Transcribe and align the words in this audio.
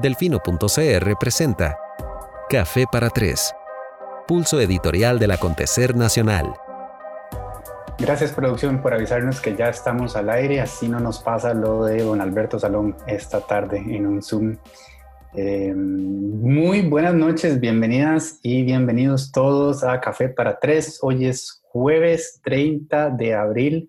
Delfino.cr 0.00 1.16
presenta 1.18 1.78
Café 2.50 2.84
para 2.92 3.08
Tres, 3.08 3.54
pulso 4.28 4.60
editorial 4.60 5.18
del 5.18 5.30
acontecer 5.30 5.96
nacional. 5.96 6.52
Gracias 7.98 8.32
producción 8.32 8.82
por 8.82 8.92
avisarnos 8.92 9.40
que 9.40 9.56
ya 9.56 9.70
estamos 9.70 10.14
al 10.14 10.28
aire, 10.28 10.60
así 10.60 10.86
no 10.86 11.00
nos 11.00 11.20
pasa 11.20 11.54
lo 11.54 11.84
de 11.84 12.02
don 12.02 12.20
Alberto 12.20 12.58
Salón 12.58 12.94
esta 13.06 13.40
tarde 13.40 13.78
en 13.78 14.06
un 14.06 14.22
Zoom. 14.22 14.58
Eh, 15.34 15.74
muy 15.74 16.82
buenas 16.82 17.14
noches, 17.14 17.58
bienvenidas 17.58 18.38
y 18.42 18.64
bienvenidos 18.64 19.32
todos 19.32 19.82
a 19.82 19.98
Café 20.02 20.28
para 20.28 20.58
Tres. 20.58 20.98
Hoy 21.00 21.24
es 21.24 21.62
jueves 21.62 22.38
30 22.44 23.08
de 23.10 23.32
abril 23.32 23.88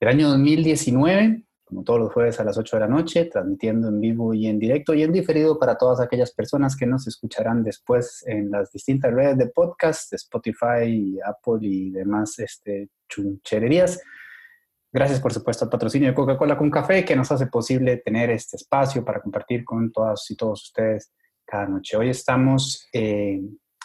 del 0.00 0.08
año 0.10 0.28
2019 0.28 1.44
como 1.70 1.84
todos 1.84 2.00
los 2.00 2.12
jueves 2.12 2.40
a 2.40 2.44
las 2.44 2.58
8 2.58 2.76
de 2.76 2.80
la 2.80 2.88
noche, 2.88 3.26
transmitiendo 3.26 3.88
en 3.88 4.00
vivo 4.00 4.34
y 4.34 4.48
en 4.48 4.58
directo 4.58 4.92
y 4.92 5.04
en 5.04 5.12
diferido 5.12 5.56
para 5.56 5.78
todas 5.78 6.00
aquellas 6.00 6.32
personas 6.32 6.76
que 6.76 6.84
nos 6.84 7.06
escucharán 7.06 7.62
después 7.62 8.24
en 8.26 8.50
las 8.50 8.72
distintas 8.72 9.14
redes 9.14 9.38
de 9.38 9.46
podcast, 9.46 10.12
Spotify, 10.12 11.16
Apple 11.24 11.60
y 11.60 11.90
demás 11.90 12.40
este, 12.40 12.88
chunchererías. 13.08 14.02
Gracias, 14.92 15.20
por 15.20 15.32
supuesto, 15.32 15.64
al 15.64 15.70
patrocinio 15.70 16.08
de 16.08 16.14
Coca-Cola 16.14 16.58
con 16.58 16.72
Café, 16.72 17.04
que 17.04 17.14
nos 17.14 17.30
hace 17.30 17.46
posible 17.46 17.98
tener 17.98 18.30
este 18.30 18.56
espacio 18.56 19.04
para 19.04 19.20
compartir 19.20 19.64
con 19.64 19.92
todas 19.92 20.28
y 20.28 20.34
todos 20.34 20.64
ustedes 20.64 21.12
cada 21.46 21.68
noche. 21.68 21.96
Hoy 21.96 22.10
estamos 22.10 22.88
eh, 22.92 23.40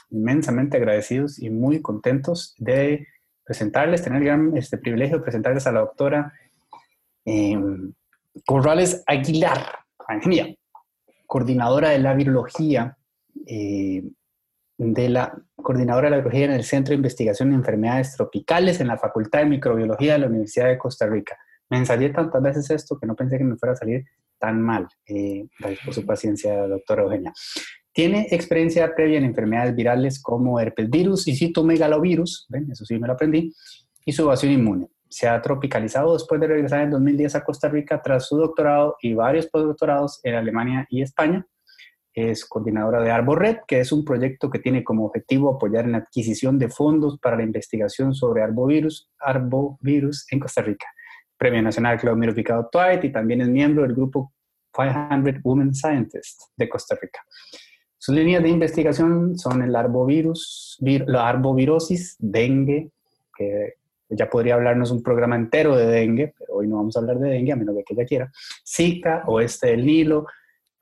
inmensamente 0.10 0.78
agradecidos 0.78 1.38
y 1.38 1.52
muy 1.52 1.84
contentos 1.84 2.56
de 2.58 3.06
presentarles, 3.44 4.02
tener 4.02 4.24
el 4.24 4.26
gran 4.26 4.58
este, 4.58 4.80
privilegio 4.80 5.18
de 5.18 5.24
presentarles 5.24 5.68
a 5.68 5.72
la 5.72 5.82
doctora 5.82 6.34
eh, 7.26 7.58
Corrales 8.46 9.04
Aguilar, 9.08 9.80
coordinadora 11.26 11.90
de 11.90 12.00
la 12.00 12.14
virología, 12.14 12.98
eh, 13.48 14.04
de 14.78 15.10
la 15.10 15.36
coordinadora 15.56 16.06
de 16.06 16.12
la 16.12 16.18
virología 16.18 16.46
en 16.46 16.52
el 16.52 16.64
Centro 16.64 16.92
de 16.92 16.98
Investigación 16.98 17.50
de 17.50 17.56
Enfermedades 17.56 18.16
Tropicales 18.16 18.80
en 18.82 18.88
la 18.88 18.98
Facultad 18.98 19.40
de 19.40 19.46
Microbiología 19.46 20.14
de 20.14 20.20
la 20.20 20.28
Universidad 20.28 20.68
de 20.68 20.78
Costa 20.78 21.08
Rica. 21.08 21.38
Me 21.70 21.78
ensayé 21.78 22.10
tantas 22.10 22.42
veces 22.42 22.70
esto 22.70 22.98
que 23.00 23.08
no 23.08 23.16
pensé 23.16 23.38
que 23.38 23.44
me 23.44 23.56
fuera 23.56 23.74
a 23.74 23.78
salir 23.78 24.06
tan 24.38 24.62
mal. 24.62 24.88
Eh, 25.08 25.48
gracias 25.58 25.86
por 25.86 25.94
su 25.94 26.06
paciencia, 26.06 26.68
doctora 26.68 27.04
Eugenia. 27.04 27.34
Tiene 27.92 28.28
experiencia 28.30 28.94
previa 28.94 29.18
en 29.18 29.24
enfermedades 29.24 29.74
virales 29.74 30.22
como 30.22 30.60
herpes 30.60 30.90
virus 30.90 31.28
y 31.28 31.36
citomegalovirus, 31.36 32.46
¿ven? 32.50 32.70
eso 32.70 32.86
sí 32.86 33.00
me 33.00 33.08
lo 33.08 33.14
aprendí, 33.14 33.54
y 34.06 34.12
su 34.12 34.24
evasión 34.24 34.52
inmune 34.52 34.90
se 35.10 35.28
ha 35.28 35.42
tropicalizado 35.42 36.14
después 36.14 36.42
de 36.42 36.48
regresar 36.48 36.82
en 36.82 36.92
2010 36.92 37.36
a 37.36 37.44
Costa 37.44 37.70
Rica 37.70 38.02
tras 38.02 38.28
su 38.28 38.38
doctorado 38.38 38.98
y 39.02 39.14
varios 39.14 39.48
postdoctorados 39.48 40.20
en 40.24 40.36
Alemania 40.36 40.86
y 40.90 41.02
España. 41.02 41.46
Es 42.14 42.46
coordinadora 42.46 43.02
de 43.02 43.12
ArboRed, 43.12 43.58
que 43.68 43.80
es 43.80 43.92
un 43.92 44.06
proyecto 44.06 44.50
que 44.50 44.60
tiene 44.60 44.84
como 44.84 45.06
objetivo 45.06 45.54
apoyar 45.54 45.86
en 45.86 45.94
la 45.94 45.98
adquisición 46.00 46.58
de 46.58 46.70
fondos 46.70 47.20
para 47.20 47.36
la 47.36 47.44
investigación 47.44 48.14
sobre 48.14 48.42
arbovirus, 48.42 49.10
arbovirus 49.20 50.26
en 50.32 50.40
Costa 50.40 50.62
Rica. 50.62 50.86
Premio 51.38 51.62
Nacional 51.62 52.00
Claudio 52.00 52.34
Picado 52.34 52.70
Twight 52.72 53.04
y 53.04 53.12
también 53.12 53.42
es 53.42 53.50
miembro 53.50 53.84
del 53.84 53.94
grupo 53.94 54.34
500 54.74 55.42
Women 55.44 55.74
Scientists 55.74 56.52
de 56.56 56.70
Costa 56.70 56.98
Rica. 57.02 57.20
Sus 57.98 58.16
líneas 58.16 58.44
de 58.44 58.50
investigación 58.50 59.38
son 59.38 59.64
el 59.64 59.76
arbovirus, 59.76 60.78
la 60.80 61.28
arbovirosis, 61.28 62.16
dengue, 62.20 62.92
que 63.36 63.74
ya 64.10 64.30
podría 64.30 64.56
hablarnos 64.56 64.92
un 64.92 65.02
programa 65.02 65.36
entero 65.36 65.76
de 65.76 65.88
dengue, 65.88 66.34
pero 66.38 66.56
hoy 66.56 66.68
no 66.68 66.78
vamos 66.78 66.96
a 66.96 67.00
hablar 67.00 67.20
de 67.20 67.30
dengue, 67.30 67.52
a 67.52 67.56
menos 67.56 67.76
que 67.86 67.94
ella 67.94 68.06
quiera. 68.06 68.32
Zika, 68.66 69.24
oeste 69.28 69.68
del 69.68 69.86
Nilo, 69.86 70.26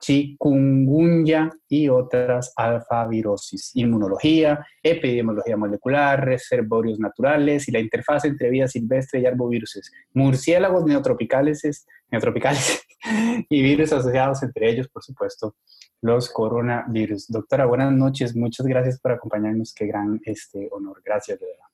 chikungunya 0.04 1.50
y 1.66 1.88
otras 1.88 2.52
alfavirosis. 2.56 3.70
Inmunología, 3.74 4.66
epidemiología 4.82 5.56
molecular, 5.56 6.24
reservorios 6.24 6.98
naturales 6.98 7.68
y 7.68 7.72
la 7.72 7.80
interfaz 7.80 8.26
entre 8.26 8.50
vida 8.50 8.68
silvestre 8.68 9.20
y 9.20 9.26
arboviruses. 9.26 9.90
Murciélagos 10.12 10.84
neotropicales, 10.84 11.86
neotropicales 12.10 12.82
y 13.48 13.62
virus 13.62 13.92
asociados 13.92 14.42
entre 14.42 14.70
ellos, 14.70 14.88
por 14.88 15.02
supuesto, 15.02 15.56
los 16.02 16.28
coronavirus. 16.30 17.28
Doctora, 17.28 17.64
buenas 17.64 17.92
noches. 17.92 18.36
Muchas 18.36 18.66
gracias 18.66 19.00
por 19.00 19.12
acompañarnos. 19.12 19.72
Qué 19.72 19.86
gran 19.86 20.20
este, 20.24 20.68
honor. 20.70 21.00
Gracias, 21.02 21.40
de 21.40 21.46
verdad. 21.46 21.73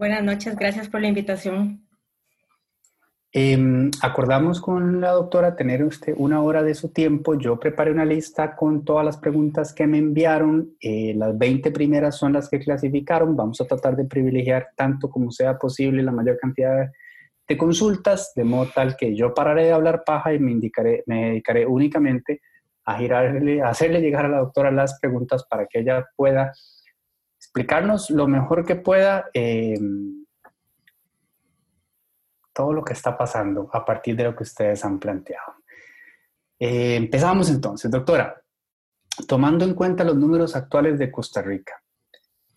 Buenas 0.00 0.24
noches, 0.24 0.56
gracias 0.56 0.88
por 0.88 1.02
la 1.02 1.08
invitación. 1.08 1.86
Em, 3.32 3.90
acordamos 4.00 4.58
con 4.58 4.98
la 4.98 5.10
doctora 5.10 5.54
tener 5.54 5.84
usted 5.84 6.14
una 6.16 6.40
hora 6.40 6.62
de 6.62 6.74
su 6.74 6.88
tiempo. 6.88 7.34
Yo 7.34 7.60
preparé 7.60 7.92
una 7.92 8.06
lista 8.06 8.56
con 8.56 8.82
todas 8.82 9.04
las 9.04 9.18
preguntas 9.18 9.74
que 9.74 9.86
me 9.86 9.98
enviaron. 9.98 10.74
Eh, 10.80 11.12
las 11.14 11.36
20 11.36 11.70
primeras 11.70 12.16
son 12.16 12.32
las 12.32 12.48
que 12.48 12.60
clasificaron. 12.60 13.36
Vamos 13.36 13.60
a 13.60 13.66
tratar 13.66 13.94
de 13.94 14.06
privilegiar 14.06 14.68
tanto 14.74 15.10
como 15.10 15.30
sea 15.30 15.58
posible 15.58 16.02
la 16.02 16.12
mayor 16.12 16.38
cantidad 16.38 16.90
de 17.46 17.58
consultas, 17.58 18.32
de 18.34 18.44
modo 18.44 18.70
tal 18.74 18.96
que 18.96 19.14
yo 19.14 19.34
pararé 19.34 19.64
de 19.64 19.72
hablar 19.72 20.02
paja 20.06 20.32
y 20.32 20.38
me, 20.38 20.52
indicaré, 20.52 21.04
me 21.04 21.26
dedicaré 21.26 21.66
únicamente 21.66 22.40
a, 22.86 22.96
girarle, 22.96 23.60
a 23.60 23.68
hacerle 23.68 24.00
llegar 24.00 24.24
a 24.24 24.30
la 24.30 24.38
doctora 24.38 24.70
las 24.70 24.98
preguntas 24.98 25.44
para 25.44 25.66
que 25.66 25.80
ella 25.80 26.06
pueda 26.16 26.54
explicarnos 27.50 28.10
lo 28.10 28.28
mejor 28.28 28.64
que 28.64 28.76
pueda 28.76 29.28
eh, 29.34 29.76
todo 32.52 32.72
lo 32.72 32.84
que 32.84 32.92
está 32.92 33.18
pasando 33.18 33.68
a 33.72 33.84
partir 33.84 34.14
de 34.14 34.22
lo 34.22 34.36
que 34.36 34.44
ustedes 34.44 34.84
han 34.84 35.00
planteado. 35.00 35.54
Eh, 36.60 36.94
empezamos 36.94 37.50
entonces, 37.50 37.90
doctora. 37.90 38.40
Tomando 39.26 39.64
en 39.64 39.74
cuenta 39.74 40.04
los 40.04 40.16
números 40.16 40.54
actuales 40.54 40.96
de 41.00 41.10
Costa 41.10 41.42
Rica, 41.42 41.82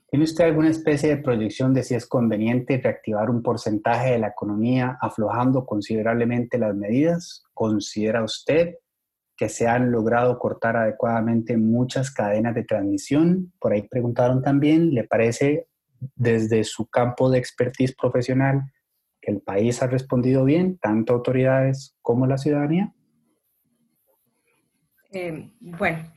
¿tiene 0.07 0.25
usted 0.25 0.45
alguna 0.45 0.69
especie 0.69 1.09
de 1.09 1.23
proyección 1.23 1.73
de 1.73 1.81
si 1.81 1.95
es 1.95 2.05
conveniente 2.05 2.79
reactivar 2.79 3.31
un 3.31 3.41
porcentaje 3.41 4.11
de 4.11 4.19
la 4.19 4.27
economía 4.27 4.99
aflojando 5.01 5.65
considerablemente 5.65 6.59
las 6.59 6.75
medidas? 6.75 7.43
¿Considera 7.53 8.23
usted 8.23 8.75
que 9.35 9.49
se 9.49 9.67
han 9.67 9.91
logrado 9.91 10.37
cortar 10.37 10.77
adecuadamente 10.77 11.57
muchas 11.57 12.11
cadenas 12.11 12.53
de 12.55 12.63
transmisión. 12.63 13.51
Por 13.59 13.73
ahí 13.73 13.83
preguntaron 13.83 14.41
también, 14.41 14.93
¿le 14.93 15.03
parece 15.03 15.67
desde 16.15 16.63
su 16.63 16.87
campo 16.87 17.29
de 17.29 17.39
expertise 17.39 17.95
profesional 17.95 18.63
que 19.21 19.31
el 19.31 19.41
país 19.41 19.81
ha 19.81 19.87
respondido 19.87 20.43
bien, 20.43 20.77
tanto 20.77 21.13
autoridades 21.13 21.95
como 22.01 22.27
la 22.27 22.37
ciudadanía? 22.37 22.93
Eh, 25.11 25.51
bueno, 25.59 26.11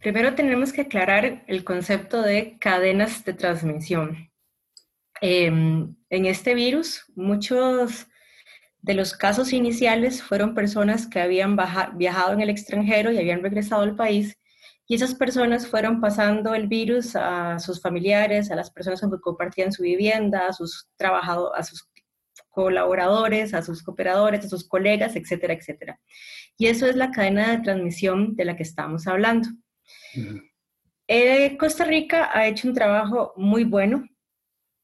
primero 0.00 0.34
tenemos 0.34 0.72
que 0.72 0.82
aclarar 0.82 1.44
el 1.46 1.64
concepto 1.64 2.22
de 2.22 2.58
cadenas 2.58 3.24
de 3.24 3.34
transmisión. 3.34 4.30
Eh, 5.20 5.46
en 5.46 6.26
este 6.26 6.54
virus, 6.54 7.04
muchos 7.14 8.08
de 8.86 8.94
los 8.94 9.14
casos 9.14 9.52
iniciales 9.52 10.22
fueron 10.22 10.54
personas 10.54 11.08
que 11.08 11.18
habían 11.18 11.56
viajado 11.94 12.32
en 12.32 12.40
el 12.40 12.50
extranjero 12.50 13.10
y 13.10 13.18
habían 13.18 13.42
regresado 13.42 13.82
al 13.82 13.96
país 13.96 14.38
y 14.86 14.94
esas 14.94 15.16
personas 15.16 15.66
fueron 15.66 16.00
pasando 16.00 16.54
el 16.54 16.68
virus 16.68 17.16
a 17.16 17.58
sus 17.58 17.82
familiares, 17.82 18.52
a 18.52 18.54
las 18.54 18.70
personas 18.70 19.00
que 19.00 19.20
compartían 19.20 19.72
su 19.72 19.82
vivienda, 19.82 20.46
a 20.46 20.52
sus 20.52 20.88
trabajadores, 20.96 21.58
a 21.58 21.64
sus 21.64 21.88
colaboradores, 22.50 23.54
a 23.54 23.62
sus 23.62 23.82
cooperadores, 23.82 24.44
a 24.44 24.48
sus 24.48 24.68
colegas, 24.68 25.16
etcétera, 25.16 25.54
etcétera. 25.54 26.00
Y 26.56 26.68
eso 26.68 26.86
es 26.86 26.94
la 26.94 27.10
cadena 27.10 27.50
de 27.50 27.64
transmisión 27.64 28.36
de 28.36 28.44
la 28.44 28.56
que 28.56 28.62
estamos 28.62 29.08
hablando. 29.08 29.48
Eh, 31.08 31.56
Costa 31.58 31.84
Rica 31.84 32.30
ha 32.32 32.46
hecho 32.46 32.68
un 32.68 32.74
trabajo 32.74 33.32
muy 33.36 33.64
bueno 33.64 34.08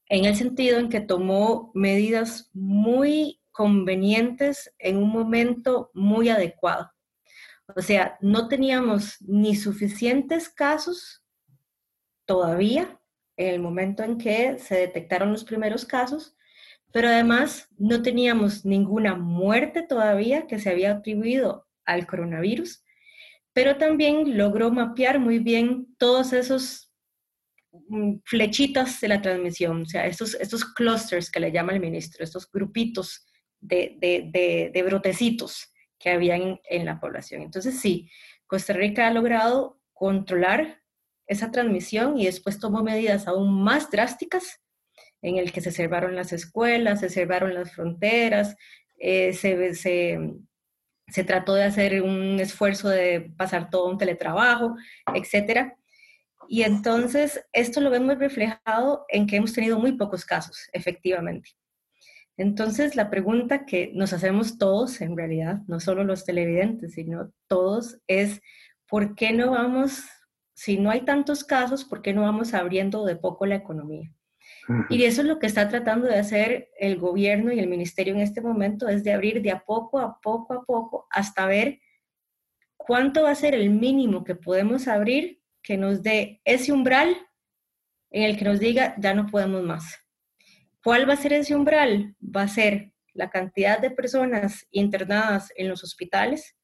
en 0.09 0.25
el 0.25 0.35
sentido 0.35 0.77
en 0.77 0.89
que 0.89 0.99
tomó 0.99 1.71
medidas 1.73 2.49
muy 2.53 3.39
convenientes 3.53 4.73
en 4.79 4.97
un 4.97 5.09
momento 5.09 5.91
muy 5.93 6.27
adecuado. 6.27 6.91
O 7.75 7.81
sea, 7.81 8.17
no 8.19 8.49
teníamos 8.49 9.21
ni 9.21 9.55
suficientes 9.55 10.49
casos 10.49 11.23
todavía 12.25 12.99
en 13.37 13.47
el 13.47 13.59
momento 13.59 14.03
en 14.03 14.17
que 14.17 14.59
se 14.59 14.75
detectaron 14.75 15.31
los 15.31 15.43
primeros 15.43 15.85
casos, 15.85 16.35
pero 16.91 17.07
además 17.07 17.69
no 17.77 18.01
teníamos 18.01 18.65
ninguna 18.65 19.15
muerte 19.15 19.81
todavía 19.81 20.45
que 20.45 20.59
se 20.59 20.69
había 20.69 20.91
atribuido 20.91 21.67
al 21.85 22.05
coronavirus, 22.05 22.83
pero 23.53 23.77
también 23.77 24.37
logró 24.37 24.71
mapear 24.71 25.19
muy 25.19 25.39
bien 25.39 25.95
todos 25.97 26.33
esos 26.33 26.91
mm, 27.71 28.17
flechitas 28.25 28.99
de 29.01 29.07
la 29.07 29.21
transmisión, 29.21 29.83
o 29.83 29.85
sea, 29.85 30.05
estos, 30.05 30.35
estos 30.35 30.65
clusters 30.65 31.31
que 31.31 31.39
le 31.39 31.51
llama 31.51 31.73
el 31.73 31.79
ministro, 31.79 32.23
estos 32.23 32.49
grupitos 32.49 33.25
de, 33.63 34.83
brotecitos 34.85 35.73
que 35.99 36.09
habían 36.09 36.59
en, 36.69 36.85
la 36.85 36.99
población. 36.99 37.41
Entonces, 37.41 37.79
sí, 37.79 38.09
Costa 38.47 38.73
Rica 38.73 39.07
ha 39.07 39.11
logrado 39.11 39.79
controlar 39.93 40.81
esa 41.27 41.51
transmisión 41.51 42.17
y 42.19 42.25
después 42.25 42.59
tomó 42.59 42.83
medidas 42.83 43.27
aún 43.27 43.63
más 43.63 43.89
drásticas 43.89 44.61
en 45.21 45.37
el 45.37 45.53
que 45.53 45.61
se 45.61 45.71
cerraron 45.71 46.15
las 46.15 46.33
escuelas, 46.33 46.99
se 46.99 47.09
cerraron 47.09 47.53
las 47.53 47.71
fronteras, 47.71 48.57
eh, 48.99 49.33
se, 49.33 49.73
se 51.07 51.23
trató 51.23 51.53
de 51.53 51.63
hacer 51.63 52.01
un 52.01 52.39
esfuerzo 52.41 52.89
de 52.89 53.31
pasar 53.37 53.69
todo 53.69 53.89
un 53.89 53.97
teletrabajo, 53.97 54.75
etcétera. 55.13 55.77
Y 56.49 56.63
entonces 56.63 57.41
esto 57.53 57.79
lo 57.79 57.89
vemos 57.89 58.19
reflejado 58.19 59.05
en 59.07 59.25
que 59.25 59.37
hemos 59.37 59.53
tenido 59.53 59.79
muy 59.79 59.93
pocos 59.93 60.25
casos, 60.25 60.69
efectivamente. 60.73 61.51
Entonces 62.37 62.95
la 62.95 63.09
pregunta 63.09 63.65
que 63.65 63.91
nos 63.93 64.13
hacemos 64.13 64.57
todos, 64.57 65.01
en 65.01 65.15
realidad, 65.15 65.61
no 65.67 65.79
solo 65.79 66.03
los 66.03 66.25
televidentes, 66.25 66.93
sino 66.93 67.31
todos, 67.47 67.99
es 68.07 68.41
¿por 68.87 69.15
qué 69.15 69.33
no 69.33 69.51
vamos, 69.51 70.03
si 70.55 70.77
no 70.77 70.89
hay 70.89 71.01
tantos 71.01 71.43
casos, 71.43 71.85
por 71.85 72.01
qué 72.01 72.13
no 72.13 72.23
vamos 72.23 72.53
abriendo 72.53 73.05
de 73.05 73.15
poco 73.15 73.45
la 73.45 73.55
economía? 73.55 74.11
Y 74.89 75.03
eso 75.03 75.21
es 75.21 75.27
lo 75.27 75.39
que 75.39 75.47
está 75.47 75.67
tratando 75.67 76.07
de 76.07 76.17
hacer 76.17 76.69
el 76.79 76.97
gobierno 76.97 77.51
y 77.51 77.59
el 77.59 77.67
ministerio 77.67 78.13
en 78.13 78.21
este 78.21 78.41
momento, 78.41 78.87
es 78.87 79.03
de 79.03 79.13
abrir 79.13 79.41
de 79.41 79.51
a 79.51 79.63
poco, 79.63 79.99
a 79.99 80.19
poco, 80.21 80.53
a 80.53 80.63
poco, 80.63 81.07
hasta 81.09 81.45
ver 81.45 81.79
cuánto 82.77 83.23
va 83.23 83.31
a 83.31 83.35
ser 83.35 83.55
el 83.55 83.69
mínimo 83.69 84.23
que 84.23 84.35
podemos 84.35 84.87
abrir 84.87 85.41
que 85.61 85.77
nos 85.77 86.03
dé 86.03 86.41
ese 86.45 86.71
umbral 86.71 87.15
en 88.11 88.23
el 88.23 88.37
que 88.37 88.45
nos 88.45 88.59
diga, 88.59 88.95
ya 88.99 89.13
no 89.13 89.27
podemos 89.27 89.63
más. 89.63 90.02
¿Cuál 90.83 91.07
va 91.07 91.13
a 91.13 91.17
ser 91.17 91.33
ese 91.33 91.55
umbral? 91.55 92.15
Va 92.23 92.43
a 92.43 92.47
ser 92.47 92.91
la 93.13 93.29
cantidad 93.29 93.79
de 93.79 93.91
personas 93.91 94.67
internadas 94.71 95.51
en 95.55 95.69
los 95.69 95.83
hospitales, 95.83 96.55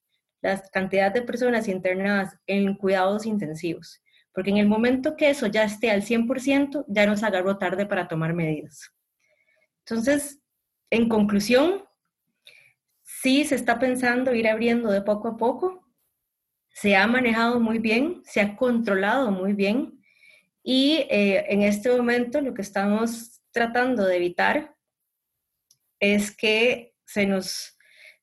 la 0.42 0.62
cantidad 0.71 1.12
de 1.12 1.21
personas 1.21 1.68
internadas 1.68 2.36
en 2.48 2.75
cuidados 2.75 3.25
intensivos 3.25 4.01
porque 4.39 4.51
en 4.51 4.57
el 4.57 4.68
momento 4.68 5.18
que 5.18 5.30
eso 5.30 5.48
ya 5.48 5.63
esté 5.63 5.92
al 5.92 6.01
100%, 6.01 6.86
ya 6.88 7.06
nos 7.06 7.24
agarró 7.24 7.57
tarde 7.57 7.86
para 7.86 8.07
tomar 8.07 8.33
medidas. 8.33 8.94
Entonces, 9.80 10.39
en 10.89 11.10
conclusión, 11.10 11.83
sí 13.04 13.44
se 13.44 13.56
está 13.56 13.80
pensando 13.80 14.33
ir 14.33 14.48
abriendo 14.48 14.92
de 14.92 15.01
poco 15.01 15.27
a 15.27 15.36
poco, 15.36 15.86
se 16.69 16.95
ha 16.95 17.06
manejado 17.07 17.60
muy 17.60 17.80
bien, 17.80 18.21
se 18.24 18.39
ha 18.39 18.56
controlado 18.56 19.31
muy 19.31 19.51
bien 19.51 20.00
y 20.63 21.06
eh, 21.10 21.45
en 21.50 21.63
este 21.63 21.89
momento 21.89 22.39
lo 22.39 22.54
que 22.54 22.62
estamos 22.62 23.39
tratando 23.51 24.06
de 24.06 24.18
evitar 24.18 24.75
es 26.00 26.36
que 26.36 26.94
se 27.06 27.25
nos 27.25 27.75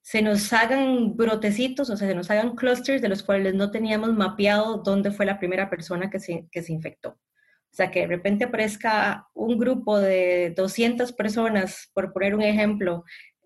se 0.06 0.22
nos 0.22 0.52
hagan 0.52 1.16
brotecitos, 1.16 1.90
o 1.90 1.96
sea, 1.96 2.06
se 2.06 2.14
nos 2.14 2.30
hagan 2.30 2.54
clusters 2.54 3.02
de 3.02 3.08
los 3.08 3.24
cuales 3.24 3.56
no 3.56 3.72
teníamos 3.72 4.14
mapeado 4.14 4.76
dónde 4.76 5.10
fue 5.10 5.26
la 5.26 5.40
primera 5.40 5.68
persona 5.68 6.10
que 6.10 6.20
se, 6.20 6.46
que 6.52 6.62
se 6.62 6.72
infectó. 6.72 7.08
O 7.08 7.74
sea, 7.76 7.90
que 7.90 8.02
de 8.02 8.06
repente 8.06 8.44
aparezca 8.44 9.26
un 9.34 9.58
grupo 9.58 9.98
de 9.98 10.54
200 10.56 11.12
personas, 11.12 11.90
por 11.92 12.12
poner 12.12 12.36
un 12.36 12.42
ejemplo, 12.42 13.02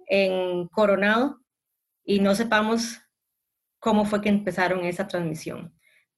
en 0.06 0.68
Coronado 0.68 1.40
y 2.04 2.20
no 2.20 2.34
sepamos 2.34 3.00
cómo 3.78 4.04
fue 4.04 4.20
que 4.20 4.28
empezaron 4.28 4.84
esa 4.84 5.08
transmisión. 5.08 5.74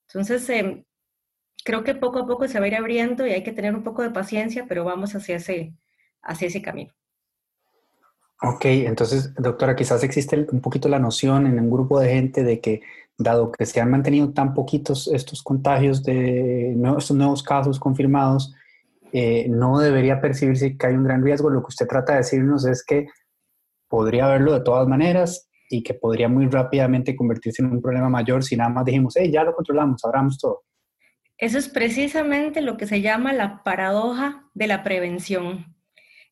Entonces, 0.09 0.49
em, 0.51 0.85
creo 1.65 1.85
que 1.85 1.95
poco 1.95 2.21
a 2.21 2.27
poco 2.27 2.49
se 2.49 2.59
va 2.59 2.65
a 2.67 2.69
ir 2.69 2.77
abriendo 2.77 3.27
y 3.27 3.33
hay 3.33 3.43
que 3.43 3.53
tener 3.53 3.75
un 3.75 3.83
poco 3.83 4.03
de 4.03 4.11
paciencia, 4.11 4.67
pero 4.69 4.85
vamos 4.85 5.15
hacia 5.15 5.37
ese, 5.37 5.73
hacia 6.23 6.49
ese 6.49 6.63
camino. 6.63 6.93
Ok, 8.43 8.65
entonces, 8.65 9.33
doctora, 9.37 9.77
quizás 9.77 10.03
existe 10.03 10.47
un 10.51 10.61
poquito 10.61 10.89
la 10.89 10.99
noción 10.99 11.47
en 11.47 11.61
un 11.61 11.71
grupo 11.71 12.01
de 12.01 12.13
gente 12.13 12.43
de 12.43 12.61
que, 12.61 12.83
dado 13.17 13.53
que 13.53 13.67
se 13.67 13.81
han 13.81 13.91
mantenido 13.91 14.33
tan 14.33 14.53
poquitos 14.53 15.07
estos 15.07 15.43
contagios 15.45 16.03
de 16.03 16.73
estos 16.99 17.17
nuevos 17.17 17.43
casos 17.45 17.79
confirmados, 17.79 18.53
eh, 19.13 19.47
no 19.49 19.79
debería 19.79 20.21
percibirse 20.21 20.77
que 20.77 20.87
hay 20.87 20.95
un 20.95 21.05
gran 21.05 21.23
riesgo. 21.23 21.51
Lo 21.51 21.61
que 21.61 21.69
usted 21.69 21.87
trata 21.87 22.13
de 22.13 22.19
decirnos 22.19 22.65
es 22.65 22.85
que 22.85 23.07
podría 23.87 24.27
haberlo 24.27 24.55
de 24.55 24.63
todas 24.63 24.89
maneras 24.89 25.49
y 25.69 25.85
que 25.85 25.95
podría 25.95 26.29
muy 26.29 26.49
rápidamente 26.49 27.15
convertirse 27.15 27.63
en 27.63 27.71
un 27.71 27.81
problema 27.81 28.09
mayor 28.09 28.43
si 28.43 28.57
nada 28.57 28.71
más 28.71 28.85
dijimos, 28.85 29.15
hey, 29.17 29.31
ya 29.31 29.45
lo 29.45 29.55
controlamos, 29.55 30.05
abramos 30.05 30.37
todo. 30.39 30.63
Eso 31.43 31.59
es 31.59 31.69
precisamente 31.69 32.61
lo 32.61 32.77
que 32.77 32.87
se 32.87 33.01
llama 33.01 33.33
la 33.33 33.65
paradoja 33.65 34.49
de 34.55 34.69
la 34.69 34.85
prevención. 34.85 35.75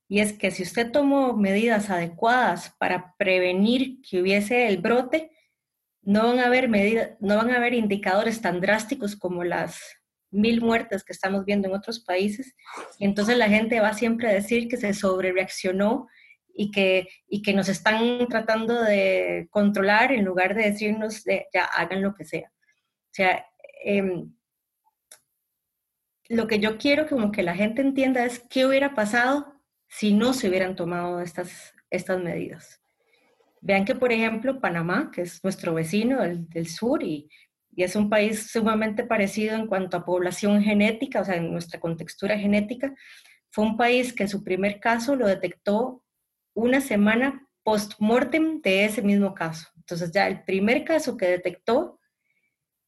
Y 0.07 0.21
es 0.21 0.33
que 0.33 0.53
si 0.53 0.63
usted 0.63 0.93
tomó 0.93 1.37
medidas 1.37 1.91
adecuadas 1.91 2.77
para 2.79 3.17
prevenir 3.19 4.01
que 4.09 4.23
hubiese 4.23 4.69
el 4.69 4.79
brote, 4.79 5.33
no 6.03 6.29
van 6.29 6.39
a 6.39 6.47
haber 6.47 6.69
medidas, 6.69 7.17
no 7.19 7.37
van 7.39 7.51
a 7.51 7.57
haber 7.57 7.75
indicadores 7.75 8.41
tan 8.41 8.61
drásticos 8.61 9.17
como 9.17 9.43
las 9.43 9.81
mil 10.31 10.61
muertes 10.61 11.03
que 11.03 11.13
estamos 11.13 11.45
viendo 11.45 11.67
en 11.67 11.75
otros 11.75 11.99
países. 11.99 12.55
Entonces 13.01 13.37
la 13.37 13.49
gente 13.49 13.81
va 13.81 13.95
siempre 13.95 14.29
a 14.29 14.33
decir 14.33 14.69
que 14.69 14.77
se 14.77 14.95
sobrereaccionó 14.95 16.07
y 16.55 16.71
que, 16.71 17.09
y 17.27 17.43
que 17.43 17.53
nos 17.53 17.69
están 17.69 18.29
tratando 18.29 18.81
de 18.81 19.49
controlar 19.51 20.13
en 20.13 20.25
lugar 20.25 20.55
de 20.55 20.71
decirnos 20.71 21.25
de, 21.25 21.49
ya 21.53 21.65
hagan 21.65 22.01
lo 22.01 22.15
que 22.15 22.25
sea. 22.25 22.53
O 22.53 23.13
sea, 23.13 23.45
em, 23.83 24.33
lo 26.31 26.47
que 26.47 26.61
yo 26.61 26.79
quiero 26.79 27.09
como 27.09 27.33
que 27.33 27.43
la 27.43 27.57
gente 27.57 27.83
entienda 27.83 28.25
es 28.25 28.39
qué 28.49 28.65
hubiera 28.65 28.95
pasado 28.95 29.53
si 29.89 30.15
no 30.15 30.33
se 30.33 30.49
hubieran 30.49 30.77
tomado 30.77 31.21
estas, 31.21 31.75
estas 31.91 32.23
medidas. 32.23 32.81
Vean 33.61 33.85
que, 33.85 33.97
por 33.97 34.13
ejemplo, 34.13 34.61
Panamá, 34.61 35.11
que 35.13 35.23
es 35.23 35.43
nuestro 35.43 35.75
vecino 35.75 36.23
del, 36.23 36.69
sur 36.69 37.03
y, 37.03 37.29
y, 37.73 37.83
es 37.83 37.97
un 37.97 38.09
país 38.09 38.49
sumamente 38.53 39.03
parecido 39.03 39.57
en 39.57 39.67
cuanto 39.67 39.97
a 39.97 40.05
población 40.05 40.63
genética, 40.63 41.21
o 41.21 41.25
sea, 41.25 41.35
en 41.35 41.51
nuestra 41.51 41.81
contextura 41.81 42.39
genética, 42.39 42.95
fue 43.51 43.65
un 43.65 43.77
país 43.77 44.13
que 44.13 44.29
su 44.29 44.45
primer 44.45 44.79
caso 44.79 45.17
lo 45.17 45.27
detectó 45.27 46.05
una 46.55 46.81
semana 46.81 47.49
post-mortem 47.65 48.63
de 48.63 48.85
ese 48.85 49.03
mismo 49.03 49.35
caso. 49.35 49.67
Entonces 49.77 50.13
ya 50.13 50.29
el 50.29 50.45
primer 50.45 50.85
caso 50.85 51.17
que 51.17 51.27
detectó 51.27 51.99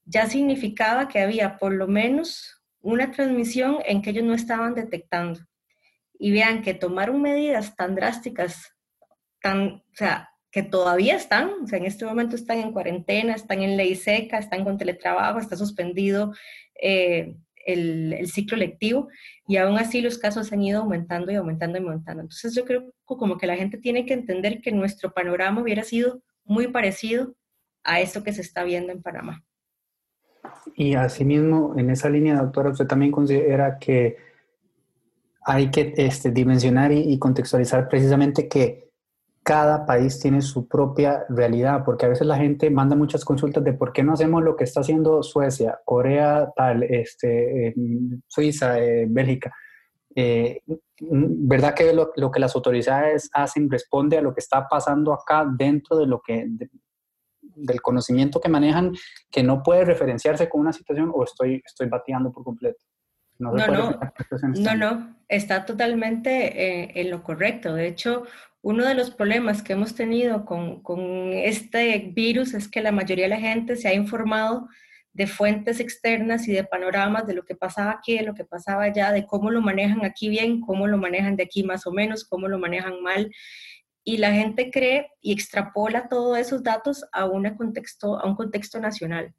ya 0.05 0.27
significaba 0.27 1.09
que 1.09 1.21
había 1.21 1.59
por 1.59 1.73
lo 1.73 1.89
menos 1.89 2.62
una 2.83 3.11
transmisión 3.11 3.79
en 3.87 4.03
que 4.03 4.11
ellos 4.11 4.25
no 4.25 4.35
estaban 4.35 4.75
detectando 4.75 5.41
y 6.19 6.33
vean 6.33 6.63
que 6.63 6.75
tomaron 6.75 7.21
medidas 7.23 7.75
tan 7.77 7.95
drásticas, 7.95 8.77
tan, 9.41 9.69
o 9.69 9.95
sea, 9.95 10.31
que 10.51 10.63
todavía 10.63 11.17
están, 11.17 11.51
o 11.65 11.67
sea, 11.67 11.79
en 11.79 11.87
este 11.87 12.05
momento 12.05 12.37
están 12.37 12.59
en 12.59 12.73
cuarentena, 12.73 13.35
están 13.35 13.63
en 13.63 13.77
ley 13.77 13.95
seca, 13.95 14.39
están 14.39 14.65
con 14.65 14.77
teletrabajo, 14.77 15.39
está 15.39 15.57
suspendido 15.57 16.35
eh, 16.81 17.35
el, 17.65 18.13
el, 18.13 18.29
ciclo 18.29 18.59
lectivo 18.59 19.09
y 19.49 19.57
aún 19.57 19.79
así 19.79 20.03
los 20.03 20.19
casos 20.19 20.53
han 20.53 20.63
ido 20.63 20.81
aumentando 20.81 21.33
y 21.33 21.37
aumentando 21.37 21.79
y 21.79 21.83
aumentando. 21.83 22.23
Entonces 22.23 22.55
yo 22.55 22.65
creo 22.65 22.93
como 23.05 23.39
que 23.39 23.47
la 23.47 23.57
gente 23.57 23.79
tiene 23.79 24.05
que 24.05 24.15
entender 24.15 24.61
que 24.61 24.73
nuestro 24.73 25.13
panorama 25.15 25.63
hubiera 25.63 25.85
sido 25.85 26.23
muy 26.45 26.69
parecido 26.69 27.35
a 27.83 28.01
esto 28.01 28.23
que 28.23 28.33
se 28.33 28.43
está 28.43 28.63
viendo 28.65 28.93
en 28.93 29.03
Panamá. 29.03 29.45
Y 30.75 30.95
asimismo, 30.95 31.75
en 31.77 31.91
esa 31.91 32.09
línea, 32.09 32.37
doctora, 32.37 32.71
usted 32.71 32.87
también 32.87 33.13
considera 33.13 33.79
que 33.79 34.17
hay 35.45 35.71
que 35.71 35.93
este, 35.97 36.31
dimensionar 36.31 36.93
y, 36.93 37.19
contextualizar 37.19 37.89
precisamente 37.89 38.49
que 38.49 38.91
cada 39.43 39.85
país 39.85 40.21
tiene 40.21 40.41
su 40.41 40.69
propia 40.69 41.25
realidad, 41.29 41.83
porque 41.85 42.07
a 42.07 42.09
veces 42.09 42.27
la 42.29 42.37
gente 42.37 42.71
manda 42.71 42.95
muchas 42.95 43.25
consultas 43.25 43.65
de 43.65 43.73
por 43.73 43.93
qué 43.93 44.05
no 44.05 44.13
hacemos 44.13 44.43
lo 44.45 44.55
que 44.55 44.65
está 44.65 44.81
haciendo 44.81 45.23
Suecia, 45.23 45.81
Corea, 45.85 46.53
tal, 46.55 46.85
este, 46.85 47.75
Suiza, 48.29 48.79
eh, 48.79 49.07
Bélgica. 49.09 49.53
Eh, 50.15 50.61
¿Verdad 51.01 51.75
que 51.75 51.93
lo, 51.93 52.31
que 52.31 52.41
las 52.41 52.55
autoridades 52.55 53.29
hacen 53.33 53.69
responde 53.69 54.19
a 54.19 54.23
lo 54.23 54.33
que 54.33 54.41
está 54.41 54.69
pasando 54.69 55.13
acá 55.13 55.45
dentro 55.51 55.97
de 55.97 56.07
lo 56.07 56.21
que, 56.21 56.47
del 57.55 57.81
conocimiento 57.81 58.41
que 58.41 58.49
manejan, 58.49 58.93
que 59.31 59.43
no 59.43 59.63
puede 59.63 59.85
referenciarse 59.85 60.49
con 60.49 60.61
una 60.61 60.73
situación 60.73 61.11
o 61.15 61.25
estoy, 61.25 61.63
estoy 61.65 61.89
bateando 61.89 62.33
por 62.33 62.45
completo? 62.45 62.85
No, 63.39 63.53
no, 63.53 63.67
no, 63.67 64.77
no, 64.77 65.17
está 65.29 65.65
totalmente 65.65 66.31
eh, 66.31 66.93
en 66.95 67.11
lo 67.11 67.23
correcto. 67.25 67.75
De 67.75 67.89
hecho, 67.89 68.25
uno 68.63 68.85
de 68.85 68.95
los 68.95 69.11
problemas 69.11 69.63
que 69.63 69.73
hemos 69.73 69.95
tenido 69.95 70.45
con, 70.45 70.83
con, 70.83 71.01
este 71.33 72.13
virus 72.15 72.55
es 72.55 72.69
que 72.69 72.81
la 72.81 72.93
mayoría 72.93 73.25
de 73.25 73.31
la 73.31 73.41
gente 73.41 73.75
se 73.75 73.89
ha 73.89 73.95
informado 73.95 74.69
de 75.13 75.27
fuentes 75.27 75.81
externas 75.81 76.49
y 76.49 76.53
de 76.53 76.65
panoramas 76.65 77.27
de 77.27 77.35
lo 77.35 77.45
que 77.45 77.55
pasaba 77.55 77.91
aquí, 77.91 78.17
de 78.17 78.25
lo 78.25 78.35
que 78.35 78.45
pasaba 78.45 78.85
allá, 78.85 79.13
de 79.13 79.27
cómo 79.27 79.51
lo 79.51 79.61
manejan 79.61 80.05
aquí 80.05 80.29
bien, 80.29 80.61
cómo 80.61 80.87
lo 80.87 80.97
manejan 80.97 81.37
de 81.37 81.43
aquí 81.43 81.65
más 81.65 81.87
o 81.87 81.93
menos, 81.93 82.25
cómo 82.25 82.49
lo 82.49 82.59
manejan 82.59 83.03
mal. 83.03 83.31
Y 84.05 84.17
la 84.19 84.33
gente 84.33 84.71
cree 84.71 85.11
y 85.21 85.33
extrapola 85.33 86.09
todos 86.09 86.39
esos 86.39 86.63
datos 86.63 87.05
a, 87.13 87.27
una 87.27 87.57
contexto, 87.57 88.19
a 88.19 88.27
un 88.27 88.35
contexto 88.35 88.81
nacional. 88.81 89.35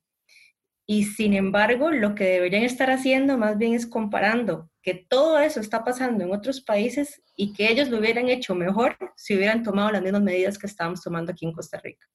Y 0.85 1.05
sin 1.05 1.33
embargo, 1.33 1.91
lo 1.91 2.13
que 2.13 2.25
deberían 2.25 2.63
estar 2.63 2.91
haciendo 2.91 3.37
más 3.37 3.57
bien 3.57 3.73
es 3.73 3.87
comparando 3.87 4.69
que 4.81 4.93
todo 4.93 5.39
eso 5.39 5.61
está 5.61 5.83
pasando 5.83 6.25
en 6.25 6.33
otros 6.33 6.61
países 6.61 7.21
y 7.35 7.53
que 7.53 7.71
ellos 7.71 7.89
lo 7.89 7.99
hubieran 7.99 8.29
hecho 8.29 8.53
mejor 8.53 8.97
si 9.15 9.35
hubieran 9.35 9.63
tomado 9.63 9.91
las 9.91 10.01
mismas 10.01 10.21
medidas 10.21 10.57
que 10.57 10.67
estábamos 10.67 11.01
tomando 11.01 11.31
aquí 11.31 11.45
en 11.45 11.53
Costa 11.53 11.79
Rica. 11.81 12.05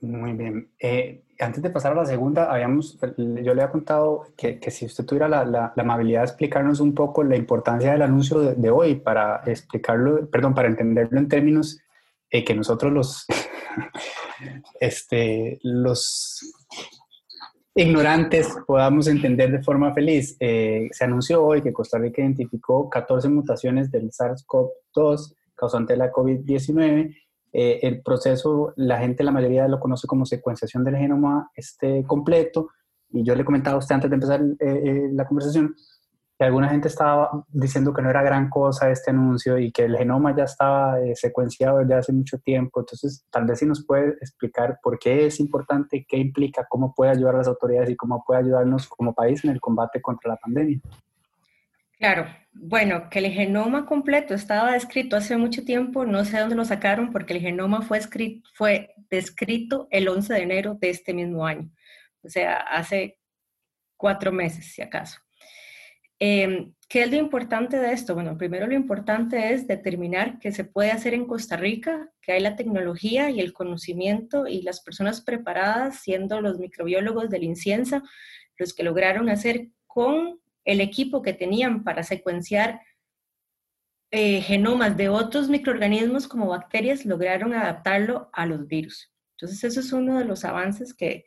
Muy 0.00 0.32
bien. 0.32 0.70
Eh, 0.78 1.22
antes 1.38 1.62
de 1.62 1.70
pasar 1.70 1.92
a 1.92 1.96
la 1.96 2.06
segunda, 2.06 2.50
habíamos, 2.52 2.98
yo 3.16 3.54
le 3.54 3.62
había 3.62 3.70
contado 3.70 4.26
que, 4.36 4.58
que 4.58 4.70
si 4.70 4.86
usted 4.86 5.04
tuviera 5.04 5.28
la, 5.28 5.44
la, 5.44 5.72
amabilidad 5.76 6.20
de 6.20 6.26
explicarnos 6.26 6.80
un 6.80 6.94
poco 6.94 7.22
la 7.22 7.36
importancia 7.36 7.92
del 7.92 8.02
anuncio 8.02 8.40
de, 8.40 8.70
hoy 8.70 8.96
para 8.96 9.42
explicarlo, 9.46 10.28
perdón, 10.30 10.54
para 10.54 10.68
entenderlo 10.68 11.18
en 11.18 11.28
términos 11.28 11.78
eh, 12.30 12.44
que 12.44 12.54
nosotros 12.54 12.92
los 12.92 13.26
este, 14.80 15.58
los 15.62 16.40
ignorantes 17.74 18.48
podamos 18.66 19.06
entender 19.06 19.50
de 19.52 19.62
forma 19.62 19.92
feliz. 19.92 20.36
Eh, 20.40 20.88
se 20.92 21.04
anunció 21.04 21.44
hoy 21.44 21.62
que 21.62 21.72
Costa 21.72 21.98
Rica 21.98 22.22
identificó 22.22 22.88
14 22.88 23.28
mutaciones 23.28 23.90
del 23.90 24.10
SARS-CoV-2 24.10 25.34
causante 25.54 25.92
de 25.92 25.98
la 25.98 26.10
COVID-19. 26.10 27.14
Eh, 27.52 27.80
el 27.82 28.02
proceso, 28.02 28.72
la 28.76 28.98
gente, 28.98 29.24
la 29.24 29.32
mayoría 29.32 29.66
lo 29.66 29.80
conoce 29.80 30.06
como 30.06 30.24
secuenciación 30.24 30.84
del 30.84 30.96
genoma 30.96 31.50
este, 31.54 32.04
completo. 32.04 32.68
Y 33.10 33.24
yo 33.24 33.34
le 33.34 33.44
comentaba 33.44 33.76
a 33.76 33.78
usted 33.78 33.96
antes 33.96 34.10
de 34.10 34.14
empezar 34.14 34.40
eh, 34.60 35.08
la 35.12 35.26
conversación 35.26 35.74
que 36.40 36.46
alguna 36.46 36.70
gente 36.70 36.88
estaba 36.88 37.44
diciendo 37.48 37.92
que 37.92 38.00
no 38.00 38.08
era 38.08 38.22
gran 38.22 38.48
cosa 38.48 38.90
este 38.90 39.10
anuncio 39.10 39.58
y 39.58 39.70
que 39.70 39.84
el 39.84 39.98
genoma 39.98 40.34
ya 40.34 40.44
estaba 40.44 40.98
eh, 40.98 41.14
secuenciado 41.14 41.80
desde 41.80 41.94
hace 41.94 42.12
mucho 42.14 42.38
tiempo. 42.38 42.80
Entonces, 42.80 43.26
tal 43.28 43.44
vez 43.44 43.58
si 43.58 43.66
nos 43.66 43.84
puede 43.84 44.12
explicar 44.22 44.78
por 44.82 44.98
qué 44.98 45.26
es 45.26 45.38
importante, 45.38 46.06
qué 46.08 46.16
implica, 46.16 46.66
cómo 46.66 46.94
puede 46.94 47.10
ayudar 47.10 47.34
a 47.34 47.38
las 47.38 47.48
autoridades 47.48 47.90
y 47.90 47.96
cómo 47.96 48.24
puede 48.26 48.40
ayudarnos 48.40 48.88
como 48.88 49.12
país 49.12 49.44
en 49.44 49.50
el 49.50 49.60
combate 49.60 50.00
contra 50.00 50.30
la 50.30 50.36
pandemia. 50.38 50.80
Claro, 52.00 52.26
bueno, 52.54 53.10
que 53.10 53.18
el 53.18 53.26
genoma 53.30 53.84
completo 53.84 54.32
estaba 54.32 54.72
descrito 54.72 55.16
hace 55.16 55.36
mucho 55.36 55.66
tiempo, 55.66 56.06
no 56.06 56.24
sé 56.24 56.38
dónde 56.38 56.56
lo 56.56 56.64
sacaron, 56.64 57.12
porque 57.12 57.34
el 57.34 57.40
genoma 57.40 57.82
fue, 57.82 57.98
escrito, 57.98 58.48
fue 58.54 58.94
descrito 59.10 59.86
el 59.90 60.08
11 60.08 60.32
de 60.32 60.40
enero 60.40 60.78
de 60.80 60.88
este 60.88 61.12
mismo 61.12 61.46
año, 61.46 61.70
o 62.22 62.28
sea, 62.30 62.54
hace 62.56 63.18
cuatro 63.98 64.32
meses, 64.32 64.72
si 64.72 64.80
acaso. 64.80 65.18
Em, 66.18 66.72
¿Qué 66.88 67.02
es 67.02 67.10
lo 67.10 67.16
importante 67.16 67.78
de 67.78 67.92
esto? 67.92 68.14
Bueno, 68.14 68.36
primero 68.38 68.66
lo 68.66 68.74
importante 68.74 69.52
es 69.52 69.66
determinar 69.66 70.38
que 70.38 70.52
se 70.52 70.64
puede 70.64 70.92
hacer 70.92 71.12
en 71.12 71.26
Costa 71.26 71.56
Rica, 71.58 72.10
que 72.22 72.32
hay 72.32 72.40
la 72.40 72.56
tecnología 72.56 73.28
y 73.30 73.40
el 73.40 73.52
conocimiento 73.52 74.46
y 74.46 74.62
las 74.62 74.80
personas 74.80 75.20
preparadas, 75.20 76.00
siendo 76.00 76.40
los 76.40 76.58
microbiólogos 76.58 77.28
del 77.28 77.44
incienso, 77.44 78.02
los 78.56 78.72
que 78.74 78.84
lograron 78.84 79.28
hacer 79.28 79.68
con 79.86 80.39
el 80.64 80.80
equipo 80.80 81.22
que 81.22 81.32
tenían 81.32 81.84
para 81.84 82.02
secuenciar 82.02 82.80
eh, 84.12 84.40
genomas 84.40 84.96
de 84.96 85.08
otros 85.08 85.48
microorganismos 85.48 86.26
como 86.26 86.48
bacterias, 86.48 87.04
lograron 87.04 87.54
adaptarlo 87.54 88.28
a 88.32 88.44
los 88.44 88.66
virus. 88.66 89.12
Entonces, 89.36 89.62
eso 89.64 89.80
es 89.80 89.92
uno 89.92 90.18
de 90.18 90.24
los 90.24 90.44
avances 90.44 90.92
que, 90.92 91.24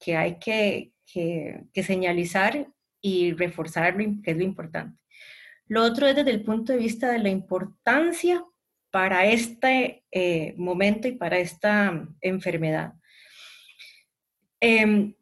que 0.00 0.16
hay 0.16 0.38
que, 0.38 0.92
que, 1.06 1.64
que 1.72 1.82
señalizar 1.82 2.68
y 3.00 3.32
reforzar 3.32 3.96
que 3.96 4.30
es 4.30 4.36
lo 4.36 4.42
importante. 4.42 5.00
Lo 5.66 5.82
otro 5.82 6.06
es 6.06 6.16
desde 6.16 6.30
el 6.30 6.42
punto 6.42 6.72
de 6.72 6.78
vista 6.78 7.10
de 7.10 7.18
la 7.20 7.30
importancia 7.30 8.44
para 8.90 9.26
este 9.26 10.04
eh, 10.10 10.54
momento 10.56 11.08
y 11.08 11.12
para 11.12 11.38
esta 11.38 12.06
enfermedad. 12.20 12.94
Em, 14.60 15.14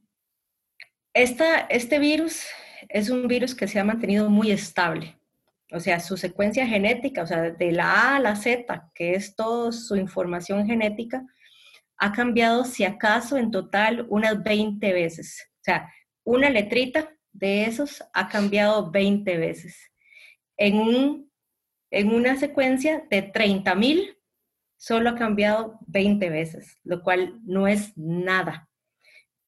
este 1.14 1.98
virus 1.98 2.44
es 2.92 3.08
un 3.08 3.26
virus 3.26 3.54
que 3.54 3.66
se 3.66 3.80
ha 3.80 3.84
mantenido 3.84 4.28
muy 4.28 4.50
estable. 4.50 5.18
O 5.72 5.80
sea, 5.80 5.98
su 5.98 6.18
secuencia 6.18 6.66
genética, 6.66 7.22
o 7.22 7.26
sea, 7.26 7.50
de 7.50 7.72
la 7.72 7.90
A 7.90 8.16
a 8.16 8.20
la 8.20 8.36
Z, 8.36 8.90
que 8.94 9.14
es 9.14 9.34
toda 9.34 9.72
su 9.72 9.96
información 9.96 10.66
genética, 10.66 11.26
ha 11.96 12.12
cambiado, 12.12 12.64
si 12.64 12.84
acaso, 12.84 13.38
en 13.38 13.50
total 13.50 14.06
unas 14.10 14.42
20 14.42 14.92
veces. 14.92 15.48
O 15.60 15.64
sea, 15.64 15.90
una 16.24 16.50
letrita 16.50 17.10
de 17.32 17.64
esos 17.64 18.04
ha 18.12 18.28
cambiado 18.28 18.90
20 18.90 19.38
veces. 19.38 19.90
En, 20.58 20.76
un, 20.76 21.32
en 21.90 22.12
una 22.12 22.36
secuencia 22.36 23.06
de 23.08 23.32
30.000, 23.32 24.18
solo 24.76 25.10
ha 25.10 25.14
cambiado 25.14 25.78
20 25.86 26.28
veces, 26.28 26.78
lo 26.84 27.02
cual 27.02 27.40
no 27.44 27.66
es 27.66 27.96
nada. 27.96 28.68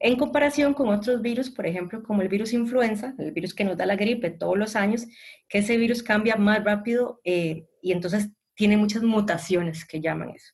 En 0.00 0.16
comparación 0.16 0.74
con 0.74 0.88
otros 0.88 1.22
virus, 1.22 1.50
por 1.50 1.66
ejemplo, 1.66 2.02
como 2.02 2.22
el 2.22 2.28
virus 2.28 2.52
influenza, 2.52 3.14
el 3.18 3.32
virus 3.32 3.54
que 3.54 3.64
nos 3.64 3.76
da 3.76 3.86
la 3.86 3.96
gripe 3.96 4.30
todos 4.30 4.58
los 4.58 4.76
años, 4.76 5.06
que 5.48 5.58
ese 5.58 5.76
virus 5.76 6.02
cambia 6.02 6.36
más 6.36 6.62
rápido 6.62 7.20
eh, 7.24 7.66
y 7.80 7.92
entonces 7.92 8.30
tiene 8.54 8.76
muchas 8.76 9.02
mutaciones 9.02 9.84
que 9.84 10.00
llaman 10.00 10.30
eso. 10.30 10.52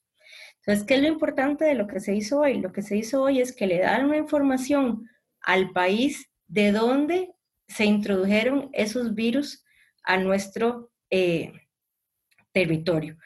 Entonces, 0.59 0.87
¿qué 0.87 0.95
es 0.95 1.03
lo 1.03 1.09
importante 1.09 1.65
de 1.65 1.75
lo 1.75 1.87
que 1.87 2.01
se 2.01 2.15
hizo 2.15 2.41
hoy? 2.41 2.61
Lo 2.61 2.73
que 2.73 2.83
se 2.83 2.97
hizo 2.97 3.23
hoy 3.23 3.41
es 3.41 3.55
que 3.55 3.67
le 3.67 3.79
dan 3.79 4.07
una 4.07 4.19
información 4.19 5.09
al 5.41 5.71
país 5.73 6.31
de 6.49 6.73
dónde 6.73 7.33
se 7.67 7.87
introdujeron 7.87 8.69
esos 8.73 9.15
virus 9.15 9.65
a 10.03 10.19
nuestro 10.19 10.91
eh, 11.09 11.53
territorio. 12.53 13.17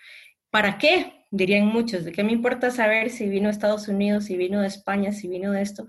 ¿Para 0.51 0.79
qué? 0.79 1.24
Dirían 1.37 1.67
muchos, 1.67 2.05
¿de 2.05 2.13
qué 2.13 2.23
me 2.23 2.31
importa 2.31 2.71
saber 2.71 3.11
si 3.11 3.29
vino 3.29 3.49
de 3.49 3.55
Estados 3.55 3.89
Unidos, 3.89 4.27
si 4.27 4.37
vino 4.37 4.61
de 4.61 4.69
España, 4.69 5.11
si 5.11 5.27
vino 5.27 5.51
de 5.51 5.63
esto? 5.63 5.89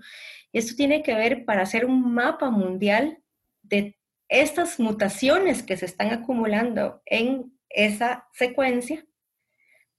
esto 0.52 0.74
tiene 0.74 1.04
que 1.04 1.14
ver 1.14 1.44
para 1.44 1.62
hacer 1.62 1.84
un 1.84 2.12
mapa 2.12 2.50
mundial 2.50 3.22
de 3.62 3.96
estas 4.28 4.80
mutaciones 4.80 5.62
que 5.62 5.76
se 5.76 5.86
están 5.86 6.12
acumulando 6.12 7.00
en 7.06 7.56
esa 7.68 8.26
secuencia 8.32 9.06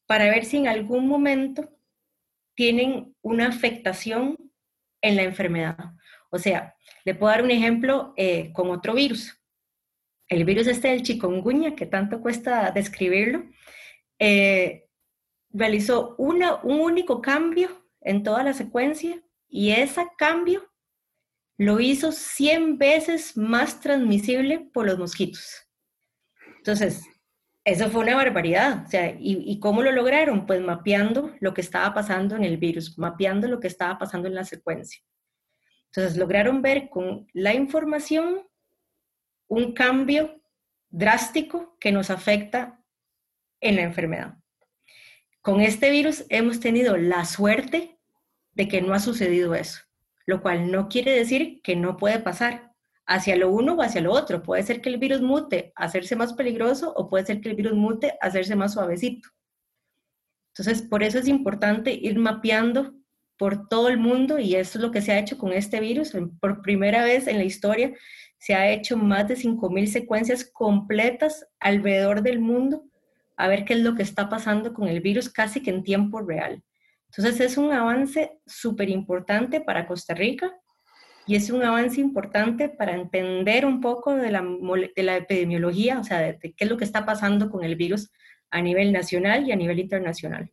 para 0.06 0.26
ver 0.26 0.44
si 0.44 0.58
en 0.58 0.68
algún 0.68 1.08
momento 1.08 1.70
tienen 2.54 3.16
una 3.22 3.48
afectación 3.48 4.36
en 5.02 5.16
la 5.16 5.24
enfermedad. 5.24 5.78
O 6.30 6.40
sea, 6.40 6.76
le 7.06 7.16
puedo 7.16 7.32
dar 7.32 7.44
un 7.44 7.52
ejemplo 7.52 8.14
eh, 8.18 8.52
con 8.52 8.70
otro 8.70 8.96
virus. 8.96 9.42
El 10.28 10.44
virus 10.44 10.68
este 10.68 10.90
del 10.90 11.04
chikungunya, 11.04 11.74
que 11.74 11.86
tanto 11.86 12.20
cuesta 12.20 12.70
describirlo, 12.72 13.46
eh, 14.20 14.87
realizó 15.52 16.16
un 16.18 16.44
único 16.64 17.22
cambio 17.22 17.70
en 18.02 18.24
toda 18.24 18.44
la 18.44 18.54
secuencia 18.54 19.22
y 19.48 19.72
ese 19.72 20.08
cambio 20.18 20.72
lo 21.58 21.80
hizo 21.80 22.12
100 22.12 22.78
veces 22.78 23.36
más 23.36 23.80
transmisible 23.82 24.70
por 24.74 24.86
los 24.86 25.00
mosquitos. 25.00 25.68
Entonces, 26.58 27.04
eso 27.64 27.90
fue 27.90 28.02
una 28.02 28.16
barbaridad. 28.16 28.86
O 28.86 28.90
sea, 28.90 29.10
¿y, 29.10 29.52
¿y, 29.52 29.60
cómo 29.60 29.82
lo 29.82 29.92
lograron? 29.92 30.46
Pues 30.46 30.62
mapeando 30.62 31.36
lo 31.40 31.54
que 31.54 31.62
estaba 31.62 31.94
pasando 31.94 32.36
en 32.36 32.44
el 32.44 32.58
virus, 32.58 32.98
mapeando 32.98 33.48
lo 33.48 33.60
que 33.60 33.68
estaba 33.68 33.98
pasando 33.98 34.28
en 34.28 34.36
la 34.36 34.46
secuencia. 34.46 35.02
Entonces 35.88 36.18
lograron 36.18 36.62
ver 36.62 36.90
con 36.90 37.28
la 37.34 37.54
información 37.54 38.48
un 39.48 39.74
cambio 39.74 40.42
drástico 40.90 41.78
que 41.80 41.92
nos 41.92 42.10
afecta 42.10 42.84
en 43.60 43.76
la 43.78 43.82
enfermedad. 43.82 44.38
Con 45.48 45.62
este 45.62 45.92
virus 45.92 46.26
hemos 46.28 46.60
tenido 46.60 46.98
la 46.98 47.24
suerte 47.24 47.98
de 48.52 48.68
que 48.68 48.82
no 48.82 48.94
ha 48.94 49.00
sucedido 49.00 49.56
eso, 49.56 49.80
lo 50.26 50.42
cual 50.42 50.70
no 50.70 50.90
quiere 50.90 51.14
decir 51.14 51.62
que 51.64 51.78
no 51.78 51.96
puede 51.96 52.20
pasar 52.20 52.74
hacia 53.06 53.38
lo 53.38 53.50
uno 53.50 53.76
o 53.76 53.82
hacia 53.82 54.02
lo 54.02 54.12
otro. 54.12 54.44
Puede 54.44 54.64
ser 54.64 54.82
que 54.82 54.90
el 54.90 54.98
virus 54.98 55.22
mute 55.22 55.72
hacerse 55.78 56.18
más 56.18 56.34
peligroso 56.34 56.94
o 56.98 57.10
puede 57.10 57.26
ser 57.26 57.40
que 57.40 57.48
el 57.48 57.56
virus 57.56 57.76
mute 57.76 58.18
hacerse 58.20 58.58
más 58.58 58.74
suavecito. 58.74 59.30
Entonces, 60.50 60.82
por 60.82 61.02
eso 61.02 61.18
es 61.18 61.30
importante 61.30 61.94
ir 61.94 62.20
mapeando 62.20 62.94
por 63.38 63.70
todo 63.70 63.88
el 63.88 64.00
mundo 64.00 64.40
y 64.40 64.56
eso 64.56 64.80
es 64.80 64.84
lo 64.84 64.92
que 64.92 65.02
se 65.02 65.14
ha 65.14 65.20
hecho 65.20 65.38
con 65.38 65.54
este 65.54 65.80
virus. 65.80 66.12
Por 66.42 66.62
primera 66.62 67.06
vez 67.06 67.26
en 67.26 67.38
la 67.38 67.46
historia 67.46 67.94
se 68.38 68.54
ha 68.54 68.70
hecho 68.70 68.98
más 68.98 69.30
de 69.30 69.38
5.000 69.38 69.86
secuencias 69.88 70.44
completas 70.44 71.48
alrededor 71.62 72.22
del 72.22 72.42
mundo 72.42 72.84
a 73.38 73.48
ver 73.48 73.64
qué 73.64 73.76
es 73.76 73.80
lo 73.80 73.96
que 73.96 74.04
está 74.04 74.30
pasando 74.30 74.74
con 74.74 74.88
el 74.88 75.00
virus 75.00 75.30
casi 75.30 75.62
que 75.62 75.70
en 75.70 75.84
tiempo 75.84 76.20
real. 76.22 76.64
Entonces 77.10 77.40
es 77.40 77.58
un 77.58 77.72
avance 77.72 78.40
súper 78.46 78.90
importante 78.90 79.62
para 79.62 79.88
Costa 79.88 80.14
Rica 80.14 80.54
y 81.26 81.36
es 81.36 81.50
un 81.50 81.64
avance 81.64 82.02
importante 82.02 82.70
para 82.70 82.96
entender 82.96 83.66
un 83.66 83.80
poco 83.80 84.16
de 84.16 84.32
la, 84.32 84.44
de 84.96 85.04
la 85.04 85.18
epidemiología, 85.18 86.00
o 86.00 86.04
sea, 86.04 86.20
de 86.20 86.40
qué 86.40 86.64
es 86.64 86.70
lo 86.70 86.78
que 86.78 86.84
está 86.84 87.06
pasando 87.06 87.50
con 87.50 87.64
el 87.64 87.76
virus 87.76 88.12
a 88.50 88.62
nivel 88.62 88.92
nacional 88.92 89.48
y 89.48 89.52
a 89.52 89.56
nivel 89.56 89.80
internacional. 89.80 90.50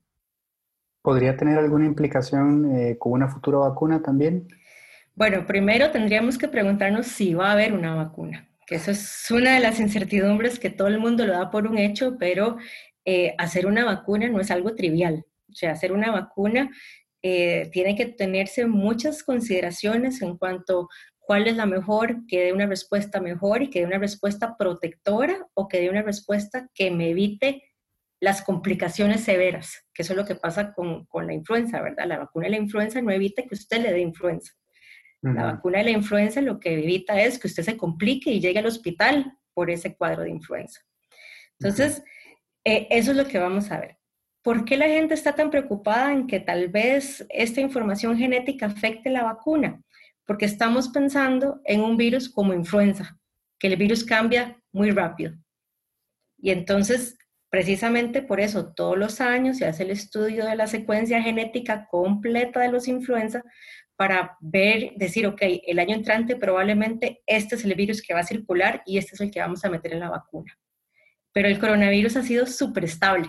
¿Podría 1.02 1.36
tener 1.36 1.58
alguna 1.58 1.86
implicación 1.86 2.76
eh, 2.76 2.96
con 2.98 3.12
una 3.12 3.28
futura 3.28 3.58
vacuna 3.58 4.02
también? 4.02 4.48
Bueno, 5.14 5.46
primero 5.46 5.90
tendríamos 5.90 6.38
que 6.38 6.48
preguntarnos 6.48 7.06
si 7.06 7.34
va 7.34 7.50
a 7.50 7.52
haber 7.52 7.72
una 7.72 7.94
vacuna, 7.94 8.48
que 8.66 8.76
eso 8.76 8.90
es 8.90 9.30
una 9.30 9.54
de 9.54 9.61
las 9.61 9.80
incertidumbres 9.80 10.59
que 10.59 10.71
todo 10.71 10.88
el 10.88 10.99
mundo 10.99 11.26
lo 11.26 11.33
da 11.33 11.50
por 11.50 11.66
un 11.66 11.78
hecho, 11.78 12.16
pero 12.18 12.56
eh, 13.04 13.35
hacer 13.38 13.66
una 13.66 13.85
vacuna 13.85 14.28
no 14.28 14.40
es 14.40 14.50
algo 14.50 14.75
trivial. 14.75 15.25
O 15.50 15.54
sea, 15.54 15.73
hacer 15.73 15.92
una 15.92 16.11
vacuna 16.11 16.71
eh, 17.23 17.68
tiene 17.73 17.97
que 17.97 18.06
tenerse 18.06 18.66
muchas 18.66 19.23
consideraciones 19.23 20.23
en 20.23 20.37
cuanto 20.37 20.88
cuál 21.21 21.47
es 21.47 21.56
la 21.56 21.66
mejor, 21.66 22.26
que 22.26 22.44
dé 22.44 22.52
una 22.52 22.66
respuesta 22.66 23.21
mejor 23.21 23.62
y 23.62 23.71
que 23.71 23.80
dé 23.80 23.87
una 23.87 23.99
respuesta 23.99 24.56
protectora 24.56 25.47
o 25.54 25.68
que 25.68 25.80
dé 25.80 25.90
una 25.90 26.02
respuesta 26.02 26.68
que 26.75 26.90
me 26.90 27.11
evite 27.11 27.62
las 28.21 28.42
complicaciones 28.42 29.23
severas, 29.23 29.85
que 29.92 30.02
eso 30.02 30.12
es 30.12 30.16
lo 30.16 30.25
que 30.25 30.35
pasa 30.35 30.73
con, 30.73 31.04
con, 31.06 31.26
la 31.26 31.35
influenza, 31.35 31.83
¿verdad? 31.83 32.06
La 32.06 32.18
vacuna 32.18 32.47
de 32.47 32.52
la 32.52 32.59
influenza 32.59 33.00
no 33.02 33.11
evita 33.11 33.42
que 33.42 33.54
usted 33.54 33.83
le 33.83 33.92
dé 33.92 34.00
influenza. 34.00 34.52
La 35.25 35.45
vacuna 35.52 35.78
de 35.78 35.85
la 35.85 35.90
influenza 35.90 36.40
lo 36.40 36.61
que 36.61 36.75
evita 36.75 37.21
es 37.21 37.38
que 37.38 37.47
usted 37.47 37.62
se 37.62 37.76
complique 37.76 38.31
y 38.31 38.40
llegue 38.40 38.59
al 38.59 38.66
hospital 38.66 39.37
por 39.54 39.71
ese 39.71 39.97
cuadro 39.97 40.23
de 40.23 40.31
influenza. 40.31 40.81
Entonces, 41.59 42.02
eh, 42.64 42.87
eso 42.90 43.12
es 43.12 43.16
lo 43.16 43.26
que 43.26 43.38
vamos 43.38 43.71
a 43.71 43.81
ver. 43.81 43.97
¿por 44.45 44.66
qué 44.66 44.76
la 44.76 44.87
gente 44.87 45.14
está 45.14 45.35
tan 45.35 45.50
preocupada 45.50 46.12
en 46.12 46.26
que 46.26 46.38
tal 46.38 46.69
vez 46.69 47.26
esta 47.31 47.62
información 47.62 48.16
genética 48.16 48.66
afecte 48.66 49.09
la 49.11 49.25
vacuna? 49.25 49.83
Porque 50.26 50.45
estamos 50.45 50.90
pensando 50.90 51.61
en 51.64 51.81
un 51.81 51.97
virus 51.97 52.28
como 52.28 52.52
influenza, 52.52 53.19
que 53.59 53.69
el 53.69 53.76
virus 53.76 54.04
cambia 54.04 54.61
muy 54.71 54.90
rápido. 54.90 55.33
Y 56.37 56.50
entonces, 56.50 57.16
precisamente 57.49 58.21
por 58.21 58.38
eso, 58.38 58.75
todos 58.75 58.99
los 58.99 59.23
años 59.23 59.57
se 59.57 59.66
hace 59.66 59.85
el 59.85 59.90
estudio 59.90 60.45
de 60.45 60.57
la 60.57 60.66
secuencia 60.66 61.23
genética 61.23 61.88
completa 61.90 62.61
de 62.61 62.71
los 62.71 62.87
influenza 62.87 63.43
para 63.96 64.36
ver, 64.40 64.92
decir, 64.96 65.26
ok, 65.26 65.42
el 65.66 65.78
año 65.78 65.94
entrante 65.94 66.36
probablemente 66.36 67.22
este 67.26 67.54
es 67.54 67.64
el 67.64 67.74
virus 67.74 68.02
que 68.02 68.14
va 68.14 68.20
a 68.20 68.24
circular 68.24 68.82
y 68.86 68.98
este 68.98 69.14
es 69.14 69.20
el 69.20 69.30
que 69.30 69.40
vamos 69.40 69.64
a 69.64 69.70
meter 69.70 69.92
en 69.92 70.00
la 70.00 70.10
vacuna. 70.10 70.58
Pero 71.32 71.48
el 71.48 71.58
coronavirus 71.58 72.16
ha 72.16 72.22
sido 72.22 72.46
súper 72.46 72.84
estable. 72.84 73.28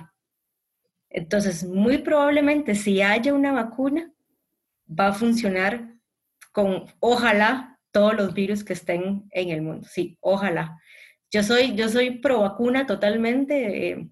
Entonces, 1.09 1.63
muy 1.63 1.99
probablemente 1.99 2.75
si 2.75 3.01
haya 3.01 3.33
una 3.33 3.51
vacuna, 3.51 4.11
va 4.87 5.07
a 5.07 5.13
funcionar 5.13 5.93
con, 6.51 6.85
ojalá, 6.99 7.79
todos 7.91 8.13
los 8.13 8.33
virus 8.33 8.63
que 8.63 8.73
estén 8.73 9.23
en 9.31 9.49
el 9.49 9.61
mundo. 9.61 9.87
Sí, 9.89 10.17
ojalá. 10.19 10.77
Yo 11.31 11.43
soy, 11.43 11.75
yo 11.75 11.87
soy 11.87 12.19
pro 12.19 12.41
vacuna 12.41 12.85
totalmente 12.85 13.91
eh, 13.91 14.09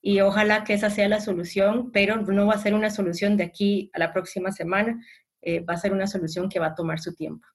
y 0.00 0.20
ojalá 0.20 0.62
que 0.62 0.74
esa 0.74 0.90
sea 0.90 1.08
la 1.08 1.20
solución, 1.20 1.90
pero 1.90 2.16
no 2.16 2.46
va 2.46 2.54
a 2.54 2.58
ser 2.58 2.74
una 2.74 2.90
solución 2.90 3.36
de 3.36 3.42
aquí 3.44 3.90
a 3.94 3.98
la 3.98 4.12
próxima 4.12 4.52
semana, 4.52 5.04
eh, 5.46 5.60
va 5.60 5.74
a 5.74 5.76
ser 5.76 5.92
una 5.92 6.08
solución 6.08 6.48
que 6.48 6.58
va 6.58 6.66
a 6.66 6.74
tomar 6.74 6.98
su 6.98 7.14
tiempo. 7.14 7.46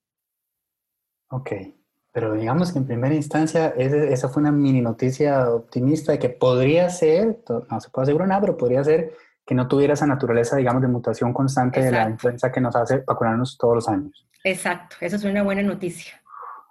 Ok, 1.29 1.51
pero 2.13 2.35
digamos 2.35 2.71
que 2.71 2.79
en 2.79 2.87
primera 2.87 3.13
instancia 3.13 3.67
esa 3.77 4.29
fue 4.29 4.41
una 4.41 4.51
mini 4.53 4.79
noticia 4.79 5.49
optimista 5.49 6.13
de 6.13 6.19
que 6.19 6.29
podría 6.29 6.89
ser, 6.89 7.43
no 7.69 7.81
se 7.81 7.89
puede 7.89 8.03
asegurar 8.03 8.29
nada, 8.29 8.39
pero 8.39 8.55
podría 8.55 8.81
ser 8.81 9.13
que 9.45 9.53
no 9.55 9.67
tuviera 9.67 9.95
esa 9.95 10.07
naturaleza, 10.07 10.55
digamos, 10.55 10.81
de 10.81 10.87
mutación 10.87 11.33
constante 11.33 11.81
de 11.81 11.91
la 11.91 12.09
influenza 12.09 12.49
que 12.49 12.61
nos 12.61 12.73
hace 12.77 13.03
vacunarnos 13.05 13.57
todos 13.57 13.75
los 13.75 13.89
años. 13.89 14.25
Exacto, 14.45 14.95
esa 15.01 15.17
es 15.17 15.25
una 15.25 15.43
buena 15.43 15.61
noticia. 15.61 16.21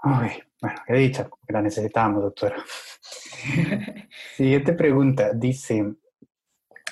Ay, 0.02 0.42
bueno, 0.62 0.80
qué 0.86 0.94
dicha, 0.94 1.28
que 1.46 1.52
la 1.52 1.60
necesitábamos, 1.60 2.22
doctora. 2.22 2.56
Siguiente 4.36 4.72
pregunta, 4.72 5.32
dice, 5.34 5.96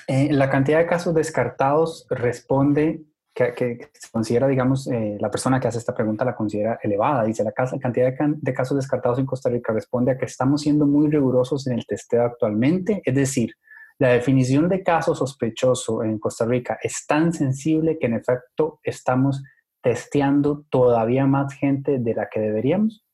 eh, 0.05 0.31
la 0.31 0.51
cantidad 0.51 0.77
de 0.77 0.85
casos 0.85 1.15
descartados 1.15 2.05
responde 2.11 3.08
que, 3.47 3.89
se 3.93 4.11
considera, 4.11 4.47
digamos, 4.47 4.87
eh, 4.87 5.17
la 5.19 5.31
persona 5.31 5.59
que 5.59 5.67
hace 5.67 5.77
esta 5.77 5.95
pregunta 5.95 6.25
la 6.25 6.35
considera 6.35 6.79
elevada. 6.83 7.23
Dice, 7.23 7.43
la 7.43 7.51
cantidad 7.51 8.11
de, 8.13 8.53
casos 8.53 8.77
descartados 8.77 9.19
en 9.19 9.25
Costa 9.25 9.49
Rica 9.49 9.71
responde 9.71 10.11
a 10.11 10.17
que 10.17 10.25
estamos 10.25 10.61
siendo 10.61 10.85
muy 10.85 11.09
rigurosos 11.09 11.65
en 11.67 11.77
el 11.77 11.85
testeo 11.85 12.23
actualmente. 12.23 13.01
Es 13.05 13.15
decir, 13.15 13.53
la 13.97 14.09
definición 14.09 14.67
de 14.67 14.83
caso 14.83 15.15
sospechoso 15.15 16.03
en 16.03 16.19
Costa 16.19 16.45
Rica 16.45 16.77
es 16.81 17.05
tan 17.07 17.33
sensible 17.33 17.97
que 17.97 18.07
en 18.07 18.15
efecto 18.15 18.79
estamos 18.83 19.41
testeando 19.81 20.65
todavía 20.69 21.25
más 21.25 21.53
gente 21.53 21.99
de 21.99 22.13
la 22.13 22.27
que 22.29 22.39
deberíamos. 22.41 23.05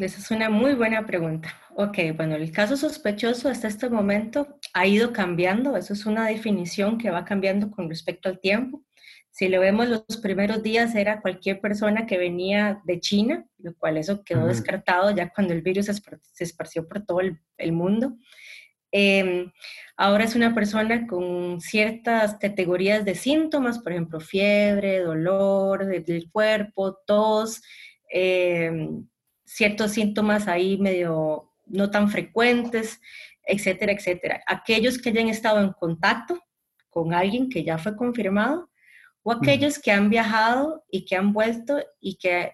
Esa 0.00 0.18
es 0.18 0.30
una 0.30 0.48
muy 0.48 0.72
buena 0.72 1.04
pregunta. 1.04 1.54
Ok, 1.74 1.98
bueno, 2.16 2.34
el 2.34 2.50
caso 2.52 2.74
sospechoso 2.74 3.50
hasta 3.50 3.68
este 3.68 3.90
momento 3.90 4.58
ha 4.72 4.86
ido 4.86 5.12
cambiando, 5.12 5.76
eso 5.76 5.92
es 5.92 6.06
una 6.06 6.26
definición 6.26 6.96
que 6.96 7.10
va 7.10 7.26
cambiando 7.26 7.70
con 7.70 7.86
respecto 7.90 8.30
al 8.30 8.40
tiempo. 8.40 8.82
Si 9.30 9.48
lo 9.48 9.60
vemos 9.60 9.88
los 9.88 10.04
primeros 10.22 10.62
días 10.62 10.94
era 10.94 11.20
cualquier 11.20 11.60
persona 11.60 12.06
que 12.06 12.16
venía 12.16 12.80
de 12.84 12.98
China, 12.98 13.44
lo 13.58 13.74
cual 13.76 13.98
eso 13.98 14.24
quedó 14.24 14.46
descartado 14.46 15.10
ya 15.14 15.28
cuando 15.28 15.52
el 15.52 15.60
virus 15.60 15.86
se 15.86 16.44
esparció 16.44 16.88
por 16.88 17.04
todo 17.04 17.20
el, 17.20 17.72
mundo. 17.72 18.16
Em, 18.90 19.52
ahora 19.98 20.24
es 20.24 20.34
una 20.34 20.54
persona 20.54 21.06
con 21.06 21.60
ciertas 21.60 22.36
categorías 22.36 23.04
de 23.04 23.14
síntomas, 23.14 23.78
por 23.78 23.92
ejemplo, 23.92 24.18
fiebre, 24.18 25.00
dolor 25.00 25.84
del 25.84 26.30
cuerpo, 26.32 26.98
tos, 27.06 27.62
em, 28.10 29.06
ciertos 29.50 29.92
síntomas 29.92 30.46
ahí 30.46 30.78
medio 30.78 31.52
no 31.66 31.90
tan 31.90 32.08
frecuentes, 32.08 33.00
etcétera, 33.42 33.92
etcétera. 33.92 34.42
Aquellos 34.46 34.98
que 34.98 35.10
hayan 35.10 35.28
estado 35.28 35.60
en 35.60 35.72
contacto 35.72 36.40
con 36.88 37.12
alguien 37.14 37.48
que 37.48 37.64
ya 37.64 37.76
fue 37.76 37.96
confirmado 37.96 38.70
o 39.22 39.32
aquellos 39.32 39.78
que 39.78 39.90
han 39.90 40.08
viajado 40.08 40.84
y 40.90 41.04
que 41.04 41.16
han 41.16 41.32
vuelto 41.32 41.82
y 42.00 42.16
que 42.16 42.52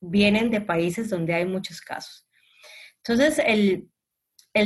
vienen 0.00 0.50
de 0.50 0.62
países 0.62 1.10
donde 1.10 1.34
hay 1.34 1.44
muchos 1.44 1.80
casos. 1.80 2.26
Entonces, 2.98 3.42
el, 3.44 3.90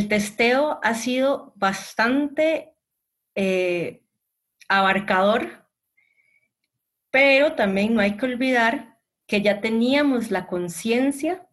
testeo 0.09 0.79
ha 0.83 0.95
sido 0.95 1.53
bastante 1.57 2.73
eh, 3.35 4.05
abarcador, 4.69 5.69
pero 7.11 7.55
también 7.55 7.95
no 7.95 8.01
hay 8.01 8.17
que 8.17 8.27
olvidar 8.27 8.92
que 9.27 9.43
ya 9.43 9.61
teníamos 9.61 10.31
la 10.31 10.47
conciencia 10.47 11.47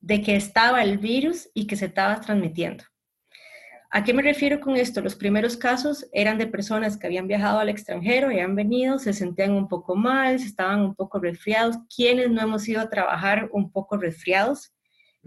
de 0.00 0.22
que 0.22 0.36
estaba 0.36 0.82
el 0.82 0.98
virus 0.98 1.48
y 1.54 1.66
que 1.66 1.76
se 1.76 1.86
estaba 1.86 2.20
transmitiendo. 2.20 2.84
¿A 3.94 4.04
qué 4.04 4.14
me 4.14 4.22
refiero 4.22 4.58
con 4.58 4.74
esto? 4.76 5.02
Los 5.02 5.14
primeros 5.14 5.56
casos 5.56 6.08
eran 6.12 6.38
de 6.38 6.46
personas 6.46 6.96
que 6.96 7.06
habían 7.06 7.28
viajado 7.28 7.58
al 7.58 7.68
extranjero 7.68 8.32
y 8.32 8.40
han 8.40 8.56
venido, 8.56 8.98
se 8.98 9.12
sentían 9.12 9.52
un 9.52 9.68
poco 9.68 9.94
mal, 9.94 10.36
estaban 10.36 10.80
un 10.80 10.94
poco 10.94 11.20
resfriados. 11.20 11.76
¿Quiénes 11.94 12.30
no 12.30 12.40
hemos 12.40 12.66
ido 12.66 12.80
a 12.80 12.88
trabajar 12.88 13.50
un 13.52 13.70
poco 13.70 13.98
resfriados? 13.98 14.72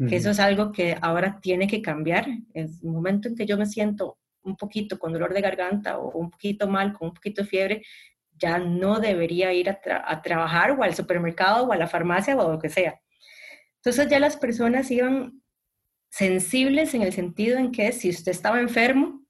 Que 0.09 0.17
eso 0.17 0.31
es 0.31 0.39
algo 0.39 0.71
que 0.71 0.97
ahora 0.99 1.39
tiene 1.41 1.67
que 1.67 1.81
cambiar. 1.81 2.27
Es 2.53 2.83
el 2.83 2.89
momento 2.89 3.29
en 3.29 3.35
que 3.35 3.45
yo 3.45 3.55
me 3.55 3.67
siento 3.67 4.17
un 4.41 4.57
poquito 4.57 4.97
con 4.97 5.13
dolor 5.13 5.33
de 5.33 5.41
garganta 5.41 5.99
o 5.99 6.17
un 6.17 6.31
poquito 6.31 6.67
mal, 6.67 6.91
con 6.91 7.09
un 7.09 7.13
poquito 7.13 7.43
de 7.43 7.47
fiebre, 7.47 7.81
ya 8.37 8.57
no 8.57 8.99
debería 8.99 9.53
ir 9.53 9.69
a, 9.69 9.79
a 10.05 10.21
trabajar 10.21 10.71
o 10.71 10.83
al 10.83 10.95
supermercado 10.95 11.65
o 11.65 11.71
a 11.71 11.77
la 11.77 11.87
farmacia 11.87 12.35
o 12.35 12.51
lo 12.51 12.59
que 12.59 12.69
sea 12.69 12.99
entonces 13.85 14.09
ya 14.09 14.19
las 14.19 14.35
personas 14.35 14.89
iban 14.89 15.43
sensibles 16.09 16.95
en 16.95 17.03
el 17.03 17.13
sentido 17.13 17.59
en 17.59 17.71
que 17.71 17.91
si 17.91 18.09
usted 18.09 18.31
estaba 18.31 18.59
enfermo 18.59 19.23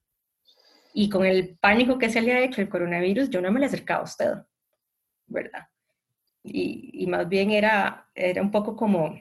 y 0.94 1.10
con 1.10 1.26
el 1.26 1.58
pánico 1.58 1.98
que 1.98 2.10
se 2.10 2.22
le 2.22 2.32
ha 2.32 2.40
hecho 2.40 2.62
el 2.62 2.70
coronavirus, 2.70 3.30
yo 3.30 3.42
no 3.42 3.52
me 3.52 3.60
le 3.60 3.66
acercaba 3.66 4.00
a 4.00 4.06
usted, 4.06 4.32
¿verdad? 5.28 5.68
Y, 6.42 7.06
más 7.08 7.28
bien 7.28 7.52
era, 7.52 8.08
era 8.16 8.42
un 8.42 8.50
poco 8.50 8.78
como 8.78 9.20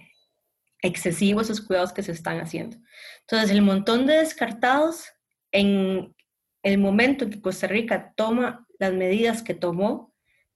excesivo 0.81 1.41
esos 1.41 1.61
cuidados 1.61 1.93
que 1.93 2.05
se 2.05 2.13
están 2.13 2.39
haciendo. 2.39 2.77
Entonces, 3.23 3.51
el 3.51 3.63
montón 3.63 4.07
de 4.07 4.19
descartados 4.19 5.09
en 5.51 6.15
el 6.63 6.79
momento 6.79 7.25
en 7.25 7.31
que 7.31 7.41
Costa 7.41 7.67
Rica 7.67 8.13
toma 8.15 8.64
las 8.79 8.93
medidas 8.93 9.43
que 9.43 9.55
tomó, 9.55 10.15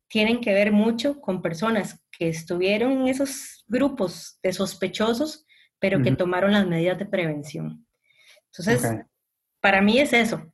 tienen 0.09 0.41
que 0.41 0.53
ver 0.53 0.73
mucho 0.73 1.21
con 1.21 1.43
personas 1.43 2.03
que 2.11 2.29
estuvieron 2.29 2.93
en 2.93 3.09
esos 3.09 3.65
grupos 3.69 4.39
de 4.43 4.53
sospechosos, 4.53 5.47
pero 5.79 6.03
que 6.03 6.13
tomaron 6.13 6.53
las 6.53 6.67
medidas 6.67 6.99
de 6.99 7.07
prevención. 7.07 7.87
Entonces, 8.47 9.05
para 9.61 9.81
mí 9.81 9.99
es 9.99 10.13
eso. 10.13 10.53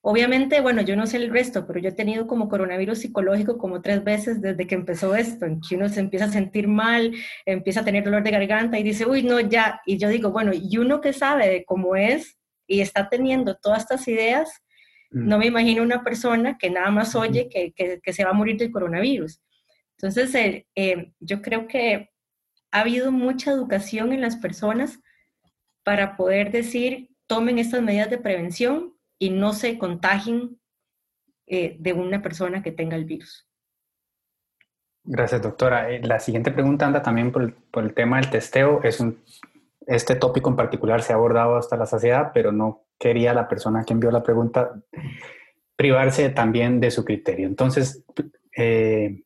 Obviamente, 0.00 0.60
bueno, 0.60 0.82
yo 0.82 0.94
no 0.94 1.06
sé 1.06 1.16
el 1.16 1.30
resto, 1.30 1.66
pero 1.66 1.80
yo 1.80 1.88
he 1.88 1.92
tenido 1.92 2.26
como 2.26 2.48
coronavirus 2.48 3.00
psicológico 3.00 3.58
como 3.58 3.82
tres 3.82 4.04
veces 4.04 4.40
desde 4.40 4.66
que 4.66 4.74
empezó 4.74 5.14
esto, 5.16 5.44
en 5.44 5.60
que 5.60 5.76
uno 5.76 5.88
se 5.88 6.00
empieza 6.00 6.26
a 6.26 6.30
sentir 6.30 6.68
mal, 6.68 7.12
empieza 7.44 7.80
a 7.80 7.84
tener 7.84 8.04
dolor 8.04 8.22
de 8.22 8.30
garganta 8.30 8.78
y 8.78 8.84
dice, 8.84 9.06
uy, 9.06 9.22
no, 9.22 9.40
ya. 9.40 9.80
Y 9.86 9.98
yo 9.98 10.08
digo, 10.08 10.30
bueno, 10.30 10.52
y 10.54 10.78
uno 10.78 11.00
que 11.00 11.12
sabe 11.12 11.48
de 11.48 11.64
cómo 11.64 11.96
es 11.96 12.38
y 12.66 12.80
está 12.80 13.08
teniendo 13.08 13.56
todas 13.56 13.82
estas 13.82 14.06
ideas, 14.06 14.62
no 15.10 15.38
me 15.38 15.46
imagino 15.46 15.82
una 15.82 16.02
persona 16.02 16.58
que 16.58 16.70
nada 16.70 16.90
más 16.90 17.14
oye 17.14 17.48
que, 17.48 17.72
que, 17.72 18.12
se 18.12 18.24
va 18.24 18.30
a 18.30 18.34
morir 18.34 18.56
del 18.56 18.70
coronavirus. 18.70 19.40
Entonces, 19.96 20.34
eh, 20.34 20.66
eh, 20.74 21.12
yo 21.18 21.42
creo 21.42 21.66
que 21.66 22.10
ha 22.70 22.80
habido 22.80 23.10
mucha 23.10 23.50
educación 23.50 24.12
en 24.12 24.20
las 24.20 24.36
personas 24.36 25.00
para 25.82 26.16
poder 26.16 26.52
decir, 26.52 27.10
tomen 27.26 27.58
estas 27.58 27.82
medidas 27.82 28.10
de 28.10 28.18
prevención 28.18 28.94
y 29.18 29.30
no 29.30 29.52
se 29.54 29.78
contagien 29.78 30.60
eh, 31.46 31.76
de 31.78 31.92
una 31.94 32.20
persona 32.20 32.62
que 32.62 32.72
tenga 32.72 32.96
el 32.96 33.06
virus. 33.06 33.46
Gracias, 35.04 35.40
doctora. 35.40 35.88
La 36.00 36.20
siguiente 36.20 36.50
pregunta 36.50 36.86
anda 36.86 37.02
también 37.02 37.32
por 37.32 37.54
por 37.54 37.84
el 37.84 37.94
tema 37.94 38.20
del 38.20 38.28
testeo. 38.28 38.82
Es 38.82 39.00
un, 39.00 39.18
este 39.88 40.16
tópico 40.16 40.50
en 40.50 40.56
particular 40.56 41.02
se 41.02 41.12
ha 41.12 41.16
abordado 41.16 41.56
hasta 41.56 41.76
la 41.76 41.86
saciedad, 41.86 42.30
pero 42.34 42.52
no 42.52 42.84
quería 42.98 43.32
la 43.32 43.48
persona 43.48 43.84
que 43.84 43.94
envió 43.94 44.10
la 44.10 44.22
pregunta 44.22 44.72
privarse 45.76 46.28
también 46.28 46.78
de 46.78 46.90
su 46.90 47.04
criterio. 47.04 47.46
Entonces, 47.46 48.04
eh, 48.54 49.22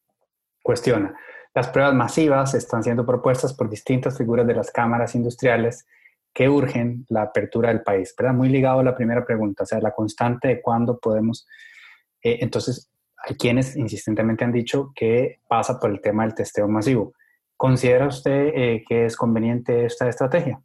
cuestiona, 0.62 1.16
las 1.52 1.68
pruebas 1.68 1.94
masivas 1.94 2.54
están 2.54 2.84
siendo 2.84 3.04
propuestas 3.04 3.54
por 3.54 3.68
distintas 3.68 4.16
figuras 4.16 4.46
de 4.46 4.54
las 4.54 4.70
cámaras 4.70 5.16
industriales 5.16 5.84
que 6.32 6.48
urgen 6.48 7.06
la 7.08 7.22
apertura 7.22 7.70
del 7.70 7.82
país, 7.82 8.14
¿verdad? 8.16 8.34
Muy 8.34 8.48
ligado 8.48 8.80
a 8.80 8.84
la 8.84 8.94
primera 8.94 9.24
pregunta, 9.24 9.64
o 9.64 9.66
sea, 9.66 9.80
la 9.80 9.90
constante 9.90 10.48
de 10.48 10.62
cuándo 10.62 10.98
podemos. 10.98 11.46
Eh, 12.22 12.38
entonces, 12.40 12.88
hay 13.26 13.34
quienes 13.34 13.76
insistentemente 13.76 14.44
han 14.44 14.52
dicho 14.52 14.92
que 14.94 15.40
pasa 15.48 15.80
por 15.80 15.90
el 15.90 16.00
tema 16.00 16.24
del 16.24 16.34
testeo 16.34 16.68
masivo. 16.68 17.14
¿Considera 17.62 18.08
usted 18.08 18.50
eh, 18.56 18.84
que 18.88 19.06
es 19.06 19.16
conveniente 19.16 19.84
esta 19.84 20.08
estrategia? 20.08 20.60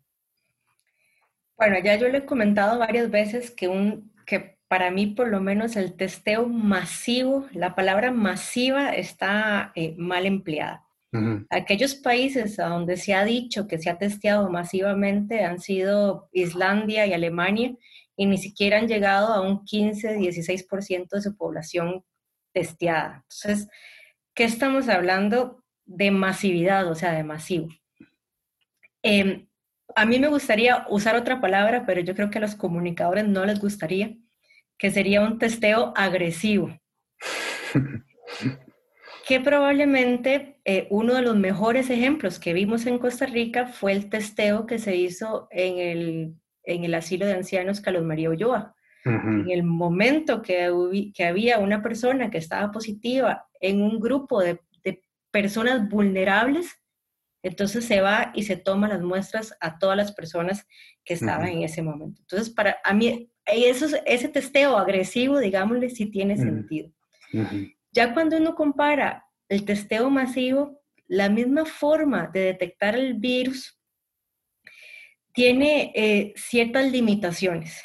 Bueno, 1.56 1.78
ya 1.84 1.96
yo 1.96 2.10
le 2.10 2.18
he 2.18 2.26
comentado 2.26 2.80
varias 2.80 3.12
veces 3.12 3.52
que, 3.52 3.68
un, 3.68 4.12
que 4.26 4.58
para 4.68 4.90
mí 4.90 5.06
por 5.06 5.28
lo 5.28 5.40
menos 5.40 5.76
el 5.76 5.96
testeo 5.96 6.48
masivo, 6.48 7.46
la 7.52 7.76
palabra 7.76 8.10
masiva 8.10 8.96
está 8.96 9.74
eh, 9.76 9.94
mal 10.00 10.26
empleada. 10.26 10.88
Aquellos 11.52 11.94
países 11.94 12.58
a 12.58 12.70
donde 12.70 12.98
se 12.98 13.14
ha 13.14 13.24
dicho 13.24 13.68
que 13.68 13.78
se 13.78 13.92
ha 13.92 14.00
testeado 14.00 14.50
masivamente 14.50 15.44
han 15.44 15.60
sido 15.60 16.30
Islandia 16.32 17.06
y 17.06 17.14
Alemania 17.14 17.76
y 18.16 18.26
ni 18.26 18.40
siquiera 18.40 18.80
han 18.80 18.88
llegado 18.88 19.34
a 19.34 19.42
un 19.42 19.64
15-16% 19.66 21.10
de 21.10 21.22
su 21.22 21.38
población 21.38 22.04
testeada. 22.54 23.24
Entonces, 23.30 23.70
¿qué 24.34 24.46
estamos 24.46 24.90
hablando 24.90 25.64
de 25.88 26.12
masividad, 26.12 26.88
o 26.88 26.96
sea, 26.96 27.14
de 27.14 27.24
masivo? 27.24 27.70
Em, 29.02 29.48
a 29.96 30.06
mí 30.06 30.20
me 30.20 30.28
gustaría 30.28 30.86
usar 30.90 31.16
otra 31.16 31.42
palabra, 31.42 31.86
pero 31.86 32.02
yo 32.02 32.14
creo 32.14 32.30
que 32.30 32.38
a 32.38 32.42
los 32.42 32.56
comunicadores 32.56 33.28
no 33.28 33.46
les 33.46 33.60
gustaría, 33.60 34.16
que 34.78 34.92
sería 34.92 35.22
un 35.22 35.40
testeo 35.40 35.94
agresivo. 35.96 36.78
que 39.28 39.42
probablemente 39.42 40.62
eh, 40.64 40.88
uno 40.90 41.14
de 41.14 41.22
los 41.22 41.36
mejores 41.36 41.90
ejemplos 41.90 42.40
que 42.40 42.54
vimos 42.54 42.86
en 42.86 42.98
Costa 42.98 43.26
Rica 43.26 43.68
fue 43.68 43.92
el 43.92 44.10
testeo 44.10 44.66
que 44.66 44.80
se 44.80 44.96
hizo 44.96 45.50
en 45.52 45.80
el, 45.80 46.36
en 46.64 46.86
el 46.86 46.94
asilo 46.94 47.26
de 47.26 47.34
ancianos 47.34 47.82
Carlos 47.82 48.04
María 48.04 48.30
Ulloa. 48.30 48.74
En 49.04 49.50
el 49.50 49.64
momento 49.64 50.42
que, 50.42 50.70
que, 51.16 51.26
había 51.26 51.60
una 51.60 51.82
persona 51.82 52.30
que 52.30 52.40
estaba 52.40 52.74
positiva 52.74 53.48
en 53.62 53.82
un 53.82 54.02
grupo 54.02 54.42
de, 54.42 54.60
de 54.67 54.67
personas 55.38 55.88
vulnerables, 55.88 56.82
entonces 57.44 57.86
se 57.86 58.02
va 58.02 58.32
y 58.34 58.42
se 58.42 58.58
toma 58.58 58.88
las 58.88 59.04
muestras 59.04 59.56
a 59.60 59.78
todas 59.78 59.96
las 59.96 60.12
personas 60.12 60.66
que 61.06 61.14
estaban 61.14 61.48
en 61.50 61.62
ese 61.62 61.84
momento. 61.84 62.20
Entonces, 62.24 62.50
para 62.50 62.78
a 62.84 62.92
mí, 62.96 63.32
eso, 63.46 63.86
ese 64.08 64.30
testeo 64.30 64.76
agresivo, 64.80 65.38
digámosle, 65.38 65.92
sí 65.92 66.08
tiene 66.08 66.38
sentido. 66.38 66.92
Ya 67.92 68.16
cuando 68.16 68.38
uno 68.38 68.56
compara 68.56 69.28
el 69.48 69.64
testeo 69.64 70.10
masivo, 70.10 70.82
la 71.06 71.30
misma 71.30 71.66
forma 71.66 72.32
de 72.34 72.40
detectar 72.40 72.96
el 72.96 73.14
virus 73.14 73.80
tiene 75.34 75.92
eh, 75.94 76.34
ciertas 76.36 76.92
limitaciones. 76.92 77.84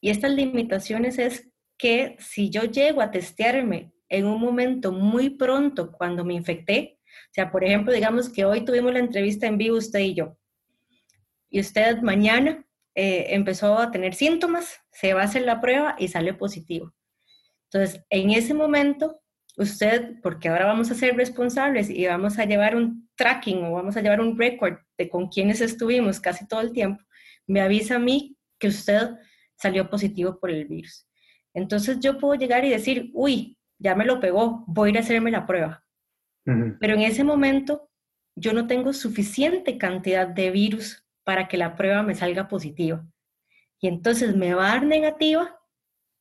Y 0.00 0.08
estas 0.08 0.30
limitaciones 0.30 1.18
es 1.18 1.46
que 1.76 2.16
si 2.20 2.48
yo 2.48 2.62
llego 2.62 3.02
a 3.02 3.10
testearme 3.10 3.92
en 4.08 4.26
un 4.26 4.40
momento 4.40 4.92
muy 4.92 5.30
pronto 5.30 5.92
cuando 5.92 6.24
me 6.24 6.34
infecté, 6.34 6.98
o 7.04 7.32
sea, 7.32 7.50
por 7.50 7.64
ejemplo, 7.64 7.92
digamos 7.92 8.28
que 8.28 8.44
hoy 8.44 8.64
tuvimos 8.64 8.92
la 8.92 9.00
entrevista 9.00 9.46
en 9.46 9.58
vivo 9.58 9.76
usted 9.76 10.00
y 10.00 10.14
yo, 10.14 10.36
y 11.50 11.60
usted 11.60 12.02
mañana 12.02 12.64
eh, 12.94 13.34
empezó 13.34 13.78
a 13.78 13.90
tener 13.90 14.14
síntomas, 14.14 14.80
se 14.90 15.14
va 15.14 15.22
a 15.22 15.24
hacer 15.24 15.42
la 15.42 15.60
prueba 15.60 15.96
y 15.98 16.08
sale 16.08 16.34
positivo. 16.34 16.94
Entonces, 17.64 18.02
en 18.10 18.30
ese 18.30 18.54
momento, 18.54 19.20
usted, 19.56 20.14
porque 20.22 20.48
ahora 20.48 20.66
vamos 20.66 20.90
a 20.90 20.94
ser 20.94 21.16
responsables 21.16 21.90
y 21.90 22.06
vamos 22.06 22.38
a 22.38 22.44
llevar 22.44 22.76
un 22.76 23.08
tracking 23.16 23.64
o 23.64 23.72
vamos 23.72 23.96
a 23.96 24.00
llevar 24.00 24.20
un 24.20 24.38
record 24.38 24.78
de 24.96 25.08
con 25.08 25.28
quienes 25.28 25.60
estuvimos 25.60 26.20
casi 26.20 26.46
todo 26.46 26.60
el 26.60 26.72
tiempo, 26.72 27.02
me 27.46 27.60
avisa 27.60 27.96
a 27.96 27.98
mí 27.98 28.36
que 28.58 28.68
usted 28.68 29.10
salió 29.56 29.88
positivo 29.88 30.38
por 30.38 30.50
el 30.50 30.66
virus. 30.66 31.06
Entonces 31.54 31.98
yo 32.00 32.18
puedo 32.18 32.34
llegar 32.34 32.64
y 32.64 32.70
decir, 32.70 33.10
uy, 33.14 33.58
ya 33.78 33.94
me 33.94 34.04
lo 34.04 34.20
pegó, 34.20 34.64
voy 34.66 34.88
a 34.88 34.90
ir 34.92 34.96
a 34.98 35.00
hacerme 35.00 35.30
la 35.30 35.46
prueba. 35.46 35.84
Pero 36.44 36.94
en 36.94 37.00
ese 37.00 37.24
momento 37.24 37.90
yo 38.36 38.52
no 38.52 38.68
tengo 38.68 38.92
suficiente 38.92 39.78
cantidad 39.78 40.28
de 40.28 40.50
virus 40.50 41.04
para 41.24 41.48
que 41.48 41.56
la 41.56 41.74
prueba 41.74 42.04
me 42.04 42.14
salga 42.14 42.46
positiva. 42.46 43.04
Y 43.80 43.88
entonces 43.88 44.36
me 44.36 44.54
va 44.54 44.70
a 44.70 44.74
dar 44.74 44.86
negativa 44.86 45.58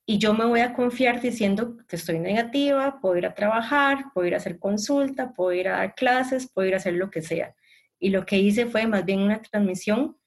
y 0.08 0.18
yo 0.18 0.34
me 0.34 0.46
voy 0.46 0.62
a 0.62 0.74
confiar 0.74 1.22
diciendo 1.22 1.78
que 1.88 1.96
estoy 1.96 2.20
negativa, 2.20 3.00
puedo 3.02 3.18
ir 3.18 3.26
a 3.26 3.34
trabajar, 3.34 4.06
puedo 4.13 4.28
ir 4.28 4.34
a 4.34 4.38
hacer 4.38 4.60
consulta, 4.60 5.34
puedo 5.34 5.54
ir 5.54 5.68
a 5.68 5.78
dar 5.78 5.96
clases, 5.96 6.52
puedo 6.52 6.68
ir 6.68 6.74
a 6.74 6.78
hacer 6.78 6.94
lo 6.94 7.10
que 7.10 7.22
sea. 7.22 7.56
Y 8.00 8.10
lo 8.10 8.26
que 8.26 8.38
hice 8.38 8.65
fue 8.65 8.88
más 8.88 9.06
bien 9.06 9.20
una 9.20 9.41
transmisión 9.41 10.18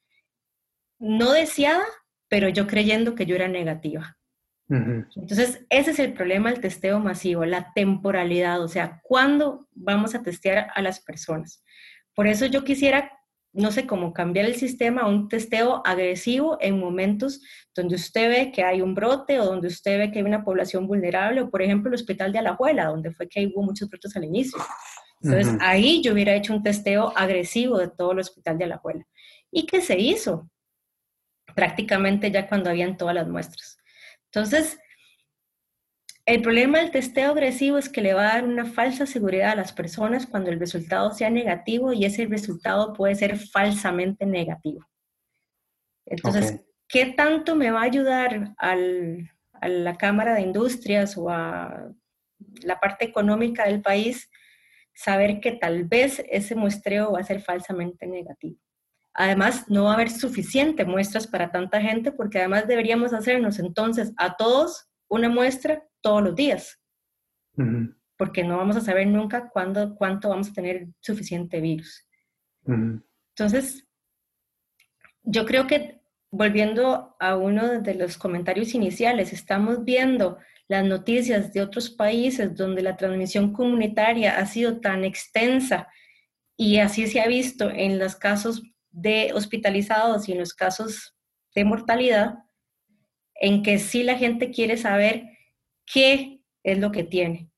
no 0.99 1.31
deseada, 1.31 1.85
pero 2.27 2.49
yo 2.49 2.67
creyendo 2.67 3.15
que 3.15 3.25
yo 3.25 3.35
era 3.35 3.47
negativa. 3.47 4.18
Entonces, 4.69 5.65
ese 5.69 5.91
es 5.91 5.99
el 5.99 6.13
problema 6.13 6.51
del 6.51 6.61
testeo 6.61 6.99
masivo, 6.99 7.43
la 7.43 7.73
temporalidad, 7.73 8.61
o 8.61 8.67
sea, 8.67 9.01
¿cuándo 9.03 9.67
vamos 9.73 10.13
a 10.13 10.21
testear 10.21 10.67
a 10.75 10.81
las 10.83 10.99
personas? 10.99 11.63
Por 12.13 12.27
eso 12.27 12.45
yo 12.45 12.63
quisiera, 12.63 13.11
no 13.51 13.71
sé, 13.71 13.87
cómo 13.87 14.13
cambiar 14.13 14.45
el 14.45 14.55
sistema 14.55 15.01
a 15.01 15.07
un 15.07 15.27
testeo 15.27 15.81
agresivo 15.85 16.59
en 16.61 16.79
momentos 16.79 17.41
donde 17.73 17.95
usted 17.95 18.29
ve 18.29 18.51
que 18.51 18.63
hay 18.63 18.83
un 18.83 18.93
brote 18.93 19.39
o 19.39 19.45
donde 19.45 19.69
usted 19.69 19.97
ve 19.97 20.11
que 20.11 20.19
hay 20.19 20.25
una 20.25 20.43
población 20.43 20.85
vulnerable, 20.85 21.41
o 21.41 21.49
por 21.49 21.63
ejemplo 21.63 21.89
el 21.89 21.95
hospital 21.95 22.31
de 22.31 22.37
Alajuela, 22.37 22.85
donde 22.85 23.11
fue 23.11 23.27
que 23.27 23.47
hubo 23.47 23.63
muchos 23.63 23.89
brotes 23.89 24.15
al 24.15 24.25
inicio. 24.25 24.59
Entonces, 25.21 25.57
ahí 25.61 26.01
yo 26.03 26.13
hubiera 26.13 26.35
hecho 26.35 26.53
un 26.53 26.61
testeo 26.61 27.11
agresivo 27.17 27.79
de 27.79 27.89
todo 27.89 28.11
el 28.11 28.19
hospital 28.19 28.57
de 28.57 28.65
Alajuela. 28.65 29.05
¿Y 29.51 29.65
qué 29.65 29.81
se 29.81 29.99
hizo? 29.99 30.49
Prácticamente 31.55 32.29
ya 32.31 32.47
cuando 32.47 32.69
habían 32.69 32.95
todas 32.95 33.15
las 33.15 33.27
muestras. 33.27 33.78
Entonces, 34.31 34.77
el 36.25 36.43
problema 36.43 36.77
del 36.77 36.91
testeo 36.91 37.31
agresivo 37.31 37.79
es 37.79 37.89
que 37.89 38.01
le 38.01 38.13
va 38.13 38.21
a 38.21 38.35
dar 38.35 38.43
una 38.43 38.65
falsa 38.65 39.07
seguridad 39.07 39.51
a 39.51 39.55
las 39.55 39.73
personas 39.73 40.27
cuando 40.27 40.51
el 40.51 40.59
resultado 40.59 41.11
sea 41.11 41.31
negativo 41.31 41.91
y 41.91 42.05
ese 42.05 42.27
resultado 42.27 42.93
puede 42.93 43.15
ser 43.15 43.37
falsamente 43.37 44.27
negativo. 44.27 44.85
Entonces, 46.05 46.61
¿qué 46.87 47.07
tanto 47.07 47.55
me 47.55 47.71
va 47.71 47.81
a 47.81 47.85
ayudar 47.85 48.53
a 48.57 48.75
la 48.75 49.97
Cámara 49.97 50.35
de 50.35 50.41
Industrias 50.41 51.17
o 51.17 51.29
a 51.29 51.91
la 52.61 52.79
parte 52.79 53.05
económica 53.05 53.65
del 53.65 53.81
país 53.81 54.29
saber 54.93 55.39
que 55.39 55.53
tal 55.53 55.85
vez 55.85 56.23
ese 56.29 56.53
muestreo 56.53 57.13
va 57.13 57.21
a 57.21 57.23
ser 57.23 57.41
falsamente 57.41 58.05
negativo? 58.05 58.59
Además, 59.13 59.65
no 59.69 59.85
va 59.85 59.91
a 59.91 59.93
haber 59.95 60.09
suficiente 60.09 60.85
muestras 60.85 61.27
para 61.27 61.51
tanta 61.51 61.81
gente 61.81 62.11
porque 62.11 62.39
además 62.39 62.67
deberíamos 62.67 63.13
hacernos 63.13 63.59
entonces 63.59 64.13
a 64.17 64.35
todos 64.35 64.87
una 65.09 65.29
muestra 65.29 65.83
todos 66.01 66.23
los 66.23 66.35
días. 66.35 66.79
Porque 68.17 68.43
no 68.43 68.57
vamos 68.57 68.77
a 68.77 68.81
saber 68.81 69.07
nunca 69.07 69.49
cuándo, 69.49 69.95
cuánto 69.95 70.29
vamos 70.29 70.49
a 70.49 70.53
tener 70.53 70.87
suficiente 71.01 71.59
virus. 71.59 72.07
Entonces, 72.65 73.85
yo 75.23 75.45
creo 75.45 75.67
que 75.67 75.99
volviendo 76.31 77.15
a 77.19 77.35
uno 77.35 77.81
de 77.81 77.95
los 77.95 78.17
comentarios 78.17 78.73
iniciales, 78.73 79.33
estamos 79.33 79.83
viendo 79.83 80.37
las 80.67 80.85
noticias 80.85 81.51
de 81.51 81.61
otros 81.61 81.89
países 81.89 82.55
donde 82.55 82.83
la 82.83 82.95
transmisión 82.95 83.51
comunitaria 83.51 84.37
ha 84.37 84.45
sido 84.45 84.79
tan 84.79 85.03
extensa 85.03 85.87
y 86.55 86.77
así 86.77 87.07
se 87.07 87.21
ha 87.21 87.27
visto 87.27 87.69
en 87.69 87.97
los 87.97 88.15
casos 88.15 88.63
de 88.91 89.31
hospitalizados 89.33 90.27
y 90.27 90.33
en 90.33 90.39
los 90.39 90.53
casos 90.53 91.15
de 91.55 91.65
mortalidad, 91.65 92.39
en 93.35 93.63
que 93.63 93.79
sí 93.79 94.03
la 94.03 94.17
gente 94.17 94.51
quiere 94.51 94.77
saber 94.77 95.23
qué 95.85 96.41
es 96.63 96.77
lo 96.77 96.91
que 96.91 97.03
tiene. 97.03 97.49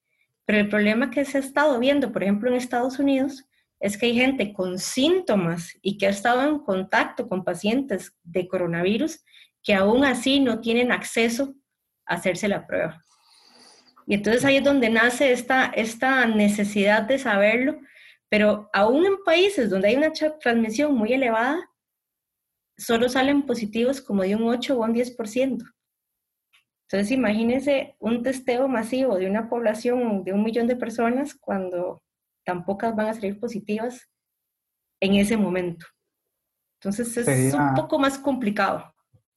Pero 0.45 0.59
el 0.59 0.69
problema 0.69 1.11
que 1.11 1.25
se 1.25 1.37
ha 1.37 1.41
estado 1.41 1.79
viendo, 1.79 2.11
por 2.11 2.23
ejemplo, 2.23 2.49
en 2.49 2.55
Estados 2.55 2.99
Unidos, 2.99 3.45
es 3.79 3.97
que 3.97 4.07
hay 4.07 4.15
gente 4.15 4.53
con 4.53 4.77
síntomas 4.77 5.75
y 5.81 5.97
que 5.97 6.07
ha 6.07 6.09
estado 6.09 6.47
en 6.47 6.59
contacto 6.59 7.27
con 7.27 7.43
pacientes 7.43 8.13
de 8.23 8.47
coronavirus 8.47 9.23
que 9.63 9.73
aún 9.73 10.05
así 10.05 10.39
no 10.39 10.59
tienen 10.61 10.91
acceso 10.91 11.55
a 12.05 12.15
hacerse 12.15 12.47
la 12.47 12.65
prueba. 12.67 13.01
Y 14.07 14.15
entonces 14.15 14.45
ahí 14.45 14.57
es 14.57 14.63
donde 14.63 14.89
nace 14.89 15.31
esta, 15.31 15.65
esta 15.65 16.25
necesidad 16.25 17.03
de 17.03 17.17
saberlo 17.17 17.79
pero 18.31 18.69
aún 18.71 19.05
en 19.05 19.23
países 19.25 19.69
donde 19.69 19.89
hay 19.89 19.97
una 19.97 20.13
transmisión 20.13 20.95
muy 20.95 21.11
elevada, 21.11 21.69
solo 22.77 23.09
salen 23.09 23.45
positivos 23.45 23.99
como 24.01 24.23
de 24.23 24.37
un 24.37 24.43
8 24.43 24.73
o 24.73 24.85
un 24.85 24.93
10%. 24.93 25.61
Entonces 26.87 27.11
imagínense 27.11 27.97
un 27.99 28.23
testeo 28.23 28.69
masivo 28.69 29.17
de 29.17 29.29
una 29.29 29.49
población 29.49 30.23
de 30.23 30.31
un 30.31 30.43
millón 30.43 30.67
de 30.67 30.77
personas 30.77 31.35
cuando 31.35 32.01
tan 32.45 32.63
pocas 32.63 32.95
van 32.95 33.07
a 33.07 33.13
salir 33.13 33.37
positivas 33.37 34.09
en 35.01 35.15
ese 35.15 35.35
momento. 35.35 35.85
Entonces 36.79 37.17
es 37.17 37.53
un 37.53 37.73
poco 37.73 37.99
más 37.99 38.17
complicado. 38.17 38.90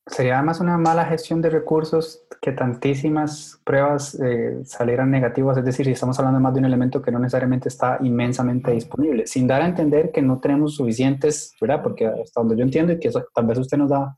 Sería 0.07 0.37
además 0.37 0.61
una 0.61 0.77
mala 0.77 1.07
gestión 1.07 1.40
de 1.40 1.49
recursos 1.49 2.27
que 2.43 2.53
tantísimas 2.53 3.59
pruebas 3.64 4.14
eh, 4.23 4.61
salieran 4.64 5.11
negativas, 5.11 5.57
es 5.57 5.64
decir, 5.64 5.87
si 5.87 5.93
estamos 5.93 6.19
hablando 6.19 6.40
más 6.40 6.53
de 6.53 6.61
un 6.61 6.67
elemento 6.67 7.01
que 7.01 7.11
no 7.11 7.19
necesariamente 7.19 7.71
está 7.71 7.97
inmensamente 8.03 8.71
disponible, 8.73 9.27
sin 9.27 9.47
dar 9.47 9.62
a 9.62 9.67
entender 9.67 10.12
que 10.12 10.21
no 10.21 10.40
tenemos 10.40 10.77
suficientes, 10.77 11.55
¿verdad? 11.59 11.83
Porque 11.83 12.07
hasta 12.07 12.40
donde 12.40 12.55
yo 12.55 12.64
entiendo 12.64 12.93
y 12.93 12.99
que 12.99 13.11
tal 13.35 13.47
vez 13.47 13.59
usted 13.59 13.79
nos 13.79 13.88
da 13.88 14.14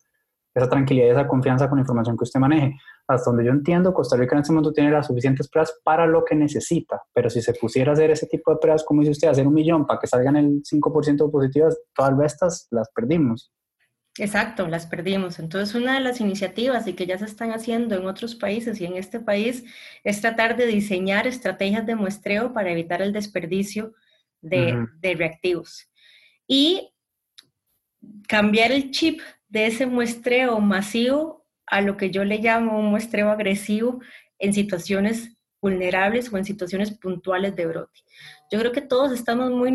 esa 0.52 0.68
tranquilidad, 0.68 1.10
esa 1.10 1.28
confianza 1.28 1.68
con 1.68 1.78
la 1.78 1.82
información 1.82 2.16
que 2.16 2.24
usted 2.24 2.40
maneje, 2.40 2.76
hasta 3.06 3.30
donde 3.30 3.44
yo 3.44 3.52
entiendo, 3.52 3.94
Costa 3.94 4.16
Rica 4.16 4.34
en 4.34 4.40
este 4.40 4.52
momento 4.52 4.72
tiene 4.72 4.90
las 4.90 5.06
suficientes 5.06 5.48
pruebas 5.48 5.72
para 5.84 6.06
lo 6.06 6.24
que 6.24 6.34
necesita, 6.34 7.00
pero 7.12 7.30
si 7.30 7.40
se 7.40 7.54
pusiera 7.54 7.92
a 7.92 7.94
hacer 7.94 8.10
ese 8.10 8.26
tipo 8.26 8.50
de 8.50 8.56
pruebas, 8.56 8.82
como 8.82 9.02
dice 9.02 9.12
usted, 9.12 9.28
hacer 9.28 9.46
un 9.46 9.54
millón 9.54 9.86
para 9.86 10.00
que 10.00 10.08
salgan 10.08 10.34
el 10.34 10.62
5% 10.64 11.30
positivas, 11.30 11.78
todas 11.94 12.18
estas 12.24 12.66
las 12.72 12.90
perdimos. 12.92 13.52
Exacto, 14.18 14.66
las 14.66 14.86
perdimos. 14.86 15.38
Entonces, 15.38 15.74
una 15.74 15.94
de 15.94 16.00
las 16.00 16.20
iniciativas 16.20 16.86
y 16.86 16.94
que 16.94 17.06
ya 17.06 17.18
se 17.18 17.26
están 17.26 17.50
haciendo 17.50 17.96
en 17.96 18.06
otros 18.06 18.34
países 18.34 18.80
y 18.80 18.86
en 18.86 18.96
este 18.96 19.20
país 19.20 19.64
es 20.04 20.20
tratar 20.20 20.56
de 20.56 20.66
diseñar 20.66 21.26
estrategias 21.26 21.84
de 21.84 21.96
muestreo 21.96 22.52
para 22.52 22.70
evitar 22.70 23.02
el 23.02 23.12
desperdicio 23.12 23.94
de, 24.40 24.86
de 25.00 25.14
reactivos. 25.14 25.90
Y 26.46 26.92
cambiar 28.26 28.72
el 28.72 28.90
chip 28.90 29.20
de 29.48 29.66
ese 29.66 29.86
muestreo 29.86 30.60
masivo 30.60 31.46
a 31.66 31.80
lo 31.80 31.96
que 31.96 32.10
yo 32.10 32.24
le 32.24 32.38
llamo 32.38 32.78
un 32.78 32.86
muestreo 32.86 33.30
agresivo 33.30 34.00
en 34.38 34.52
situaciones 34.52 35.36
vulnerables 35.60 36.32
o 36.32 36.38
en 36.38 36.44
situaciones 36.44 36.92
puntuales 36.92 37.56
de 37.56 37.66
brote. 37.66 38.00
Yo 38.50 38.58
creo 38.60 38.72
que 38.72 38.82
todos 38.82 39.12
estamos 39.12 39.50
muy, 39.50 39.72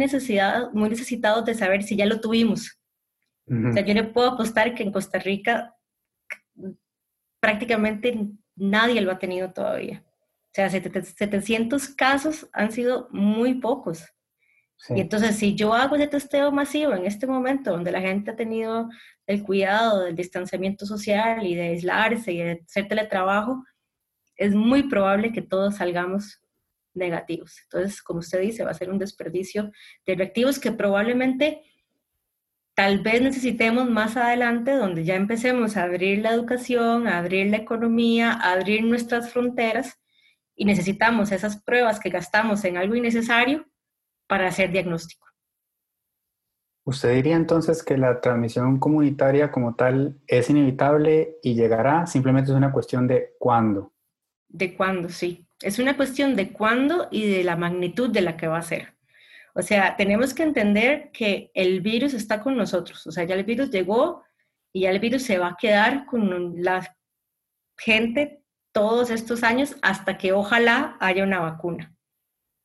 muy 0.73 0.89
necesitados 0.89 1.45
de 1.45 1.53
saber 1.53 1.83
si 1.83 1.95
ya 1.95 2.05
lo 2.05 2.21
tuvimos, 2.21 2.80
o 3.47 3.73
sea, 3.73 3.83
yo 3.83 3.93
le 3.93 4.03
puedo 4.03 4.29
apostar 4.29 4.73
que 4.75 4.83
en 4.83 4.91
Costa 4.91 5.19
Rica 5.19 5.75
prácticamente 7.39 8.29
nadie 8.55 9.01
lo 9.01 9.11
ha 9.11 9.19
tenido 9.19 9.51
todavía. 9.51 10.03
O 10.05 10.53
sea, 10.53 10.69
700 10.69 11.87
casos 11.89 12.49
han 12.53 12.71
sido 12.71 13.07
muy 13.11 13.55
pocos. 13.55 14.05
Y 14.89 15.01
entonces, 15.01 15.35
si 15.35 15.55
yo 15.55 15.73
hago 15.73 15.95
ese 15.95 16.07
testeo 16.07 16.51
masivo 16.51 16.93
en 16.93 17.05
este 17.05 17.27
momento, 17.27 17.71
donde 17.71 17.91
la 17.91 18.01
gente 18.01 18.31
ha 18.31 18.35
tenido 18.35 18.89
el 19.27 19.43
cuidado 19.43 20.01
del 20.01 20.15
distanciamiento 20.15 20.85
social 20.85 21.45
y 21.45 21.55
de 21.55 21.69
aislarse 21.69 22.31
y 22.31 22.37
de 22.39 22.63
hacer 22.65 22.87
teletrabajo, 22.87 23.63
es 24.35 24.55
muy 24.55 24.83
probable 24.83 25.31
que 25.31 25.43
todos 25.43 25.75
salgamos 25.77 26.41
negativos. 26.95 27.59
Entonces, 27.63 28.01
como 28.01 28.19
usted 28.19 28.41
dice, 28.41 28.63
va 28.63 28.71
a 28.71 28.75
ser 28.75 28.89
un 28.89 28.97
desperdicio 28.97 29.71
de 30.05 30.15
reactivos 30.15 30.59
que 30.59 30.71
probablemente 30.71 31.61
tal 32.81 32.97
vez 32.97 33.21
necesitemos 33.21 33.87
más 33.87 34.17
adelante 34.17 34.71
donde 34.71 35.03
ya 35.03 35.13
empecemos 35.13 35.77
a 35.77 35.83
abrir 35.83 36.23
la 36.23 36.33
educación, 36.33 37.07
a 37.07 37.19
abrir 37.19 37.45
la 37.51 37.57
economía, 37.57 38.31
a 38.31 38.53
abrir 38.53 38.83
nuestras 38.83 39.31
fronteras 39.31 39.99
y 40.55 40.65
necesitamos 40.65 41.31
esas 41.31 41.61
pruebas 41.61 41.99
que 41.99 42.09
gastamos 42.09 42.65
en 42.65 42.77
algo 42.77 42.95
innecesario 42.95 43.67
para 44.25 44.47
hacer 44.47 44.71
diagnóstico. 44.71 45.27
¿Usted 46.83 47.13
diría 47.13 47.35
entonces 47.35 47.83
que 47.83 47.99
la 47.99 48.19
transmisión 48.19 48.79
comunitaria 48.79 49.51
como 49.51 49.75
tal 49.75 50.19
es 50.25 50.49
inevitable 50.49 51.37
y 51.43 51.53
llegará? 51.53 52.07
Simplemente 52.07 52.49
es 52.49 52.57
una 52.57 52.71
cuestión 52.71 53.07
de 53.07 53.35
cuándo. 53.37 53.93
De 54.47 54.75
cuándo, 54.75 55.09
sí. 55.09 55.45
Es 55.61 55.77
una 55.77 55.95
cuestión 55.95 56.35
de 56.35 56.51
cuándo 56.51 57.09
y 57.11 57.29
de 57.29 57.43
la 57.43 57.55
magnitud 57.55 58.09
de 58.09 58.21
la 58.21 58.37
que 58.37 58.47
va 58.47 58.57
a 58.57 58.63
ser. 58.63 58.95
O 59.53 59.61
sea, 59.61 59.95
tenemos 59.95 60.33
que 60.33 60.43
entender 60.43 61.11
que 61.11 61.51
el 61.53 61.81
virus 61.81 62.13
está 62.13 62.41
con 62.41 62.55
nosotros. 62.55 63.05
O 63.07 63.11
sea, 63.11 63.23
ya 63.23 63.35
el 63.35 63.43
virus 63.43 63.69
llegó 63.69 64.23
y 64.73 64.81
ya 64.81 64.91
el 64.91 64.99
virus 64.99 65.23
se 65.23 65.37
va 65.37 65.49
a 65.49 65.57
quedar 65.57 66.05
con 66.05 66.63
la 66.63 66.95
gente 67.77 68.43
todos 68.71 69.09
estos 69.09 69.43
años 69.43 69.75
hasta 69.81 70.17
que 70.17 70.31
ojalá 70.31 70.95
haya 70.99 71.23
una 71.23 71.39
vacuna. 71.39 71.93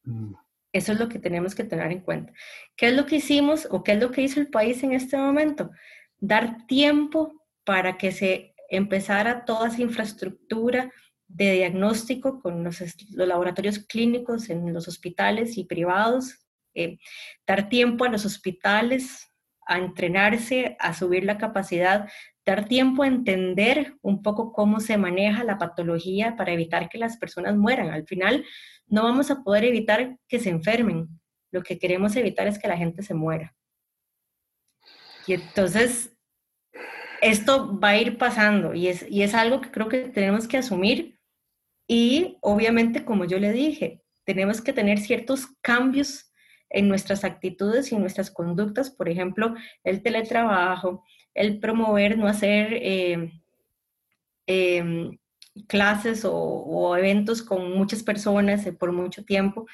Mm. 0.05 0.35
Eso 0.72 0.92
es 0.92 1.01
lo 1.01 1.09
que 1.09 1.18
tenemos 1.18 1.55
que 1.55 1.64
tener 1.64 1.90
en 1.90 2.01
cuenta. 2.01 2.33
¿Qué 2.77 2.88
es 2.88 2.94
lo 2.94 3.07
que 3.07 3.16
hicimos 3.16 3.66
o 3.70 3.83
qué 3.83 3.92
es 3.92 4.01
lo 4.01 4.11
que 4.11 4.22
hizo 4.22 4.40
el 4.40 4.49
país 4.49 4.83
en 4.83 4.92
este 4.92 5.16
momento? 5.16 5.70
Dar 6.18 6.66
tiempo 6.66 7.44
para 7.64 7.96
que 7.96 8.12
se 8.12 8.55
empezara 8.68 9.44
toda 9.44 9.68
esa 9.68 9.81
infraestructura 9.81 10.92
de 11.29 11.53
diagnóstico 11.53 12.40
con 12.40 12.62
los, 12.62 12.81
los 13.11 13.29
laboratorios 13.29 13.81
clínicos 13.81 14.51
en 14.51 14.72
los 14.72 14.87
hospitales 14.87 15.57
y 15.57 15.64
privados 15.64 16.46
eh, 16.77 16.99
dar 17.47 17.69
tiempo 17.69 18.05
a 18.05 18.09
los 18.09 18.25
hospitales 18.25 19.33
a 19.67 19.79
entrenarse, 19.79 20.77
a 20.79 20.95
subir 20.95 21.25
la 21.25 21.39
capacidad, 21.39 22.09
dar 22.45 22.67
tiempo 22.67 23.03
a 23.03 23.09
entender 23.09 23.97
un 24.01 24.23
poco 24.23 24.53
cómo 24.53 24.79
se 24.79 24.97
maneja 24.97 25.43
la 25.43 25.59
patología 25.59 26.37
para 26.37 26.53
evitar 26.53 26.89
que 26.89 26.99
las 26.99 27.17
personas 27.17 27.57
mueran. 27.57 27.91
Al 27.91 28.07
final, 28.07 28.45
no 28.87 29.03
vamos 29.03 29.31
a 29.31 29.43
poder 29.43 29.65
evitar 29.65 30.17
que 30.29 30.39
se 30.39 30.51
enfermen. 30.51 31.09
Lo 31.51 31.62
que 31.62 31.79
queremos 31.79 32.15
evitar 32.15 32.47
es 32.47 32.59
que 32.59 32.69
la 32.69 32.77
gente 32.77 33.03
se 33.03 33.15
muera. 33.15 33.57
Y 35.27 35.35
entonces, 35.35 36.17
esto 37.21 37.79
va 37.81 37.91
a 37.91 37.99
ir 37.99 38.19
pasando 38.19 38.75
y 38.75 38.87
es, 38.87 39.05
y 39.11 39.23
es 39.23 39.35
algo 39.35 39.61
que 39.61 39.73
creo 39.73 39.89
que 39.89 40.09
tenemos 40.09 40.47
que 40.47 40.59
asumir. 40.59 41.19
Y 41.89 42.39
obviamente, 42.41 43.05
como 43.05 43.25
yo 43.25 43.41
le 43.41 43.51
dije, 43.51 44.03
tenemos 44.25 44.61
que 44.61 44.73
tener 44.73 44.99
ciertos 44.99 45.47
cambios 45.61 46.33
en 46.70 46.88
nuestras 46.88 47.24
actitudes 47.24 47.92
y 47.92 47.96
nuestras 47.96 48.31
conductas, 48.31 48.90
por 48.90 49.09
ejemplo, 49.09 49.55
el 49.85 50.02
teletrabajo, 50.02 51.05
el 51.35 51.59
promover 51.61 52.18
no 52.18 52.26
hacer 52.26 52.74
eh, 52.74 53.33
em, 54.46 55.18
clases 55.68 56.22
o, 56.24 56.96
eventos 56.96 57.42
con 57.42 57.72
muchas 57.72 58.02
personas 58.02 58.66
eh, 58.66 58.72
por 58.72 58.92
mucho 58.92 59.24
tiempo, 59.24 59.66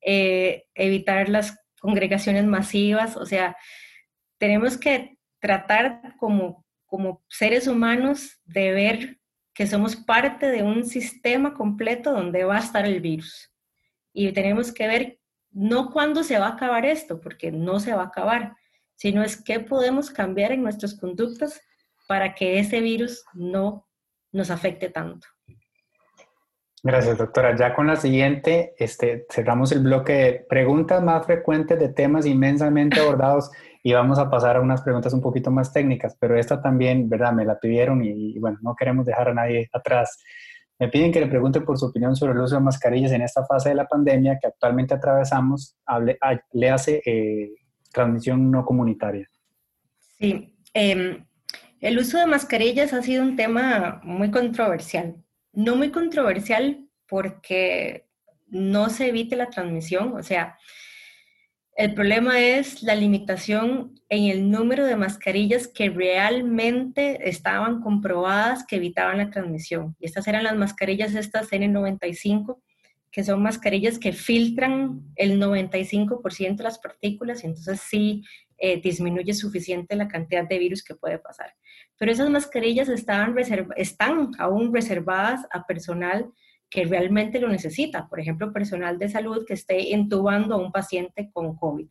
eh, 0.00 0.64
evitar 0.74 1.28
las 1.28 1.58
congregaciones 1.80 2.44
masivas, 2.44 3.16
o 3.16 3.26
sea, 3.26 3.56
tenemos 4.38 4.76
que 4.76 5.18
tratar 5.40 6.16
como, 6.18 6.64
como 6.86 7.22
seres 7.28 7.66
humanos 7.66 8.40
de 8.44 8.72
ver 8.72 9.18
que 9.54 9.66
somos 9.66 9.96
parte 9.96 10.46
de 10.46 10.62
un 10.62 10.84
sistema 10.84 11.54
completo 11.54 12.12
donde 12.12 12.44
va 12.44 12.56
a 12.56 12.60
estar 12.60 12.86
el 12.86 13.00
virus. 13.00 13.52
Y 14.12 14.30
tenemos 14.32 14.72
que 14.72 14.86
ver 14.86 15.17
no 15.50 15.90
cuándo 15.90 16.22
se 16.22 16.38
va 16.38 16.46
a 16.46 16.52
acabar 16.52 16.84
esto, 16.84 17.20
porque 17.20 17.52
no 17.52 17.80
se 17.80 17.94
va 17.94 18.02
a 18.02 18.06
acabar, 18.06 18.56
sino 18.94 19.22
es 19.22 19.42
qué 19.42 19.60
podemos 19.60 20.10
cambiar 20.10 20.52
en 20.52 20.62
nuestras 20.62 20.94
conductas 20.94 21.60
para 22.06 22.34
que 22.34 22.58
ese 22.58 22.80
virus 22.80 23.24
no 23.34 23.86
nos 24.32 24.50
afecte 24.50 24.88
tanto. 24.88 25.26
Gracias, 26.82 27.18
doctora. 27.18 27.56
Ya 27.56 27.74
con 27.74 27.88
la 27.88 27.96
siguiente, 27.96 28.74
este, 28.78 29.26
cerramos 29.30 29.72
el 29.72 29.80
bloque 29.80 30.12
de 30.12 30.46
preguntas 30.48 31.02
más 31.02 31.26
frecuentes 31.26 31.78
de 31.78 31.88
temas 31.88 32.24
inmensamente 32.24 33.00
abordados 33.00 33.50
y 33.82 33.92
vamos 33.92 34.18
a 34.18 34.30
pasar 34.30 34.56
a 34.56 34.60
unas 34.60 34.82
preguntas 34.82 35.12
un 35.12 35.20
poquito 35.20 35.50
más 35.50 35.72
técnicas, 35.72 36.16
pero 36.18 36.38
esta 36.38 36.62
también, 36.62 37.08
¿verdad? 37.08 37.32
Me 37.32 37.44
la 37.44 37.58
pidieron 37.58 38.04
y, 38.04 38.36
y 38.36 38.38
bueno, 38.38 38.58
no 38.62 38.76
queremos 38.76 39.06
dejar 39.06 39.28
a 39.28 39.34
nadie 39.34 39.68
atrás. 39.72 40.22
Me 40.78 40.88
piden 40.88 41.12
que 41.12 41.20
le 41.20 41.26
pregunte 41.26 41.60
por 41.60 41.76
su 41.76 41.86
opinión 41.86 42.14
sobre 42.14 42.34
el 42.34 42.40
uso 42.40 42.54
de 42.54 42.60
mascarillas 42.60 43.12
en 43.12 43.22
esta 43.22 43.44
fase 43.44 43.70
de 43.70 43.74
la 43.74 43.86
pandemia 43.86 44.38
que 44.40 44.46
actualmente 44.46 44.94
atravesamos. 44.94 45.76
Hable, 45.86 46.18
le 46.52 46.70
hace 46.70 47.02
eh, 47.04 47.50
transmisión 47.92 48.50
no 48.50 48.64
comunitaria. 48.64 49.26
Sí, 50.18 50.56
em, 50.74 51.24
el 51.80 51.98
uso 51.98 52.18
de 52.18 52.26
mascarillas 52.26 52.92
ha 52.92 53.02
sido 53.02 53.22
un 53.22 53.36
tema 53.36 54.00
muy 54.04 54.30
controversial. 54.30 55.16
No 55.52 55.74
muy 55.74 55.90
controversial 55.90 56.88
porque 57.08 58.06
no 58.46 58.88
se 58.88 59.08
evite 59.08 59.36
la 59.36 59.50
transmisión, 59.50 60.14
o 60.16 60.22
sea, 60.22 60.56
el 61.78 61.94
problema 61.94 62.40
es 62.40 62.82
la 62.82 62.96
limitación 62.96 63.94
en 64.08 64.24
el 64.24 64.50
número 64.50 64.84
de 64.84 64.96
mascarillas 64.96 65.68
que 65.68 65.88
realmente 65.88 67.28
estaban 67.28 67.80
comprobadas 67.80 68.66
que 68.66 68.76
evitaban 68.76 69.18
la 69.18 69.30
transmisión. 69.30 69.94
Y 70.00 70.06
estas 70.06 70.26
eran 70.26 70.42
las 70.42 70.56
mascarillas 70.56 71.14
estas 71.14 71.52
N95, 71.52 72.58
que 73.12 73.22
son 73.22 73.44
mascarillas 73.44 74.00
que 74.00 74.12
filtran 74.12 75.02
el 75.14 75.40
95% 75.40 76.56
de 76.56 76.64
las 76.64 76.80
partículas 76.80 77.44
y 77.44 77.46
entonces 77.46 77.80
sí 77.80 78.24
eh, 78.58 78.80
disminuye 78.80 79.32
suficiente 79.32 79.94
la 79.94 80.08
cantidad 80.08 80.48
de 80.48 80.58
virus 80.58 80.82
que 80.82 80.96
puede 80.96 81.20
pasar. 81.20 81.54
Pero 81.96 82.10
esas 82.10 82.28
mascarillas 82.28 82.88
estaban 82.88 83.36
están 83.76 84.32
aún 84.40 84.74
reservadas 84.74 85.46
a 85.52 85.64
personal 85.64 86.28
que 86.70 86.84
realmente 86.84 87.40
lo 87.40 87.48
necesita, 87.48 88.08
por 88.08 88.20
ejemplo, 88.20 88.52
personal 88.52 88.98
de 88.98 89.08
salud 89.08 89.44
que 89.46 89.54
esté 89.54 89.80
intubando 89.90 90.54
a 90.54 90.58
un 90.58 90.70
paciente 90.70 91.30
con 91.32 91.56
COVID, 91.56 91.88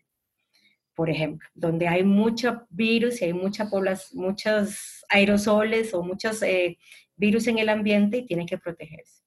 por 0.93 1.09
ejemplo, 1.09 1.47
donde 1.53 1.87
hay 1.87 2.03
mucho 2.03 2.65
virus 2.69 3.21
y 3.21 3.25
hay 3.25 3.33
mucha 3.33 3.69
muchos 4.13 5.05
aerosoles 5.09 5.93
o 5.93 6.03
muchos 6.03 6.41
eh, 6.43 6.77
virus 7.15 7.47
en 7.47 7.59
el 7.59 7.69
ambiente 7.69 8.17
y 8.17 8.25
tiene 8.25 8.45
que 8.45 8.57
protegerse. 8.57 9.23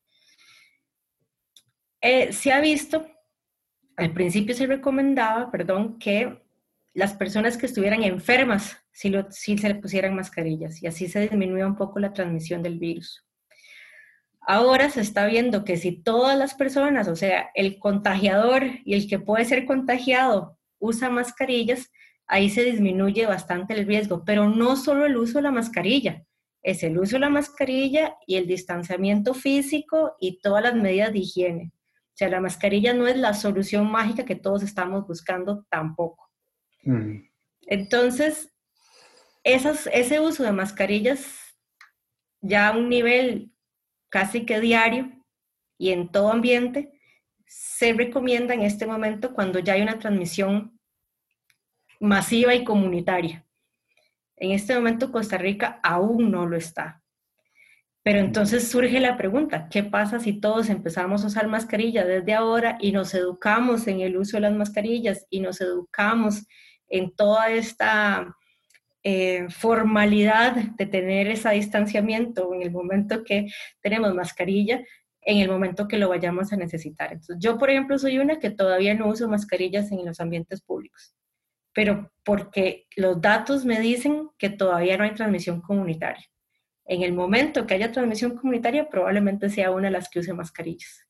Eh, 2.00 2.32
se 2.32 2.52
ha 2.52 2.60
visto, 2.60 3.06
al 3.96 4.12
principio 4.12 4.54
se 4.54 4.66
recomendaba, 4.66 5.50
perdón, 5.50 5.98
que 5.98 6.40
las 6.94 7.12
personas 7.14 7.56
que 7.56 7.66
estuvieran 7.66 8.02
enfermas 8.02 8.76
si, 8.90 9.10
lo, 9.10 9.30
si 9.30 9.58
se 9.58 9.68
le 9.68 9.74
pusieran 9.76 10.14
mascarillas 10.14 10.82
y 10.82 10.86
así 10.86 11.08
se 11.08 11.20
disminuía 11.20 11.66
un 11.66 11.76
poco 11.76 11.98
la 11.98 12.12
transmisión 12.12 12.62
del 12.62 12.78
virus. 12.78 13.24
Ahora 14.40 14.90
se 14.90 15.00
está 15.00 15.26
viendo 15.26 15.64
que 15.64 15.76
si 15.76 15.92
todas 15.92 16.36
las 16.36 16.54
personas, 16.54 17.08
o 17.08 17.16
sea, 17.16 17.50
el 17.54 17.78
contagiador 17.78 18.64
y 18.84 18.94
el 18.94 19.08
que 19.08 19.18
puede 19.18 19.44
ser 19.44 19.66
contagiado 19.66 20.58
usa 20.78 21.10
mascarillas, 21.10 21.90
ahí 22.26 22.48
se 22.48 22.64
disminuye 22.64 23.26
bastante 23.26 23.74
el 23.74 23.86
riesgo, 23.86 24.24
pero 24.24 24.48
no 24.48 24.76
solo 24.76 25.04
el 25.04 25.16
uso 25.16 25.38
de 25.38 25.42
la 25.42 25.50
mascarilla, 25.50 26.24
es 26.62 26.82
el 26.82 26.98
uso 26.98 27.16
de 27.16 27.20
la 27.20 27.30
mascarilla 27.30 28.16
y 28.26 28.36
el 28.36 28.46
distanciamiento 28.46 29.34
físico 29.34 30.14
y 30.20 30.40
todas 30.40 30.62
las 30.62 30.74
medidas 30.74 31.12
de 31.12 31.20
higiene. 31.20 31.72
O 31.74 32.16
sea, 32.20 32.28
la 32.28 32.40
mascarilla 32.40 32.92
no 32.92 33.06
es 33.06 33.16
la 33.16 33.34
solución 33.34 33.90
mágica 33.90 34.24
que 34.24 34.36
todos 34.36 34.62
estamos 34.62 35.06
buscando 35.06 35.64
tampoco. 35.70 36.30
Mm. 36.84 37.22
Entonces, 37.62 38.52
ese 39.42 40.20
uso 40.20 40.42
de 40.42 40.52
mascarillas 40.52 41.26
ya 42.42 42.68
a 42.68 42.76
un 42.76 42.88
nivel 42.88 43.49
casi 44.10 44.44
que 44.44 44.60
diario 44.60 45.10
y 45.78 45.90
en 45.90 46.08
todo 46.08 46.30
ambiente, 46.30 46.92
se 47.46 47.92
recomienda 47.94 48.54
en 48.54 48.62
este 48.62 48.86
momento 48.86 49.32
cuando 49.32 49.58
ya 49.58 49.72
hay 49.72 49.82
una 49.82 49.98
transmisión 49.98 50.78
masiva 51.98 52.54
y 52.54 52.64
comunitaria. 52.64 53.46
En 54.36 54.52
este 54.52 54.74
momento 54.74 55.10
Costa 55.10 55.38
Rica 55.38 55.80
aún 55.82 56.30
no 56.30 56.46
lo 56.46 56.56
está. 56.56 57.02
Pero 58.02 58.18
entonces 58.18 58.68
surge 58.68 58.98
la 58.98 59.18
pregunta, 59.18 59.68
¿qué 59.68 59.82
pasa 59.82 60.20
si 60.20 60.40
todos 60.40 60.70
empezamos 60.70 61.22
a 61.22 61.26
usar 61.26 61.48
mascarilla 61.48 62.04
desde 62.04 62.32
ahora 62.32 62.78
y 62.80 62.92
nos 62.92 63.12
educamos 63.14 63.86
en 63.86 64.00
el 64.00 64.16
uso 64.16 64.38
de 64.38 64.42
las 64.42 64.54
mascarillas 64.54 65.26
y 65.28 65.40
nos 65.40 65.60
educamos 65.60 66.46
en 66.88 67.14
toda 67.14 67.50
esta 67.50 68.36
eh, 69.02 69.46
formalidad 69.50 70.54
de 70.76 70.86
tener 70.86 71.28
ese 71.28 71.50
distanciamiento 71.50 72.54
en 72.54 72.62
el 72.62 72.70
momento 72.70 73.24
que 73.24 73.48
tenemos 73.80 74.14
mascarilla, 74.14 74.84
en 75.22 75.38
el 75.38 75.48
momento 75.48 75.88
que 75.88 75.98
lo 75.98 76.08
vayamos 76.08 76.52
a 76.52 76.56
necesitar? 76.56 77.12
Entonces, 77.12 77.36
yo, 77.38 77.58
por 77.58 77.70
ejemplo, 77.70 77.98
soy 77.98 78.18
una 78.18 78.38
que 78.38 78.50
todavía 78.50 78.94
no 78.94 79.08
uso 79.08 79.28
mascarillas 79.28 79.92
en 79.92 80.04
los 80.04 80.20
ambientes 80.20 80.62
públicos, 80.62 81.14
pero 81.72 82.12
porque 82.24 82.86
los 82.96 83.20
datos 83.20 83.64
me 83.64 83.80
dicen 83.80 84.28
que 84.38 84.50
todavía 84.50 84.96
no 84.96 85.04
hay 85.04 85.14
transmisión 85.14 85.60
comunitaria 85.60 86.30
en 86.90 87.02
el 87.02 87.12
momento 87.12 87.68
que 87.68 87.74
haya 87.74 87.92
transmisión 87.92 88.36
comunitaria, 88.36 88.88
probablemente 88.88 89.48
sea 89.48 89.70
una 89.70 89.86
de 89.86 89.92
las 89.92 90.08
que 90.08 90.18
use 90.18 90.32
mascarillas. 90.34 91.06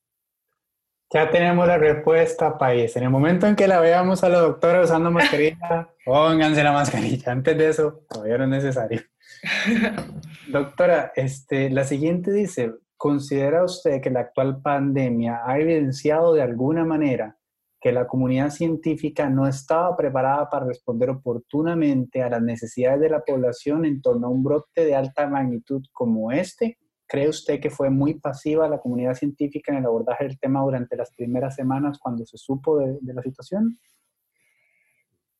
Ya 1.13 1.29
tenemos 1.29 1.67
la 1.67 1.77
respuesta, 1.77 2.57
país. 2.57 2.95
En 2.95 3.03
el 3.03 3.09
momento 3.09 3.45
en 3.45 3.57
que 3.57 3.67
la 3.67 3.81
veamos 3.81 4.23
a 4.23 4.29
la 4.29 4.39
doctora 4.39 4.81
usando 4.81 5.11
mascarilla, 5.11 5.89
pónganse 6.05 6.63
la 6.63 6.71
mascarilla. 6.71 7.33
Antes 7.33 7.57
de 7.57 7.67
eso, 7.67 8.05
todavía 8.09 8.37
no 8.37 8.45
es 8.45 8.49
necesario. 8.49 9.01
doctora, 10.47 11.11
este, 11.15 11.69
la 11.69 11.83
siguiente 11.83 12.31
dice, 12.31 12.71
¿considera 12.95 13.65
usted 13.65 13.99
que 13.99 14.09
la 14.09 14.21
actual 14.21 14.61
pandemia 14.61 15.41
ha 15.45 15.59
evidenciado 15.59 16.33
de 16.33 16.43
alguna 16.43 16.85
manera 16.85 17.35
que 17.81 17.91
la 17.91 18.07
comunidad 18.07 18.51
científica 18.51 19.29
no 19.29 19.47
estaba 19.47 19.97
preparada 19.97 20.49
para 20.49 20.67
responder 20.67 21.09
oportunamente 21.09 22.21
a 22.21 22.29
las 22.29 22.41
necesidades 22.41 23.01
de 23.01 23.09
la 23.09 23.21
población 23.21 23.83
en 23.83 24.01
torno 24.01 24.27
a 24.27 24.29
un 24.29 24.43
brote 24.43 24.85
de 24.85 24.95
alta 24.95 25.27
magnitud 25.27 25.83
como 25.91 26.31
este? 26.31 26.77
¿Cree 27.11 27.27
usted 27.27 27.59
que 27.59 27.69
fue 27.69 27.89
muy 27.89 28.13
pasiva 28.13 28.69
la 28.69 28.79
comunidad 28.79 29.15
científica 29.15 29.73
en 29.73 29.79
el 29.79 29.85
abordaje 29.85 30.23
del 30.23 30.39
tema 30.39 30.61
durante 30.61 30.95
las 30.95 31.11
primeras 31.11 31.55
semanas 31.55 31.99
cuando 31.99 32.25
se 32.25 32.37
supo 32.37 32.79
de, 32.79 33.13
la 33.13 33.21
situación? 33.21 33.77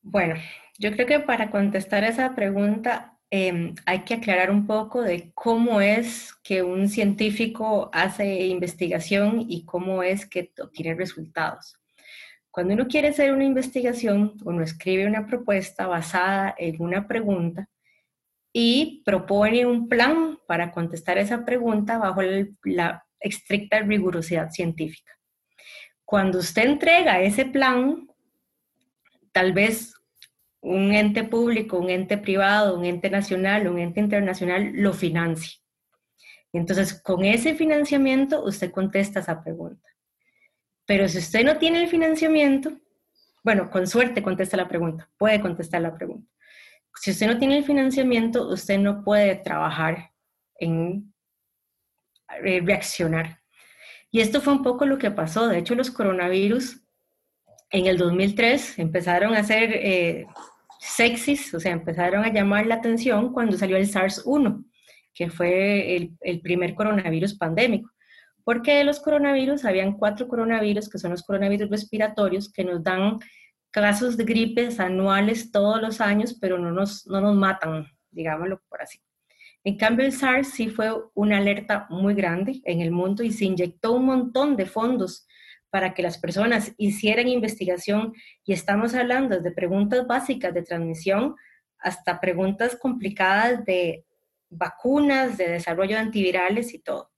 Bueno, 0.01 0.35
yo 0.77 0.91
creo 0.91 1.07
que 1.07 1.19
para 1.21 1.49
contestar 1.49 2.03
esa 2.03 2.35
pregunta 2.35 3.17
em, 3.29 3.73
hay 3.85 3.99
que 4.01 4.15
aclarar 4.15 4.51
un 4.51 4.67
poco 4.67 5.01
de 5.01 5.31
cómo 5.33 5.79
es 5.79 6.33
que 6.43 6.61
un 6.61 6.89
científico 6.89 7.89
hace 7.93 8.47
investigación 8.47 9.45
y 9.47 9.63
cómo 9.63 10.03
es 10.03 10.25
que 10.25 10.51
obtiene 10.61 10.93
resultados. 10.93 11.77
Cuando 12.49 12.73
uno 12.73 12.89
quiere 12.89 13.07
hacer 13.07 13.31
una 13.31 13.45
investigación, 13.45 14.33
uno 14.43 14.61
escribe 14.61 15.07
una 15.07 15.25
propuesta 15.25 15.87
basada 15.87 16.53
en 16.57 16.81
una 16.81 17.07
pregunta 17.07 17.69
y 18.53 19.01
propone 19.05 19.65
un 19.65 19.87
plan 19.87 20.37
para 20.47 20.71
contestar 20.71 21.17
esa 21.17 21.45
pregunta 21.45 21.97
bajo 21.97 22.21
la 22.63 23.05
estricta 23.19 23.79
rigurosidad 23.79 24.49
científica. 24.49 25.11
Cuando 26.03 26.39
usted 26.39 26.63
entrega 26.63 27.21
ese 27.21 27.45
plan, 27.45 28.07
tal 29.31 29.53
vez 29.53 29.93
un 30.59 30.93
ente 30.93 31.23
público, 31.23 31.77
un 31.77 31.89
ente 31.89 32.17
privado, 32.17 32.77
un 32.77 32.85
ente 32.85 33.09
nacional, 33.09 33.67
un 33.67 33.79
ente 33.79 33.99
internacional 33.99 34.71
lo 34.73 34.93
financie. 34.93 35.59
Entonces, 36.53 37.01
con 37.01 37.23
ese 37.23 37.55
financiamiento, 37.55 38.43
usted 38.43 38.71
contesta 38.71 39.21
esa 39.21 39.41
pregunta. 39.41 39.87
Pero 40.85 41.07
si 41.07 41.19
usted 41.19 41.45
no 41.45 41.57
tiene 41.57 41.81
el 41.81 41.87
financiamiento, 41.87 42.77
bueno, 43.43 43.69
con 43.69 43.87
suerte 43.87 44.21
contesta 44.21 44.57
la 44.57 44.67
pregunta, 44.67 45.09
puede 45.17 45.39
contestar 45.39 45.81
la 45.81 45.95
pregunta. 45.95 46.30
Si 46.95 47.11
usted 47.11 47.27
no 47.27 47.37
tiene 47.37 47.57
el 47.57 47.63
financiamiento, 47.63 48.47
usted 48.49 48.77
no 48.77 49.03
puede 49.03 49.35
trabajar 49.35 50.11
en 50.59 51.13
eh, 52.43 52.61
reaccionar. 52.61 53.39
Y 54.11 54.19
esto 54.19 54.41
fue 54.41 54.53
un 54.53 54.63
poco 54.63 54.85
lo 54.85 54.97
que 54.97 55.11
pasó. 55.11 55.47
De 55.47 55.57
hecho, 55.57 55.75
los 55.75 55.91
coronavirus 55.91 56.81
en 57.69 57.85
el 57.85 57.97
2003 57.97 58.79
empezaron 58.79 59.33
a 59.33 59.43
ser 59.43 59.71
eh, 59.73 60.25
sexys, 60.79 61.53
o 61.53 61.59
sea, 61.59 61.71
empezaron 61.71 62.25
a 62.25 62.33
llamar 62.33 62.65
la 62.65 62.75
atención 62.75 63.31
cuando 63.31 63.57
salió 63.57 63.77
el 63.77 63.87
SARS-1, 63.87 64.65
que 65.13 65.29
fue 65.29 65.95
el, 65.95 66.17
el 66.21 66.41
primer 66.41 66.75
coronavirus 66.75 67.35
pandémico 67.35 67.89
porque 68.43 68.75
de 68.75 68.83
los 68.83 68.99
coronavirus 68.99 69.65
habían 69.65 69.93
cuatro 69.93 70.27
coronavirus, 70.27 70.89
que 70.89 70.97
son 70.97 71.11
los 71.11 71.23
coronavirus 71.23 71.69
respiratorios, 71.69 72.51
que 72.51 72.63
nos 72.63 72.83
dan 72.83 73.19
casos 73.71 74.17
de 74.17 74.25
gripes 74.25 74.79
anuales 74.79 75.51
todos 75.51 75.81
los 75.81 76.01
años, 76.01 76.37
pero 76.39 76.59
no 76.59 76.71
nos, 76.71 77.07
no 77.07 77.21
nos 77.21 77.35
matan, 77.35 77.87
digámoslo 78.11 78.61
por 78.69 78.81
así. 78.81 79.01
En 79.63 79.77
cambio, 79.77 80.05
el 80.05 80.11
SARS 80.11 80.49
sí 80.49 80.69
fue 80.69 80.91
una 81.13 81.37
alerta 81.37 81.87
muy 81.89 82.13
grande 82.15 82.61
en 82.65 82.81
el 82.81 82.91
mundo 82.91 83.23
y 83.23 83.31
se 83.31 83.45
inyectó 83.45 83.93
un 83.93 84.05
montón 84.05 84.55
de 84.55 84.65
fondos 84.65 85.27
para 85.69 85.93
que 85.93 86.01
las 86.01 86.17
personas 86.17 86.73
hicieran 86.77 87.27
investigación 87.27 88.13
y 88.43 88.53
estamos 88.53 88.93
hablando 88.93 89.39
de 89.39 89.51
preguntas 89.51 90.05
básicas 90.05 90.53
de 90.53 90.63
transmisión 90.63 91.35
hasta 91.79 92.19
preguntas 92.19 92.75
complicadas 92.75 93.63
de 93.65 94.05
vacunas, 94.49 95.37
de 95.37 95.49
desarrollo 95.49 95.95
de 95.95 96.01
antivirales 96.01 96.73
y 96.73 96.79
todo. 96.79 97.11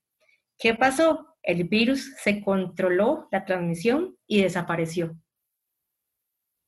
¿Qué 0.58 0.76
pasó? 0.76 1.36
El 1.42 1.64
virus 1.66 2.14
se 2.18 2.42
controló 2.42 3.28
la 3.32 3.44
transmisión 3.44 4.18
y 4.28 4.42
desapareció. 4.42 5.18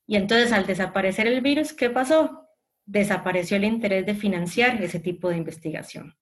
Y 0.07 0.15
entonces 0.15 0.51
al 0.51 0.65
desaparecer 0.65 1.27
el 1.27 1.41
virus, 1.41 1.73
¿qué 1.73 1.89
pasó? 1.89 2.47
Desapareció 2.85 3.57
el 3.57 3.63
interés 3.63 4.05
de 4.05 4.15
financiar 4.15 4.81
ese 4.81 4.99
tipo 4.99 5.29
de 5.29 5.37
investigación. 5.37 6.15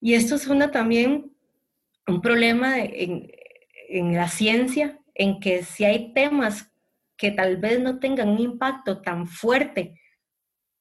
Y 0.00 0.14
esto 0.14 0.34
es 0.34 0.46
una, 0.46 0.70
también 0.70 1.32
un 2.06 2.20
problema 2.20 2.78
en, 2.78 3.30
la 4.14 4.28
ciencia, 4.28 4.98
en 5.14 5.40
que 5.40 5.62
si 5.62 5.84
hay 5.84 6.12
temas 6.12 6.70
que 7.16 7.30
tal 7.30 7.58
vez 7.58 7.80
no 7.80 7.98
tengan 7.98 8.28
un 8.28 8.40
impacto 8.40 9.00
tan 9.00 9.26
fuerte 9.26 10.00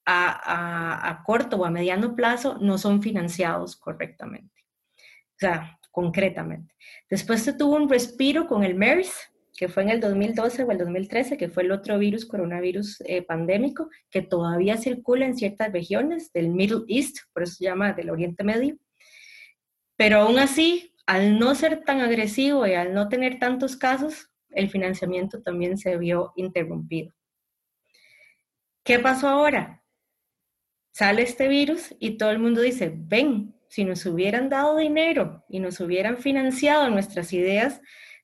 a, 0.05 1.09
a 1.09 1.23
corto 1.23 1.57
o 1.57 1.65
a 1.65 1.71
mediano 1.71 2.15
plazo, 2.15 2.57
no 2.59 2.77
son 2.77 3.01
financiados 3.01 3.75
correctamente. 3.75 4.63
O 4.97 5.39
sea, 5.39 5.79
concretamente. 5.91 6.75
Después 7.09 7.43
se 7.43 7.53
tuvo 7.53 7.75
un 7.75 7.89
respiro 7.89 8.47
con 8.47 8.63
el 8.63 8.75
MERS, 8.75 9.30
que 9.61 9.67
fue 9.67 9.83
en 9.83 9.89
el 9.89 9.99
2012 9.99 10.63
o 10.63 10.71
el 10.71 10.79
2013, 10.79 11.37
que 11.37 11.47
fue 11.47 11.61
el 11.61 11.71
otro 11.71 11.99
virus, 11.99 12.25
coronavirus 12.25 12.99
eh, 13.01 13.21
pandémico, 13.21 13.91
que 14.09 14.23
todavía 14.23 14.75
circula 14.75 15.27
en 15.27 15.37
ciertas 15.37 15.71
regiones 15.71 16.33
del 16.33 16.49
Middle 16.49 16.81
East, 16.87 17.17
por 17.31 17.43
eso 17.43 17.53
se 17.53 17.65
llama 17.65 17.93
del 17.93 18.09
Oriente 18.09 18.43
Medio. 18.43 18.79
Pero 19.95 20.17
aún 20.17 20.39
así, 20.39 20.95
al 21.05 21.37
no 21.37 21.53
ser 21.53 21.83
tan 21.83 22.01
agresivo 22.01 22.65
y 22.65 22.73
al 22.73 22.95
no 22.95 23.07
tener 23.07 23.37
tantos 23.37 23.77
casos, 23.77 24.31
el 24.49 24.67
financiamiento 24.67 25.43
también 25.43 25.77
se 25.77 25.95
vio 25.95 26.33
interrumpido. 26.37 27.13
¿Qué 28.83 28.97
pasó 28.97 29.27
ahora? 29.27 29.83
Sale 30.91 31.21
este 31.21 31.47
virus 31.47 31.95
y 31.99 32.17
todo 32.17 32.31
el 32.31 32.39
mundo 32.39 32.61
dice, 32.61 32.91
ven, 32.95 33.53
si 33.67 33.85
nos 33.85 34.07
hubieran 34.07 34.49
dado 34.49 34.77
dinero 34.77 35.45
y 35.47 35.59
nos 35.59 35.79
hubieran 35.81 36.17
financiado 36.17 36.89
nuestras 36.89 37.31
ideas, 37.31 37.79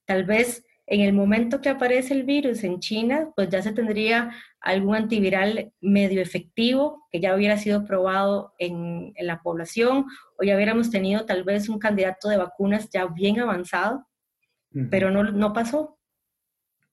tal 0.06 0.26
vez 0.26 0.64
en 0.90 1.02
el 1.02 1.12
momento 1.12 1.60
que 1.60 1.68
aparece 1.68 2.14
el 2.14 2.24
virus 2.24 2.64
en 2.64 2.80
China, 2.80 3.30
pues 3.36 3.50
ya 3.50 3.62
se 3.62 3.74
tendría 3.74 4.34
algún 4.62 4.96
antiviral 4.96 5.74
medio 5.82 6.22
efectivo 6.22 7.06
que 7.12 7.20
ya 7.20 7.36
hubiera 7.36 7.58
sido 7.58 7.86
probado 7.86 8.54
en, 8.58 9.14
la 9.20 9.42
población 9.42 10.06
o 10.40 10.44
ya 10.44 10.56
hubiéramos 10.56 10.90
tenido 10.90 11.26
tal 11.26 11.44
vez 11.44 11.68
un 11.68 11.78
candidato 11.78 12.30
de 12.30 12.38
vacunas 12.38 12.90
ya 12.90 13.06
bien 13.06 13.40
avanzado, 13.42 14.08
pero 14.90 15.12
no, 15.12 15.24
no 15.24 15.52
pasó. 15.52 16.00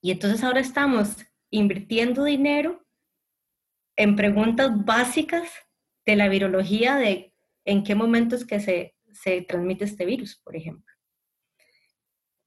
Y 0.00 0.10
entonces 0.10 0.42
ahora 0.42 0.60
estamos 0.60 1.16
invirtiendo 1.50 2.24
dinero 2.24 2.84
en 3.96 4.16
preguntas 4.16 4.84
básicas 4.84 5.48
de 6.04 6.16
la 6.16 6.28
virología 6.28 6.96
de 6.96 7.32
en 7.64 7.84
qué 7.84 7.94
momentos 7.94 8.44
que 8.44 8.58
se, 8.58 8.96
se 9.12 9.42
transmite 9.42 9.84
este 9.84 10.04
virus, 10.04 10.40
por 10.42 10.56
ejemplo. 10.56 10.93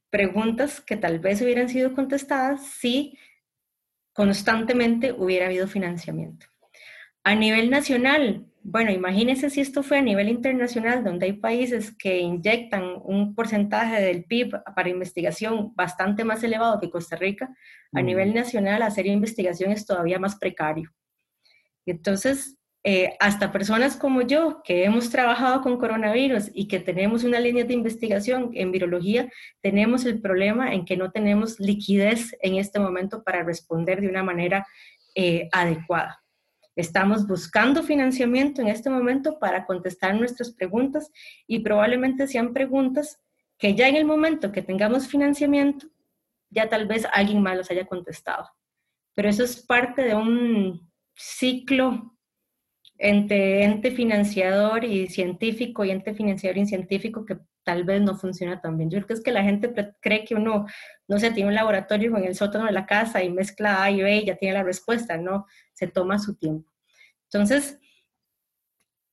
Preguntas 0.09 0.81
que 0.81 0.97
tal 0.97 1.19
vez 1.19 1.41
hubieran 1.41 1.69
sido 1.69 1.93
contestadas 1.93 2.65
si 2.65 3.17
constantemente 4.13 5.11
hubiera 5.11 5.45
habido 5.45 5.67
financiamiento. 5.67 6.47
A 7.23 7.35
nivel 7.35 7.69
nacional, 7.69 8.45
bueno, 8.63 8.91
imagínense 8.91 9.49
si 9.49 9.61
esto 9.61 9.83
fue 9.83 9.97
a 9.97 10.01
nivel 10.01 10.29
internacional, 10.29 11.03
donde 11.03 11.25
hay 11.25 11.33
países 11.33 11.95
que 11.95 12.19
inyectan 12.19 12.83
un 13.03 13.35
porcentaje 13.35 14.01
del 14.01 14.23
PIB 14.25 14.61
para 14.75 14.89
investigación 14.89 15.73
bastante 15.75 16.23
más 16.23 16.43
elevado 16.43 16.79
que 16.79 16.89
Costa 16.89 17.15
Rica, 17.15 17.53
a 17.93 18.01
nivel 18.01 18.33
nacional 18.33 18.81
hacer 18.81 19.05
investigación 19.07 19.71
es 19.71 19.85
todavía 19.85 20.19
más 20.19 20.35
precario. 20.37 20.91
Entonces, 21.85 22.57
eh, 22.89 23.17
hasta 23.19 23.51
personas 23.51 23.97
como 23.97 24.21
yo, 24.21 24.61
que 24.63 24.85
hemos 24.85 25.09
trabajado 25.09 25.61
con 25.61 25.77
coronavirus 25.77 26.51
y 26.53 26.69
que 26.69 26.79
tenemos 26.79 27.25
una 27.25 27.37
línea 27.37 27.65
de 27.65 27.73
investigación 27.73 28.51
en 28.53 28.71
virología, 28.71 29.29
tenemos 29.59 30.05
el 30.05 30.21
problema 30.21 30.73
en 30.73 30.85
que 30.85 30.95
no 30.95 31.11
tenemos 31.11 31.59
liquidez 31.59 32.33
en 32.39 32.55
este 32.55 32.79
momento 32.79 33.25
para 33.25 33.43
responder 33.43 33.99
de 33.99 34.07
una 34.07 34.23
manera 34.23 34.65
eh, 35.15 35.49
adecuada. 35.51 36.23
Estamos 36.77 37.27
buscando 37.27 37.83
financiamiento 37.83 38.61
en 38.61 38.69
este 38.69 38.89
momento 38.89 39.37
para 39.37 39.65
contestar 39.65 40.15
nuestras 40.15 40.51
preguntas 40.51 41.11
y 41.45 41.59
probablemente 41.59 42.25
sean 42.25 42.53
preguntas 42.53 43.19
que 43.57 43.75
ya 43.75 43.89
en 43.89 43.97
el 43.97 44.05
momento 44.05 44.53
que 44.53 44.61
tengamos 44.61 45.09
financiamiento, 45.09 45.87
ya 46.49 46.69
tal 46.69 46.87
vez 46.87 47.05
alguien 47.11 47.43
más 47.43 47.57
los 47.57 47.69
haya 47.69 47.85
contestado. 47.85 48.47
Pero 49.13 49.27
eso 49.27 49.43
es 49.43 49.61
parte 49.61 50.03
de 50.03 50.15
un 50.15 50.89
ciclo 51.13 52.16
entre 52.97 53.63
ente 53.63 53.91
financiador 53.91 54.83
y 54.83 55.07
científico 55.07 55.85
y 55.85 55.91
ente 55.91 56.13
financiador 56.13 56.57
y 56.57 56.65
científico 56.65 57.25
que 57.25 57.37
tal 57.63 57.83
vez 57.83 58.01
no 58.01 58.15
funciona 58.15 58.61
tan 58.61 58.77
bien. 58.77 58.89
Yo 58.89 58.97
creo 58.97 59.07
que 59.07 59.13
es 59.13 59.21
que 59.21 59.31
la 59.31 59.43
gente 59.43 59.73
cree 59.99 60.23
que 60.23 60.35
uno, 60.35 60.65
no 61.07 61.19
sé, 61.19 61.31
tiene 61.31 61.49
un 61.49 61.55
laboratorio 61.55 62.11
con 62.11 62.23
el 62.23 62.35
sótano 62.35 62.65
de 62.65 62.71
la 62.71 62.85
casa 62.85 63.23
y 63.23 63.29
mezcla 63.29 63.83
A 63.83 63.91
y 63.91 64.01
B 64.01 64.17
y 64.17 64.25
ya 64.25 64.37
tiene 64.37 64.53
la 64.53 64.63
respuesta, 64.63 65.17
no, 65.17 65.45
se 65.73 65.87
toma 65.87 66.17
su 66.17 66.35
tiempo. 66.35 66.71
Entonces, 67.25 67.77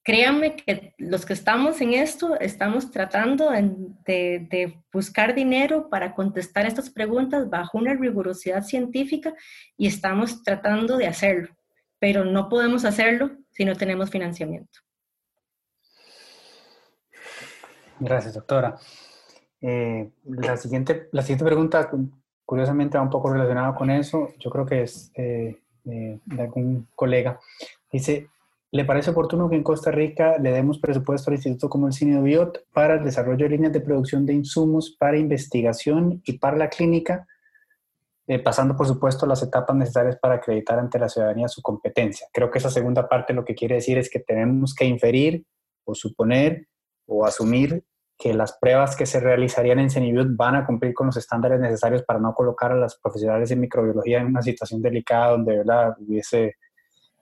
créanme 0.05 0.55
que 0.55 0.95
los 0.99 1.25
que 1.25 1.33
estamos 1.33 1.81
en 1.81 1.95
esto 1.95 2.39
estamos 2.39 2.91
tratando 2.91 3.51
de, 3.51 4.47
de, 4.49 4.85
buscar 4.93 5.35
dinero 5.35 5.89
para 5.89 6.15
contestar 6.15 6.67
estas 6.67 6.91
preguntas 6.91 7.49
bajo 7.51 7.79
una 7.79 7.95
rigurosidad 7.95 8.63
científica 8.63 9.35
y 9.77 9.87
estamos 9.87 10.43
tratando 10.45 10.99
de 10.99 11.07
hacerlo, 11.07 11.57
pero 12.05 12.23
no 12.23 12.51
podemos 12.51 12.85
hacerlo 12.85 13.31
si 13.53 13.65
no 13.65 13.77
tenemos 13.77 14.11
financiamiento. 14.11 14.81
Gracias, 17.99 18.35
doctora. 18.35 18.77
Eh, 19.63 20.11
la, 20.27 20.59
siguiente, 20.59 21.09
la 21.13 21.23
siguiente 21.23 21.47
pregunta, 21.47 21.91
curiosamente, 22.45 22.99
va 22.99 23.05
un 23.05 23.09
poco 23.09 23.33
relacionada 23.33 23.75
con 23.75 23.89
eso. 23.89 24.35
Yo 24.39 24.51
creo 24.51 24.67
que 24.67 24.83
es 24.83 25.13
eh, 25.15 25.57
de 25.83 26.21
algún 26.43 26.89
colega. 26.95 27.41
Dice, 27.91 28.29
¿le 28.71 28.85
parece 28.85 29.13
oportuno 29.13 29.49
que 29.49 29.57
en 29.57 29.63
Costa 29.63 29.91
Rica 29.91 30.37
le 30.37 30.53
demos 30.53 30.79
presupuesto 30.79 31.31
al 31.31 31.37
instituto 31.37 31.71
como 31.71 31.87
el 31.87 31.95
Cine 31.95 32.21
Biot 32.21 32.67
para 32.75 32.97
el 32.97 33.05
desarrollo 33.05 33.47
de 33.47 33.53
líneas 33.53 33.73
de 33.73 33.81
producción 33.81 34.27
de 34.27 34.35
insumos 34.35 34.91
para 34.91 35.17
investigación 35.17 36.21
y 36.27 36.37
para 36.37 36.59
la 36.59 36.69
clínica 36.69 37.27
eh, 38.27 38.39
pasando 38.39 38.75
por 38.77 38.87
supuesto 38.87 39.27
las 39.27 39.43
etapas 39.43 39.77
necesarias 39.77 40.17
para 40.21 40.37
acreditar 40.37 40.79
ante 40.79 40.99
la 40.99 41.09
ciudadanía 41.09 41.49
su 41.49 41.61
competencia. 41.61 42.27
Creo 42.33 42.51
que 42.51 42.59
esa 42.59 42.71
segunda 42.71 43.09
parte 43.09 43.35
lo 43.35 43.45
que 43.45 43.55
quiere 43.55 43.77
decir 43.77 43.99
es 43.99 44.09
que 44.09 44.21
tenemos 44.21 44.75
que 44.75 44.87
inferir 44.87 45.45
o 45.85 45.95
suponer 45.95 46.69
o 47.07 47.27
asumir 47.27 47.85
que 48.17 48.33
las 48.33 48.57
pruebas 48.59 48.97
que 48.97 49.07
se 49.07 49.21
realizarían 49.21 49.79
en 49.79 49.91
CENIBIOT 49.91 50.37
van 50.37 50.57
a 50.57 50.67
cumplir 50.67 50.95
con 50.95 51.09
los 51.09 51.17
estándares 51.17 51.61
necesarios 51.61 52.03
para 52.05 52.21
no 52.21 52.33
colocar 52.33 52.73
a 52.73 52.77
las 52.77 52.97
profesionales 52.97 53.51
en 53.51 53.61
microbiología 53.61 54.21
en 54.21 54.29
una 54.29 54.41
situación 54.41 54.81
delicada 54.81 55.33
donde 55.33 55.59
¿verdad? 55.59 55.95
Hubiese, 55.99 56.57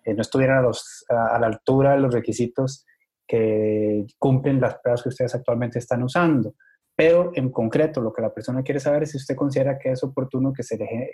eh, 0.05 0.15
no 0.15 0.21
estuvieran 0.23 0.65
a, 0.65 1.27
a 1.35 1.39
la 1.41 1.47
altura 1.47 1.93
de 1.93 2.01
los 2.01 2.13
requisitos 2.13 2.87
que 3.27 4.07
cumplen 4.19 4.61
las 4.61 4.79
pruebas 4.79 5.03
que 5.03 5.09
ustedes 5.09 5.35
actualmente 5.35 5.79
están 5.79 6.03
usando. 6.03 6.55
Pero 7.03 7.33
en 7.35 7.51
concreto, 7.51 8.01
lo 8.01 8.13
que 8.13 8.23
la 8.23 8.33
persona 8.33 8.63
quiere 8.63 8.79
saber 8.79 9.03
es 9.03 9.11
si 9.11 9.17
usted 9.17 9.35
considera 9.35 9.77
que 9.77 9.91
es 9.91 10.05
oportuno 10.05 10.53
que 10.53 10.63
se 10.63 10.77
le 10.77 11.11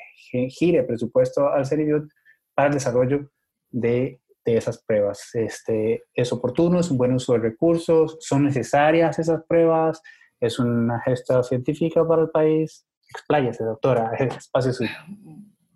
gire 0.51 0.83
presupuesto 0.83 1.49
al 1.49 1.65
CERIBIOT 1.65 2.11
para 2.55 2.69
el 2.69 2.75
desarrollo 2.75 3.31
de, 3.71 4.21
de, 4.45 4.57
esas 4.59 4.85
pruebas. 4.85 5.35
Este, 5.35 6.05
¿Es 6.13 6.31
oportuno? 6.31 6.79
¿Es 6.79 6.91
un 6.91 6.99
buen 6.99 7.15
uso 7.15 7.33
de 7.33 7.39
recursos? 7.39 8.19
¿Son 8.21 8.45
necesarias 8.45 9.19
esas 9.19 9.43
pruebas? 9.49 10.03
¿Es 10.39 10.59
una 10.59 11.01
gesta 11.01 11.43
científica 11.43 12.07
para 12.07 12.21
el 12.21 12.29
país? 12.29 12.87
Expláyese, 13.09 13.65
doctora, 13.65 14.13
espacio 14.19 14.75
suyo. 14.75 14.93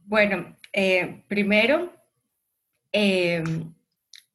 Bueno, 0.05 0.59
eh, 0.75 1.25
primero, 1.27 1.91
eh, 2.93 3.43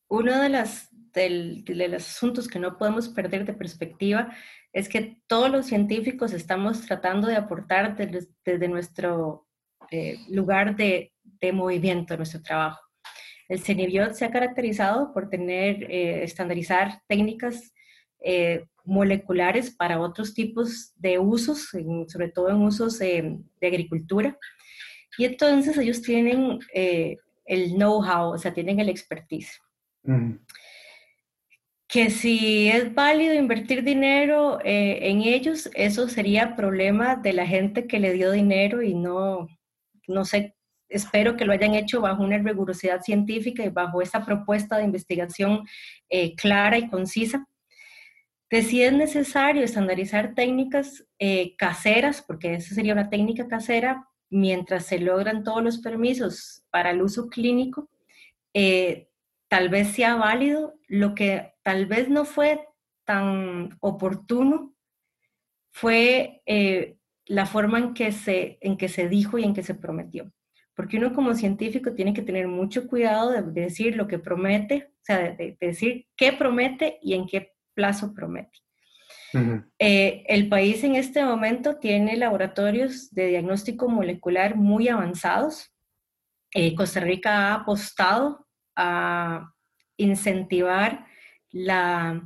uno 0.08 0.42
de, 0.42 0.50
las, 0.50 0.90
de 1.18 1.88
los 1.90 2.08
asuntos 2.08 2.48
que 2.48 2.60
no 2.60 2.78
podemos 2.78 3.10
perder 3.10 3.46
de 3.46 3.54
perspectiva 3.54 4.34
es 4.74 4.88
que 4.88 5.18
todos 5.28 5.50
los 5.50 5.66
científicos 5.66 6.34
estamos 6.34 6.86
tratando 6.86 7.28
de 7.28 7.36
aportar 7.36 7.96
desde, 7.96 8.68
nuestro 8.68 9.48
eh, 9.92 10.18
lugar 10.30 10.76
de, 10.76 11.12
movimiento, 11.52 12.16
nuestro 12.16 12.42
trabajo. 12.42 12.82
El 13.50 13.60
CENIBIOT 13.60 14.14
se 14.14 14.26
ha 14.26 14.32
caracterizado 14.32 15.14
por 15.14 15.30
tener, 15.30 15.84
eh, 15.90 16.24
estandarizar 16.24 17.02
técnicas 17.08 17.74
eh, 18.20 18.66
moleculares 18.84 19.72
para 19.72 20.00
otros 20.00 20.34
tipos 20.34 20.94
de 20.98 21.18
usos, 21.18 21.70
sobre 22.08 22.30
todo 22.30 22.50
en 22.50 22.58
usos 22.58 23.00
de 23.00 23.40
agricultura. 23.62 24.38
Y 25.18 25.26
entonces 25.26 25.78
ellos 25.78 26.02
tienen 26.02 26.60
el 26.74 27.74
know-how, 27.74 28.34
o 28.34 28.38
sea, 28.38 28.54
tienen 28.54 28.80
el 28.80 28.90
expertise 28.90 29.60
que 31.88 32.10
si 32.10 32.68
es 32.68 32.94
válido 32.94 33.34
invertir 33.34 33.84
dinero 33.84 34.60
eh, 34.64 35.10
en 35.10 35.22
ellos, 35.22 35.70
eso 35.74 36.10
sería 36.10 36.56
problema 36.56 37.16
de 37.16 37.34
la 37.34 37.48
gente 37.48 37.88
que 37.88 38.00
le 38.00 38.14
dio 38.14 38.32
dinero 38.32 38.82
y 38.82 38.94
no, 38.94 39.48
no 40.08 40.26
sé, 40.26 40.56
espero 40.90 41.38
que 41.38 41.46
lo 41.46 41.54
hayan 41.54 41.76
hecho 41.76 42.02
bajo 42.02 42.24
una 42.24 42.38
rigurosidad 42.38 43.02
científica 43.02 43.64
y 43.64 43.70
bajo 43.70 44.02
esa 44.02 44.26
propuesta 44.26 44.78
de 44.78 44.84
investigación 44.84 45.66
eh, 46.10 46.36
clara 46.36 46.78
y 46.78 46.90
concisa. 46.90 47.48
De 48.50 48.62
si 48.62 48.82
es 48.82 48.94
necesario 48.94 49.64
estandarizar 49.64 50.34
técnicas 50.34 51.06
eh, 51.20 51.56
caseras, 51.58 52.22
porque 52.22 52.56
esa 52.56 52.76
sería 52.76 52.94
una 52.94 53.10
técnica 53.10 53.48
casera, 53.48 54.08
mientras 54.30 54.86
se 54.86 55.00
logran 55.00 55.44
todos 55.44 55.64
los 55.64 55.78
permisos 55.80 56.64
para 56.70 56.92
el 56.92 57.02
uso 57.02 57.28
clínico, 57.28 57.90
tal 59.48 59.70
vez 59.70 59.90
sea 59.90 60.16
válido. 60.16 60.80
Lo 60.88 61.16
que 61.16 61.54
tal 61.64 61.86
vez 61.86 62.10
no 62.10 62.26
fue 62.26 62.60
tan 63.06 63.78
oportuno 63.80 64.74
fue 65.72 66.42
eh, 66.46 66.98
la 67.26 67.46
forma 67.46 67.78
en 67.80 67.94
que, 67.94 68.12
se, 68.12 68.58
en 68.62 68.78
que 68.78 68.90
se 68.90 69.08
dijo 69.08 69.38
y 69.38 69.44
en 69.44 69.54
que 69.54 69.64
se 69.64 69.76
prometió. 69.76 70.32
Porque 70.76 70.98
uno 70.98 71.14
como 71.14 71.34
científico 71.34 71.94
tiene 71.94 72.14
que 72.14 72.22
tener 72.22 72.48
mucho 72.48 72.88
cuidado 72.88 73.32
de, 73.32 73.42
decir 73.44 73.96
lo 73.96 74.08
que 74.08 74.20
promete, 74.20 74.92
o 74.94 75.04
sea, 75.04 75.32
de, 75.34 75.58
decir 75.60 76.08
qué 76.16 76.34
promete 76.34 77.00
y 77.02 77.14
en 77.14 77.28
qué 77.28 77.54
plazo 77.74 78.14
promete. 78.14 78.58
Eh, 79.78 80.24
el 80.28 80.48
país 80.50 80.84
en 80.84 80.96
este 80.96 81.24
momento 81.24 81.78
tiene 81.78 82.18
laboratorios 82.18 83.12
de 83.12 83.28
diagnóstico 83.28 83.90
molecular 83.90 84.56
muy 84.56 84.88
avanzados. 84.88 85.74
Eh, 86.54 86.74
Costa 86.76 87.02
Rica 87.02 87.50
ha 87.50 87.54
apostado 87.56 88.47
a 88.78 89.54
incentivar 89.98 91.06
la, 91.52 92.22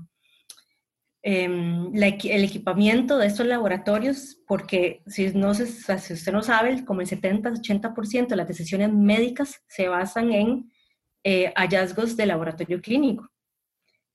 em, 1.24 1.96
el 1.96 2.44
equipamiento 2.44 3.18
de 3.18 3.28
estos 3.28 3.46
laboratorios, 3.46 4.38
porque 4.46 5.02
si, 5.08 5.34
no 5.34 5.54
si 5.54 5.64
usted 5.64 6.32
no 6.32 6.44
sabe, 6.44 6.84
como 6.86 7.02
el 7.02 7.08
70-80% 7.08 8.28
de 8.28 8.36
las 8.36 8.48
decisiones 8.48 8.92
médicas 8.92 9.64
se 9.68 9.88
basan 9.88 10.32
en 10.34 10.72
eh, 11.24 11.54
hallazgos 11.56 12.18
de 12.18 12.26
laboratorio 12.26 12.82
clínico. 12.82 13.30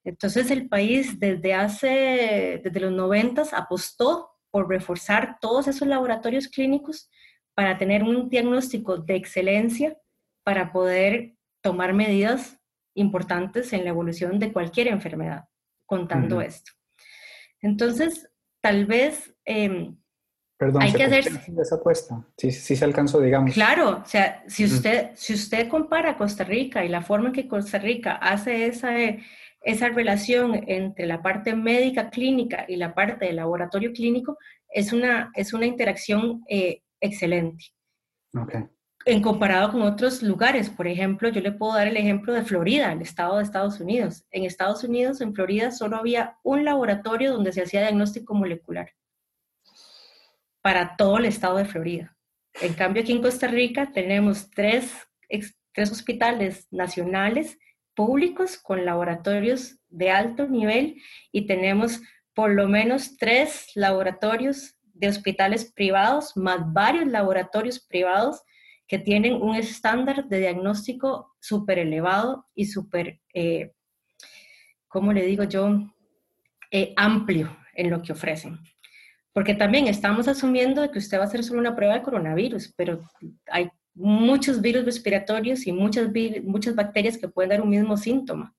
Entonces 0.05 0.51
el 0.51 0.69
país 0.69 1.19
desde 1.19 1.55
hace, 1.55 2.61
desde 2.63 2.81
los 2.81 2.93
90 2.93 3.43
apostó 3.53 4.31
por 4.51 4.69
reforzar 4.69 5.39
todos 5.41 5.67
esos 5.69 5.87
laboratorios 5.89 6.49
clínicos 6.49 7.11
para 7.55 7.79
tener 7.79 8.03
un 8.03 8.29
diagnóstico 8.29 8.99
de 8.99 9.17
excelencia 9.17 9.97
para 10.45 10.73
poder 10.73 11.36
tomar 11.67 11.95
medidas 11.95 12.61
importantes 12.95 13.73
en 13.73 13.83
la 13.83 13.91
evolución 13.91 14.39
de 14.39 14.53
cualquier 14.53 14.87
enfermedad, 14.87 15.49
contando 15.85 16.41
esto. 16.41 16.71
Entonces, 17.61 18.31
tal 18.61 18.87
vez... 18.87 19.35
Em, 19.45 19.97
Perdón, 20.57 20.83
hay 20.83 20.93
que 20.93 21.03
hacer 21.03 21.25
esa 21.59 21.75
apuesta. 21.75 22.25
Sí, 22.39 22.53
sí 22.53 22.77
se 22.77 22.85
alcanzó, 22.85 23.21
digamos. 23.21 23.53
Claro, 23.53 24.01
o 24.03 24.07
sea, 24.07 24.45
si 24.47 24.65
usted, 24.65 25.11
si 25.15 25.35
usted 25.35 25.69
compara 25.69 26.17
Costa 26.17 26.45
Rica 26.45 26.85
y 26.85 26.89
la 26.89 27.03
forma 27.03 27.29
en 27.29 27.33
que 27.35 27.49
Costa 27.49 27.79
Rica 27.79 28.13
hace 28.13 28.67
esa, 28.67 28.95
esa 29.61 29.89
relación 29.89 30.55
entre 30.69 31.07
la 31.07 31.21
parte 31.21 31.57
médica 31.57 32.11
clínica 32.11 32.65
y 32.69 32.77
la 32.77 32.95
parte 32.95 33.27
del 33.27 33.37
laboratorio 33.37 33.93
clínico, 33.93 34.39
es 34.69 34.93
una, 34.93 35.33
es 35.35 35.53
una 35.53 35.67
interacción 35.67 36.45
eh, 36.49 36.83
excelente. 37.01 37.65
Okay 38.41 38.67
en 39.07 39.23
comparado 39.23 39.71
con 39.71 39.83
otros 39.83 40.21
lugares. 40.21 40.69
Por 40.69 40.89
ejemplo, 40.89 41.29
yo 41.29 41.41
le 41.41 41.53
puedo 41.53 41.75
dar 41.75 41.87
el 41.87 41.97
ejemplo 41.97 42.35
de 42.35 42.43
Florida, 42.43 42.93
el 42.93 43.03
estado 43.03 43.37
de 43.37 43.45
Estados 43.45 43.81
Unidos. 43.81 44.27
En 44.33 44.45
Estados 44.45 44.83
Unidos, 44.83 45.21
en 45.21 45.33
Florida, 45.33 45.71
solo 45.71 45.97
había 45.97 46.37
un 46.43 46.65
laboratorio 46.65 47.33
donde 47.33 47.53
se 47.53 47.63
hacía 47.63 47.83
diagnóstico 47.83 48.35
molecular 48.35 48.91
para 50.61 50.97
todo 50.97 51.19
el 51.19 51.27
estado 51.27 51.59
de 51.59 51.65
Florida. 51.65 52.17
En 52.61 52.75
cambio, 52.75 53.03
aquí 53.03 53.13
en 53.13 53.23
Costa 53.23 53.47
Rica 53.47 53.93
tenemos 53.93 54.51
tres, 54.51 54.93
tres 55.73 55.93
hospitales 55.93 56.67
nacionales 56.73 57.59
públicos 57.95 58.59
con 58.59 58.85
laboratorios 58.85 59.79
de 59.89 60.11
alto 60.11 60.49
nivel 60.49 61.01
y 61.31 61.47
tenemos 61.47 62.01
por 62.35 62.51
lo 62.51 62.67
menos 62.67 63.17
tres 63.17 63.71
laboratorios 63.77 64.75
de 64.83 65.09
hospitales 65.09 65.73
privados, 65.73 66.37
más 66.37 66.73
varios 66.73 67.07
laboratorios 67.07 67.79
privados 67.79 68.43
que 68.87 68.99
tienen 68.99 69.35
un 69.35 69.57
estándar 69.57 70.29
de 70.29 70.41
diagnóstico 70.41 71.35
súper 71.41 71.79
elevado 71.79 72.47
y 72.55 72.67
súper, 72.67 73.21
eh, 73.35 73.73
¿cómo 74.89 75.13
le 75.13 75.25
digo 75.25 75.45
yo?, 75.45 75.93
eh, 76.71 76.93
amplio 76.97 77.57
en 77.75 77.91
lo 77.91 78.03
que 78.03 78.13
ofrecen. 78.13 78.59
Porque 79.33 79.55
también 79.55 79.87
estamos 79.87 80.29
asumiendo 80.29 80.91
que 80.91 80.99
usted 80.99 81.19
va 81.19 81.23
a 81.23 81.27
hacer 81.27 81.45
solo 81.45 81.61
una 81.61 81.77
prueba 81.77 81.95
de 81.95 82.03
coronavirus, 82.03 82.73
pero 82.77 83.01
hay 83.51 83.71
muchos 83.95 84.61
virus 84.61 84.85
respiratorios 84.85 85.67
y 85.67 85.73
muchas, 85.73 86.11
muchas 86.43 86.75
bacterias 86.75 87.19
que 87.19 87.29
pueden 87.29 87.51
dar 87.51 87.63
un 87.63 87.71
mismo 87.71 87.97
síntoma. 87.97 88.55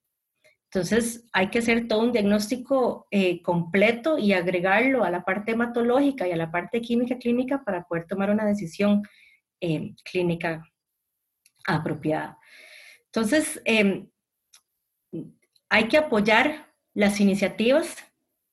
Entonces, 0.72 1.26
hay 1.32 1.50
que 1.50 1.60
hacer 1.60 1.88
todo 1.88 2.02
un 2.02 2.12
diagnóstico 2.12 3.08
eh, 3.10 3.42
completo 3.42 4.18
y 4.18 4.34
agregarlo 4.34 5.04
a 5.04 5.10
la 5.10 5.24
parte 5.24 5.54
hematológica 5.54 6.28
y 6.28 6.32
a 6.32 6.38
la 6.38 6.52
parte 6.52 6.82
química 6.82 7.18
clínica 7.18 7.64
para 7.64 7.84
poder 7.84 8.06
tomar 8.06 8.30
una 8.30 8.46
decisión 8.46 9.04
eh, 9.62 9.96
clínica 10.04 10.64
apropiada. 11.66 12.38
Entonces, 13.06 13.62
em, 13.66 14.10
hay 15.70 15.88
que 15.88 15.98
apoyar 15.98 16.74
las 16.94 17.20
iniciativas 17.20 17.96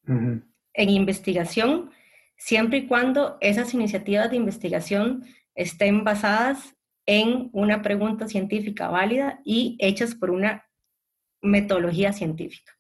en 0.07 0.91
investigación 0.91 1.91
siempre 2.37 2.79
y 2.79 2.87
cuando 2.87 3.39
esas 3.41 3.73
iniciativas 3.73 4.31
de 4.31 4.37
investigación 4.37 5.25
estén 5.55 6.05
basadas 6.05 6.77
en 7.07 7.49
una 7.53 7.83
pregunta 7.83 8.29
científica 8.29 8.89
válida 8.89 9.41
y 9.45 9.77
hechas 9.79 10.15
por 10.15 10.31
una 10.31 10.67
metodología 11.43 12.13
científica. 12.13 12.73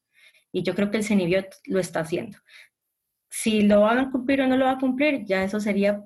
Y 0.53 0.63
yo 0.63 0.75
creo 0.75 0.91
que 0.91 0.99
el 0.99 1.05
CENIBIOT 1.05 1.47
lo 1.67 1.79
está 1.81 2.01
haciendo. 2.01 2.39
Si 3.29 3.63
lo 3.63 3.81
van 3.83 3.99
a 3.99 4.11
cumplir 4.11 4.41
o 4.43 4.47
no 4.47 4.57
lo 4.57 4.67
va 4.67 4.73
a 4.73 4.79
cumplir, 4.79 5.25
ya 5.25 5.43
eso 5.45 5.61
sería 5.61 6.05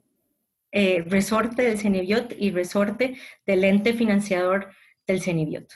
eh, 0.73 1.05
resorte 1.07 1.63
del 1.63 1.79
CENIBIOT 1.79 2.33
y 2.39 2.51
resorte 2.51 3.17
del 3.47 3.65
ente 3.65 3.95
financiador 3.95 4.69
del 5.07 5.21
CENIBIOT. 5.21 5.73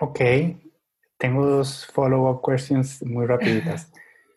Ok, 0.00 0.20
tengo 1.18 1.44
dos 1.44 1.86
follow-up 1.86 2.42
questions 2.44 3.02
muy 3.04 3.26
rapiditas. 3.26 3.92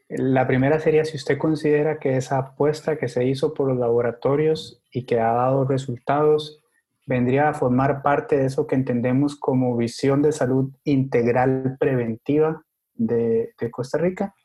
La 0.10 0.46
primera 0.46 0.80
sería 0.80 1.06
si 1.06 1.18
usted 1.18 1.38
considera 1.38 1.98
que 1.98 2.18
esa 2.18 2.38
apuesta 2.38 2.98
que 2.98 3.08
se 3.08 3.26
hizo 3.26 3.54
por 3.54 3.70
los 3.70 3.78
laboratorios 3.78 4.84
y 4.92 5.06
que 5.06 5.20
ha 5.20 5.32
dado 5.34 5.66
resultados 5.66 6.62
vendría 7.06 7.50
a 7.50 7.54
formar 7.54 8.02
parte 8.02 8.38
de 8.38 8.46
eso 8.46 8.68
que 8.68 8.76
entendemos 8.76 9.36
como 9.36 9.76
visión 9.76 10.22
de 10.22 10.32
salud 10.32 10.72
integral 10.84 11.78
preventiva 11.80 12.64
de, 12.94 13.54
Costa 13.72 13.98
Rica. 13.98 14.36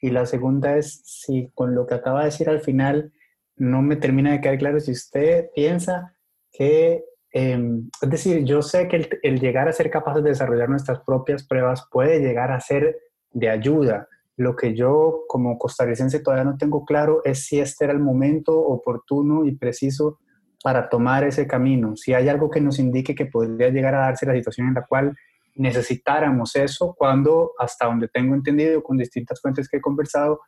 Y 0.00 0.10
la 0.10 0.26
segunda 0.26 0.76
es 0.76 1.02
si 1.04 1.50
con 1.54 1.74
lo 1.74 1.86
que 1.86 1.94
acaba 1.94 2.20
de 2.20 2.26
decir 2.26 2.48
al 2.48 2.60
final 2.60 3.12
no 3.58 3.82
me 3.82 3.96
termina 3.96 4.32
de 4.32 4.40
quedar 4.40 4.58
claro 4.58 4.80
si 4.80 4.92
usted 4.92 5.50
piensa 5.54 6.14
que, 6.52 7.04
em, 7.32 7.88
es 8.00 8.10
decir, 8.10 8.44
yo 8.44 8.62
sé 8.62 8.88
que 8.88 8.96
el, 8.96 9.08
el, 9.22 9.40
llegar 9.40 9.68
a 9.68 9.72
ser 9.72 9.90
capaces 9.90 10.22
de 10.22 10.30
desarrollar 10.30 10.68
nuestras 10.68 11.00
propias 11.00 11.46
pruebas 11.46 11.86
puede 11.90 12.20
llegar 12.20 12.50
a 12.52 12.60
ser 12.60 12.96
de 13.32 13.48
ayuda. 13.48 14.08
Lo 14.36 14.54
que 14.56 14.74
yo 14.74 15.24
como 15.28 15.58
costarricense 15.58 16.20
todavía 16.20 16.44
no 16.44 16.56
tengo 16.56 16.84
claro 16.84 17.22
es 17.24 17.44
si 17.46 17.58
este 17.58 17.84
era 17.84 17.92
el 17.92 18.00
momento 18.00 18.58
oportuno 18.58 19.44
y 19.44 19.56
preciso 19.56 20.18
para 20.62 20.88
tomar 20.88 21.24
ese 21.24 21.46
camino. 21.46 21.96
Si 21.96 22.14
hay 22.14 22.28
algo 22.28 22.50
que 22.50 22.60
nos 22.60 22.78
indique 22.78 23.14
que 23.14 23.26
podría 23.26 23.70
llegar 23.70 23.94
a 23.94 24.00
darse 24.00 24.26
la 24.26 24.34
situación 24.34 24.68
en 24.68 24.74
la 24.74 24.86
cual 24.86 25.16
necesitáramos 25.54 26.54
eso, 26.56 26.94
cuando 26.96 27.52
hasta 27.58 27.86
donde 27.86 28.08
tengo 28.08 28.34
entendido 28.34 28.82
con 28.82 28.96
distintas 28.96 29.40
fuentes 29.40 29.68
que 29.68 29.78
he 29.78 29.80
conversado, 29.80 30.40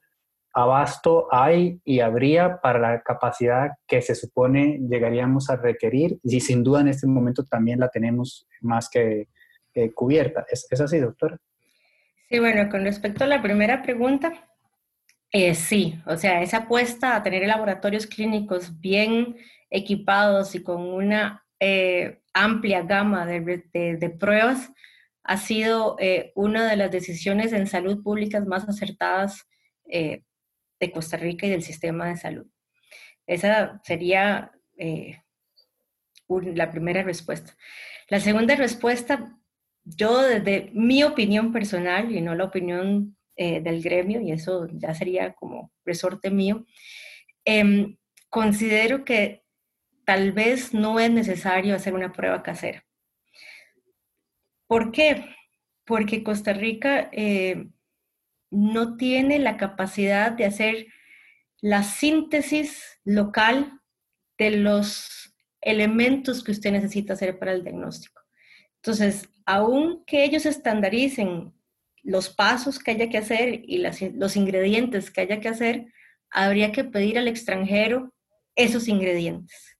abasto 0.52 1.28
hay 1.30 1.80
y 1.84 2.00
habría 2.00 2.60
para 2.60 2.78
la 2.78 3.02
capacidad 3.02 3.70
que 3.86 4.02
se 4.02 4.14
supone 4.14 4.80
llegaríamos 4.88 5.48
a 5.50 5.56
requerir 5.56 6.18
y 6.22 6.40
sin 6.40 6.64
duda 6.64 6.80
en 6.80 6.88
este 6.88 7.06
momento 7.06 7.44
también 7.44 7.78
la 7.80 7.88
tenemos 7.88 8.46
más 8.60 8.88
que, 8.88 9.28
cubierta. 9.94 10.44
¿Es, 10.50 10.66
¿Es, 10.68 10.80
así, 10.80 10.98
doctora? 10.98 11.38
Sí, 12.28 12.38
bueno, 12.38 12.68
con 12.68 12.84
respecto 12.84 13.24
a 13.24 13.26
la 13.26 13.40
primera 13.40 13.82
pregunta, 13.82 14.50
eh, 15.32 15.54
sí, 15.54 16.00
o 16.06 16.16
sea, 16.16 16.42
esa 16.42 16.58
apuesta 16.58 17.14
a 17.14 17.22
tener 17.22 17.46
laboratorios 17.46 18.06
clínicos 18.06 18.80
bien 18.80 19.36
equipados 19.70 20.54
y 20.56 20.62
con 20.62 20.82
una 20.82 21.44
eh, 21.60 22.20
amplia 22.34 22.82
gama 22.82 23.26
de, 23.26 24.16
pruebas, 24.18 24.72
ha 25.22 25.36
sido 25.36 25.96
eh, 26.00 26.32
una 26.34 26.68
de 26.68 26.76
las 26.76 26.90
decisiones 26.90 27.52
en 27.52 27.68
salud 27.68 28.02
pública 28.02 28.40
más 28.40 28.68
acertadas 28.68 29.46
de 30.80 30.90
Costa 30.90 31.16
Rica 31.16 31.46
y 31.46 31.50
del 31.50 31.62
sistema 31.62 32.08
de 32.08 32.16
salud. 32.16 32.46
Esa 33.26 33.80
sería 33.84 34.50
la 36.28 36.70
primera 36.70 37.02
respuesta. 37.02 37.54
La 38.08 38.18
segunda 38.18 38.56
respuesta, 38.56 39.38
yo 39.84 40.22
desde 40.22 40.70
mi 40.72 41.04
opinión 41.04 41.52
personal 41.52 42.10
y 42.14 42.20
no 42.20 42.34
la 42.34 42.44
opinión 42.44 43.16
del 43.36 43.82
gremio, 43.82 44.20
y 44.20 44.32
eso 44.32 44.68
ya 44.72 44.92
sería 44.94 45.32
como 45.32 45.72
resorte 45.84 46.30
mío, 46.30 46.66
em, 47.44 47.96
considero 48.28 49.04
que 49.04 49.44
tal 50.04 50.32
vez 50.32 50.74
no 50.74 50.98
es 51.00 51.10
necesario 51.10 51.74
hacer 51.74 51.94
una 51.94 52.12
prueba 52.12 52.42
casera. 52.42 52.84
¿Por 54.66 54.92
qué? 54.92 55.24
Porque 55.84 56.22
Costa 56.22 56.52
Rica 56.52 57.08
eh, 57.12 57.68
no 58.50 58.96
tiene 58.96 59.38
la 59.38 59.56
capacidad 59.56 60.32
de 60.32 60.44
hacer 60.44 60.86
la 61.60 61.82
síntesis 61.82 63.00
local 63.04 63.80
de 64.38 64.50
los 64.52 65.34
elementos 65.60 66.42
que 66.42 66.52
usted 66.52 66.72
necesita 66.72 67.12
hacer 67.12 67.38
para 67.38 67.52
el 67.52 67.62
diagnóstico. 67.62 68.22
Entonces, 68.76 69.28
aunque 69.44 70.24
ellos 70.24 70.46
estandaricen 70.46 71.52
los 72.02 72.30
pasos 72.30 72.78
que 72.78 72.92
haya 72.92 73.10
que 73.10 73.18
hacer 73.18 73.62
y 73.64 73.78
los 73.78 74.36
ingredientes 74.36 75.10
que 75.10 75.20
haya 75.20 75.40
que 75.40 75.48
hacer, 75.48 75.92
habría 76.30 76.72
que 76.72 76.84
pedir 76.84 77.18
al 77.18 77.28
extranjero 77.28 78.14
esos 78.56 78.88
ingredientes 78.88 79.70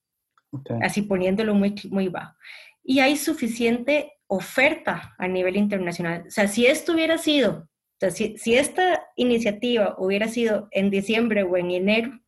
así 0.83 1.03
poniéndolo 1.03 1.55
muy, 1.55 1.75
muy 1.91 2.09
bajo. 2.09 2.35
Y 2.83 3.01
hay 3.01 3.17
suficiente 3.17 4.13
oferta 4.27 5.15
a 5.19 5.29
nivel 5.29 5.57
internacional. 5.57 6.25
O 6.27 6.31
sea, 6.31 6.49
si 6.49 6.67
esto 6.67 6.93
hubiera 6.93 7.19
sido, 7.19 7.69
sea, 8.01 8.11
si, 8.11 8.37
si 8.39 8.55
esta 8.55 9.09
iniciativa 9.17 9.95
hubiera 9.99 10.29
sido 10.29 10.69
en 10.71 10.91
diciembre 10.91 11.43
o 11.43 11.57
en 11.57 11.71
enero, 11.71 12.21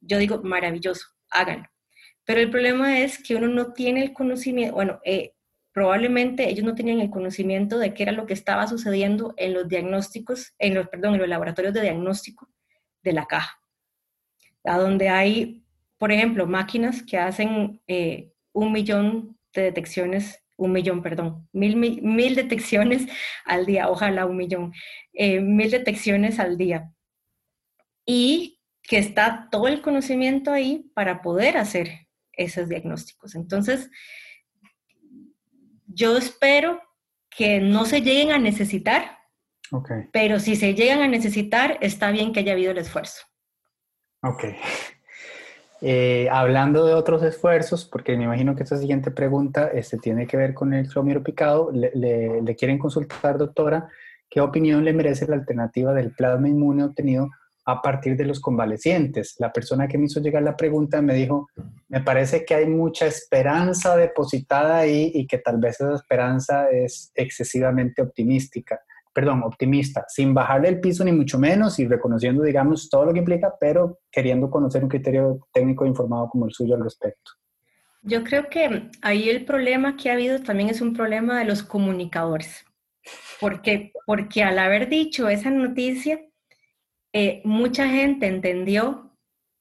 yo 0.00 0.18
digo, 0.18 0.42
maravilloso, 0.42 1.08
háganlo. 1.30 1.68
Pero 2.24 2.40
el 2.40 2.50
problema 2.50 3.00
es 3.00 3.22
que 3.22 3.36
uno 3.36 3.48
no 3.48 3.72
tiene 3.72 4.02
el 4.02 4.12
conocimiento, 4.12 4.74
bueno, 4.74 5.00
eh, 5.04 5.34
probablemente 5.72 6.48
ellos 6.48 6.64
no 6.64 6.74
tenían 6.74 7.00
el 7.00 7.10
conocimiento 7.10 7.78
de 7.78 7.92
qué 7.92 8.04
era 8.04 8.12
lo 8.12 8.26
que 8.26 8.34
estaba 8.34 8.66
sucediendo 8.66 9.34
en 9.36 9.54
los 9.54 9.68
diagnósticos, 9.68 10.54
en 10.58 10.74
los, 10.74 10.88
perdón, 10.88 11.14
en 11.14 11.20
los 11.20 11.28
laboratorios 11.28 11.74
de 11.74 11.82
diagnóstico 11.82 12.48
de 13.02 13.12
la 13.12 13.26
caja, 13.26 13.60
a 14.64 14.78
donde 14.78 15.08
hay 15.08 15.64
por 16.04 16.12
ejemplo, 16.12 16.46
máquinas 16.46 17.02
que 17.02 17.16
hacen 17.16 17.80
eh, 17.86 18.30
un 18.52 18.72
millón 18.72 19.38
de 19.54 19.62
detecciones, 19.62 20.43
un 20.56 20.72
millón, 20.72 21.02
perdón, 21.02 21.48
mil, 21.52 21.76
mil, 21.76 22.34
detecciones 22.34 23.06
al 23.44 23.66
día, 23.66 23.88
ojalá 23.88 24.26
un 24.26 24.36
millón, 24.36 24.72
eh, 25.12 25.40
mil 25.40 25.70
detecciones 25.70 26.38
al 26.38 26.56
día. 26.56 26.92
Y 28.06 28.60
que 28.82 28.98
está 28.98 29.48
todo 29.50 29.66
el 29.66 29.80
conocimiento 29.80 30.52
ahí 30.52 30.90
para 30.94 31.22
poder 31.22 31.56
hacer 31.56 32.06
esos 32.32 32.68
diagnósticos. 32.68 33.34
Entonces, 33.34 33.90
yo 35.86 36.16
espero 36.16 36.80
que 37.30 37.60
no 37.60 37.84
se 37.86 38.02
lleguen 38.02 38.32
a 38.32 38.38
necesitar, 38.38 39.18
pero 40.12 40.38
si 40.38 40.54
se 40.54 40.74
llegan 40.74 41.00
a 41.00 41.08
necesitar, 41.08 41.78
está 41.80 42.10
bien 42.10 42.32
que 42.32 42.40
haya 42.40 42.52
habido 42.52 42.72
el 42.72 42.78
esfuerzo. 42.78 43.22
Ok. 44.22 44.44
Eh, 45.86 46.30
hablando 46.30 46.86
de 46.86 46.94
otros 46.94 47.22
esfuerzos, 47.22 47.84
porque 47.84 48.16
me 48.16 48.24
imagino 48.24 48.56
que 48.56 48.62
esta 48.62 48.78
siguiente 48.78 49.10
pregunta 49.10 49.68
este, 49.68 49.98
tiene 49.98 50.26
que 50.26 50.38
ver 50.38 50.54
con 50.54 50.72
el 50.72 50.88
cromiro 50.88 51.22
picado, 51.22 51.70
le, 51.70 52.56
quieren 52.56 52.78
consultar, 52.78 53.36
doctora, 53.36 53.86
¿qué 54.30 54.40
opinión 54.40 54.82
le 54.82 54.94
merece 54.94 55.26
la 55.28 55.34
alternativa 55.36 55.92
del 55.92 56.12
plasma 56.14 56.48
inmune 56.48 56.84
obtenido 56.84 57.28
a 57.66 57.82
partir 57.82 58.16
de 58.16 58.24
los 58.24 58.40
convalecientes? 58.40 59.34
La 59.38 59.52
persona 59.52 59.86
que 59.86 59.98
me 59.98 60.06
hizo 60.06 60.20
llegar 60.20 60.42
la 60.42 60.56
pregunta 60.56 61.02
me 61.02 61.12
dijo, 61.12 61.48
me 61.88 62.00
parece 62.00 62.46
que 62.46 62.54
hay 62.54 62.66
mucha 62.66 63.04
esperanza 63.04 63.94
depositada 63.94 64.78
ahí 64.78 65.12
y 65.12 65.26
que 65.26 65.36
tal 65.36 65.58
vez 65.58 65.74
esa 65.82 65.96
esperanza 65.96 66.70
es 66.70 67.12
excesivamente 67.14 68.00
optimística 68.00 68.80
perdón, 69.14 69.42
optimista, 69.44 70.04
sin 70.08 70.34
bajarle 70.34 70.68
el 70.68 70.80
piso 70.80 71.04
ni 71.04 71.12
mucho 71.12 71.38
menos 71.38 71.78
y 71.78 71.86
reconociendo, 71.86 72.42
digamos, 72.42 72.90
todo 72.90 73.06
lo 73.06 73.12
que 73.12 73.20
implica, 73.20 73.54
pero 73.60 74.00
queriendo 74.10 74.50
conocer 74.50 74.82
un 74.82 74.88
criterio 74.88 75.46
técnico 75.52 75.86
informado 75.86 76.28
como 76.28 76.46
el 76.46 76.52
suyo 76.52 76.74
al 76.74 76.82
respecto. 76.82 77.32
Yo 78.02 78.24
creo 78.24 78.50
que 78.50 78.90
ahí 79.00 79.30
el 79.30 79.44
problema 79.44 79.96
que 79.96 80.10
ha 80.10 80.14
habido 80.14 80.42
también 80.42 80.68
es 80.68 80.80
un 80.80 80.92
problema 80.92 81.38
de 81.38 81.46
los 81.46 81.62
comunicadores. 81.62 82.64
Porque, 83.40 83.92
porque 84.06 84.42
al 84.42 84.58
haber 84.58 84.88
dicho 84.88 85.28
esa 85.28 85.50
noticia, 85.50 86.20
eh, 87.12 87.40
mucha 87.44 87.88
gente 87.88 88.26
entendió 88.26 89.16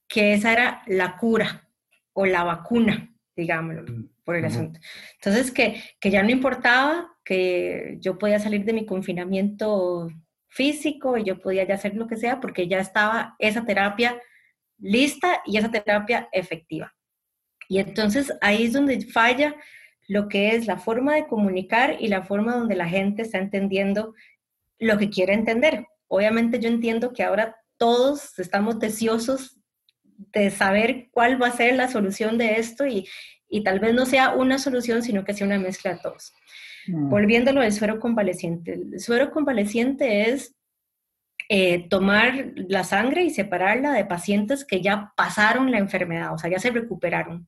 que 0.08 0.34
esa 0.34 0.51
era 0.51 0.84
la 0.88 1.18
cura 1.18 1.70
o 2.14 2.26
la 2.26 2.43
vacuna, 2.43 3.14
digámoslo, 3.36 3.84
mm, 3.84 4.10
por 4.24 4.36
el 4.36 4.45
asunto. 4.45 4.80
Entonces, 5.16 5.51
que, 5.51 5.82
que 5.99 6.12
ya 6.12 6.24
no 6.24 6.30
importaba 6.30 7.12
que 7.24 7.98
yo 8.00 8.18
podía 8.18 8.40
salir 8.40 8.66
de 8.66 8.74
mi 8.74 8.86
confinamiento 8.86 10.10
físico 10.50 11.18
y 11.18 11.24
yo 11.24 11.42
podía 11.42 11.64
ya 11.64 11.76
hacer 11.76 11.96
lo 11.96 12.08
que 12.08 12.18
sea 12.18 12.40
porque 12.40 12.68
ya 12.68 12.80
estaba 12.80 13.36
esa 13.40 13.66
terapia 13.66 14.22
lista 14.78 15.42
y 15.46 15.58
esa 15.58 15.72
terapia 15.72 16.30
efectiva. 16.32 16.94
Y 17.70 17.80
entonces 17.80 18.34
ahí 18.42 18.66
es 18.66 18.74
donde 18.74 19.02
falla 19.02 19.56
lo 20.08 20.28
que 20.28 20.56
es 20.56 20.68
la 20.68 20.78
forma 20.78 21.16
de 21.16 21.28
comunicar 21.28 21.98
y 22.00 22.08
la 22.08 22.24
forma 22.24 22.56
donde 22.56 22.76
la 22.76 22.88
gente 22.88 23.22
está 23.22 23.38
entendiendo 23.38 24.14
lo 24.80 24.98
que 24.98 25.10
quiere 25.10 25.34
entender. 25.34 25.88
Obviamente 26.08 26.60
yo 26.60 26.68
entiendo 26.68 27.14
que 27.14 27.24
ahora 27.24 27.56
todos 27.78 28.38
estamos 28.38 28.80
deseosos 28.80 29.58
de 30.04 30.52
saber 30.52 31.08
cuál 31.12 31.42
va 31.42 31.48
a 31.48 31.58
ser 31.58 31.76
la 31.76 31.88
solución 31.88 32.38
de 32.38 32.56
esto 32.56 32.86
y, 32.86 33.08
y 33.48 33.64
tal 33.64 33.80
vez 33.80 33.94
no 33.94 34.06
sea 34.06 34.32
una 34.32 34.60
solución, 34.60 35.02
sino 35.02 35.24
que 35.24 35.34
sea 35.34 35.48
una 35.48 35.60
mezcla 35.60 35.94
de 35.94 36.00
todos. 36.00 36.34
Mm. 36.88 37.10
Volviéndolo 37.10 37.62
del 37.62 37.74
suero 37.74 38.00
convaleciente. 38.00 38.74
El 38.74 39.00
suero 39.00 39.32
convaleciente 39.32 40.30
es 40.30 40.56
eh, 41.50 41.88
tomar 41.90 42.54
la 42.56 42.84
sangre 42.84 43.24
y 43.24 43.30
separarla 43.30 43.94
de 43.94 44.06
pacientes 44.06 44.66
que 44.66 44.82
ya 44.82 45.14
pasaron 45.16 45.72
la 45.72 45.78
enfermedad, 45.78 46.34
o 46.34 46.38
sea, 46.38 46.50
ya 46.50 46.60
se 46.60 46.72
recuperaron. 46.72 47.48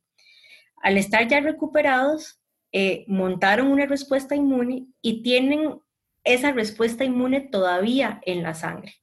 Al 0.82 0.98
estar 0.98 1.28
ya 1.28 1.40
recuperados, 1.40 2.40
eh, 2.72 3.06
montaron 3.08 3.68
una 3.68 3.86
respuesta 3.86 4.36
inmune 4.36 4.88
y 5.02 5.24
tienen 5.24 5.80
esa 6.24 6.52
respuesta 6.52 7.06
inmune 7.06 7.42
todavía 7.42 8.20
en 8.26 8.44
la 8.44 8.54
sangre. 8.54 8.96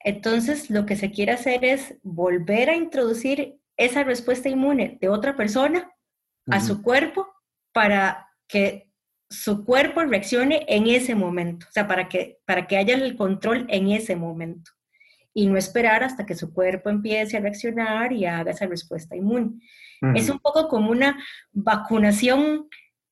Entonces, 0.00 0.70
lo 0.70 0.86
que 0.86 0.96
se 0.96 1.10
quiere 1.10 1.32
hacer 1.32 1.64
es 1.64 1.94
volver 2.02 2.70
a 2.70 2.76
introducir 2.76 3.60
esa 3.76 4.02
respuesta 4.02 4.48
inmune 4.48 4.98
de 5.00 5.08
otra 5.08 5.36
persona 5.36 5.90
a 6.46 6.60
su 6.60 6.82
cuerpo 6.82 7.28
para 7.72 8.28
que 8.48 8.85
su 9.28 9.64
cuerpo 9.64 10.02
reaccione 10.04 10.64
en 10.68 10.86
ese 10.86 11.14
momento, 11.14 11.66
o 11.68 11.72
sea, 11.72 11.86
para 11.86 12.08
que, 12.08 12.38
para 12.44 12.66
que 12.66 12.76
haya 12.76 12.94
el 12.94 13.16
control 13.16 13.66
en 13.68 13.90
ese 13.90 14.16
momento 14.16 14.72
y 15.34 15.46
no 15.46 15.58
esperar 15.58 16.02
hasta 16.02 16.24
que 16.24 16.34
su 16.34 16.52
cuerpo 16.52 16.88
empiece 16.88 17.36
a 17.36 17.40
reaccionar 17.40 18.12
y 18.12 18.24
haga 18.24 18.52
esa 18.52 18.66
respuesta 18.66 19.16
inmune. 19.16 19.60
Es 20.14 20.28
un 20.28 20.38
poco 20.38 20.68
como 20.68 20.90
una 20.90 21.22
vacunación 21.52 22.68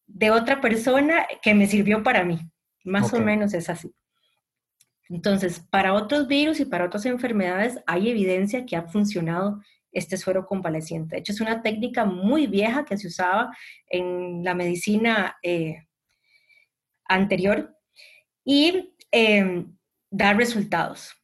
de 0.07 0.31
otra 0.31 0.61
persona 0.61 1.27
que 1.43 1.55
me 1.55 1.67
sirvió 1.67 2.03
para 2.03 2.25
mí, 2.25 2.39
más 2.85 3.13
o 3.13 3.21
menos 3.21 3.55
es 3.55 3.69
así. 3.69 3.95
Entonces, 5.09 5.61
para 5.71 5.93
otros 5.93 6.27
virus 6.29 6.61
y 6.61 6.65
para 6.65 6.87
otras 6.87 7.05
enfermedades 7.07 7.79
hay 7.87 8.11
evidencia 8.11 8.65
que 8.65 8.77
ha 8.77 8.83
funcionado 8.83 9.61
este 9.93 10.17
suero 10.17 10.47
convaleciente. 10.47 11.17
De 11.17 11.21
hecho, 11.21 11.33
es 11.33 11.41
una 11.41 11.63
técnica 11.63 12.05
muy 12.05 12.47
vieja 12.47 12.85
que 12.85 12.97
se 12.97 13.09
usaba 13.09 13.55
en 13.87 14.43
la 14.43 14.55
medicina 14.55 15.37
eh, 15.43 15.77
anterior 17.07 17.77
y 18.45 18.95
em, 19.11 19.77
da 20.11 20.33
resultados. 20.33 21.15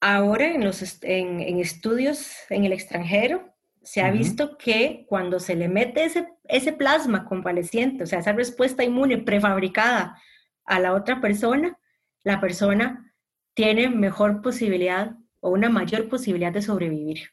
Ahora 0.00 0.46
en, 0.46 0.64
los, 0.64 1.02
en, 1.02 1.40
estudios 1.58 2.32
en 2.48 2.64
el 2.64 2.72
extranjero 2.72 3.54
se 3.82 4.02
ha 4.02 4.10
visto 4.10 4.56
que 4.56 5.04
cuando 5.08 5.40
se 5.40 5.54
le 5.54 5.68
mete 5.68 6.04
ese, 6.04 6.28
ese 6.44 6.72
plasma 6.72 7.24
convaleciente, 7.24 8.04
o 8.04 8.06
sea, 8.06 8.18
esa 8.18 8.32
respuesta 8.32 8.84
inmune 8.84 9.18
prefabricada 9.18 10.18
a 10.64 10.80
la 10.80 10.94
otra 10.94 11.20
persona, 11.20 11.78
la 12.22 12.40
persona 12.40 13.14
tiene 13.54 13.88
mejor 13.88 14.42
posibilidad 14.42 15.16
o 15.40 15.50
una 15.50 15.68
mayor 15.68 16.08
posibilidad 16.08 16.52
de 16.52 16.62
sobrevivir. 16.62 17.30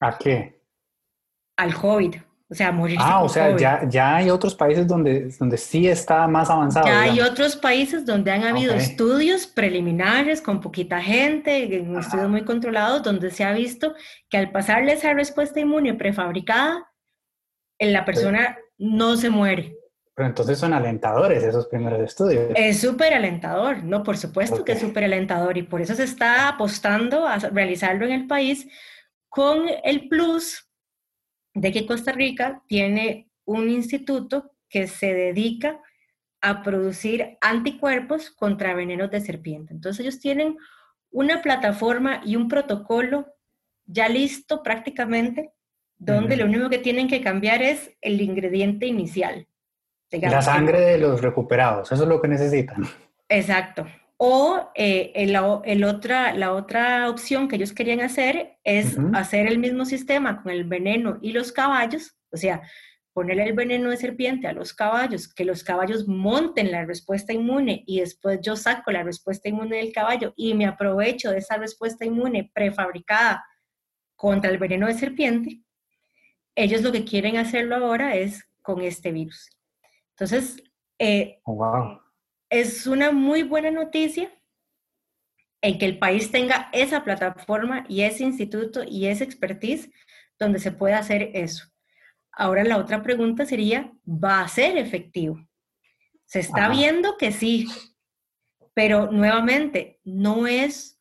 ¿A 0.00 0.16
qué? 0.18 0.60
Al 1.56 1.74
COVID. 1.74 2.16
O 2.48 2.54
sea, 2.54 2.70
morirse. 2.70 3.02
Ah, 3.04 3.24
o 3.24 3.28
sea, 3.28 3.56
ya, 3.56 3.88
ya, 3.88 4.16
hay 4.16 4.30
otros 4.30 4.54
países 4.54 4.86
donde, 4.86 5.34
donde 5.38 5.56
sí 5.56 5.88
está 5.88 6.28
más 6.28 6.48
avanzado. 6.48 6.86
Ya 6.86 7.00
hay 7.02 7.20
otros 7.20 7.56
países 7.56 8.06
donde 8.06 8.30
han 8.30 8.44
habido 8.44 8.72
estudios 8.72 9.48
preliminares 9.48 10.40
con 10.40 10.60
poquita 10.60 11.02
gente, 11.02 11.76
en 11.76 11.96
estudios 11.98 12.28
muy 12.28 12.44
controlados, 12.44 13.02
donde 13.02 13.32
se 13.32 13.42
ha 13.42 13.52
visto 13.52 13.94
que 14.30 14.36
al 14.36 14.52
pasarle 14.52 14.92
esa 14.92 15.12
respuesta 15.12 15.58
inmune 15.58 15.94
prefabricada, 15.94 16.88
la 17.80 18.04
persona 18.04 18.56
no 18.78 19.16
se 19.16 19.28
muere. 19.28 19.76
Pero 20.14 20.28
entonces 20.28 20.58
son 20.58 20.72
alentadores 20.72 21.42
esos 21.42 21.66
primeros 21.66 22.00
estudios. 22.00 22.52
Es 22.54 22.80
súper 22.80 23.12
alentador, 23.12 23.82
¿no? 23.82 24.02
Por 24.02 24.16
supuesto 24.16 24.64
que 24.64 24.72
es 24.72 24.80
súper 24.80 25.04
alentador 25.04 25.58
y 25.58 25.62
por 25.62 25.80
eso 25.80 25.94
se 25.94 26.04
está 26.04 26.48
apostando 26.48 27.26
a 27.26 27.38
realizarlo 27.38 28.06
en 28.06 28.12
el 28.12 28.26
país 28.26 28.66
con 29.28 29.66
el 29.84 30.08
plus 30.08 30.65
de 31.56 31.72
que 31.72 31.86
Costa 31.86 32.12
Rica 32.12 32.62
tiene 32.68 33.30
un 33.46 33.70
instituto 33.70 34.52
que 34.68 34.86
se 34.86 35.14
dedica 35.14 35.80
a 36.42 36.62
producir 36.62 37.38
anticuerpos 37.40 38.30
contra 38.30 38.74
venenos 38.74 39.10
de 39.10 39.20
serpiente. 39.20 39.72
Entonces 39.72 40.00
ellos 40.00 40.20
tienen 40.20 40.58
una 41.10 41.40
plataforma 41.40 42.20
y 42.24 42.36
un 42.36 42.48
protocolo 42.48 43.26
ya 43.86 44.08
listo 44.08 44.62
prácticamente, 44.62 45.50
donde 45.96 46.36
lo 46.36 46.44
único 46.44 46.68
que 46.68 46.78
tienen 46.78 47.08
que 47.08 47.22
cambiar 47.22 47.62
es 47.62 47.96
el 48.02 48.20
ingrediente 48.20 48.86
inicial. 48.86 49.48
La 50.10 50.42
sangre 50.42 50.80
de 50.80 50.98
los 50.98 51.22
recuperados, 51.22 51.90
eso 51.90 52.02
es 52.02 52.08
lo 52.08 52.20
que 52.20 52.28
necesitan. 52.28 52.84
Exacto. 53.30 53.86
O 54.18 54.70
eh, 54.74 55.12
el, 55.14 55.84
otra, 55.84 56.34
la 56.34 56.52
otra 56.52 57.10
opción 57.10 57.48
que 57.48 57.56
ellos 57.56 57.74
querían 57.74 58.00
hacer 58.00 58.58
es 58.64 58.96
hacer 59.12 59.46
el 59.46 59.58
mismo 59.58 59.84
sistema 59.84 60.42
con 60.42 60.52
el 60.52 60.64
veneno 60.64 61.18
y 61.20 61.32
los 61.32 61.52
caballos, 61.52 62.16
o 62.30 62.36
sea, 62.38 62.62
ponerle 63.12 63.44
el 63.44 63.52
veneno 63.52 63.90
de 63.90 63.96
serpiente 63.98 64.46
a 64.46 64.54
los 64.54 64.72
caballos, 64.72 65.32
que 65.32 65.44
los 65.44 65.62
caballos 65.62 66.08
monten 66.08 66.70
la 66.70 66.86
respuesta 66.86 67.34
inmune 67.34 67.82
y 67.86 68.00
después 68.00 68.40
yo 68.42 68.56
saco 68.56 68.90
la 68.90 69.02
respuesta 69.02 69.50
inmune 69.50 69.76
del 69.76 69.92
caballo 69.92 70.32
y 70.34 70.54
me 70.54 70.66
aprovecho 70.66 71.30
de 71.30 71.38
esa 71.38 71.58
respuesta 71.58 72.06
inmune 72.06 72.50
prefabricada 72.54 73.44
contra 74.16 74.50
el 74.50 74.56
veneno 74.56 74.86
de 74.86 74.94
serpiente, 74.94 75.60
ellos 76.54 76.80
lo 76.80 76.90
que 76.90 77.04
quieren 77.04 77.36
hacerlo 77.36 77.76
ahora 77.76 78.16
es 78.16 78.48
con 78.62 78.80
este 78.80 79.12
virus. 79.12 79.50
Entonces, 80.12 80.62
eh, 80.98 81.40
oh, 81.44 81.54
wow 81.54 82.05
es 82.50 82.86
una 82.86 83.12
muy 83.12 83.42
buena 83.42 83.70
noticia 83.70 84.30
en 85.62 85.78
que 85.78 85.86
el 85.86 85.98
país 85.98 86.30
tenga 86.30 86.68
esa 86.72 87.02
plataforma 87.02 87.84
y 87.88 88.02
ese 88.02 88.24
instituto 88.24 88.84
y 88.84 89.06
esa 89.06 89.24
expertise 89.24 89.90
donde 90.38 90.58
se 90.58 90.72
pueda 90.72 90.98
hacer 90.98 91.30
eso. 91.34 91.66
Ahora 92.30 92.64
la 92.64 92.76
otra 92.76 93.02
pregunta 93.02 93.46
sería, 93.46 93.92
¿va 94.06 94.42
a 94.42 94.48
ser 94.48 94.76
efectivo? 94.76 95.40
Se 96.26 96.40
está 96.40 96.68
viendo 96.68 97.16
que 97.16 97.32
sí, 97.32 97.66
pero 98.74 99.10
nuevamente 99.10 100.00
no 100.04 100.46
es 100.46 101.00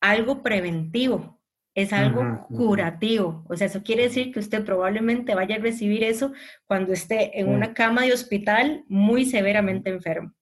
algo 0.00 0.42
preventivo, 0.42 1.40
es 1.74 1.92
algo 1.92 2.46
curativo. 2.48 3.44
O 3.48 3.56
sea, 3.56 3.66
eso 3.66 3.82
quiere 3.82 4.04
decir 4.04 4.32
que 4.32 4.40
usted 4.40 4.64
probablemente 4.64 5.34
vaya 5.34 5.56
a 5.56 5.60
recibir 5.60 6.04
eso 6.04 6.32
cuando 6.66 6.92
esté 6.92 7.38
en 7.38 7.48
una 7.48 7.74
cama 7.74 8.02
de 8.02 8.12
hospital 8.12 8.84
muy 8.88 9.26
severamente 9.26 9.90
enfermo. 9.90 10.32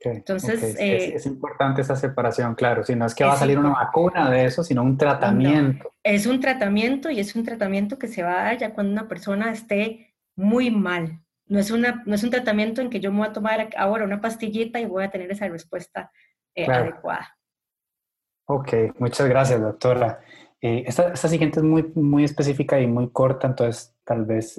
Entonces, 0.00 0.76
eh, 0.78 1.14
es, 1.14 1.26
importante 1.26 1.82
esa 1.82 1.96
separación, 1.96 2.54
claro. 2.54 2.84
Si 2.84 2.94
no 2.94 3.06
es 3.06 3.14
que 3.14 3.24
va 3.24 3.32
a 3.32 3.36
salir 3.36 3.58
una 3.58 3.70
vacuna 3.70 4.30
de 4.30 4.44
eso, 4.44 4.62
sino 4.62 4.82
un 4.82 4.96
tratamiento. 4.96 5.92
es 6.02 6.26
un 6.26 6.40
tratamiento 6.40 7.10
y 7.10 7.20
es 7.20 7.34
un 7.34 7.44
tratamiento 7.44 7.98
que 7.98 8.08
se 8.08 8.22
va 8.22 8.40
a 8.40 8.44
dar 8.44 8.58
ya 8.58 8.74
cuando 8.74 8.92
una 8.92 9.08
persona 9.08 9.52
esté 9.52 10.14
muy 10.36 10.70
mal. 10.70 11.20
No 11.46 11.58
es, 11.58 11.70
una, 11.70 12.02
no 12.06 12.14
es 12.14 12.22
un 12.22 12.30
tratamiento 12.30 12.80
en 12.80 12.90
que 12.90 13.00
yo 13.00 13.10
me 13.10 13.18
voy 13.18 13.28
a 13.28 13.32
tomar 13.32 13.70
ahora 13.76 14.04
una 14.04 14.20
pastillita 14.20 14.78
y 14.78 14.86
voy 14.86 15.04
a 15.04 15.10
tener 15.10 15.30
esa 15.30 15.48
respuesta 15.48 16.12
eh, 16.54 16.66
adecuada. 16.70 17.36
Ok, 18.46 18.72
muchas 18.98 19.28
gracias, 19.28 19.60
doctora. 19.60 20.20
Eh, 20.60 20.84
esta, 20.86 21.12
esta, 21.12 21.28
siguiente 21.28 21.60
es 21.60 21.64
muy, 21.64 21.90
muy 21.94 22.24
específica 22.24 22.80
y 22.80 22.86
muy 22.86 23.10
corta, 23.10 23.48
entonces 23.48 23.96
tal 24.04 24.24
vez 24.24 24.58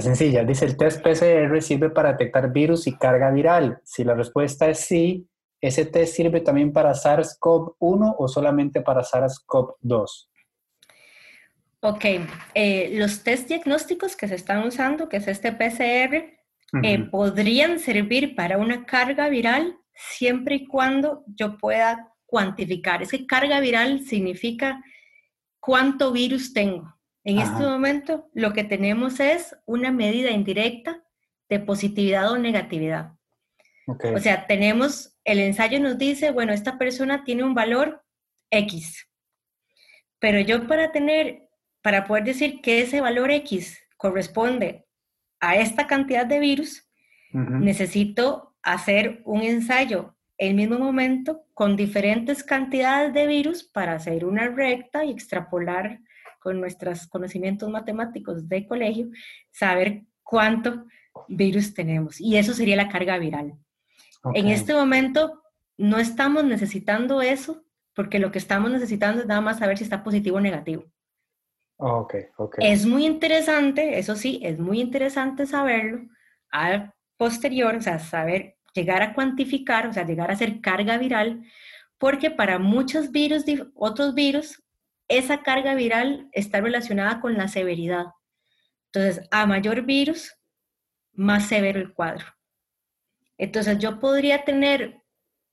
sencilla. 0.00 0.44
Dice, 0.44 0.64
el 0.64 0.76
test 0.76 1.02
PCR 1.02 1.60
sirve 1.62 1.90
para 1.90 2.12
detectar 2.12 2.52
virus 2.52 2.86
y 2.86 2.96
carga 2.96 3.30
viral. 3.30 3.80
Si 3.84 4.04
la 4.04 4.14
respuesta 4.14 4.68
es 4.68 4.80
sí, 4.80 5.28
¿ese 5.60 5.86
test 5.86 6.14
sirve 6.14 6.40
también 6.40 6.72
para 6.72 6.92
SARS-CoV-1 6.92 8.16
o 8.18 8.28
solamente 8.28 8.82
para 8.82 9.02
SARS-CoV-2? 9.02 10.28
Ok, 11.80 12.04
eh, 12.54 12.90
los 12.94 13.22
test 13.22 13.48
diagnósticos 13.48 14.16
que 14.16 14.28
se 14.28 14.34
están 14.34 14.66
usando, 14.66 15.08
que 15.08 15.18
es 15.18 15.28
este 15.28 15.52
PCR, 15.52 16.36
eh, 16.82 16.98
podrían 17.10 17.78
servir 17.78 18.34
para 18.34 18.58
una 18.58 18.84
carga 18.84 19.28
viral 19.28 19.78
siempre 19.94 20.56
y 20.56 20.66
cuando 20.66 21.24
yo 21.28 21.56
pueda 21.58 22.12
cuantificar. 22.26 23.02
Es 23.02 23.10
que 23.10 23.26
carga 23.26 23.60
viral 23.60 24.00
significa 24.04 24.82
cuánto 25.60 26.12
virus 26.12 26.52
tengo. 26.52 26.95
En 27.26 27.40
este 27.40 27.64
momento 27.64 28.30
lo 28.34 28.52
que 28.52 28.62
tenemos 28.62 29.18
es 29.18 29.56
una 29.66 29.90
medida 29.90 30.30
indirecta 30.30 31.02
de 31.48 31.58
positividad 31.58 32.30
o 32.30 32.38
negatividad. 32.38 33.14
O 34.14 34.18
sea, 34.20 34.46
tenemos, 34.46 35.18
el 35.24 35.40
ensayo 35.40 35.80
nos 35.80 35.98
dice, 35.98 36.30
bueno, 36.30 36.52
esta 36.52 36.78
persona 36.78 37.24
tiene 37.24 37.42
un 37.42 37.52
valor 37.52 38.04
X, 38.50 39.08
pero 40.20 40.38
yo 40.38 40.68
para 40.68 40.92
tener, 40.92 41.48
para 41.82 42.04
poder 42.04 42.22
decir 42.22 42.60
que 42.60 42.82
ese 42.82 43.00
valor 43.00 43.32
X 43.32 43.76
corresponde 43.96 44.86
a 45.40 45.56
esta 45.56 45.88
cantidad 45.88 46.26
de 46.26 46.38
virus, 46.38 46.88
necesito 47.32 48.54
hacer 48.62 49.20
un 49.24 49.42
ensayo 49.42 50.16
en 50.38 50.50
el 50.50 50.54
mismo 50.54 50.78
momento 50.78 51.44
con 51.54 51.74
diferentes 51.74 52.44
cantidades 52.44 53.12
de 53.12 53.26
virus 53.26 53.64
para 53.64 53.94
hacer 53.94 54.24
una 54.24 54.46
recta 54.46 55.04
y 55.04 55.10
extrapolar 55.10 56.00
con 56.46 56.60
nuestros 56.60 57.08
conocimientos 57.08 57.68
matemáticos 57.68 58.48
de 58.48 58.68
colegio, 58.68 59.08
saber 59.50 60.04
cuánto 60.22 60.86
virus 61.26 61.74
tenemos. 61.74 62.20
Y 62.20 62.36
eso 62.36 62.54
sería 62.54 62.76
la 62.76 62.88
carga 62.88 63.18
viral. 63.18 63.54
En 64.32 64.46
este 64.46 64.72
momento 64.72 65.42
no 65.76 65.98
estamos 65.98 66.44
necesitando 66.44 67.20
eso 67.20 67.64
porque 67.96 68.20
lo 68.20 68.30
que 68.30 68.38
estamos 68.38 68.70
necesitando 68.70 69.22
es 69.22 69.26
nada 69.26 69.40
más 69.40 69.58
saber 69.58 69.76
si 69.76 69.82
está 69.82 70.04
positivo 70.04 70.36
o 70.36 70.40
negativo. 70.40 70.84
Okay, 71.78 72.26
ok. 72.36 72.58
Es 72.60 72.86
muy 72.86 73.04
interesante, 73.04 73.98
eso 73.98 74.14
sí, 74.14 74.38
es 74.44 74.60
muy 74.60 74.80
interesante 74.80 75.46
saberlo 75.46 76.06
al 76.52 76.94
posterior, 77.16 77.74
o 77.74 77.82
sea, 77.82 77.98
saber 77.98 78.56
llegar 78.72 79.02
a 79.02 79.14
cuantificar, 79.14 79.88
o 79.88 79.92
sea, 79.92 80.06
llegar 80.06 80.30
a 80.30 80.34
hacer 80.34 80.60
carga 80.60 80.96
viral, 80.96 81.42
porque 81.98 82.30
para 82.30 82.60
muchos 82.60 83.10
virus, 83.10 83.42
otros 83.74 84.14
virus, 84.14 84.62
esa 85.08 85.42
carga 85.42 85.74
viral 85.74 86.28
está 86.32 86.60
relacionada 86.60 87.20
con 87.20 87.34
la 87.34 87.48
severidad. 87.48 88.06
Entonces, 88.86 89.28
a 89.30 89.46
mayor 89.46 89.82
virus, 89.82 90.34
más 91.12 91.46
severo 91.46 91.80
el 91.80 91.92
cuadro. 91.92 92.26
Entonces, 93.38 93.78
yo 93.78 93.98
podría 94.00 94.44
tener 94.44 95.02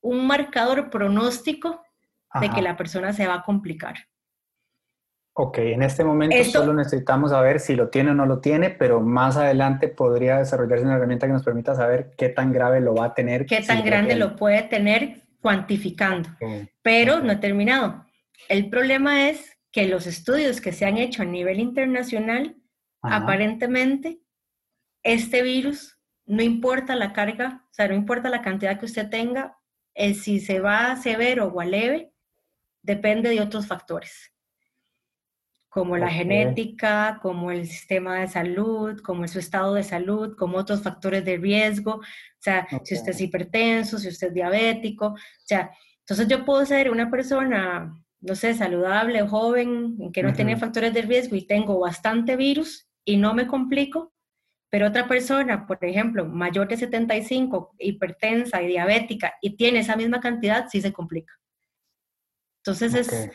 un 0.00 0.26
marcador 0.26 0.90
pronóstico 0.90 1.82
de 2.40 2.50
que 2.50 2.62
la 2.62 2.76
persona 2.76 3.12
se 3.12 3.26
va 3.26 3.34
a 3.34 3.42
complicar. 3.42 3.96
Ok, 5.36 5.58
en 5.58 5.82
este 5.82 6.04
momento 6.04 6.36
solo 6.44 6.72
necesitamos 6.74 7.32
saber 7.32 7.58
si 7.58 7.74
lo 7.74 7.88
tiene 7.88 8.12
o 8.12 8.14
no 8.14 8.24
lo 8.24 8.38
tiene, 8.38 8.70
pero 8.70 9.00
más 9.00 9.36
adelante 9.36 9.88
podría 9.88 10.38
desarrollarse 10.38 10.84
una 10.84 10.94
herramienta 10.94 11.26
que 11.26 11.32
nos 11.32 11.42
permita 11.42 11.74
saber 11.74 12.12
qué 12.16 12.28
tan 12.28 12.52
grave 12.52 12.80
lo 12.80 12.94
va 12.94 13.06
a 13.06 13.14
tener. 13.14 13.44
Qué 13.46 13.60
tan 13.62 13.84
grande 13.84 14.14
lo, 14.14 14.36
puede 14.36 14.62
tener 14.62 15.22
cuantificando. 15.40 16.28
Pero 16.82 17.20
no 17.20 17.32
he 17.32 17.36
terminado. 17.36 18.04
El 18.48 18.68
problema 18.68 19.28
es 19.28 19.56
que 19.70 19.86
los 19.86 20.06
estudios 20.06 20.60
que 20.60 20.72
se 20.72 20.84
han 20.84 20.98
hecho 20.98 21.22
a 21.22 21.26
nivel 21.26 21.58
internacional, 21.60 22.56
aparentemente, 23.02 24.20
este 25.02 25.42
virus, 25.42 25.98
no 26.26 26.42
importa 26.42 26.94
la 26.94 27.12
carga, 27.12 27.64
o 27.70 27.74
sea, 27.74 27.88
no 27.88 27.94
importa 27.94 28.30
la 28.30 28.42
cantidad 28.42 28.78
que 28.78 28.86
usted 28.86 29.10
tenga, 29.10 29.56
el 29.94 30.14
si 30.14 30.40
se 30.40 30.60
va 30.60 30.92
a 30.92 30.96
severo 30.96 31.46
o 31.46 31.60
a 31.60 31.64
leve, 31.64 32.12
depende 32.82 33.30
de 33.30 33.40
otros 33.40 33.66
factores. 33.66 34.32
Como 35.68 35.96
la 35.96 36.08
genética, 36.08 37.18
como 37.20 37.50
el 37.50 37.66
sistema 37.66 38.20
de 38.20 38.28
salud, 38.28 39.00
como 39.02 39.26
su 39.26 39.40
estado 39.40 39.74
de 39.74 39.82
salud, 39.82 40.36
como 40.36 40.56
otros 40.56 40.82
factores 40.82 41.24
de 41.24 41.36
riesgo, 41.36 41.94
o 41.94 42.02
sea, 42.38 42.68
si 42.84 42.94
usted 42.94 43.10
es 43.10 43.20
hipertenso, 43.20 43.98
si 43.98 44.06
usted 44.06 44.28
es 44.28 44.34
diabético, 44.34 45.06
o 45.06 45.16
sea, 45.44 45.72
entonces 45.98 46.28
yo 46.28 46.44
puedo 46.44 46.64
ser 46.64 46.90
una 46.90 47.10
persona, 47.10 47.92
no 48.26 48.34
sé, 48.34 48.54
saludable, 48.54 49.26
joven, 49.26 50.12
que 50.12 50.22
no 50.22 50.32
tiene 50.32 50.56
factores 50.56 50.92
de 50.94 51.02
riesgo 51.02 51.36
y 51.36 51.46
tengo 51.46 51.78
bastante 51.78 52.36
virus 52.36 52.88
y 53.04 53.16
no 53.16 53.34
me 53.34 53.46
complico, 53.46 54.12
pero 54.70 54.88
otra 54.88 55.06
persona, 55.06 55.66
por 55.66 55.78
ejemplo, 55.84 56.26
mayor 56.26 56.68
de 56.68 56.76
75, 56.76 57.74
hipertensa 57.78 58.62
y 58.62 58.68
diabética 58.68 59.34
y 59.40 59.56
tiene 59.56 59.80
esa 59.80 59.96
misma 59.96 60.20
cantidad, 60.20 60.66
sí 60.68 60.80
se 60.80 60.92
complica. 60.92 61.32
Entonces 62.62 62.94
es 62.94 63.30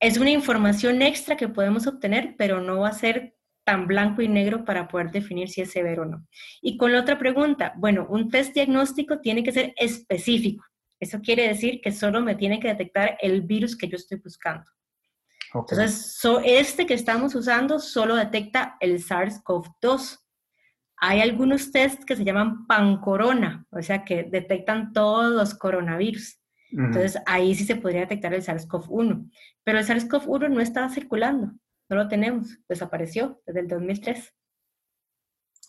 es 0.00 0.16
una 0.16 0.30
información 0.30 1.02
extra 1.02 1.36
que 1.36 1.48
podemos 1.48 1.86
obtener, 1.86 2.34
pero 2.38 2.60
no 2.60 2.80
va 2.80 2.88
a 2.88 2.94
ser 2.94 3.36
tan 3.64 3.86
blanco 3.86 4.22
y 4.22 4.28
negro 4.28 4.64
para 4.64 4.88
poder 4.88 5.10
definir 5.10 5.50
si 5.50 5.60
es 5.60 5.70
severo 5.70 6.02
o 6.02 6.06
no. 6.06 6.26
Y 6.62 6.78
con 6.78 6.92
la 6.92 7.00
otra 7.00 7.18
pregunta, 7.18 7.74
bueno, 7.76 8.06
un 8.08 8.30
test 8.30 8.54
diagnóstico 8.54 9.20
tiene 9.20 9.44
que 9.44 9.52
ser 9.52 9.74
específico. 9.76 10.64
Eso 11.00 11.20
quiere 11.20 11.48
decir 11.48 11.80
que 11.80 11.92
solo 11.92 12.20
me 12.20 12.34
tiene 12.36 12.60
que 12.60 12.68
detectar 12.68 13.16
el 13.20 13.40
virus 13.42 13.76
que 13.76 13.88
yo 13.88 13.96
estoy 13.96 14.18
buscando. 14.18 14.70
Entonces, 15.52 16.20
este 16.44 16.86
que 16.86 16.94
estamos 16.94 17.34
usando 17.34 17.80
solo 17.80 18.14
detecta 18.14 18.76
el 18.80 19.02
SARS-CoV-2. 19.02 20.18
Hay 20.98 21.20
algunos 21.20 21.72
tests 21.72 22.04
que 22.04 22.14
se 22.14 22.24
llaman 22.24 22.66
pancorona, 22.66 23.66
o 23.70 23.82
sea, 23.82 24.04
que 24.04 24.24
detectan 24.24 24.92
todos 24.92 25.32
los 25.32 25.54
coronavirus. 25.54 26.36
Entonces 26.72 27.20
ahí 27.26 27.54
sí 27.56 27.64
se 27.64 27.74
podría 27.74 28.02
detectar 28.02 28.32
el 28.32 28.44
SARS-CoV-1. 28.44 29.28
Pero 29.64 29.78
el 29.78 29.84
SARS-CoV-1 29.84 30.50
no 30.50 30.60
estaba 30.60 30.88
circulando, 30.88 31.52
no 31.88 31.96
lo 31.96 32.06
tenemos, 32.06 32.58
desapareció 32.68 33.42
desde 33.44 33.60
el 33.60 33.68
2003. 33.68 34.32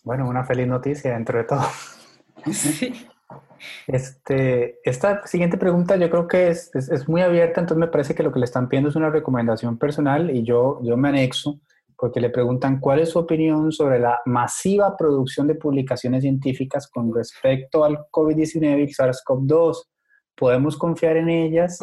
Bueno, 0.04 0.28
una 0.28 0.44
feliz 0.44 0.68
noticia 0.68 1.14
dentro 1.14 1.38
de 1.38 1.46
todo. 1.46 1.66
Sí. 2.52 3.08
Este, 3.88 4.80
esta 4.84 5.26
siguiente 5.28 5.58
pregunta 5.58 5.96
yo 5.96 6.10
creo 6.10 6.28
que 6.28 6.50
es, 6.50 6.72
es, 6.74 7.08
muy 7.08 7.22
abierta, 7.22 7.62
entonces 7.62 7.80
me 7.80 7.88
parece 7.88 8.16
que 8.16 8.24
lo 8.24 8.32
que 8.32 8.40
le 8.40 8.46
están 8.46 8.70
pidiendo 8.70 8.90
es 8.90 8.96
una 8.96 9.10
recomendación 9.10 9.78
personal 9.78 10.30
y 10.36 10.44
yo, 10.44 10.80
yo 10.84 10.98
me 10.98 11.10
anexo 11.10 11.60
porque 11.96 12.20
le 12.20 12.32
preguntan 12.32 12.80
cuál 12.80 13.00
es 13.00 13.10
su 13.10 13.20
opinión 13.20 13.72
sobre 13.72 14.00
la 14.00 14.22
masiva 14.26 14.98
producción 14.98 15.46
de 15.46 15.56
publicaciones 15.56 16.24
científicas 16.24 16.88
con 16.88 17.14
respecto 17.14 17.84
al 17.84 18.00
COVID-19 18.12 18.84
y 18.84 18.88
SARS-CoV-2 18.88 19.84
podemos 20.42 20.76
confiar 20.76 21.18
en 21.18 21.30
ellas, 21.30 21.78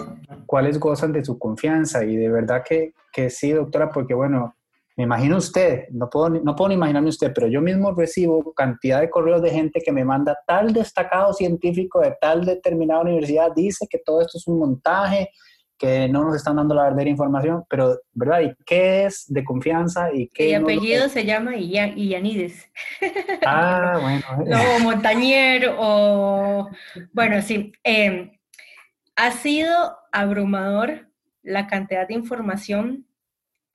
cuáles 0.45 0.81
gozan 0.81 1.13
de 1.13 1.25
su 1.25 1.39
confianza. 1.39 2.05
Y 2.05 2.17
de 2.17 2.29
verdad 2.29 2.65
que, 2.69 2.93
que 3.13 3.31
sí, 3.31 3.53
doctora, 3.53 3.93
porque 3.93 4.15
bueno, 4.15 4.57
me 4.99 5.05
imagino 5.05 5.37
usted, 5.37 5.85
no 5.93 6.11
puedo, 6.11 6.29
no 6.29 6.57
puedo 6.57 6.71
ni 6.71 6.75
imaginarme 6.75 7.11
usted, 7.11 7.33
pero 7.33 7.47
yo 7.47 7.61
mismo 7.61 7.95
recibo 7.95 8.53
cantidad 8.53 9.01
de 9.01 9.09
correos 9.09 9.41
de 9.41 9.51
gente 9.51 9.81
que 9.81 9.93
me 9.93 10.05
manda 10.05 10.37
tal 10.45 10.73
destacado 10.73 11.33
científico 11.33 12.01
de 12.01 12.17
tal 12.21 12.45
determinada 12.45 13.03
universidad, 13.03 13.53
dice 13.55 13.87
que 13.89 13.99
todo 14.05 14.21
esto 14.23 14.39
es 14.39 14.49
un 14.49 14.59
montaje, 14.59 15.31
que 15.79 16.09
no 16.09 16.25
nos 16.25 16.35
están 16.35 16.57
dando 16.57 16.75
la 16.75 16.83
verdadera 16.83 17.11
información, 17.11 17.63
pero, 17.71 18.01
¿verdad? 18.13 18.41
¿Y 18.41 18.55
qué 18.67 19.05
es 19.05 19.33
de 19.33 19.45
confianza? 19.45 20.13
y 20.13 20.27
qué 20.31 20.57
El 20.57 20.65
apellido 20.65 21.09
se 21.09 21.25
llama 21.25 21.55
Illanides. 21.57 22.69
Ah, 23.47 24.01
bueno. 24.37 24.51
o 24.51 24.81
Montañer, 24.81 25.77
o... 25.79 26.69
Bueno, 27.13 27.41
sí. 27.41 27.71
Eh, 27.85 28.33
ha 29.15 29.31
sido 29.31 29.97
abrumador 30.11 31.09
la 31.45 31.69
cantidad 31.69 32.09
de 32.09 32.15
información 32.15 33.08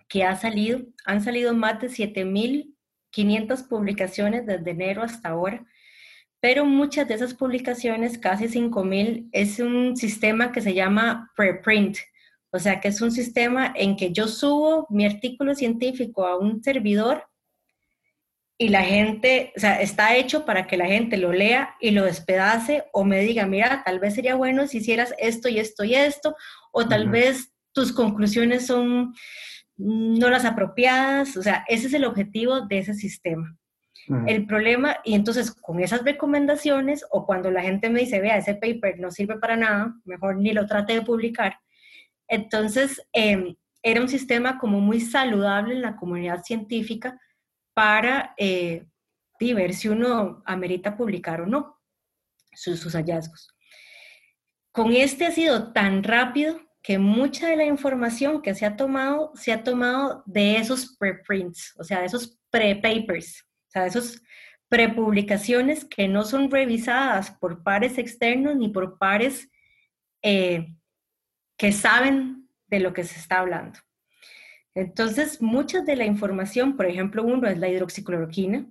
que 0.07 0.23
ha 0.23 0.35
salido. 0.35 0.81
Han 1.05 1.23
salido 1.23 1.53
más 1.53 1.79
de 1.81 1.89
7.500 1.89 3.67
publicaciones 3.67 4.45
desde 4.45 4.71
enero 4.71 5.03
hasta 5.03 5.29
ahora, 5.29 5.65
pero 6.39 6.65
muchas 6.65 7.07
de 7.07 7.13
esas 7.15 7.33
publicaciones, 7.33 8.17
casi 8.17 8.45
5.000, 8.45 9.29
es 9.31 9.59
un 9.59 9.95
sistema 9.95 10.51
que 10.51 10.61
se 10.61 10.73
llama 10.73 11.31
preprint. 11.35 11.97
O 12.51 12.59
sea, 12.59 12.79
que 12.79 12.89
es 12.89 13.01
un 13.01 13.11
sistema 13.11 13.73
en 13.75 13.95
que 13.95 14.11
yo 14.11 14.27
subo 14.27 14.85
mi 14.89 15.05
artículo 15.05 15.55
científico 15.55 16.25
a 16.27 16.37
un 16.37 16.63
servidor 16.63 17.25
y 18.57 18.69
la 18.69 18.83
gente, 18.83 19.51
o 19.57 19.59
sea, 19.59 19.81
está 19.81 20.15
hecho 20.15 20.45
para 20.45 20.67
que 20.67 20.77
la 20.77 20.85
gente 20.85 21.17
lo 21.17 21.33
lea 21.33 21.75
y 21.81 21.91
lo 21.91 22.05
despedace 22.05 22.85
o 22.93 23.03
me 23.03 23.19
diga, 23.21 23.47
mira, 23.47 23.81
tal 23.83 23.99
vez 23.99 24.13
sería 24.13 24.35
bueno 24.35 24.67
si 24.67 24.77
hicieras 24.77 25.13
esto 25.17 25.49
y 25.49 25.59
esto 25.59 25.83
y 25.83 25.95
esto, 25.95 26.35
o 26.71 26.87
tal 26.87 27.09
vez 27.09 27.53
tus 27.73 27.91
conclusiones 27.91 28.67
son 28.67 29.13
no 29.77 30.29
las 30.29 30.45
apropiadas, 30.45 31.35
o 31.37 31.41
sea, 31.41 31.65
ese 31.67 31.87
es 31.87 31.93
el 31.93 32.05
objetivo 32.05 32.61
de 32.61 32.79
ese 32.79 32.93
sistema. 32.93 33.57
El 34.27 34.45
problema, 34.47 34.97
y 35.05 35.13
entonces 35.13 35.51
con 35.51 35.79
esas 35.79 36.03
recomendaciones, 36.03 37.05
o 37.09 37.25
cuando 37.25 37.49
la 37.51 37.61
gente 37.61 37.89
me 37.89 38.01
dice, 38.01 38.19
vea, 38.19 38.37
ese 38.37 38.55
paper 38.55 38.99
no 38.99 39.11
sirve 39.11 39.37
para 39.37 39.55
nada, 39.55 39.95
mejor 40.03 40.37
ni 40.37 40.51
lo 40.51 40.65
trate 40.65 40.93
de 40.93 41.03
publicar, 41.03 41.57
entonces 42.27 43.01
em, 43.13 43.55
era 43.81 44.01
un 44.01 44.09
sistema 44.09 44.59
como 44.59 44.81
muy 44.81 44.99
saludable 44.99 45.75
en 45.75 45.83
la 45.83 45.95
comunidad 45.95 46.43
científica, 46.43 47.17
para 47.73 48.33
eh, 48.37 48.85
ver 49.39 49.73
si 49.73 49.89
uno 49.89 50.41
amerita 50.45 50.95
publicar 50.95 51.41
o 51.41 51.45
no 51.45 51.77
sus, 52.53 52.93
hallazgos. 52.95 53.53
Con 54.71 54.93
este 54.93 55.25
ha 55.25 55.31
sido 55.31 55.73
tan 55.73 56.03
rápido 56.03 56.61
que 56.83 56.99
mucha 56.99 57.47
de 57.47 57.55
la 57.55 57.65
información 57.65 58.41
que 58.41 58.53
se 58.53 58.65
ha 58.65 58.75
tomado 58.75 59.31
se 59.35 59.53
ha 59.53 59.63
tomado 59.63 60.21
de 60.25 60.57
esos 60.57 60.97
preprints, 60.97 61.73
o 61.79 61.83
sea, 61.83 62.01
de 62.01 62.05
esos 62.05 62.37
prepapers, 62.51 63.41
o 63.67 63.71
sea, 63.71 63.83
de 63.83 63.87
esos 63.87 64.21
prepublicaciones 64.67 65.85
que 65.85 66.07
no 66.07 66.25
son 66.25 66.51
revisadas 66.51 67.31
por 67.31 67.63
pares 67.63 67.97
externos 67.97 68.57
ni 68.57 68.67
por 68.67 68.97
pares 68.97 69.49
eh, 70.21 70.75
que 71.57 71.71
saben 71.71 72.49
de 72.67 72.79
lo 72.79 72.91
que 72.91 73.03
se 73.03 73.17
está 73.17 73.39
hablando. 73.39 73.79
Entonces, 74.75 75.41
mucha 75.41 75.81
de 75.81 75.95
la 75.95 76.05
información, 76.05 76.75
por 76.75 76.87
ejemplo, 76.87 77.23
uno 77.23 77.47
es 77.47 77.59
la 77.59 77.69
hidroxicloroquina, 77.69 78.65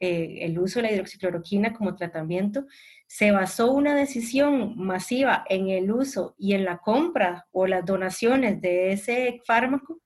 eh, 0.00 0.38
el 0.46 0.58
uso 0.58 0.78
de 0.78 0.84
la 0.84 0.92
hidroxicloroquina 0.92 1.74
como 1.74 1.94
tratamiento, 1.94 2.66
se 3.06 3.32
basó 3.32 3.72
una 3.72 3.94
decisión 3.94 4.78
masiva 4.78 5.44
en 5.48 5.68
el 5.68 5.92
uso 5.92 6.34
y 6.38 6.54
en 6.54 6.64
la 6.64 6.78
compra 6.78 7.46
o 7.52 7.66
las 7.66 7.84
donaciones 7.84 8.62
de 8.62 8.92
ese 8.92 9.42
fármaco 9.44 10.00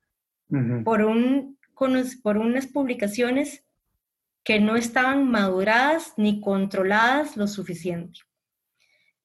por, 0.84 1.02
un, 1.02 1.58
por 2.22 2.38
unas 2.38 2.66
publicaciones 2.66 3.64
que 4.42 4.58
no 4.58 4.76
estaban 4.76 5.30
maduradas 5.30 6.12
ni 6.16 6.40
controladas 6.40 7.36
lo 7.36 7.46
suficiente. 7.46 8.20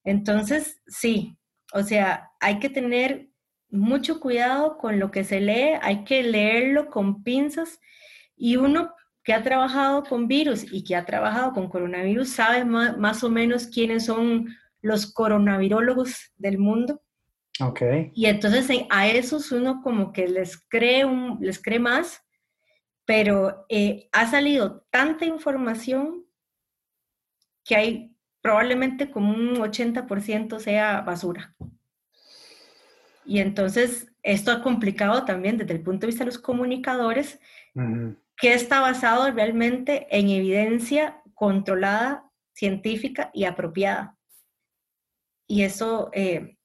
Entonces, 0.04 0.82
sí, 0.88 1.38
o 1.74 1.84
sea, 1.84 2.32
hay 2.40 2.60
que 2.60 2.70
tener 2.70 3.30
mucho 3.72 4.20
cuidado 4.20 4.78
con 4.78 5.00
lo 5.00 5.10
que 5.12 5.24
se 5.24 5.40
lee, 5.42 5.80
hay 5.82 6.04
que 6.04 6.24
leerlo 6.24 6.90
con 6.90 7.24
pinzas 7.24 7.80
y 8.36 8.56
uno 8.56 8.94
que 9.24 9.34
ha 9.34 9.44
trabajado 9.44 10.04
con 10.04 10.28
virus 10.28 10.66
y 10.72 10.84
que 10.84 10.96
ha 10.96 11.06
trabajado 11.06 11.54
con 11.54 11.70
coronavirus 11.70 12.30
sabe 12.30 12.66
más, 12.66 13.24
o 13.24 13.30
menos 13.30 13.68
quiénes 13.68 14.06
son 14.06 14.56
los 14.82 15.12
coronavirólogos 15.12 16.32
del 16.38 16.58
mundo. 16.58 17.02
Ok. 17.60 17.82
Y 18.14 18.28
entonces 18.28 18.70
a 18.90 19.08
esos 19.08 19.52
uno 19.52 19.82
como 19.82 20.14
que 20.14 20.28
les 20.28 20.58
cree, 20.58 21.04
un, 21.06 21.38
les 21.42 21.62
cree 21.62 21.80
más, 21.80 22.22
pero 23.06 23.66
eh, 23.70 24.08
ha 24.12 24.30
salido 24.30 24.86
tanta 24.90 25.26
información 25.26 26.26
que 27.66 27.76
hay 27.76 28.16
probablemente 28.42 29.12
como 29.12 29.34
un 29.34 29.56
80% 29.58 30.60
sea 30.60 31.02
basura. 31.02 31.56
Y 33.26 33.40
entonces 33.40 34.12
esto 34.24 34.52
ha 34.52 34.64
complicado 34.64 35.26
también 35.26 35.58
desde 35.58 35.74
el 35.74 35.82
punto 35.82 36.02
de 36.02 36.08
vista 36.08 36.24
de 36.24 36.32
los 36.32 36.40
comunicadores, 36.40 37.40
que 38.40 38.54
está 38.54 38.80
basado 38.80 39.30
realmente 39.32 40.08
en 40.10 40.30
evidencia 40.30 41.22
controlada, 41.34 42.30
científica 42.54 43.32
y 43.34 43.44
apropiada. 43.44 44.18
Y 45.48 45.64
eso, 45.64 46.10
eh, 46.14 46.58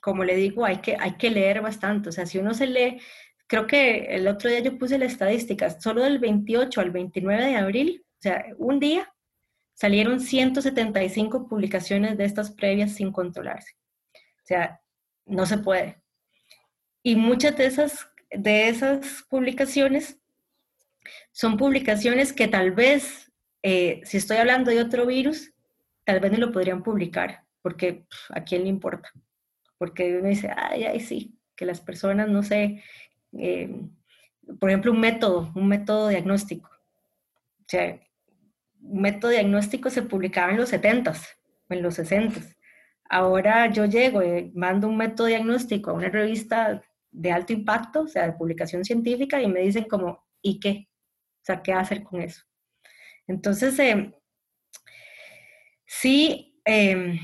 como 0.00 0.24
le 0.24 0.36
digo, 0.36 0.64
hay 0.64 0.78
que, 0.78 0.96
hay 0.98 1.16
que 1.16 1.30
leer 1.30 1.62
bastante. 1.62 2.10
O 2.10 2.12
sea, 2.12 2.26
si 2.26 2.38
uno 2.38 2.52
se 2.52 2.66
lee, 2.66 3.00
creo 3.46 3.66
que 3.66 4.16
el 4.16 4.28
otro 4.28 4.50
día 4.50 4.60
yo 4.60 4.78
puse 4.78 4.98
la 4.98 5.06
estadística, 5.06 5.70
solo 5.80 6.02
del 6.02 6.18
28 6.18 6.80
al 6.80 6.90
29 6.90 7.46
de 7.46 7.56
abril, 7.56 8.04
o 8.18 8.22
sea, 8.22 8.44
un 8.58 8.80
día, 8.80 9.12
salieron 9.74 10.20
175 10.20 11.48
publicaciones 11.48 12.16
de 12.18 12.24
estas 12.24 12.50
previas 12.50 12.92
sin 12.92 13.12
controlarse. 13.12 13.74
O 14.14 14.46
sea, 14.46 14.80
no 15.26 15.46
se 15.46 15.58
puede. 15.58 16.02
Y 17.02 17.16
muchas 17.16 17.56
de 17.56 17.66
esas, 17.66 18.08
de 18.30 18.68
esas 18.68 19.24
publicaciones 19.28 20.18
son 21.32 21.56
publicaciones 21.56 22.32
que 22.32 22.48
tal 22.48 22.72
vez, 22.72 23.32
eh, 23.62 24.00
si 24.04 24.16
estoy 24.16 24.38
hablando 24.38 24.70
de 24.70 24.80
otro 24.80 25.06
virus, 25.06 25.52
tal 26.04 26.20
vez 26.20 26.32
no 26.32 26.38
lo 26.38 26.52
podrían 26.52 26.82
publicar, 26.82 27.44
porque 27.62 28.06
a 28.30 28.44
quién 28.44 28.62
le 28.62 28.68
importa. 28.68 29.10
Porque 29.78 30.18
uno 30.18 30.28
dice, 30.28 30.50
ay, 30.56 30.84
ay, 30.84 31.00
sí, 31.00 31.38
que 31.54 31.66
las 31.66 31.80
personas, 31.80 32.28
no 32.28 32.42
sé, 32.42 32.82
eh, 33.38 33.70
por 34.60 34.70
ejemplo, 34.70 34.92
un 34.92 35.00
método, 35.00 35.52
un 35.54 35.68
método 35.68 36.08
diagnóstico. 36.08 36.70
O 36.70 37.68
sea, 37.68 37.98
un 38.80 39.00
método 39.00 39.32
diagnóstico 39.32 39.90
se 39.90 40.02
publicaba 40.02 40.52
en 40.52 40.58
los 40.58 40.72
70s 40.72 41.26
o 41.68 41.74
en 41.74 41.82
los 41.82 41.98
60s. 41.98 42.56
Ahora 43.08 43.70
yo 43.72 43.84
llego 43.86 44.22
y 44.22 44.52
mando 44.54 44.88
un 44.88 44.96
método 44.96 45.26
diagnóstico 45.26 45.90
a 45.90 45.94
una 45.94 46.08
revista 46.08 46.82
de 47.10 47.32
alto 47.32 47.52
impacto, 47.52 48.02
o 48.02 48.08
sea, 48.08 48.26
de 48.26 48.32
publicación 48.32 48.84
científica, 48.84 49.40
y 49.40 49.48
me 49.48 49.60
dicen 49.60 49.84
como, 49.84 50.24
¿y 50.42 50.60
qué? 50.60 50.88
O 51.46 51.52
sea, 51.52 51.62
¿qué 51.62 51.72
hacer 51.72 52.02
con 52.02 52.20
eso? 52.20 52.42
Entonces, 53.28 53.78
eh, 53.78 54.12
sí, 55.86 56.60
em, 56.64 57.20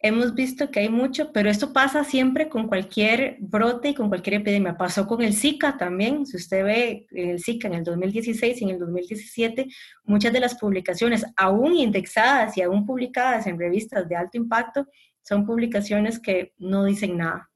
hemos 0.00 0.34
visto 0.34 0.72
que 0.72 0.80
hay 0.80 0.88
mucho, 0.88 1.30
pero 1.32 1.48
esto 1.48 1.72
pasa 1.72 2.02
siempre 2.02 2.48
con 2.48 2.66
cualquier 2.66 3.36
brote 3.38 3.90
y 3.90 3.94
con 3.94 4.08
cualquier 4.08 4.40
epidemia. 4.40 4.76
Pasó 4.76 5.06
con 5.06 5.22
el 5.22 5.34
Zika 5.34 5.78
también. 5.78 6.26
Si 6.26 6.36
usted 6.36 6.64
ve 6.64 7.06
el 7.12 7.40
Zika 7.40 7.68
en 7.68 7.74
el 7.74 7.84
2016 7.84 8.60
y 8.60 8.64
en 8.64 8.70
el 8.70 8.80
2017, 8.80 9.68
muchas 10.02 10.32
de 10.32 10.40
las 10.40 10.56
publicaciones, 10.56 11.24
aún 11.36 11.76
indexadas 11.76 12.58
y 12.58 12.62
aún 12.62 12.84
publicadas 12.84 13.46
en 13.46 13.56
revistas 13.56 14.08
de 14.08 14.16
alto 14.16 14.36
impacto, 14.36 14.88
son 15.22 15.46
publicaciones 15.46 16.18
que 16.18 16.54
no 16.58 16.84
dicen 16.84 17.18
nada. 17.18 17.52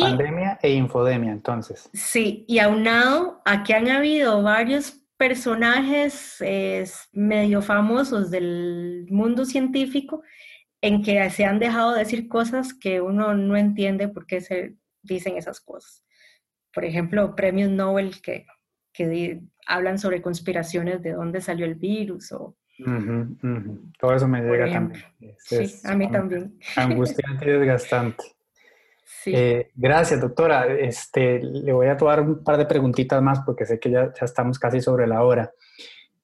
Pandemia 0.00 0.58
e 0.62 0.74
infodemia, 0.74 1.32
entonces. 1.32 1.90
Sí, 1.92 2.44
y 2.46 2.60
aunado 2.60 3.42
a 3.44 3.64
que 3.64 3.74
han 3.74 3.88
habido 3.88 4.42
varios 4.42 5.02
personajes 5.16 6.38
medio 7.12 7.62
famosos 7.62 8.30
del 8.30 9.06
mundo 9.10 9.44
científico 9.44 10.22
en 10.80 11.02
que 11.02 11.30
se 11.30 11.44
han 11.44 11.58
dejado 11.58 11.92
decir 11.92 12.28
cosas 12.28 12.74
que 12.74 13.00
uno 13.00 13.34
no 13.34 13.56
entiende 13.56 14.08
por 14.08 14.26
qué 14.26 14.40
se 14.40 14.74
dicen 15.02 15.36
esas 15.36 15.60
cosas. 15.60 16.04
Por 16.74 16.84
ejemplo, 16.84 17.36
premios 17.36 17.70
Nobel 17.70 18.20
que, 18.20 18.46
que 18.92 19.42
hablan 19.66 19.98
sobre 19.98 20.22
conspiraciones 20.22 21.02
de 21.02 21.12
dónde 21.12 21.40
salió 21.40 21.66
el 21.66 21.76
virus 21.76 22.32
o... 22.32 22.56
Todo 24.00 24.14
eso 24.14 24.26
me 24.26 24.42
llega 24.42 24.72
también. 24.72 25.04
sí, 25.38 25.72
a 25.84 25.94
mí 25.94 26.10
también. 26.10 26.58
Angustiante 26.74 27.46
y 27.46 27.52
desgastante. 27.52 28.24
Eh, 29.26 29.70
gracias, 29.74 30.20
doctora. 30.20 30.66
Este, 30.66 31.40
le 31.42 31.72
voy 31.72 31.86
a 31.86 31.96
tomar 31.96 32.20
un 32.20 32.42
par 32.42 32.56
de 32.56 32.66
preguntitas 32.66 33.22
más 33.22 33.40
porque 33.44 33.66
sé 33.66 33.78
que 33.78 33.90
ya, 33.90 34.12
estamos 34.20 34.58
casi 34.58 34.80
sobre 34.80 35.06
la 35.06 35.22
hora. 35.22 35.52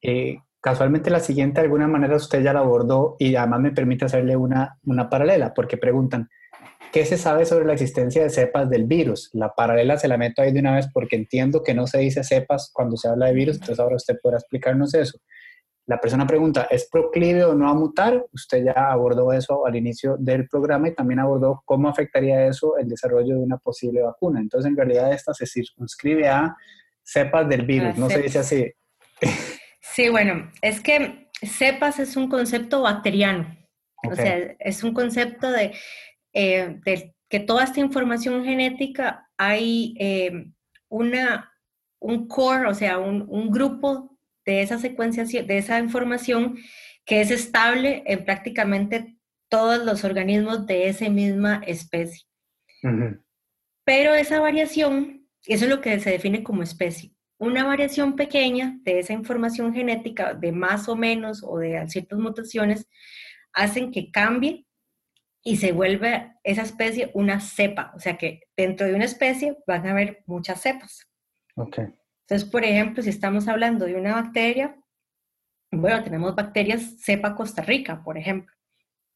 Eh, 0.03 0.39
casualmente 0.61 1.11
la 1.11 1.20
siguiente, 1.20 1.61
de 1.61 1.66
alguna 1.66 1.89
manera, 1.89 2.16
usted 2.16 2.43
ya 2.43 2.53
la 2.53 2.61
abordó 2.61 3.16
y 3.18 3.34
además 3.36 3.61
me 3.61 3.72
permite 3.72 4.05
hacerle 4.05 4.36
una, 4.36 4.78
una 4.84 5.09
paralela 5.09 5.55
porque 5.55 5.76
preguntan, 5.76 6.28
¿qué 6.93 7.05
se 7.05 7.18
sabe 7.18 7.45
sobre 7.47 7.66
la 7.66 7.72
existencia 7.72 8.22
de 8.22 8.30
cepas 8.30 8.68
del 8.68 8.84
virus? 8.84 9.30
La 9.32 9.55
paralela 9.55 9.99
se 9.99 10.09
la 10.09 10.16
meto 10.16 10.43
ahí 10.43 10.53
de 10.53 10.61
una 10.61 10.74
vez 10.74 10.89
porque 10.93 11.16
entiendo 11.16 11.62
que 11.62 11.74
no 11.74 11.86
se 11.86 11.99
dice 11.99 12.24
cepas 12.24 12.70
cuando 12.72 12.97
se 12.97 13.09
habla 13.09 13.26
de 13.26 13.34
virus, 13.34 13.57
entonces 13.57 13.80
ahora 13.80 13.97
usted 13.97 14.16
podrá 14.22 14.39
explicarnos 14.39 14.95
eso. 14.95 15.18
La 15.89 15.99
persona 15.99 16.26
pregunta, 16.26 16.68
¿es 16.70 16.86
proclive 16.86 17.45
o 17.45 17.55
no 17.55 17.66
a 17.66 17.72
mutar? 17.72 18.26
Usted 18.34 18.62
ya 18.62 18.91
abordó 18.93 19.32
eso 19.32 19.66
al 19.66 19.74
inicio 19.74 20.18
del 20.18 20.47
programa 20.47 20.89
y 20.89 20.95
también 20.95 21.18
abordó 21.18 21.62
cómo 21.64 21.89
afectaría 21.89 22.47
eso 22.47 22.76
el 22.76 22.91
desarrollo 22.91 23.36
de 23.36 23.43
una 23.43 23.57
posible 23.57 24.03
vacuna. 24.03 24.39
Entonces, 24.39 24.68
en 24.70 24.76
realidad, 24.76 25.11
esta 25.14 25.32
se 25.32 25.47
circunscribe 25.47 26.28
a 26.28 26.55
cepas 27.03 27.49
del 27.49 27.64
virus, 27.64 27.97
no 27.97 28.11
se 28.11 28.20
dice 28.20 28.39
así. 28.39 28.70
Sí, 29.80 30.11
bueno, 30.11 30.51
es 30.61 30.82
que 30.82 31.30
cepas 31.43 31.99
es 31.99 32.18
un 32.18 32.28
concepto 32.28 32.82
bacteriano. 32.82 33.57
O 34.07 34.14
sea, 34.14 34.36
es 34.59 34.84
un 34.84 34.93
concepto 34.93 35.51
de, 35.51 35.72
eh, 36.34 36.80
que 37.30 37.41
toda 37.41 37.64
esta 37.64 37.80
información 37.80 38.45
genética 38.45 39.26
hay 39.39 39.95
eh, 39.99 40.51
una, 40.91 41.51
un 41.99 42.28
core, 42.28 42.66
o 42.66 42.74
sea, 42.74 42.99
un, 42.99 43.24
un 43.26 43.51
grupo 43.51 44.18
de 44.49 44.63
esa 44.63 44.79
secuenciación, 44.79 45.47
de 45.47 45.59
esa 45.59 45.79
información 45.79 46.57
que 47.05 47.21
es 47.21 47.31
estable 47.31 48.03
en 48.07 48.25
prácticamente 48.25 49.15
todos 49.51 49.85
los 49.85 50.05
organismos 50.05 50.67
de 50.67 50.89
esa 50.89 51.11
misma 51.11 51.61
especie. 51.67 52.27
Pero 53.85 54.15
esa 54.15 54.41
variación, 54.41 55.29
eso 55.45 55.67
es 55.67 55.71
lo 55.71 55.83
que 55.83 56.01
se 56.01 56.13
define 56.13 56.43
como 56.43 56.63
especie. 56.63 57.13
Una 57.37 57.65
variación 57.65 58.17
pequeña 58.17 58.79
de 58.85 59.01
esa 59.01 59.13
información 59.13 59.75
genética, 59.75 60.33
de 60.33 60.51
más 60.51 60.89
o 60.89 60.97
menos 60.97 61.45
o 61.45 61.59
de 61.59 61.87
ciertas 61.89 62.19
mutaciones, 62.19 62.89
hacen 63.53 63.93
que 63.93 64.11
cambie 64.11 64.65
y 65.43 65.59
se 65.59 65.73
vuelve 65.73 66.33
esa 66.43 66.63
especie 66.63 67.11
una 67.13 67.41
cepa. 67.41 67.93
O 67.95 68.01
sea 68.01 68.17
que 68.17 68.45
dentro 68.57 68.87
de 68.87 68.95
una 68.95 69.05
especie 69.05 69.59
van 69.67 69.87
a 69.87 69.91
haber 69.91 70.23
muchas 70.25 70.63
cepas. 70.63 71.07
Okay. 71.55 71.89
Entonces, 72.29 72.51
por 72.51 72.62
ejemplo, 72.62 73.03
si 73.03 73.09
estamos 73.09 73.49
hablando 73.49 73.87
de 73.87 73.95
una 73.95 74.16
bacteria, 74.16 74.76
bueno, 75.70 76.05
tenemos 76.05 76.35
bacterias 76.35 76.97
cepa 77.01 77.35
Costa 77.35 77.62
Rica, 77.62 78.03
por 78.05 78.18
ejemplo. 78.18 78.55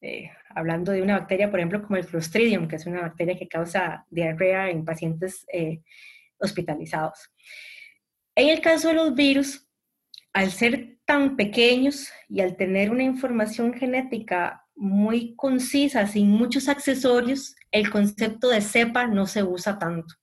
Eh, 0.01 0.31
hablando 0.49 0.93
de 0.93 1.03
una 1.03 1.19
bacteria, 1.19 1.51
por 1.51 1.61
ejemplo, 1.61 1.83
como 1.83 1.97
el 1.97 2.07
Clostridium, 2.07 2.67
que 2.69 2.77
es 2.77 2.87
una 2.87 3.03
bacteria 3.03 3.37
que 3.37 3.49
causa 3.49 4.07
diarrea 4.09 4.71
en 4.71 4.87
pacientes 4.87 5.45
eh, 5.53 5.83
hospitalizados. 6.39 7.31
En 8.35 8.49
el 8.49 8.63
caso 8.63 8.89
de 8.89 8.95
los 8.95 9.15
virus, 9.15 9.69
al 10.33 10.51
ser 10.51 10.97
tan 11.05 11.37
pequeños 11.37 12.11
y 12.31 12.41
al 12.41 12.57
tener 12.57 12.91
una 12.91 13.03
información 13.03 13.75
genética 13.75 14.65
muy 14.75 15.37
concisa, 15.37 16.07
sin 16.07 16.31
muchos 16.31 16.67
accesorios, 16.71 17.57
el 17.73 17.91
concepto 17.91 18.49
de 18.49 18.63
cepa 18.63 19.07
no 19.07 19.27
se 19.27 19.43
usa 19.43 19.79
tanto. 19.79 20.15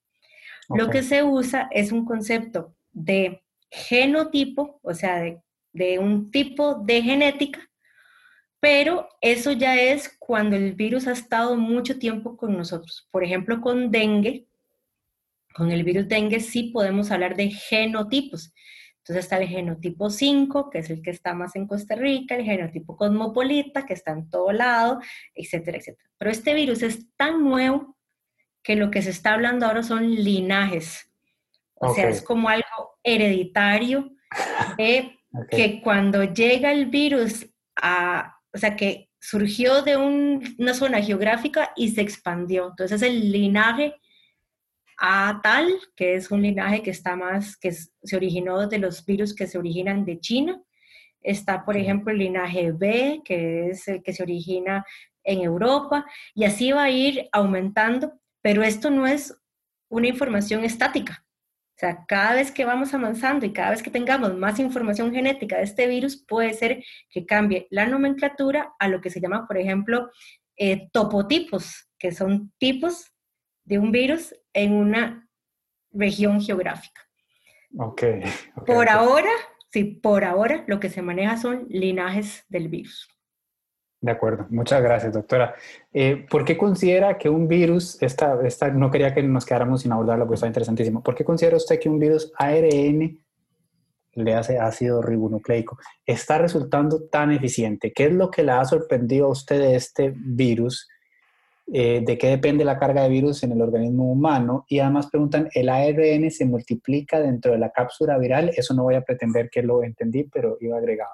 Lo 0.69 0.89
que 0.89 1.03
se 1.03 1.21
usa 1.21 1.67
es 1.71 1.91
un 1.91 2.03
concepto 2.03 2.75
de 2.91 3.43
genotipo, 3.69 4.79
o 4.81 4.93
sea, 4.93 5.21
de, 5.71 5.99
un 5.99 6.31
tipo 6.31 6.75
de 6.75 7.01
genética, 7.01 7.69
pero 8.59 9.07
eso 9.21 9.51
ya 9.51 9.79
es 9.79 10.15
cuando 10.19 10.55
el 10.55 10.73
virus 10.73 11.07
ha 11.07 11.13
estado 11.13 11.55
mucho 11.55 11.97
tiempo 11.97 12.35
con 12.35 12.57
nosotros. 12.57 13.07
Por 13.11 13.23
ejemplo, 13.23 13.61
con 13.61 13.91
dengue, 13.91 14.47
Con 15.53 15.71
el 15.71 15.83
virus 15.83 16.07
dengue 16.07 16.39
sí 16.39 16.71
podemos 16.71 17.11
hablar 17.11 17.35
de 17.35 17.49
genotipos. 17.49 18.53
Entonces 19.09 19.25
está 19.25 19.37
el 19.37 19.47
genotipo 19.47 20.09
5, 20.09 20.69
que 20.69 20.79
es 20.79 20.89
el 20.89 21.01
que 21.01 21.09
está 21.09 21.33
más 21.33 21.55
en 21.55 21.65
Costa 21.65 21.95
Rica, 21.95 22.35
el 22.35 22.45
genotipo 22.45 22.95
cosmopolita, 22.95 23.85
que 23.85 23.93
está 23.93 24.11
en 24.11 24.29
todo 24.29 24.51
lado, 24.51 24.99
etcétera, 25.33 25.77
etcétera. 25.77 26.09
Pero 26.17 26.29
este 26.29 26.53
virus 26.53 26.83
es 26.83 27.07
tan 27.15 27.43
nuevo 27.43 27.97
que 28.61 28.75
lo 28.75 28.91
que 28.91 29.01
se 29.01 29.09
está 29.09 29.33
hablando 29.33 29.65
ahora 29.65 29.81
son 29.81 30.13
linajes. 30.13 31.09
O 31.73 31.93
sea, 31.93 32.09
es 32.09 32.21
como 32.21 32.49
algo 32.49 32.67
hereditario 33.03 34.11
de 34.77 35.17
que 35.49 35.81
cuando 35.81 36.23
llega 36.23 36.71
el 36.71 36.87
virus 36.87 37.45
a, 37.75 38.35
o 38.53 38.57
sea, 38.57 38.75
que 38.75 39.09
surgió 39.19 39.81
de 39.81 39.97
una 39.97 40.73
zona 40.73 41.01
geográfica 41.01 41.71
y 41.75 41.89
se 41.89 42.01
expandió. 42.01 42.69
Entonces 42.69 43.01
el 43.01 43.31
linaje 43.31 43.95
A 44.97 45.39
tal, 45.41 45.73
que 45.95 46.15
es 46.15 46.31
un 46.31 46.41
linaje 46.41 46.81
que 46.83 46.91
está 46.91 47.15
más, 47.15 47.55
que 47.57 47.71
se 47.71 48.15
originó 48.15 48.67
de 48.67 48.79
los 48.79 49.05
virus 49.05 49.33
que 49.33 49.47
se 49.47 49.57
originan 49.57 50.03
de 50.03 50.19
China. 50.19 50.61
Está, 51.21 51.63
por 51.65 51.77
ejemplo, 51.77 52.11
el 52.11 52.19
linaje 52.19 52.71
B, 52.71 53.21
que 53.23 53.69
es 53.69 53.87
el 53.87 54.01
que 54.01 54.13
se 54.13 54.23
origina 54.23 54.85
en 55.23 55.41
Europa, 55.41 56.05
y 56.33 56.45
así 56.45 56.71
va 56.71 56.83
a 56.83 56.89
ir 56.89 57.27
aumentando, 57.31 58.13
pero 58.41 58.63
esto 58.63 58.89
no 58.89 59.05
es 59.05 59.37
una 59.89 60.07
información 60.07 60.63
estática. 60.63 61.25
O 61.79 61.85
sea, 61.87 62.03
cada 62.09 62.33
vez 62.33 62.51
que 62.51 62.65
vamos 62.65 62.93
avanzando 62.93 63.45
y 63.45 63.53
cada 63.53 63.69
vez 63.69 63.81
que 63.81 63.89
tengamos 63.89 64.35
más 64.35 64.59
información 64.59 65.13
genética 65.13 65.55
de 65.55 65.63
este 65.63 65.87
virus, 65.87 66.17
puede 66.17 66.53
ser 66.53 66.83
que 67.09 67.25
cambie 67.25 67.67
la 67.69 67.85
nomenclatura 67.85 68.73
a 68.79 68.89
lo 68.89 68.99
que 68.99 69.09
se 69.09 69.21
llama, 69.21 69.47
por 69.47 69.57
ejemplo, 69.57 70.11
eh, 70.57 70.89
topotipos, 70.91 71.89
que 71.97 72.11
son 72.11 72.51
tipos 72.57 73.13
de 73.63 73.79
un 73.79 73.93
virus 73.93 74.35
en 74.51 74.73
una 74.73 75.29
región 75.93 76.41
geográfica. 76.41 77.01
Ok. 77.77 78.03
por 78.65 78.89
ahora, 78.89 79.31
sí, 79.71 79.85
por 79.85 80.25
ahora 80.25 80.65
lo 80.67 80.81
que 80.81 80.89
se 80.89 81.01
maneja 81.01 81.37
son 81.37 81.65
linajes 81.69 82.43
del 82.49 82.67
virus. 82.67 83.07
De 84.01 84.11
acuerdo, 84.11 84.47
muchas 84.49 84.81
gracias, 84.81 85.11
doctora. 85.11 85.55
Eh, 85.91 86.25
¿Por 86.29 86.45
qué 86.45 86.57
considera 86.57 87.17
que 87.17 87.29
un 87.29 87.49
virus, 87.49 88.01
esta, 88.01 88.39
esta, 88.45 88.69
no 88.69 88.89
quería 88.89 89.13
que 89.13 89.21
nos 89.23 89.45
quedáramos 89.45 89.81
sin 89.81 89.91
abordarlo 89.91 90.25
porque 90.25 90.35
está 90.35 90.47
interesantísimo, 90.47 91.03
¿por 91.03 91.15
qué 91.15 91.25
considera 91.25 91.57
usted 91.57 91.79
que 91.79 91.89
un 91.89 91.99
virus 91.99 92.31
ARN, 92.37 93.19
le 94.13 94.35
hace 94.35 94.57
ácido 94.57 95.01
ribonucleico, 95.01 95.77
está 96.05 96.37
resultando 96.37 97.09
tan 97.09 97.31
eficiente? 97.31 97.91
¿Qué 97.91 98.05
es 98.05 98.13
lo 98.13 98.31
que 98.31 98.43
le 98.43 98.53
ha 98.53 98.63
sorprendido 98.63 99.25
a 99.27 99.31
usted 99.31 99.59
de 99.59 99.75
este 99.75 100.13
virus? 100.15 100.87
Eh, 101.71 102.01
¿De 102.05 102.17
qué 102.17 102.29
depende 102.29 102.63
la 102.63 102.79
carga 102.79 103.03
de 103.03 103.09
virus 103.09 103.43
en 103.43 103.51
el 103.51 103.61
organismo 103.61 104.09
humano? 104.09 104.65
Y 104.69 104.79
además 104.79 105.07
preguntan, 105.07 105.49
¿el 105.53 105.67
ARN 105.67 106.31
se 106.31 106.45
multiplica 106.45 107.19
dentro 107.19 107.51
de 107.51 107.59
la 107.59 107.71
cápsula 107.71 108.17
viral? 108.17 108.51
Eso 108.55 108.73
no 108.73 108.83
voy 108.83 108.95
a 108.95 109.01
pretender 109.01 109.49
que 109.49 109.61
lo 109.61 109.83
entendí, 109.83 110.23
pero 110.23 110.57
iba 110.61 110.77
agregado. 110.77 111.11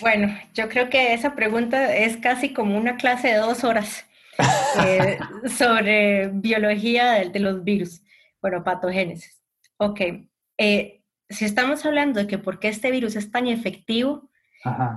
Bueno, 0.00 0.36
yo 0.54 0.68
creo 0.68 0.88
que 0.88 1.14
esa 1.14 1.34
pregunta 1.34 1.94
es 1.94 2.16
casi 2.16 2.52
como 2.52 2.76
una 2.76 2.96
clase 2.96 3.28
de 3.28 3.36
dos 3.36 3.64
horas 3.64 4.04
eh, 4.86 5.18
sobre 5.48 6.28
biología 6.28 7.12
de, 7.28 7.40
los 7.40 7.64
virus, 7.64 8.02
bueno, 8.40 8.62
patogénesis. 8.62 9.42
Ok, 9.78 10.00
eh, 10.58 11.02
si 11.28 11.44
estamos 11.44 11.84
hablando 11.84 12.20
de 12.20 12.26
que 12.26 12.38
por 12.38 12.58
qué 12.58 12.68
este 12.68 12.90
virus 12.90 13.16
es 13.16 13.30
tan 13.30 13.46
efectivo, 13.46 14.30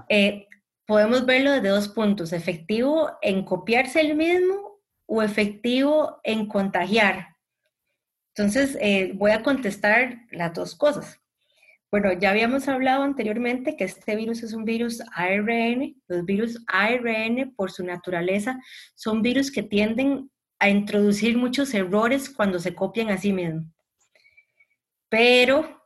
eh, 0.07 0.47
podemos 0.85 1.25
verlo 1.25 1.51
desde 1.51 1.69
dos 1.69 1.89
puntos, 1.89 2.33
efectivo 2.33 3.11
en 3.21 3.43
copiarse 3.43 4.01
el 4.01 4.15
mismo 4.15 4.79
o 5.05 5.21
efectivo 5.21 6.19
en 6.23 6.47
contagiar. 6.47 7.35
Entonces, 8.35 8.77
voy 9.15 9.31
a 9.31 9.43
contestar 9.43 10.19
las 10.31 10.53
dos 10.53 10.75
cosas. 10.75 11.19
Bueno, 11.91 12.13
ya 12.13 12.29
habíamos 12.29 12.67
hablado 12.67 13.01
anteriormente 13.01 13.75
que 13.75 13.85
este 13.85 14.15
virus 14.15 14.43
es 14.43 14.53
un 14.53 14.63
virus 14.63 15.01
ARN. 15.13 15.95
Los 16.07 16.23
virus 16.23 16.63
ARN, 16.67 17.53
por 17.55 17.71
su 17.71 17.83
naturaleza, 17.83 18.59
son 18.93 19.23
virus 19.23 19.51
que 19.51 19.63
tienden 19.63 20.29
a 20.59 20.69
introducir 20.69 21.35
muchos 21.35 21.73
errores 21.73 22.29
cuando 22.29 22.59
se 22.59 22.75
copian 22.75 23.09
a 23.09 23.17
sí 23.17 23.33
mismos. 23.33 23.65
Pero 25.09 25.83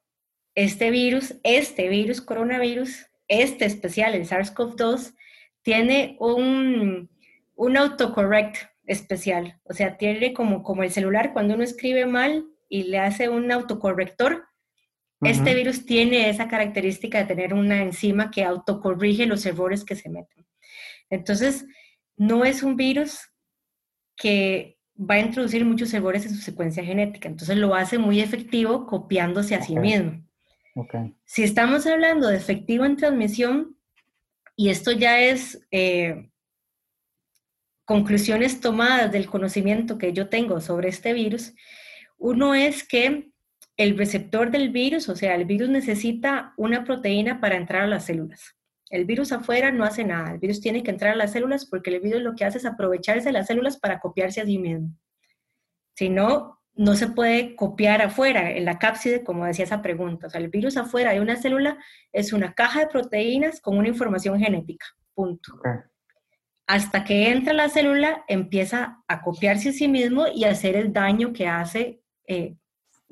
este 0.55 0.91
virus, 0.91 1.35
este 1.43 1.87
virus 1.87 2.19
coronavirus, 2.19 3.05
este 3.29 3.63
especial, 3.63 4.13
el 4.13 4.27
SARS-CoV-2, 4.27 5.15
tiene 5.61 6.17
un, 6.19 7.09
un 7.55 7.77
autocorrect 7.77 8.57
especial. 8.85 9.57
O 9.63 9.73
sea, 9.73 9.97
tiene 9.97 10.33
como, 10.33 10.63
como 10.63 10.83
el 10.83 10.91
celular 10.91 11.31
cuando 11.31 11.53
uno 11.53 11.63
escribe 11.63 12.05
mal 12.05 12.45
y 12.67 12.83
le 12.83 12.99
hace 12.99 13.29
un 13.29 13.49
autocorrector 13.53 14.45
este 15.25 15.53
virus 15.53 15.85
tiene 15.85 16.29
esa 16.29 16.47
característica 16.47 17.19
de 17.19 17.25
tener 17.25 17.53
una 17.53 17.81
enzima 17.81 18.31
que 18.31 18.43
autocorrige 18.43 19.25
los 19.25 19.45
errores 19.45 19.83
que 19.83 19.95
se 19.95 20.09
meten. 20.09 20.45
Entonces, 21.09 21.65
no 22.17 22.45
es 22.45 22.63
un 22.63 22.75
virus 22.75 23.19
que 24.15 24.77
va 24.97 25.15
a 25.15 25.19
introducir 25.19 25.65
muchos 25.65 25.93
errores 25.93 26.25
en 26.25 26.33
su 26.33 26.41
secuencia 26.41 26.83
genética. 26.83 27.27
Entonces, 27.27 27.57
lo 27.57 27.75
hace 27.75 27.97
muy 27.97 28.19
efectivo 28.19 28.85
copiándose 28.85 29.55
a 29.55 29.61
sí 29.61 29.75
mismo. 29.75 30.23
Si 31.25 31.43
estamos 31.43 31.85
hablando 31.85 32.27
de 32.27 32.37
efectivo 32.37 32.85
en 32.85 32.97
transmisión, 32.97 33.77
y 34.55 34.69
esto 34.69 34.91
ya 34.91 35.19
es 35.19 35.65
eh, 35.71 36.29
conclusiones 37.85 38.59
tomadas 38.59 39.11
del 39.11 39.27
conocimiento 39.27 39.97
que 39.97 40.13
yo 40.13 40.29
tengo 40.29 40.61
sobre 40.61 40.89
este 40.89 41.13
virus, 41.13 41.53
uno 42.17 42.55
es 42.55 42.87
que 42.87 43.32
el 43.77 43.97
receptor 43.97 44.51
del 44.51 44.69
virus, 44.69 45.09
o 45.09 45.15
sea, 45.15 45.35
el 45.35 45.45
virus 45.45 45.69
necesita 45.69 46.53
una 46.57 46.83
proteína 46.83 47.41
para 47.41 47.55
entrar 47.55 47.83
a 47.83 47.87
las 47.87 48.05
células. 48.05 48.55
El 48.89 49.05
virus 49.05 49.31
afuera 49.31 49.71
no 49.71 49.83
hace 49.83 50.03
nada, 50.03 50.31
el 50.31 50.39
virus 50.39 50.61
tiene 50.61 50.83
que 50.83 50.91
entrar 50.91 51.13
a 51.13 51.15
las 51.15 51.31
células 51.31 51.65
porque 51.65 51.89
el 51.89 51.99
virus 51.99 52.21
lo 52.21 52.35
que 52.35 52.45
hace 52.45 52.59
es 52.59 52.65
aprovecharse 52.65 53.29
de 53.29 53.33
las 53.33 53.47
células 53.47 53.77
para 53.77 53.99
copiarse 53.99 54.41
a 54.41 54.45
sí 54.45 54.59
mismo. 54.59 54.95
Si 55.95 56.09
no, 56.09 56.59
no 56.75 56.95
se 56.95 57.07
puede 57.07 57.55
copiar 57.55 58.01
afuera, 58.01 58.51
en 58.51 58.65
la 58.65 58.77
cápside, 58.77 59.23
como 59.23 59.45
decía 59.45 59.65
esa 59.65 59.81
pregunta. 59.81 60.27
O 60.27 60.29
sea, 60.29 60.41
el 60.41 60.49
virus 60.49 60.77
afuera 60.77 61.11
de 61.11 61.21
una 61.21 61.35
célula 61.35 61.77
es 62.11 62.33
una 62.33 62.53
caja 62.53 62.81
de 62.81 62.87
proteínas 62.87 63.61
con 63.61 63.77
una 63.77 63.87
información 63.87 64.39
genética, 64.39 64.85
punto. 65.15 65.53
Hasta 66.67 67.03
que 67.03 67.29
entra 67.29 67.53
la 67.53 67.69
célula, 67.69 68.23
empieza 68.27 69.03
a 69.07 69.21
copiarse 69.21 69.69
a 69.69 69.73
sí 69.73 69.87
mismo 69.87 70.27
y 70.27 70.45
a 70.45 70.51
hacer 70.51 70.75
el 70.75 70.93
daño 70.93 71.33
que 71.33 71.47
hace 71.47 72.01
eh, 72.27 72.55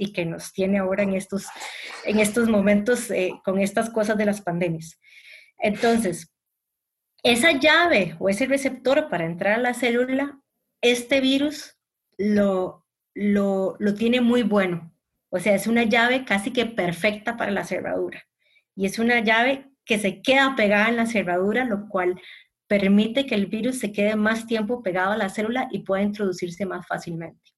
y 0.01 0.13
que 0.13 0.25
nos 0.25 0.51
tiene 0.51 0.79
ahora 0.79 1.03
en 1.03 1.13
estos, 1.13 1.45
en 2.05 2.17
estos 2.17 2.49
momentos 2.49 3.11
eh, 3.11 3.33
con 3.45 3.59
estas 3.59 3.91
cosas 3.91 4.17
de 4.17 4.25
las 4.25 4.41
pandemias. 4.41 4.99
Entonces, 5.59 6.33
esa 7.21 7.51
llave 7.51 8.15
o 8.17 8.27
ese 8.27 8.47
receptor 8.47 9.09
para 9.09 9.25
entrar 9.25 9.59
a 9.59 9.61
la 9.61 9.75
célula, 9.75 10.41
este 10.81 11.21
virus 11.21 11.77
lo, 12.17 12.83
lo, 13.13 13.75
lo 13.77 13.93
tiene 13.93 14.21
muy 14.21 14.41
bueno. 14.41 14.91
O 15.29 15.37
sea, 15.37 15.53
es 15.53 15.67
una 15.67 15.83
llave 15.83 16.25
casi 16.25 16.51
que 16.51 16.65
perfecta 16.65 17.37
para 17.37 17.51
la 17.51 17.63
cerradura. 17.63 18.23
Y 18.75 18.87
es 18.87 18.97
una 18.97 19.19
llave 19.19 19.69
que 19.85 19.99
se 19.99 20.23
queda 20.23 20.55
pegada 20.55 20.89
en 20.89 20.95
la 20.95 21.05
cerradura, 21.05 21.63
lo 21.63 21.87
cual 21.89 22.19
permite 22.65 23.27
que 23.27 23.35
el 23.35 23.45
virus 23.45 23.77
se 23.77 23.91
quede 23.91 24.15
más 24.15 24.47
tiempo 24.47 24.81
pegado 24.81 25.11
a 25.11 25.17
la 25.17 25.29
célula 25.29 25.67
y 25.69 25.83
pueda 25.83 26.01
introducirse 26.01 26.65
más 26.65 26.87
fácilmente. 26.87 27.50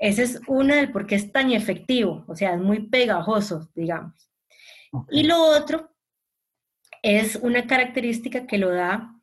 Ese 0.00 0.22
es 0.22 0.40
uno 0.46 0.74
del 0.74 0.90
por 0.90 1.06
qué 1.06 1.14
es 1.14 1.30
tan 1.30 1.52
efectivo, 1.52 2.24
o 2.26 2.34
sea, 2.34 2.54
es 2.54 2.60
muy 2.60 2.88
pegajoso, 2.88 3.70
digamos. 3.74 4.30
Y 5.10 5.24
lo 5.24 5.40
otro 5.40 5.94
es 7.02 7.36
una 7.36 7.66
característica 7.66 8.46
que 8.46 8.58
lo 8.58 8.70
da 8.70 9.14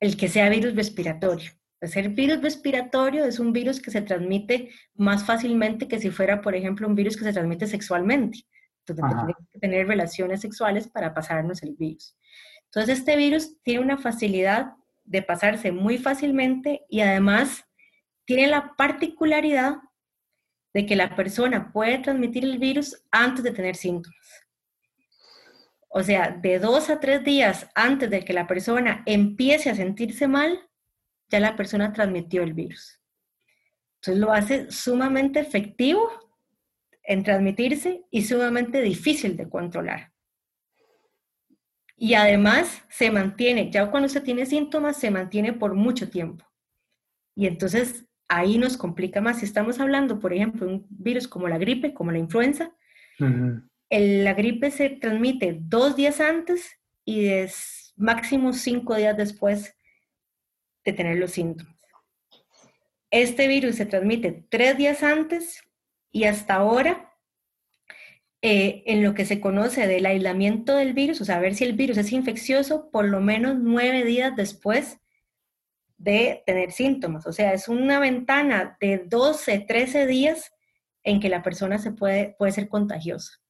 el 0.00 0.16
que 0.16 0.28
sea 0.28 0.50
virus 0.50 0.74
respiratorio. 0.74 1.52
El 1.80 2.08
virus 2.08 2.42
respiratorio 2.42 3.24
es 3.24 3.38
un 3.38 3.52
virus 3.52 3.80
que 3.80 3.92
se 3.92 4.02
transmite 4.02 4.70
más 4.94 5.24
fácilmente 5.24 5.86
que 5.86 6.00
si 6.00 6.10
fuera, 6.10 6.40
por 6.40 6.56
ejemplo, 6.56 6.88
un 6.88 6.96
virus 6.96 7.16
que 7.16 7.24
se 7.24 7.32
transmite 7.32 7.68
sexualmente. 7.68 8.40
Entonces, 8.84 9.04
tiene 9.16 9.34
que 9.52 9.58
tener 9.60 9.86
relaciones 9.86 10.40
sexuales 10.40 10.88
para 10.88 11.14
pasarnos 11.14 11.62
el 11.62 11.76
virus. 11.76 12.16
Entonces, 12.64 12.98
este 12.98 13.16
virus 13.16 13.62
tiene 13.62 13.80
una 13.80 13.98
facilidad 13.98 14.72
de 15.04 15.22
pasarse 15.22 15.70
muy 15.70 15.98
fácilmente 15.98 16.84
y 16.88 17.00
además 17.00 17.64
tiene 18.24 18.48
la 18.48 18.74
particularidad 18.76 19.76
de 20.76 20.84
que 20.84 20.94
la 20.94 21.16
persona 21.16 21.72
puede 21.72 21.96
transmitir 22.00 22.44
el 22.44 22.58
virus 22.58 23.02
antes 23.10 23.42
de 23.42 23.50
tener 23.50 23.76
síntomas. 23.76 24.44
O 25.88 26.02
sea, 26.02 26.32
de 26.32 26.58
dos 26.58 26.90
a 26.90 27.00
tres 27.00 27.24
días 27.24 27.66
antes 27.74 28.10
de 28.10 28.22
que 28.22 28.34
la 28.34 28.46
persona 28.46 29.02
empiece 29.06 29.70
a 29.70 29.74
sentirse 29.74 30.28
mal, 30.28 30.68
ya 31.30 31.40
la 31.40 31.56
persona 31.56 31.94
transmitió 31.94 32.42
el 32.42 32.52
virus. 32.52 33.00
Entonces 33.94 34.20
lo 34.20 34.30
hace 34.30 34.70
sumamente 34.70 35.40
efectivo 35.40 36.10
en 37.02 37.22
transmitirse 37.22 38.04
y 38.10 38.24
sumamente 38.24 38.82
difícil 38.82 39.34
de 39.34 39.48
controlar. 39.48 40.12
Y 41.96 42.12
además 42.12 42.82
se 42.90 43.10
mantiene, 43.10 43.70
ya 43.70 43.90
cuando 43.90 44.10
se 44.10 44.20
tiene 44.20 44.44
síntomas, 44.44 44.98
se 44.98 45.10
mantiene 45.10 45.54
por 45.54 45.72
mucho 45.72 46.10
tiempo. 46.10 46.44
Y 47.34 47.46
entonces 47.46 48.04
ahí 48.28 48.58
nos 48.58 48.76
complica 48.76 49.20
más. 49.20 49.40
Si 49.40 49.44
estamos 49.44 49.80
hablando, 49.80 50.18
por 50.18 50.32
ejemplo, 50.32 50.66
de 50.66 50.74
un 50.74 50.86
virus 50.90 51.28
como 51.28 51.48
la 51.48 51.58
gripe, 51.58 51.94
como 51.94 52.12
la 52.12 52.18
influenza, 52.18 52.72
la 53.18 54.34
gripe 54.34 54.70
se 54.70 54.90
transmite 54.90 55.58
dos 55.60 55.96
días 55.96 56.20
antes 56.20 56.78
y 57.04 57.26
es 57.26 57.94
máximo 57.96 58.52
cinco 58.52 58.94
días 58.94 59.16
después 59.16 59.74
de 60.84 60.92
tener 60.92 61.18
los 61.18 61.32
síntomas. 61.32 61.74
Este 63.10 63.48
virus 63.48 63.76
se 63.76 63.86
transmite 63.86 64.44
tres 64.48 64.76
días 64.76 65.02
antes 65.02 65.62
y 66.10 66.24
hasta 66.24 66.54
ahora, 66.54 67.14
eh, 68.42 68.82
en 68.86 69.02
lo 69.02 69.14
que 69.14 69.24
se 69.24 69.40
conoce 69.40 69.86
del 69.86 70.06
aislamiento 70.06 70.76
del 70.76 70.92
virus, 70.92 71.20
o 71.20 71.24
sea, 71.24 71.38
ver 71.38 71.54
si 71.54 71.64
el 71.64 71.72
virus 71.74 71.96
es 71.98 72.12
infeccioso, 72.12 72.90
por 72.90 73.06
lo 73.06 73.20
menos 73.20 73.56
nueve 73.58 74.04
días 74.04 74.34
después 74.36 74.98
de 75.98 76.42
tener 76.46 76.72
síntomas. 76.72 77.26
O 77.26 77.32
sea, 77.32 77.52
es 77.52 77.68
una 77.68 77.98
ventana 77.98 78.76
de 78.80 78.98
12, 79.06 79.60
13 79.60 80.06
días 80.06 80.52
en 81.02 81.20
que 81.20 81.28
la 81.28 81.42
persona 81.42 81.78
se 81.78 81.92
puede, 81.92 82.34
puede 82.38 82.52
ser 82.52 82.68
contagiosa. 82.68 83.40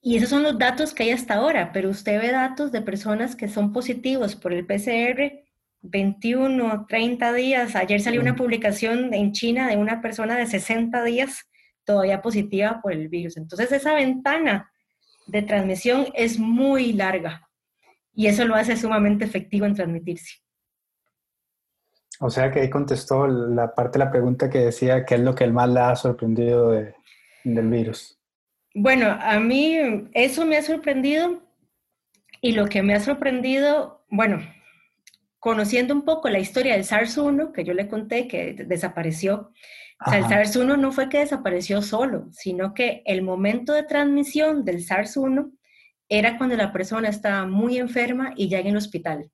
Y 0.00 0.16
esos 0.16 0.28
son 0.28 0.42
los 0.42 0.58
datos 0.58 0.92
que 0.92 1.04
hay 1.04 1.10
hasta 1.10 1.34
ahora, 1.34 1.72
pero 1.72 1.88
usted 1.88 2.20
ve 2.20 2.30
datos 2.30 2.70
de 2.72 2.82
personas 2.82 3.36
que 3.36 3.48
son 3.48 3.72
positivos 3.72 4.36
por 4.36 4.52
el 4.52 4.66
PCR 4.66 5.44
21, 5.80 6.86
30 6.88 7.32
días. 7.32 7.74
Ayer 7.74 8.00
salió 8.00 8.20
una 8.20 8.36
publicación 8.36 9.12
en 9.14 9.32
China 9.32 9.68
de 9.68 9.76
una 9.76 10.00
persona 10.00 10.36
de 10.36 10.46
60 10.46 11.02
días 11.04 11.48
todavía 11.84 12.22
positiva 12.22 12.80
por 12.82 12.92
el 12.92 13.08
virus. 13.08 13.36
Entonces 13.36 13.72
esa 13.72 13.94
ventana 13.94 14.70
de 15.26 15.42
transmisión 15.42 16.06
es 16.14 16.38
muy 16.38 16.92
larga 16.92 17.48
y 18.14 18.26
eso 18.26 18.44
lo 18.44 18.54
hace 18.54 18.76
sumamente 18.76 19.24
efectivo 19.24 19.66
en 19.66 19.74
transmitirse. 19.74 20.43
O 22.20 22.30
sea 22.30 22.50
que 22.50 22.60
ahí 22.60 22.70
contestó 22.70 23.26
la 23.26 23.74
parte 23.74 23.98
de 23.98 24.04
la 24.04 24.10
pregunta 24.10 24.48
que 24.48 24.58
decía 24.58 25.04
qué 25.04 25.16
es 25.16 25.20
lo 25.20 25.34
que 25.34 25.46
más 25.48 25.68
le 25.68 25.80
ha 25.80 25.96
sorprendido 25.96 26.70
del 26.70 27.68
virus. 27.68 28.18
Bueno, 28.74 29.16
a 29.20 29.38
mí 29.38 30.08
eso 30.14 30.46
me 30.46 30.56
ha 30.56 30.62
sorprendido 30.62 31.42
y 32.40 32.52
lo 32.52 32.66
que 32.66 32.82
me 32.82 32.94
ha 32.94 33.00
sorprendido, 33.00 34.04
bueno, 34.10 34.40
conociendo 35.38 35.94
un 35.94 36.04
poco 36.04 36.28
la 36.28 36.38
historia 36.38 36.74
del 36.74 36.84
SARS-1, 36.84 37.52
que 37.52 37.64
yo 37.64 37.74
le 37.74 37.88
conté 37.88 38.26
que 38.28 38.54
desapareció, 38.66 39.52
o 40.04 40.10
sea, 40.10 40.18
el 40.18 40.24
SARS-1 40.24 40.78
no 40.78 40.92
fue 40.92 41.08
que 41.08 41.18
desapareció 41.18 41.82
solo, 41.82 42.28
sino 42.32 42.74
que 42.74 43.02
el 43.06 43.22
momento 43.22 43.72
de 43.72 43.84
transmisión 43.84 44.64
del 44.64 44.84
SARS-1 44.84 45.52
era 46.08 46.36
cuando 46.36 46.56
la 46.56 46.72
persona 46.72 47.08
estaba 47.08 47.46
muy 47.46 47.78
enferma 47.78 48.32
y 48.36 48.48
ya 48.48 48.58
en 48.58 48.66
el 48.68 48.76
hospital. 48.76 49.30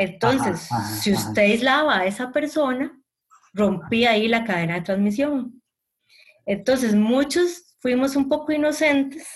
Entonces, 0.00 0.66
si 1.00 1.12
usted 1.12 1.42
aislaba 1.42 1.98
a 1.98 2.06
esa 2.06 2.32
persona, 2.32 2.98
rompía 3.52 4.12
ahí 4.12 4.28
la 4.28 4.44
cadena 4.44 4.76
de 4.76 4.80
transmisión. 4.80 5.62
Entonces, 6.46 6.94
muchos 6.94 7.76
fuimos 7.80 8.16
un 8.16 8.28
poco 8.28 8.52
inocentes 8.52 9.28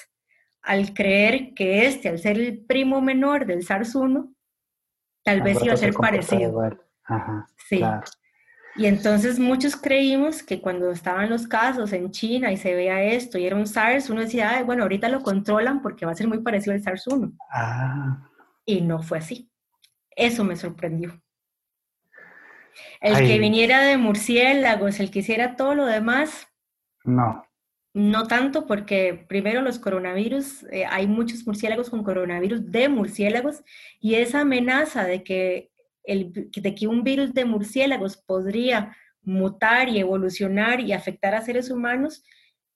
al 0.63 0.95
creer 0.95 1.53
que 1.53 1.87
este, 1.87 2.09
al 2.09 2.19
ser 2.19 2.39
el 2.39 2.65
primo 2.65 3.03
menor 3.03 3.45
del 3.45 3.63
SARS-1, 3.63 4.35
tal 5.23 5.43
vez 5.43 5.63
iba 5.63 5.75
a 5.75 5.77
ser 5.77 5.93
parecido. 5.93 6.79
sí. 7.69 7.83
Y 8.77 8.87
entonces 8.87 9.39
muchos 9.39 9.77
creímos 9.77 10.43
que 10.43 10.61
cuando 10.61 10.91
estaban 10.91 11.31
los 11.31 11.47
casos 11.47 11.93
en 11.93 12.11
China 12.11 12.51
y 12.51 12.57
se 12.57 12.75
veía 12.75 13.03
esto 13.03 13.39
y 13.39 13.47
era 13.47 13.55
un 13.55 13.67
SARS, 13.67 14.11
uno 14.11 14.23
decía, 14.23 14.63
bueno, 14.65 14.83
ahorita 14.83 15.09
lo 15.11 15.23
controlan 15.23 15.81
porque 15.83 16.07
va 16.07 16.13
a 16.13 16.17
ser 16.17 16.27
muy 16.27 16.41
parecido 16.41 16.73
al 16.73 16.83
SARS-1. 16.83 17.37
Ah. 17.53 18.31
Y 18.65 18.81
no 18.81 19.01
fue 19.03 19.19
así. 19.19 19.51
Eso 20.17 20.45
me 20.45 20.57
sorprendió. 20.57 21.21
El 23.01 23.19
que 23.19 23.39
viniera 23.39 23.83
de 23.83 23.97
murciélagos, 23.97 24.99
el 24.99 25.11
que 25.11 25.21
hiciera 25.21 25.57
todo 25.57 25.75
lo 25.75 25.87
demás. 25.87 26.49
No. 27.05 27.45
No 27.93 28.27
tanto 28.27 28.67
porque 28.67 29.25
primero 29.29 29.63
los 29.63 29.79
coronavirus, 29.79 30.65
eh, 30.73 30.85
hay 30.87 31.07
muchos 31.07 31.47
murciélagos 31.47 31.91
con 31.91 32.03
coronavirus 32.03 32.71
de 32.71 32.89
murciélagos 32.89 33.63
y 34.01 34.15
esa 34.15 34.41
amenaza 34.41 35.05
de 35.05 35.23
que, 35.23 35.71
el, 36.03 36.33
de 36.33 36.75
que 36.75 36.87
un 36.89 37.05
virus 37.05 37.33
de 37.35 37.45
murciélagos 37.45 38.17
podría 38.17 38.97
mutar 39.23 39.89
y 39.89 40.01
evolucionar 40.01 40.81
y 40.81 40.93
afectar 40.93 41.35
a 41.35 41.43
seres 41.43 41.71
humanos 41.71 42.25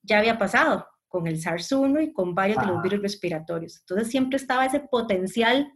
ya 0.02 0.18
había 0.18 0.38
pasado 0.38 0.86
con 1.08 1.26
el 1.26 1.40
SARS-1 1.40 2.04
y 2.04 2.12
con 2.12 2.34
varios 2.34 2.60
de 2.60 2.66
los 2.66 2.82
virus 2.82 3.02
respiratorios. 3.02 3.80
Entonces 3.80 4.08
siempre 4.08 4.36
estaba 4.36 4.66
ese 4.66 4.80
potencial 4.80 5.72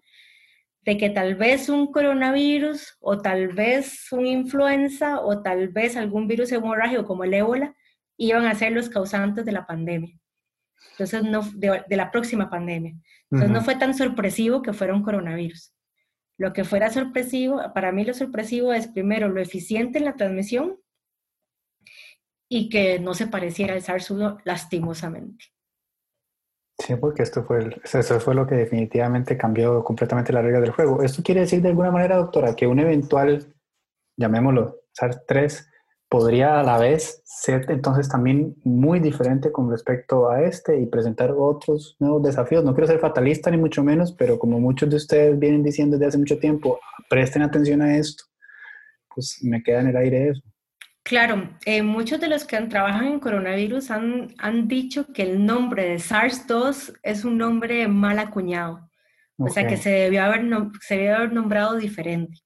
de 0.85 0.99
que 0.99 1.11
tal 1.11 1.37
vez 1.37 1.68
un 1.68 1.93
coronavirus 1.93 2.97
o 3.01 3.20
tal 3.20 3.49
vez 3.49 4.11
una 4.11 4.28
influenza 4.28 5.20
o 5.20 5.43
tal 5.43 5.68
vez 5.68 5.97
algún 5.97 6.26
virus 6.26 6.51
hemorrágico 6.53 7.07
como 7.07 7.24
el 7.24 7.35
ébola 7.35 7.74
iban 8.16 8.47
a 8.47 8.55
ser 8.55 8.72
los 8.72 8.89
causantes 8.89 9.45
de 9.45 9.53
la 9.53 9.66
pandemia. 9.66 10.18
Entonces, 10.93 11.22
no, 11.22 11.43
de, 11.55 11.97
la 11.97 12.11
próxima 12.11 12.51
pandemia. 12.51 12.95
Entonces, 13.30 13.51
no 13.51 13.62
fue 13.62 13.76
tan 13.76 13.95
sorpresivo 13.95 14.62
que 14.62 14.72
fuera 14.72 14.95
un 14.95 15.03
coronavirus. 15.03 15.72
Lo 16.39 16.53
que 16.53 16.64
fuera 16.64 16.91
sorpresivo, 16.91 17.62
para 17.72 17.93
mí 17.93 18.05
lo 18.05 18.14
sorpresivo 18.14 18.72
es 18.72 18.89
primero 18.89 19.28
lo 19.28 19.41
eficiente 19.41 19.99
en 19.99 20.05
la 20.05 20.16
transmisión 20.16 20.78
y 22.49 22.68
que 22.68 22.99
no 22.99 23.14
se 23.14 23.28
pareciera 23.28 23.74
al 23.74 23.83
SARS-1 23.83 24.41
lastimosamente. 24.45 25.51
Sí, 26.85 26.97
porque 26.97 27.22
esto 27.22 27.45
fue, 27.45 27.80
eso 27.85 28.18
fue 28.18 28.35
lo 28.35 28.45
que 28.45 28.57
definitivamente 28.57 29.37
cambió 29.37 29.85
completamente 29.85 30.33
la 30.33 30.43
regla 30.43 30.61
del 30.61 30.72
juego. 30.72 31.03
¿Esto 31.05 31.22
quiere 31.22 31.43
decir 31.43 31.62
de 31.62 31.68
alguna 31.68 31.93
manera, 31.93 32.16
doctora, 32.16 32.57
que 32.57 32.66
un 32.66 32.80
eventual, 32.80 33.55
llamémoslo 34.16 34.80
SARS-3, 34.93 35.64
podría 36.09 36.59
a 36.59 36.64
la 36.64 36.78
vez 36.78 37.22
ser 37.24 37.70
entonces 37.70 38.09
también 38.09 38.57
muy 38.64 38.99
diferente 38.99 39.53
con 39.53 39.70
respecto 39.70 40.28
a 40.28 40.43
este 40.43 40.76
y 40.80 40.87
presentar 40.87 41.30
otros 41.30 41.97
nuevos 42.01 42.24
desafíos? 42.24 42.64
No 42.64 42.74
quiero 42.74 42.89
ser 42.89 42.99
fatalista 42.99 43.49
ni 43.53 43.59
mucho 43.59 43.85
menos, 43.85 44.11
pero 44.11 44.37
como 44.37 44.59
muchos 44.59 44.91
de 44.91 44.97
ustedes 44.97 45.39
vienen 45.39 45.62
diciendo 45.62 45.97
desde 45.97 46.09
hace 46.09 46.18
mucho 46.18 46.41
tiempo, 46.41 46.80
presten 47.09 47.43
atención 47.43 47.80
a 47.80 47.97
esto, 47.97 48.24
pues 49.14 49.39
me 49.43 49.62
queda 49.62 49.83
en 49.83 49.87
el 49.87 49.97
aire 49.97 50.30
eso. 50.30 50.43
Claro, 51.05 51.50
eh, 51.64 51.82
muchos 51.82 52.20
de 52.20 52.28
los 52.28 52.44
que 52.44 52.57
trabajan 52.62 53.07
en 53.07 53.20
coronavirus 53.20 53.90
han, 53.90 54.34
han 54.38 54.68
dicho 54.68 55.07
que 55.12 55.24
el 55.24 55.44
nombre 55.44 55.88
de 55.88 55.96
SARS-2 55.96 57.00
es 57.03 57.24
un 57.24 57.38
nombre 57.38 57.88
mal 57.88 58.20
acuñado, 58.20 58.88
o 59.36 59.48
sea 59.48 59.66
que 59.66 59.76
se 59.76 59.90
debió, 59.90 60.22
haber 60.22 60.42
se 60.80 60.96
debió 60.96 61.16
haber 61.16 61.32
nombrado 61.32 61.76
diferente. 61.76 62.38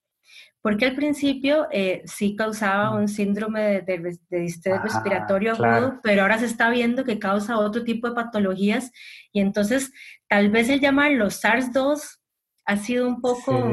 Porque 0.62 0.86
al 0.86 0.96
principio 0.96 1.68
eh, 1.70 2.02
sí 2.06 2.34
causaba 2.34 2.90
un 2.92 3.08
síndrome 3.08 3.82
de, 3.82 4.18
de, 4.30 4.40
distrés 4.40 4.78
ah, 4.80 4.82
respiratorio 4.82 5.52
agudo, 5.52 6.00
pero 6.02 6.22
ahora 6.22 6.38
se 6.38 6.46
está 6.46 6.70
viendo 6.70 7.04
que 7.04 7.18
causa 7.18 7.58
otro 7.58 7.84
tipo 7.84 8.08
de 8.08 8.14
patologías 8.14 8.90
y 9.32 9.40
entonces 9.40 9.92
tal 10.28 10.50
vez 10.50 10.68
el 10.70 10.80
llamarlo 10.80 11.26
SARS-2 11.26 12.00
ha 12.64 12.76
sido 12.78 13.06
un 13.06 13.20
poco 13.20 13.70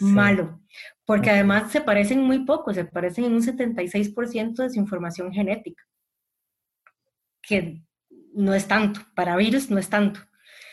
malo 0.00 0.58
porque 1.06 1.30
además 1.30 1.70
se 1.70 1.80
parecen 1.80 2.20
muy 2.20 2.44
poco, 2.44 2.74
se 2.74 2.84
parecen 2.84 3.24
en 3.24 3.34
un 3.34 3.42
76% 3.42 4.56
de 4.56 4.70
su 4.70 4.78
información 4.78 5.32
genética, 5.32 5.82
que 7.40 7.80
no 8.34 8.52
es 8.52 8.66
tanto, 8.66 9.00
para 9.14 9.36
virus 9.36 9.70
no 9.70 9.78
es 9.78 9.88
tanto. 9.88 10.20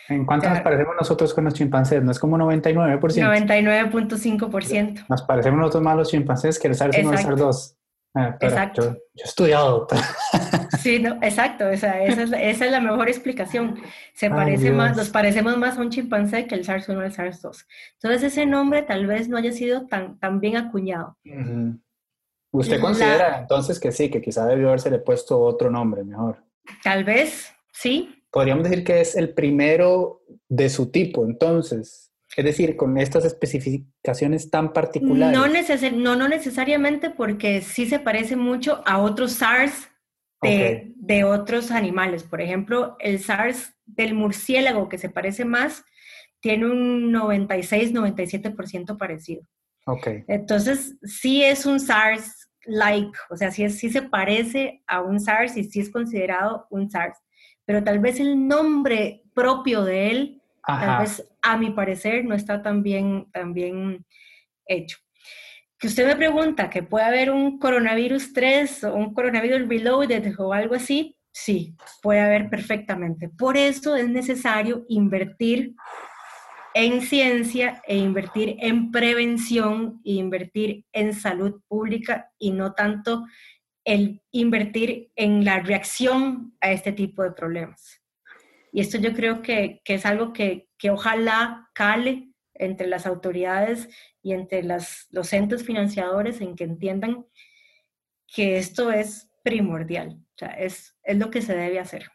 ¿En 0.09 0.25
cuánto 0.25 0.49
nos 0.49 0.59
parecemos 0.59 0.95
nosotros 0.99 1.33
con 1.33 1.45
los 1.45 1.53
chimpancés? 1.53 2.03
¿No 2.03 2.11
es 2.11 2.19
como 2.19 2.37
99%? 2.37 2.99
99.5%. 2.99 5.05
Nos 5.07 5.21
parecemos 5.21 5.59
nosotros 5.59 5.83
más 5.83 5.95
los 5.95 6.09
chimpancés 6.09 6.59
que 6.59 6.67
el 6.67 6.75
SARS-1 6.75 6.97
y 6.97 6.99
el 6.99 7.07
SARS-2. 7.07 7.77
Ah, 8.15 8.37
exacto. 8.41 8.81
Yo, 8.81 8.97
he 9.15 9.23
estudiado. 9.23 9.87
Sí, 10.79 10.99
no, 10.99 11.17
exacto, 11.21 11.69
esa, 11.69 12.03
esa, 12.03 12.23
es, 12.23 12.59
la 12.59 12.79
mejor 12.79 13.09
explicación. 13.09 13.79
Se 14.13 14.29
parece 14.29 14.71
más, 14.71 14.95
nos 14.95 15.09
parecemos 15.09 15.57
más 15.57 15.77
a 15.77 15.81
un 15.81 15.89
chimpancé 15.89 16.47
que 16.47 16.55
el 16.55 16.65
SARS-1 16.65 16.97
o 16.97 17.01
el 17.01 17.11
SARS-2. 17.11 17.65
Entonces 17.93 18.23
ese 18.23 18.45
nombre 18.45 18.81
tal 18.81 19.05
vez 19.05 19.29
no 19.29 19.37
haya 19.37 19.51
sido 19.51 19.87
tan, 19.87 20.19
tan 20.19 20.39
bien 20.39 20.57
acuñado. 20.57 21.17
¿Usted 22.51 22.79
considera 22.79 23.39
entonces 23.39 23.79
que 23.79 23.91
sí, 23.91 24.09
que 24.09 24.21
quizá 24.21 24.45
debió 24.45 24.67
haberse 24.67 24.91
puesto 24.99 25.39
otro 25.39 25.69
nombre 25.69 26.03
mejor? 26.03 26.43
Tal 26.83 27.03
vez, 27.03 27.51
sí. 27.71 28.23
Podríamos 28.31 28.63
decir 28.63 28.83
que 28.83 29.01
es 29.01 29.15
el 29.15 29.33
primero 29.33 30.23
de 30.47 30.69
su 30.69 30.91
tipo, 30.91 31.25
entonces. 31.25 32.11
Es 32.35 32.45
decir, 32.45 32.75
con 32.75 32.97
estas 32.97 33.25
especificaciones 33.25 34.49
tan 34.49 34.73
particulares. 34.73 35.37
No, 35.37 35.47
no, 35.91 36.15
no 36.15 36.27
necesariamente 36.27 37.11
porque 37.11 37.61
sí 37.61 37.85
se 37.85 37.99
parece 37.99 38.35
mucho 38.35 38.81
a 38.85 38.97
otros 38.99 39.33
SARS 39.33 39.89
de, 40.43 40.93
de, 40.95 41.23
otros 41.23 41.71
animales. 41.71 42.23
Por 42.23 42.41
ejemplo, 42.41 42.95
el 42.99 43.19
SARS 43.19 43.73
del 43.85 44.13
murciélago, 44.13 44.89
que 44.89 44.97
se 44.97 45.09
parece 45.09 45.45
más, 45.45 45.83
tiene 46.39 46.65
un 46.65 47.11
96-97% 47.11 48.97
parecido. 48.97 49.43
Okay. 49.85 50.23
Entonces, 50.27 50.95
sí 51.03 51.43
es 51.43 51.65
un 51.65 51.79
SARS-like, 51.79 53.17
o 53.29 53.37
sea, 53.37 53.51
sí, 53.51 53.69
sí 53.69 53.89
se 53.89 54.01
parece 54.01 54.83
a 54.87 55.01
un 55.01 55.19
SARS 55.19 55.57
y 55.57 55.63
sí 55.63 55.79
es 55.79 55.89
considerado 55.89 56.67
un 56.69 56.89
SARS, 56.89 57.17
pero 57.65 57.83
tal 57.83 57.99
vez 57.99 58.19
el 58.19 58.47
nombre 58.47 59.23
propio 59.33 59.83
de 59.83 60.11
él 60.11 60.43
Tal 60.65 60.99
vez, 60.99 61.29
a 61.41 61.57
mi 61.57 61.71
parecer, 61.71 62.23
no 62.25 62.35
está 62.35 62.61
tan 62.61 62.83
bien, 62.83 63.29
tan 63.31 63.53
bien 63.53 64.05
hecho. 64.65 64.97
Que 65.83 65.87
usted 65.87 66.07
me 66.07 66.15
pregunta 66.15 66.69
que 66.69 66.81
puede 66.81 67.03
haber 67.03 67.29
un 67.29 67.59
coronavirus 67.59 68.31
3 68.31 68.85
o 68.85 68.95
un 68.95 69.13
coronavirus 69.13 69.67
reloaded 69.67 70.33
o 70.39 70.53
algo 70.53 70.75
así, 70.75 71.17
sí, 71.29 71.75
puede 72.01 72.21
haber 72.21 72.49
perfectamente. 72.49 73.27
Por 73.27 73.57
eso 73.57 73.97
es 73.97 74.07
necesario 74.07 74.85
invertir 74.87 75.75
en 76.73 77.01
ciencia 77.01 77.81
e 77.85 77.97
invertir 77.97 78.55
en 78.61 78.91
prevención 78.91 79.99
e 80.05 80.13
invertir 80.13 80.85
en 80.93 81.13
salud 81.13 81.59
pública 81.67 82.31
y 82.39 82.51
no 82.51 82.71
tanto 82.71 83.25
el 83.83 84.21
invertir 84.31 85.11
en 85.17 85.43
la 85.43 85.59
reacción 85.59 86.55
a 86.61 86.71
este 86.71 86.93
tipo 86.93 87.23
de 87.23 87.33
problemas. 87.33 88.01
Y 88.71 88.79
esto 88.79 88.97
yo 88.99 89.11
creo 89.11 89.41
que, 89.41 89.81
es 89.83 90.05
algo 90.05 90.31
que, 90.31 90.69
ojalá 90.89 91.69
cale 91.73 92.29
entre 92.53 92.87
las 92.87 93.05
autoridades 93.05 93.89
y 94.23 94.33
entre 94.33 94.63
las, 94.63 95.07
los 95.11 95.31
entes 95.33 95.63
financiadores 95.63 96.41
en 96.41 96.55
que 96.55 96.63
entiendan 96.63 97.27
que 98.25 98.57
esto 98.57 98.91
es 98.91 99.29
primordial, 99.43 100.17
o 100.19 100.37
sea, 100.37 100.49
es, 100.49 100.95
es 101.03 101.17
lo 101.17 101.29
que 101.29 101.41
se 101.41 101.55
debe 101.55 101.79
hacer. 101.79 102.09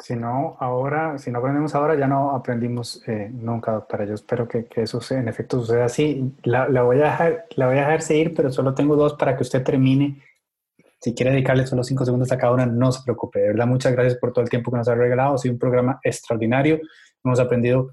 Si 0.00 0.16
no, 0.16 0.56
ahora, 0.58 1.18
si 1.18 1.30
no 1.30 1.38
aprendemos 1.38 1.74
ahora, 1.74 1.94
ya 1.94 2.08
no 2.08 2.32
aprendimos 2.32 3.06
eh, 3.06 3.30
nunca, 3.32 3.70
doctora. 3.72 4.04
Yo 4.04 4.14
espero 4.14 4.48
que, 4.48 4.64
que, 4.64 4.82
eso 4.82 5.00
en 5.10 5.28
efecto 5.28 5.60
suceda 5.60 5.84
así. 5.84 6.34
La, 6.42 6.68
la, 6.68 6.82
voy 6.82 7.00
a 7.00 7.04
dejar, 7.04 7.46
la 7.54 7.66
voy 7.66 7.76
a 7.76 7.82
dejar 7.82 8.02
seguir, 8.02 8.34
pero 8.34 8.50
solo 8.50 8.74
tengo 8.74 8.96
dos 8.96 9.14
para 9.14 9.36
que 9.36 9.42
usted 9.44 9.62
termine. 9.62 10.20
Si 11.00 11.14
quiere 11.14 11.30
dedicarle 11.30 11.66
solo 11.66 11.84
cinco 11.84 12.04
segundos 12.04 12.32
a 12.32 12.38
cada 12.38 12.54
una, 12.54 12.66
no 12.66 12.90
se 12.90 13.04
preocupe. 13.04 13.38
De 13.38 13.48
verdad, 13.48 13.66
muchas 13.68 13.92
gracias 13.92 14.16
por 14.16 14.32
todo 14.32 14.42
el 14.42 14.50
tiempo 14.50 14.72
que 14.72 14.78
nos 14.78 14.88
ha 14.88 14.96
regalado. 14.96 15.34
Ha 15.34 15.38
sido 15.38 15.52
un 15.52 15.60
programa 15.60 16.00
extraordinario. 16.02 16.80
Hemos 17.22 17.38
aprendido 17.38 17.92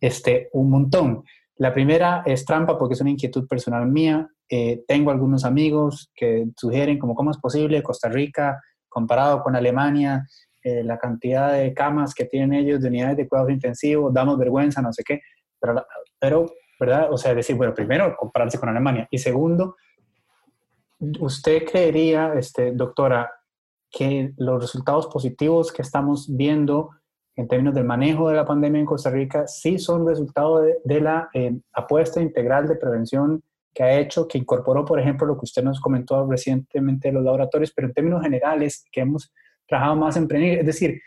este, 0.00 0.48
un 0.52 0.70
montón. 0.70 1.24
La 1.56 1.72
primera 1.72 2.22
es 2.26 2.44
trampa 2.44 2.78
porque 2.78 2.94
es 2.94 3.00
una 3.00 3.10
inquietud 3.10 3.46
personal 3.46 3.86
mía. 3.86 4.28
Eh, 4.48 4.82
tengo 4.86 5.10
algunos 5.10 5.44
amigos 5.44 6.10
que 6.14 6.46
sugieren 6.56 6.98
como 6.98 7.14
cómo 7.14 7.30
es 7.30 7.38
posible 7.38 7.82
Costa 7.82 8.08
Rica 8.08 8.60
comparado 8.88 9.42
con 9.42 9.56
Alemania 9.56 10.26
eh, 10.64 10.84
la 10.84 10.96
cantidad 10.96 11.54
de 11.54 11.74
camas 11.74 12.14
que 12.14 12.24
tienen 12.24 12.52
ellos 12.52 12.80
de 12.80 12.88
unidades 12.88 13.16
de 13.16 13.28
cuidados 13.28 13.50
intensivos, 13.50 14.14
damos 14.14 14.38
vergüenza, 14.38 14.80
no 14.80 14.92
sé 14.92 15.02
qué, 15.02 15.20
pero, 15.58 15.84
pero 16.20 16.52
¿verdad? 16.78 17.12
O 17.12 17.18
sea, 17.18 17.34
decir, 17.34 17.56
bueno, 17.56 17.74
primero, 17.74 18.14
compararse 18.16 18.58
con 18.58 18.68
Alemania, 18.68 19.08
y 19.10 19.18
segundo, 19.18 19.76
¿usted 21.18 21.64
creería, 21.64 22.34
este, 22.34 22.70
doctora, 22.72 23.32
que 23.90 24.32
los 24.36 24.62
resultados 24.62 25.08
positivos 25.08 25.72
que 25.72 25.82
estamos 25.82 26.28
viendo 26.28 26.90
en 27.36 27.48
términos 27.48 27.74
del 27.74 27.84
manejo 27.84 28.28
de 28.28 28.36
la 28.36 28.44
pandemia 28.44 28.80
en 28.80 28.86
Costa 28.86 29.10
Rica 29.10 29.46
sí 29.46 29.78
son 29.78 30.06
resultado 30.06 30.62
de, 30.84 31.00
la 31.00 31.30
eh, 31.32 31.56
apuesta 31.72 32.20
integral 32.20 32.68
de 32.68 32.76
prevención 32.76 33.42
que 33.74 33.82
ha 33.82 33.98
hecho, 33.98 34.28
que 34.28 34.38
incorporó, 34.38 34.84
por 34.84 35.00
ejemplo, 35.00 35.26
lo 35.26 35.36
que 35.36 35.44
usted 35.44 35.62
nos 35.62 35.80
comentó 35.80 36.26
recientemente 36.28 37.08
de 37.08 37.14
los 37.14 37.24
laboratorios, 37.24 37.72
pero 37.74 37.88
en 37.88 37.94
términos 37.94 38.22
generales, 38.22 38.84
que 38.92 39.00
hemos 39.00 39.32
trabajado 39.66 39.96
más 39.96 40.16
en 40.18 40.28
prevenir. 40.28 40.58
Es 40.58 40.66
decir, 40.66 41.00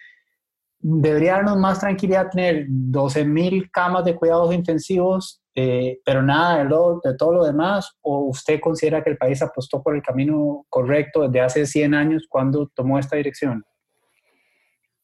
debería 0.80 1.34
darnos 1.34 1.58
más 1.58 1.80
tranquilidad 1.80 2.32
tener 2.32 2.68
12.000 2.68 3.70
camas 3.72 4.04
de 4.04 4.16
cuidados 4.16 4.52
intensivos, 4.52 5.44
eh, 5.54 6.00
pero 6.04 6.24
nada 6.24 6.64
de, 6.64 6.64
de, 6.64 7.18
todo 7.18 7.34
lo 7.34 7.46
demás, 7.46 7.96
o 8.02 8.22
usted 8.22 8.60
considera 8.60 9.04
que 9.04 9.12
el 9.12 9.18
país 9.18 9.44
apostó 9.44 9.84
por 9.84 9.96
el 9.96 10.02
camino 10.02 10.66
correcto 10.70 11.22
desde 11.22 11.42
hace 11.42 11.66
100 11.68 11.94
años 11.94 12.26
cuando 12.28 12.68
tomó 12.74 12.98
esta 12.98 13.16
dirección? 13.16 13.64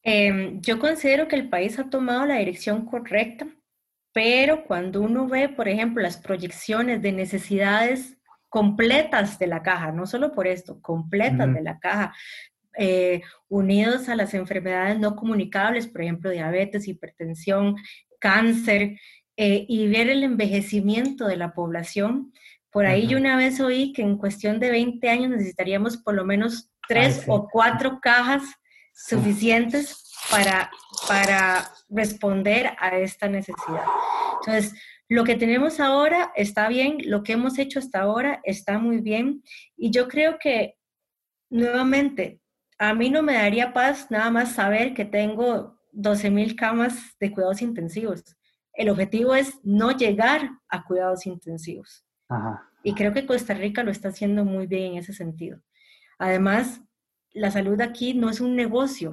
Em, 0.02 0.60
yo 0.60 0.78
considero 0.78 1.28
que 1.28 1.36
el 1.36 1.48
país 1.48 1.78
ha 1.78 1.88
tomado 1.88 2.26
la 2.26 2.38
dirección 2.38 2.84
correcta, 2.84 3.46
pero 4.12 4.64
cuando 4.64 5.00
uno 5.00 5.28
ve, 5.28 5.48
por 5.48 5.68
ejemplo, 5.68 6.02
las 6.02 6.16
proyecciones 6.16 7.00
de 7.00 7.12
necesidades 7.12 8.18
completas 8.48 9.38
de 9.38 9.46
la 9.46 9.62
caja, 9.62 9.92
no 9.92 10.06
solo 10.06 10.32
por 10.32 10.46
esto, 10.46 10.80
completas 10.82 11.54
de 11.54 11.62
la 11.62 11.78
caja, 11.78 12.12
eh, 12.76 13.22
unidos 13.48 14.08
a 14.08 14.16
las 14.16 14.34
enfermedades 14.34 14.98
no 14.98 15.14
comunicables, 15.16 15.86
por 15.86 16.02
ejemplo, 16.02 16.30
diabetes, 16.30 16.88
hipertensión, 16.88 17.76
cáncer, 18.18 18.98
eh, 19.36 19.64
y 19.68 19.88
ver 19.88 20.10
el 20.10 20.22
envejecimiento 20.22 21.26
de 21.26 21.36
la 21.36 21.54
población. 21.54 22.32
Por 22.70 22.86
ahí 22.86 23.06
yo 23.06 23.18
una 23.18 23.36
vez 23.36 23.60
oí 23.60 23.92
que 23.92 24.02
en 24.02 24.18
cuestión 24.18 24.60
de 24.60 24.70
20 24.70 25.08
años 25.08 25.30
necesitaríamos 25.30 25.96
por 25.96 26.14
lo 26.14 26.24
menos 26.24 26.70
tres 26.86 27.24
o 27.28 27.48
cuatro 27.48 28.00
cajas 28.00 28.42
suficientes 28.92 30.12
para, 30.30 30.70
para 31.08 31.70
responder 31.88 32.70
a 32.78 32.96
esta 32.98 33.28
necesidad. 33.28 33.84
Entonces, 34.40 34.74
lo 35.08 35.24
que 35.24 35.34
tenemos 35.34 35.80
ahora 35.80 36.32
está 36.36 36.68
bien, 36.68 36.98
lo 37.04 37.22
que 37.22 37.32
hemos 37.32 37.58
hecho 37.58 37.78
hasta 37.78 38.00
ahora 38.00 38.40
está 38.44 38.78
muy 38.78 39.00
bien 39.00 39.42
y 39.76 39.90
yo 39.90 40.08
creo 40.08 40.38
que 40.38 40.76
nuevamente 41.50 42.40
a 42.78 42.94
mí 42.94 43.10
no 43.10 43.22
me 43.22 43.34
daría 43.34 43.72
paz 43.72 44.10
nada 44.10 44.30
más 44.30 44.54
saber 44.54 44.94
que 44.94 45.04
tengo 45.04 45.78
12 45.92 46.30
mil 46.30 46.56
camas 46.56 47.16
de 47.20 47.30
cuidados 47.30 47.62
intensivos. 47.62 48.24
El 48.72 48.88
objetivo 48.88 49.34
es 49.34 49.60
no 49.62 49.92
llegar 49.92 50.50
a 50.68 50.84
cuidados 50.84 51.26
intensivos. 51.26 52.06
Y 52.82 52.94
creo 52.94 53.12
que 53.12 53.26
Costa 53.26 53.52
Rica 53.52 53.84
lo 53.84 53.90
está 53.90 54.08
haciendo 54.08 54.44
muy 54.44 54.66
bien 54.66 54.92
en 54.92 54.98
ese 54.98 55.12
sentido. 55.12 55.60
Además, 56.18 56.80
la 57.32 57.50
salud 57.50 57.80
aquí 57.80 58.14
no 58.14 58.30
es 58.30 58.40
un 58.40 58.56
negocio. 58.56 59.12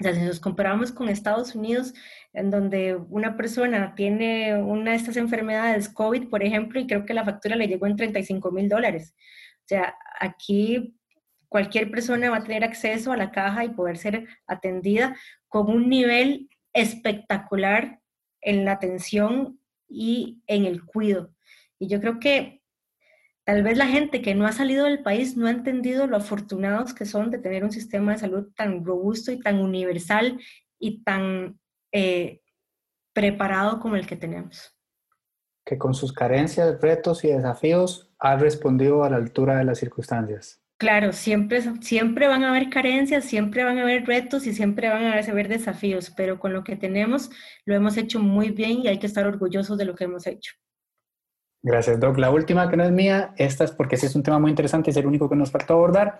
O 0.00 0.02
sea, 0.02 0.12
si 0.12 0.20
nos 0.22 0.40
comparamos 0.40 0.90
con 0.90 1.08
Estados 1.08 1.54
Unidos, 1.54 1.94
en 2.32 2.50
donde 2.50 2.96
una 2.96 3.36
persona 3.36 3.94
tiene 3.94 4.56
una 4.56 4.90
de 4.90 4.96
estas 4.96 5.16
enfermedades, 5.16 5.88
COVID, 5.88 6.28
por 6.28 6.42
ejemplo, 6.42 6.80
y 6.80 6.86
creo 6.86 7.06
que 7.06 7.14
la 7.14 7.24
factura 7.24 7.54
le 7.54 7.68
llegó 7.68 7.86
en 7.86 7.96
35 7.96 8.50
mil 8.50 8.68
dólares. 8.68 9.14
O 9.64 9.68
sea, 9.68 9.96
aquí 10.18 10.96
cualquier 11.48 11.90
persona 11.90 12.30
va 12.30 12.38
a 12.38 12.42
tener 12.42 12.64
acceso 12.64 13.12
a 13.12 13.16
la 13.16 13.30
caja 13.30 13.64
y 13.64 13.68
poder 13.68 13.96
ser 13.96 14.26
atendida 14.48 15.16
con 15.48 15.70
un 15.70 15.88
nivel 15.88 16.48
espectacular 16.72 18.00
en 18.40 18.64
la 18.64 18.72
atención 18.72 19.60
y 19.88 20.42
en 20.48 20.64
el 20.64 20.84
cuidado. 20.84 21.32
Y 21.78 21.86
yo 21.86 22.00
creo 22.00 22.18
que 22.18 22.63
tal 23.44 23.62
vez 23.62 23.76
la 23.76 23.86
gente 23.86 24.22
que 24.22 24.34
no 24.34 24.46
ha 24.46 24.52
salido 24.52 24.86
del 24.86 25.02
país 25.02 25.36
no 25.36 25.46
ha 25.46 25.50
entendido 25.50 26.06
lo 26.06 26.16
afortunados 26.16 26.94
que 26.94 27.04
son 27.04 27.30
de 27.30 27.38
tener 27.38 27.62
un 27.62 27.72
sistema 27.72 28.12
de 28.12 28.18
salud 28.18 28.48
tan 28.56 28.84
robusto 28.84 29.30
y 29.32 29.38
tan 29.38 29.60
universal 29.60 30.40
y 30.78 31.02
tan 31.02 31.58
eh, 31.92 32.40
preparado 33.12 33.80
como 33.80 33.96
el 33.96 34.06
que 34.06 34.16
tenemos. 34.16 34.74
Que 35.64 35.78
con 35.78 35.94
sus 35.94 36.12
carencias, 36.12 36.80
retos 36.80 37.24
y 37.24 37.28
desafíos 37.28 38.10
ha 38.18 38.36
respondido 38.36 39.04
a 39.04 39.10
la 39.10 39.16
altura 39.16 39.56
de 39.56 39.64
las 39.64 39.78
circunstancias. 39.78 40.60
Claro, 40.76 41.12
siempre, 41.12 41.62
siempre 41.80 42.26
van 42.26 42.42
a 42.42 42.50
haber 42.50 42.68
carencias, 42.68 43.24
siempre 43.24 43.64
van 43.64 43.78
a 43.78 43.82
haber 43.82 44.04
retos 44.04 44.46
y 44.46 44.52
siempre 44.52 44.88
van 44.88 45.04
a 45.04 45.18
haber 45.18 45.48
desafíos, 45.48 46.10
pero 46.10 46.38
con 46.38 46.52
lo 46.52 46.64
que 46.64 46.76
tenemos 46.76 47.30
lo 47.64 47.74
hemos 47.74 47.96
hecho 47.96 48.18
muy 48.18 48.50
bien 48.50 48.80
y 48.80 48.88
hay 48.88 48.98
que 48.98 49.06
estar 49.06 49.26
orgullosos 49.26 49.78
de 49.78 49.84
lo 49.84 49.94
que 49.94 50.04
hemos 50.04 50.26
hecho. 50.26 50.54
Gracias, 51.66 51.98
Doc. 51.98 52.18
La 52.18 52.30
última 52.30 52.68
que 52.68 52.76
no 52.76 52.84
es 52.84 52.92
mía, 52.92 53.32
esta 53.38 53.64
es 53.64 53.72
porque 53.72 53.96
sí 53.96 54.04
es 54.04 54.14
un 54.14 54.22
tema 54.22 54.38
muy 54.38 54.50
interesante, 54.50 54.90
es 54.90 54.98
el 54.98 55.06
único 55.06 55.30
que 55.30 55.36
nos 55.36 55.50
falta 55.50 55.72
abordar, 55.72 56.18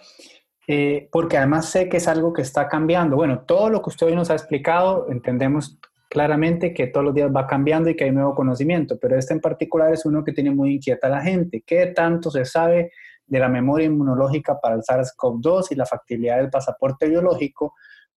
eh, 0.66 1.06
porque 1.12 1.36
además 1.36 1.68
sé 1.68 1.90
que 1.90 1.98
es 1.98 2.08
algo 2.08 2.32
que 2.32 2.40
está 2.40 2.66
cambiando. 2.66 3.16
Bueno, 3.16 3.40
todo 3.40 3.68
lo 3.68 3.82
que 3.82 3.90
usted 3.90 4.06
hoy 4.06 4.14
nos 4.14 4.30
ha 4.30 4.32
explicado, 4.32 5.06
entendemos 5.10 5.78
claramente 6.08 6.72
que 6.72 6.86
todos 6.86 7.04
los 7.04 7.14
días 7.14 7.30
va 7.30 7.46
cambiando 7.46 7.90
y 7.90 7.94
que 7.94 8.04
hay 8.04 8.10
nuevo 8.10 8.34
conocimiento, 8.34 8.98
pero 8.98 9.18
este 9.18 9.34
en 9.34 9.40
particular 9.40 9.92
es 9.92 10.06
uno 10.06 10.24
que 10.24 10.32
tiene 10.32 10.50
muy 10.50 10.76
inquieta 10.76 11.08
a 11.08 11.10
la 11.10 11.20
gente. 11.20 11.62
¿Qué 11.66 11.88
tanto 11.88 12.30
se 12.30 12.46
sabe 12.46 12.92
de 13.26 13.38
la 13.38 13.50
memoria 13.50 13.86
inmunológica 13.86 14.58
para 14.58 14.76
el 14.76 14.80
SARS-CoV-2 14.80 15.72
y 15.72 15.74
la 15.74 15.84
factibilidad 15.84 16.38
del 16.38 16.48
pasaporte 16.48 17.06
biológico, 17.06 17.74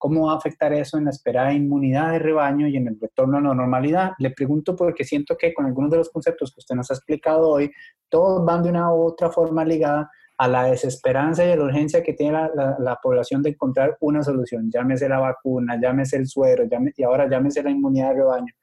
¿cómo 0.05 0.27
va 0.27 0.33
a 0.33 0.37
afectar 0.37 0.71
eso 0.71 0.99
en 0.99 1.05
la 1.05 1.09
esperada 1.09 1.51
inmunidad 1.51 2.11
de 2.11 2.19
rebaño 2.19 2.67
y 2.67 2.77
en 2.77 2.87
el 2.87 2.99
retorno 3.01 3.39
a 3.39 3.41
la 3.41 3.55
normalidad? 3.55 4.11
Le 4.19 4.29
pregunto 4.29 4.75
porque 4.75 5.03
siento 5.03 5.35
que 5.35 5.51
con 5.51 5.65
algunos 5.65 5.89
de 5.89 5.97
los 5.97 6.11
conceptos 6.11 6.53
que 6.53 6.59
usted 6.59 6.75
nos 6.75 6.91
ha 6.91 6.93
explicado 6.93 7.49
hoy, 7.49 7.71
todos 8.07 8.45
van 8.45 8.61
de 8.61 8.69
una 8.69 8.93
u 8.93 9.01
otra 9.01 9.31
forma 9.31 9.65
ligada 9.65 10.11
a 10.37 10.47
la 10.47 10.65
desesperanza 10.65 11.43
y 11.43 11.49
a 11.49 11.55
la 11.55 11.63
urgencia 11.63 12.03
que 12.03 12.13
tiene 12.13 12.37
la, 12.53 12.99
población 13.01 13.41
de 13.41 13.49
encontrar 13.49 13.97
una 13.99 14.21
solución, 14.21 14.69
llámese 14.71 15.09
la 15.09 15.17
vacuna, 15.17 15.79
llámese 15.81 16.17
el 16.17 16.27
suero, 16.27 16.65
y 16.95 17.03
ahora 17.03 17.27
llámese 17.27 17.63
la 17.63 17.71
inmunidad 17.71 18.09
de 18.09 18.15
rebaño. 18.17 18.53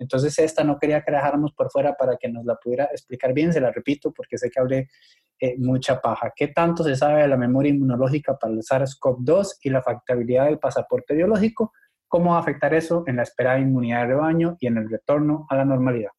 Entonces 0.00 0.36
esta 0.40 0.64
no 0.64 0.80
quería 0.80 1.02
que 1.02 1.12
la 1.12 1.18
dejáramos 1.18 1.52
por 1.52 1.70
fuera 1.70 1.94
para 1.94 2.16
que 2.16 2.28
nos 2.28 2.44
la 2.44 2.56
pudiera 2.56 2.86
explicar 2.86 3.32
bien, 3.32 3.52
se 3.52 3.60
la 3.60 3.70
repito 3.70 4.12
porque 4.12 4.36
sé 4.36 4.50
que 4.50 4.58
hablé 4.58 4.88
eh, 5.40 5.56
mucha 5.58 6.00
paja. 6.00 6.32
¿Qué 6.34 6.48
tanto 6.48 6.82
se 6.82 6.96
sabe 6.96 7.22
de 7.22 7.28
la 7.28 7.36
memoria 7.36 7.70
inmunológica 7.70 8.36
para 8.36 8.52
el 8.52 8.60
SARS-CoV-2 8.60 9.58
y 9.62 9.70
la 9.70 9.82
factibilidad 9.82 10.46
del 10.46 10.58
pasaporte 10.58 11.14
biológico? 11.14 11.72
¿Cómo 12.08 12.32
va 12.32 12.38
a 12.38 12.40
afectar 12.40 12.74
eso 12.74 13.04
en 13.06 13.16
la 13.16 13.22
esperada 13.22 13.58
inmunidad 13.58 14.00
de 14.00 14.06
rebaño 14.08 14.56
y 14.60 14.66
en 14.66 14.78
el 14.78 14.90
retorno 14.90 15.46
a 15.48 15.56
la 15.56 15.64
normalidad? 15.64 16.10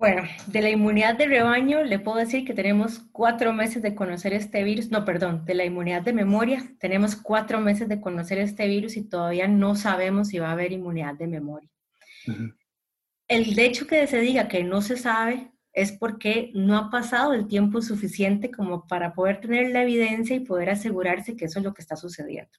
Bueno, 0.00 0.22
de 0.46 0.62
la 0.62 0.70
inmunidad 0.70 1.18
de 1.18 1.26
rebaño 1.26 1.82
le 1.82 1.98
puedo 1.98 2.16
decir 2.16 2.46
que 2.46 2.54
tenemos 2.54 3.00
cuatro 3.12 3.52
meses 3.52 3.82
de 3.82 3.94
conocer 3.94 4.32
este 4.32 4.64
virus, 4.64 4.90
no, 4.90 5.04
perdón, 5.04 5.44
de 5.44 5.52
la 5.52 5.66
inmunidad 5.66 6.00
de 6.00 6.14
memoria 6.14 6.62
tenemos 6.78 7.16
cuatro 7.16 7.60
meses 7.60 7.86
de 7.86 8.00
conocer 8.00 8.38
este 8.38 8.66
virus 8.66 8.96
y 8.96 9.06
todavía 9.06 9.46
no 9.46 9.74
sabemos 9.74 10.28
si 10.28 10.38
va 10.38 10.48
a 10.48 10.52
haber 10.52 10.72
inmunidad 10.72 11.16
de 11.16 11.26
memoria. 11.26 11.68
El 13.28 13.58
hecho 13.58 13.86
que 13.86 14.06
se 14.06 14.20
diga 14.20 14.48
que 14.48 14.64
no 14.64 14.80
se 14.80 14.96
sabe 14.96 15.50
es 15.72 15.92
porque 15.92 16.50
no 16.54 16.76
ha 16.76 16.90
pasado 16.90 17.32
el 17.32 17.46
tiempo 17.46 17.80
suficiente 17.82 18.50
como 18.50 18.86
para 18.86 19.14
poder 19.14 19.40
tener 19.40 19.70
la 19.70 19.82
evidencia 19.82 20.34
y 20.36 20.40
poder 20.40 20.70
asegurarse 20.70 21.36
que 21.36 21.44
eso 21.44 21.58
es 21.58 21.64
lo 21.64 21.74
que 21.74 21.82
está 21.82 21.96
sucediendo. 21.96 22.50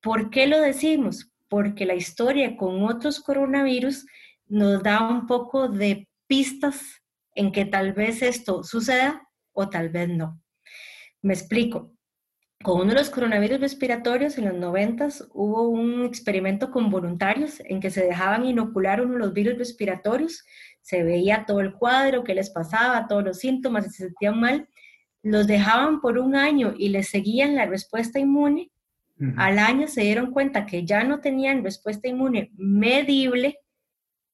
¿Por 0.00 0.30
qué 0.30 0.46
lo 0.46 0.60
decimos? 0.60 1.30
Porque 1.48 1.84
la 1.84 1.94
historia 1.94 2.56
con 2.56 2.84
otros 2.84 3.20
coronavirus 3.20 4.06
nos 4.46 4.82
da 4.82 5.08
un 5.08 5.26
poco 5.26 5.68
de 5.68 6.08
pistas 6.26 7.02
en 7.34 7.52
que 7.52 7.64
tal 7.64 7.92
vez 7.92 8.22
esto 8.22 8.62
suceda 8.64 9.28
o 9.52 9.68
tal 9.68 9.90
vez 9.90 10.08
no. 10.08 10.40
Me 11.22 11.34
explico. 11.34 11.92
Con 12.62 12.78
uno 12.82 12.90
de 12.90 12.96
los 12.96 13.08
coronavirus 13.08 13.58
respiratorios 13.58 14.36
en 14.36 14.44
los 14.44 14.54
90 14.54 15.08
hubo 15.32 15.70
un 15.70 16.04
experimento 16.04 16.70
con 16.70 16.90
voluntarios 16.90 17.62
en 17.64 17.80
que 17.80 17.90
se 17.90 18.04
dejaban 18.04 18.44
inocular 18.44 19.00
uno 19.00 19.14
de 19.14 19.18
los 19.20 19.32
virus 19.32 19.56
respiratorios, 19.56 20.44
se 20.82 21.02
veía 21.02 21.46
todo 21.46 21.60
el 21.60 21.72
cuadro, 21.72 22.22
qué 22.22 22.34
les 22.34 22.50
pasaba, 22.50 23.06
todos 23.08 23.24
los 23.24 23.38
síntomas, 23.38 23.84
si 23.84 23.90
se 23.90 24.04
sentían 24.08 24.38
mal, 24.38 24.68
los 25.22 25.46
dejaban 25.46 26.02
por 26.02 26.18
un 26.18 26.36
año 26.36 26.74
y 26.76 26.90
les 26.90 27.08
seguían 27.08 27.56
la 27.56 27.64
respuesta 27.64 28.18
inmune. 28.18 28.70
Al 29.36 29.58
año 29.58 29.86
se 29.86 30.02
dieron 30.02 30.30
cuenta 30.30 30.64
que 30.64 30.84
ya 30.84 31.04
no 31.04 31.20
tenían 31.20 31.64
respuesta 31.64 32.08
inmune 32.08 32.52
medible, 32.56 33.58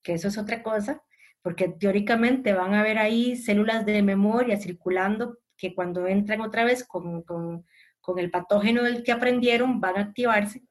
que 0.03 0.15
eso 0.15 0.29
es 0.29 0.39
otra 0.39 0.63
cosa, 0.63 1.03
porque 1.43 1.69
teóricamente 1.69 2.53
van 2.53 2.75
a 2.75 2.81
haber 2.81 2.99
ahí 2.99 3.37
células 3.37 3.87
de 3.87 4.03
memoria 4.03 4.61
circulando 4.61 5.39
que 5.57 5.75
cuando 5.75 6.07
entran 6.07 6.41
otra 6.41 6.65
vez 6.65 6.85
con, 6.85 7.23
con, 7.23 7.65
con 8.07 8.21
el 8.21 8.31
patógeno 8.31 8.85
del 8.85 9.03
que 9.03 9.13
aprendieron 9.13 9.81
van 9.81 9.97
a 9.99 10.03
activarse. 10.03 10.63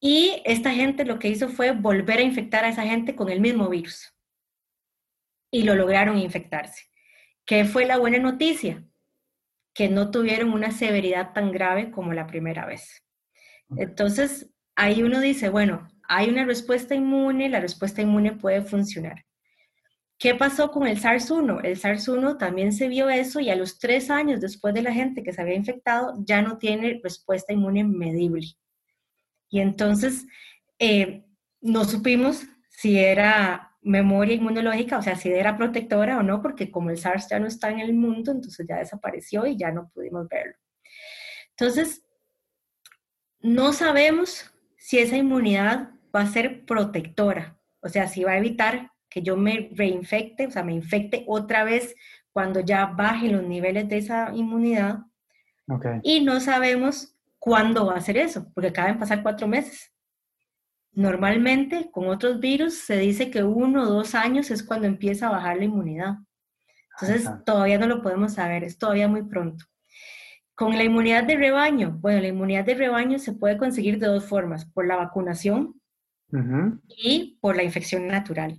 Y 0.00 0.42
esta 0.44 0.72
gente 0.72 1.04
lo 1.04 1.18
que 1.18 1.28
hizo 1.28 1.48
fue 1.48 1.70
volver 1.70 2.18
a 2.18 2.22
infectar 2.22 2.64
a 2.64 2.70
esa 2.70 2.82
gente 2.82 3.14
con 3.14 3.28
el 3.28 3.40
mismo 3.40 3.68
virus. 3.68 4.12
Y 5.52 5.62
lo 5.62 5.74
lograron 5.76 6.18
infectarse. 6.18 6.86
¿Qué 7.46 7.64
fue 7.64 7.86
la 7.86 7.98
buena 7.98 8.18
noticia? 8.18 8.84
Que 9.72 9.88
no 9.88 10.10
tuvieron 10.10 10.52
una 10.52 10.72
severidad 10.72 11.32
tan 11.32 11.52
grave 11.52 11.90
como 11.90 12.12
la 12.12 12.26
primera 12.26 12.66
vez. 12.66 13.04
Entonces, 13.76 14.50
ahí 14.74 15.04
uno 15.04 15.20
dice, 15.20 15.48
bueno, 15.50 15.88
hay 16.08 16.28
una 16.28 16.44
respuesta 16.44 16.96
inmune, 16.96 17.48
la 17.48 17.60
respuesta 17.60 18.02
inmune 18.02 18.32
puede 18.32 18.62
funcionar. 18.62 19.24
¿Qué 20.20 20.34
pasó 20.34 20.70
con 20.70 20.86
el 20.86 21.00
SARS-1? 21.00 21.64
El 21.64 21.80
SARS-1 21.80 22.36
también 22.36 22.74
se 22.74 22.88
vio 22.88 23.08
eso 23.08 23.40
y 23.40 23.48
a 23.48 23.56
los 23.56 23.78
tres 23.78 24.10
años 24.10 24.38
después 24.38 24.74
de 24.74 24.82
la 24.82 24.92
gente 24.92 25.22
que 25.22 25.32
se 25.32 25.40
había 25.40 25.54
infectado 25.54 26.14
ya 26.26 26.42
no 26.42 26.58
tiene 26.58 27.00
respuesta 27.02 27.54
inmune 27.54 27.84
medible. 27.84 28.46
Y 29.48 29.60
entonces 29.60 30.26
eh, 30.78 31.24
no 31.62 31.86
supimos 31.86 32.42
si 32.68 32.98
era 32.98 33.74
memoria 33.80 34.34
inmunológica, 34.34 34.98
o 34.98 35.02
sea, 35.02 35.16
si 35.16 35.30
era 35.30 35.56
protectora 35.56 36.18
o 36.18 36.22
no, 36.22 36.42
porque 36.42 36.70
como 36.70 36.90
el 36.90 36.98
SARS 36.98 37.30
ya 37.30 37.38
no 37.38 37.46
está 37.46 37.70
en 37.70 37.80
el 37.80 37.94
mundo, 37.94 38.30
entonces 38.30 38.66
ya 38.68 38.76
desapareció 38.76 39.46
y 39.46 39.56
ya 39.56 39.70
no 39.70 39.90
pudimos 39.94 40.28
verlo. 40.28 40.52
Entonces, 41.56 42.04
no 43.40 43.72
sabemos 43.72 44.52
si 44.76 44.98
esa 44.98 45.16
inmunidad 45.16 45.92
va 46.14 46.20
a 46.20 46.26
ser 46.30 46.66
protectora, 46.66 47.58
o 47.80 47.88
sea, 47.88 48.06
si 48.06 48.22
va 48.22 48.32
a 48.32 48.38
evitar 48.38 48.90
que 49.10 49.22
yo 49.22 49.36
me 49.36 49.70
reinfecte, 49.74 50.46
o 50.46 50.50
sea, 50.50 50.62
me 50.62 50.72
infecte 50.72 51.24
otra 51.26 51.64
vez 51.64 51.96
cuando 52.32 52.60
ya 52.60 52.86
bajen 52.86 53.32
los 53.32 53.42
niveles 53.42 53.88
de 53.88 53.98
esa 53.98 54.32
inmunidad. 54.34 55.00
Y 56.02 56.20
no 56.20 56.40
sabemos 56.40 57.14
cuándo 57.38 57.86
va 57.86 57.96
a 57.96 58.00
ser 58.00 58.16
eso, 58.16 58.50
porque 58.54 58.68
acaban 58.68 58.94
de 58.94 59.00
pasar 59.00 59.22
cuatro 59.22 59.48
meses. 59.48 59.92
Normalmente 60.92 61.90
con 61.90 62.08
otros 62.08 62.40
virus 62.40 62.74
se 62.74 62.96
dice 62.96 63.30
que 63.30 63.42
uno 63.42 63.82
o 63.82 63.86
dos 63.86 64.14
años 64.14 64.50
es 64.50 64.62
cuando 64.62 64.86
empieza 64.86 65.26
a 65.26 65.32
bajar 65.32 65.56
la 65.56 65.64
inmunidad. 65.64 66.16
Entonces 67.00 67.28
todavía 67.44 67.78
no 67.78 67.86
lo 67.86 68.02
podemos 68.02 68.34
saber, 68.34 68.64
es 68.64 68.78
todavía 68.78 69.08
muy 69.08 69.22
pronto. 69.22 69.64
Con 70.54 70.76
la 70.76 70.84
inmunidad 70.84 71.24
de 71.24 71.36
rebaño, 71.36 71.96
bueno, 72.00 72.20
la 72.20 72.28
inmunidad 72.28 72.64
de 72.64 72.74
rebaño 72.74 73.18
se 73.18 73.32
puede 73.32 73.56
conseguir 73.56 73.98
de 73.98 74.08
dos 74.08 74.26
formas, 74.26 74.66
por 74.66 74.86
la 74.86 74.96
vacunación 74.96 75.80
y 76.88 77.38
por 77.40 77.56
la 77.56 77.62
infección 77.62 78.06
natural. 78.06 78.58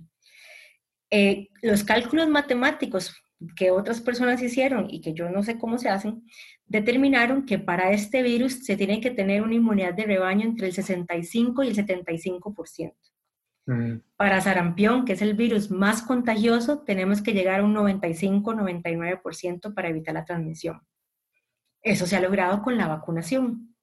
Eh, 1.14 1.50
los 1.60 1.84
cálculos 1.84 2.26
matemáticos 2.30 3.14
que 3.54 3.70
otras 3.70 4.00
personas 4.00 4.40
hicieron 4.40 4.88
y 4.88 5.02
que 5.02 5.12
yo 5.12 5.28
no 5.28 5.42
sé 5.42 5.58
cómo 5.58 5.76
se 5.76 5.90
hacen, 5.90 6.24
determinaron 6.64 7.44
que 7.44 7.58
para 7.58 7.92
este 7.92 8.22
virus 8.22 8.64
se 8.64 8.78
tiene 8.78 8.98
que 9.02 9.10
tener 9.10 9.42
una 9.42 9.54
inmunidad 9.54 9.92
de 9.92 10.04
rebaño 10.04 10.46
entre 10.46 10.68
el 10.68 10.72
65 10.72 11.64
y 11.64 11.68
el 11.68 11.76
75%. 11.76 12.94
Mm. 13.66 13.96
Para 14.16 14.40
sarampión, 14.40 15.04
que 15.04 15.12
es 15.12 15.20
el 15.20 15.34
virus 15.34 15.70
más 15.70 16.02
contagioso, 16.02 16.80
tenemos 16.80 17.20
que 17.20 17.34
llegar 17.34 17.60
a 17.60 17.64
un 17.64 17.74
95-99% 17.74 19.74
para 19.74 19.90
evitar 19.90 20.14
la 20.14 20.24
transmisión. 20.24 20.80
Eso 21.82 22.06
se 22.06 22.16
ha 22.16 22.20
logrado 22.20 22.62
con 22.62 22.78
la 22.78 22.88
vacunación. 22.88 23.76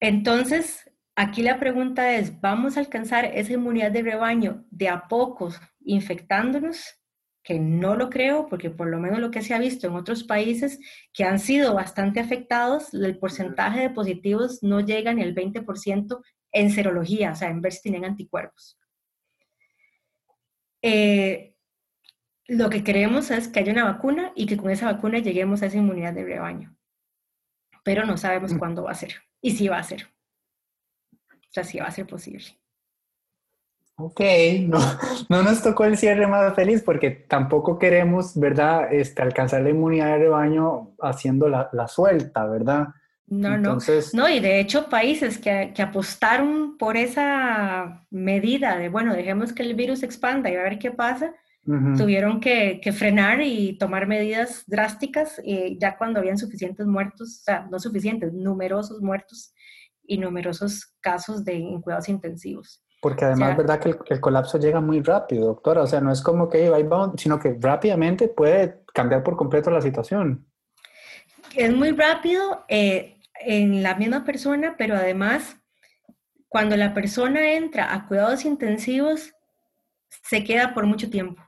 Entonces, 0.00 0.89
Aquí 1.16 1.42
la 1.42 1.58
pregunta 1.58 2.14
es, 2.14 2.40
¿vamos 2.40 2.76
a 2.76 2.80
alcanzar 2.80 3.24
esa 3.24 3.52
inmunidad 3.52 3.90
de 3.90 4.02
rebaño 4.02 4.64
de 4.70 4.88
a 4.88 5.08
pocos 5.08 5.60
infectándonos? 5.80 6.96
Que 7.42 7.58
no 7.58 7.94
lo 7.94 8.10
creo, 8.10 8.46
porque 8.48 8.70
por 8.70 8.88
lo 8.88 8.98
menos 8.98 9.18
lo 9.18 9.30
que 9.30 9.42
se 9.42 9.54
ha 9.54 9.58
visto 9.58 9.86
en 9.86 9.94
otros 9.94 10.24
países 10.24 10.78
que 11.12 11.24
han 11.24 11.38
sido 11.38 11.74
bastante 11.74 12.20
afectados, 12.20 12.94
el 12.94 13.18
porcentaje 13.18 13.80
de 13.80 13.90
positivos 13.90 14.62
no 14.62 14.80
llega 14.80 15.12
ni 15.12 15.22
al 15.22 15.34
20% 15.34 16.22
en 16.52 16.70
serología, 16.70 17.32
o 17.32 17.34
sea, 17.34 17.50
en 17.50 17.60
ver 17.60 17.72
si 17.72 17.82
tienen 17.82 18.04
anticuerpos. 18.04 18.78
Eh, 20.82 21.54
lo 22.46 22.68
que 22.68 22.82
queremos 22.82 23.30
es 23.30 23.48
que 23.48 23.60
haya 23.60 23.72
una 23.72 23.84
vacuna 23.84 24.32
y 24.34 24.46
que 24.46 24.56
con 24.56 24.70
esa 24.70 24.90
vacuna 24.90 25.18
lleguemos 25.18 25.62
a 25.62 25.66
esa 25.66 25.76
inmunidad 25.76 26.14
de 26.14 26.24
rebaño. 26.24 26.76
Pero 27.84 28.04
no 28.04 28.16
sabemos 28.16 28.52
mm. 28.54 28.58
cuándo 28.58 28.84
va 28.84 28.90
a 28.90 28.94
ser 28.94 29.14
y 29.40 29.52
si 29.52 29.68
va 29.68 29.78
a 29.78 29.84
ser. 29.84 30.08
O 31.50 31.52
sea, 31.52 31.64
sí 31.64 31.78
va 31.78 31.86
a 31.86 31.90
ser 31.90 32.06
posible. 32.06 32.44
Ok, 33.96 34.20
no, 34.62 34.78
no 35.28 35.42
nos 35.42 35.62
tocó 35.62 35.84
el 35.84 35.98
cierre 35.98 36.26
más 36.26 36.54
feliz 36.54 36.82
porque 36.82 37.10
tampoco 37.10 37.78
queremos, 37.78 38.38
¿verdad?, 38.38 38.92
este, 38.92 39.22
alcanzar 39.22 39.62
la 39.62 39.70
inmunidad 39.70 40.12
de 40.12 40.18
rebaño 40.18 40.92
haciendo 41.00 41.48
la, 41.48 41.68
la 41.72 41.86
suelta, 41.88 42.46
¿verdad? 42.46 42.88
No, 43.26 43.54
Entonces, 43.54 44.14
no. 44.14 44.22
No, 44.22 44.28
y 44.28 44.40
de 44.40 44.58
hecho 44.58 44.88
países 44.88 45.38
que, 45.38 45.72
que, 45.74 45.82
apostaron 45.82 46.76
por 46.78 46.96
esa 46.96 48.06
medida 48.10 48.76
de, 48.76 48.88
bueno, 48.88 49.14
dejemos 49.14 49.52
que 49.52 49.62
el 49.62 49.74
virus 49.74 50.02
expanda 50.02 50.50
y 50.50 50.56
a 50.56 50.62
ver 50.62 50.78
qué 50.78 50.90
pasa, 50.90 51.34
tuvieron 51.96 52.40
que, 52.40 52.80
que, 52.82 52.92
frenar 52.92 53.40
y 53.42 53.76
tomar 53.78 54.08
medidas 54.08 54.64
drásticas 54.66 55.40
eh, 55.44 55.76
ya 55.78 55.96
cuando 55.96 56.18
habían 56.18 56.38
suficientes 56.38 56.86
muertos, 56.86 57.40
o 57.40 57.42
sea, 57.44 57.68
no 57.70 57.78
suficientes, 57.78 58.32
numerosos 58.32 59.00
muertos 59.00 59.54
y 60.10 60.18
numerosos 60.18 60.92
casos 61.00 61.44
de 61.44 61.54
en 61.54 61.80
cuidados 61.80 62.08
intensivos. 62.08 62.82
Porque 63.00 63.24
además, 63.24 63.56
¿verdad 63.56 63.78
que 63.78 63.94
el, 64.12 64.20
colapso 64.20 64.58
llega 64.58 64.80
muy 64.80 65.00
rápido, 65.00 65.46
doctora? 65.46 65.82
O 65.82 65.86
sea, 65.86 66.00
no 66.00 66.10
es 66.10 66.20
como 66.20 66.48
que 66.48 66.68
va 66.68 66.82
va, 66.82 67.12
sino 67.16 67.38
que 67.38 67.56
rápidamente 67.58 68.26
puede 68.26 68.82
cambiar 68.92 69.22
por 69.22 69.36
completo 69.36 69.70
la 69.70 69.80
situación. 69.80 70.46
Es 71.54 71.72
muy 71.72 71.92
rápido 71.92 72.64
eh, 72.68 73.20
en 73.40 73.84
la 73.84 73.94
misma 73.94 74.24
persona, 74.24 74.74
pero 74.76 74.96
además, 74.96 75.56
cuando 76.48 76.76
la 76.76 76.92
persona 76.92 77.52
entra 77.52 77.94
a 77.94 78.08
cuidados 78.08 78.44
intensivos, 78.44 79.32
se 80.24 80.42
queda 80.42 80.74
por 80.74 80.86
mucho 80.86 81.08
tiempo. 81.08 81.40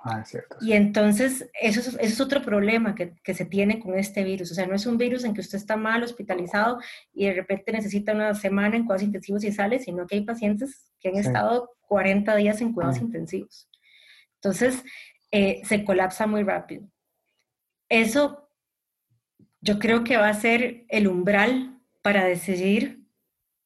Ah, 0.00 0.24
cierto. 0.24 0.56
Y 0.60 0.74
entonces, 0.74 1.50
eso 1.60 1.80
es, 1.80 1.96
es 2.00 2.20
otro 2.20 2.40
problema 2.42 2.94
que, 2.94 3.14
que, 3.22 3.34
se 3.34 3.44
tiene 3.44 3.80
con 3.80 3.98
este 3.98 4.22
virus. 4.22 4.52
O 4.52 4.54
sea, 4.54 4.66
no 4.66 4.74
es 4.74 4.86
un 4.86 4.96
virus 4.96 5.24
en 5.24 5.34
que 5.34 5.40
usted 5.40 5.58
está 5.58 5.76
mal, 5.76 6.04
hospitalizado 6.04 6.78
y 7.12 7.26
de 7.26 7.34
repente 7.34 7.72
necesita 7.72 8.12
una 8.12 8.34
semana 8.34 8.76
en 8.76 8.84
cuidados 8.84 9.02
intensivos 9.02 9.42
y 9.42 9.50
sale, 9.50 9.80
sino 9.80 10.06
que 10.06 10.14
hay 10.14 10.20
pacientes 10.22 10.92
que 11.00 11.08
han 11.08 11.16
estado 11.16 11.70
40 11.88 12.36
días 12.36 12.60
en 12.60 12.72
cuidados 12.72 12.98
ah. 12.98 13.04
intensivos. 13.04 13.68
Entonces, 14.36 14.84
eh, 15.32 15.62
se 15.64 15.84
colapsa 15.84 16.26
muy 16.26 16.44
rápido. 16.44 16.88
Eso 17.88 18.50
yo 19.60 19.78
creo 19.78 20.04
que 20.04 20.16
va 20.16 20.28
a 20.28 20.34
ser 20.34 20.84
el 20.88 21.08
umbral 21.08 21.80
para 22.02 22.24
decidir 22.24 23.04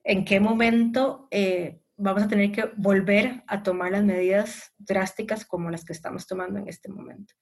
en 0.05 0.25
qué 0.25 0.41
momento 0.41 1.29
eh, 1.31 1.82
vamos 2.03 2.24
a 2.24 2.29
tener 2.29 2.51
que 2.51 2.70
volver 2.77 3.45
a 3.47 3.62
tomar 3.62 3.93
las 3.93 4.05
medidas 4.05 4.73
drásticas 4.77 5.45
como 5.45 5.70
las 5.70 5.85
que 5.85 5.93
estamos 5.93 6.27
tomando 6.27 6.59
en 6.59 6.69
este 6.69 6.89
momento. 6.89 7.35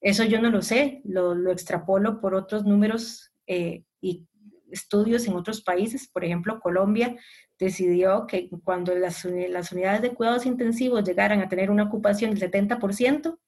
Eso 0.00 0.24
yo 0.24 0.40
no 0.40 0.50
lo 0.50 0.60
sé, 0.60 1.00
lo, 1.04 1.50
extrapolo 1.52 2.20
por 2.20 2.34
otros 2.34 2.64
números 2.64 3.32
eh, 3.46 3.84
y 4.00 4.26
estudios 4.72 5.26
en 5.28 5.34
otros 5.34 5.62
países. 5.62 6.10
Por 6.10 6.24
ejemplo, 6.24 6.58
Colombia 6.60 7.16
decidió 7.58 8.26
que 8.26 8.50
cuando 8.64 8.94
las, 8.94 9.24
las 9.24 9.72
unidades 9.72 10.02
de 10.02 10.14
cuidados 10.14 10.46
intensivos 10.46 11.04
llegaran 11.04 11.40
a 11.40 11.48
tener 11.48 11.70
una 11.70 11.84
ocupación 11.84 12.34
del 12.34 12.50
70%, 12.50 13.38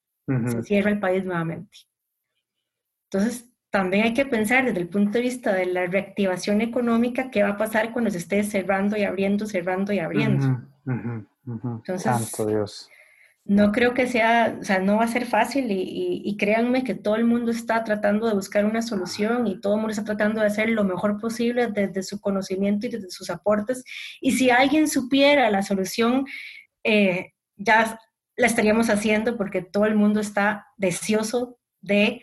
se 0.47 0.63
cierra 0.63 0.91
el 0.91 1.01
país 1.01 1.25
nuevamente. 1.25 1.79
Entonces, 3.11 3.50
también 3.71 4.05
hay 4.05 4.15
que 4.15 4.27
pensar 4.27 4.65
desde 4.65 4.81
el 4.81 4.89
punto 4.89 5.13
de 5.13 5.21
vista 5.21 5.53
de 5.53 5.67
la 5.67 5.87
reactivación 5.87 6.61
económica 6.61 7.31
qué 7.31 7.43
va 7.43 7.51
a 7.51 7.57
pasar 7.57 7.93
cuando 7.93 8.11
se 8.11 8.19
esté 8.19 8.43
cerrando 8.43 8.97
y 8.97 9.05
abriendo, 9.05 9.47
cerrando 9.47 9.93
y 9.93 10.01
abriendo. 10.01 10.61
Santo 11.97 12.47
Dios. 12.47 12.89
no 13.45 13.71
creo 13.71 13.95
que 13.95 14.09
sea, 14.09 14.59
o 14.61 14.65
sea, 14.65 14.81
no 14.81 14.97
va 14.97 15.05
a 15.05 15.09
ser 15.09 15.25
fácil 15.25 15.67
y, 15.71 16.37
créanme 16.37 16.83
que 16.83 16.95
todo 16.95 17.15
el 17.15 17.25
mundo 17.25 17.53
está 17.53 17.85
tratando 17.85 18.27
de 18.27 18.35
buscar 18.35 18.65
una 18.65 18.83
solución 18.83 19.47
y 19.47 19.61
todo 19.61 19.75
el 19.75 19.81
mundo 19.81 19.93
está 19.93 20.05
tratando 20.05 20.41
de 20.41 20.47
hacer 20.47 20.69
lo 20.71 20.85
mejor 20.85 21.21
posible 21.21 21.69
desde 21.69 22.03
su 22.03 22.21
conocimiento 22.21 22.87
y 22.87 22.91
desde 22.91 23.11
sus 23.11 23.31
aportes. 23.31 23.85
Y 24.21 24.33
si 24.33 24.51
alguien 24.51 24.89
supiera 24.89 25.49
la 25.51 25.63
solución, 25.63 26.27
eh, 26.83 27.35
ya 27.57 28.01
la 28.37 28.47
estaríamos 28.47 28.91
haciendo 28.91 29.37
porque 29.37 29.63
todo 29.63 29.85
el 29.85 29.95
mundo 29.95 30.19
está 30.19 30.67
deseoso 30.77 31.59
de 31.81 32.23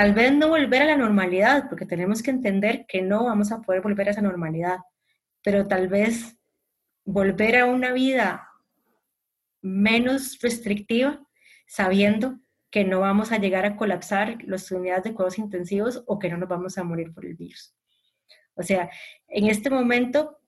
tal 0.00 0.14
vez 0.14 0.32
no 0.32 0.48
volver 0.48 0.80
a 0.80 0.86
la 0.86 0.96
normalidad, 0.96 1.68
porque 1.68 1.84
tenemos 1.84 2.22
que 2.22 2.30
entender 2.30 2.86
que 2.88 3.02
no 3.02 3.24
vamos 3.24 3.52
a 3.52 3.60
poder 3.60 3.82
volver 3.82 4.08
a 4.08 4.12
esa 4.12 4.22
normalidad, 4.22 4.78
pero 5.42 5.68
tal 5.68 5.88
vez 5.88 6.38
volver 7.04 7.58
a 7.58 7.66
una 7.66 7.92
vida 7.92 8.48
menos 9.60 10.38
restrictiva, 10.40 11.22
sabiendo 11.66 12.40
que 12.70 12.82
no 12.82 13.00
vamos 13.00 13.30
a 13.30 13.36
llegar 13.36 13.66
a 13.66 13.76
colapsar 13.76 14.38
las 14.44 14.70
unidades 14.72 15.04
de 15.04 15.12
cuidados 15.12 15.38
intensivos 15.38 16.02
o 16.06 16.18
que 16.18 16.30
no 16.30 16.38
nos 16.38 16.48
vamos 16.48 16.78
a 16.78 16.82
morir 16.82 17.12
por 17.12 17.26
el 17.26 17.34
virus. 17.34 17.76
O 18.54 18.62
sea, 18.62 18.88
en 19.28 19.48
este 19.48 19.68
momento 19.68 20.38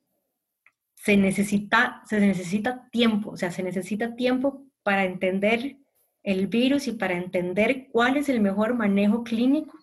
se 0.95 1.19
necesita, 1.19 2.01
se 2.07 2.21
necesita 2.21 2.89
tiempo, 2.91 3.33
o 3.33 3.37
sea, 3.37 3.51
se 3.51 3.63
necesita 3.63 4.17
tiempo 4.17 4.65
para 4.83 5.05
entender 5.05 5.77
el 6.23 6.47
virus 6.47 6.87
y 6.87 6.93
para 6.93 7.15
entender 7.15 7.89
cuál 7.91 8.17
es 8.17 8.29
el 8.29 8.41
mejor 8.41 8.75
manejo 8.75 9.25
clínico. 9.25 9.79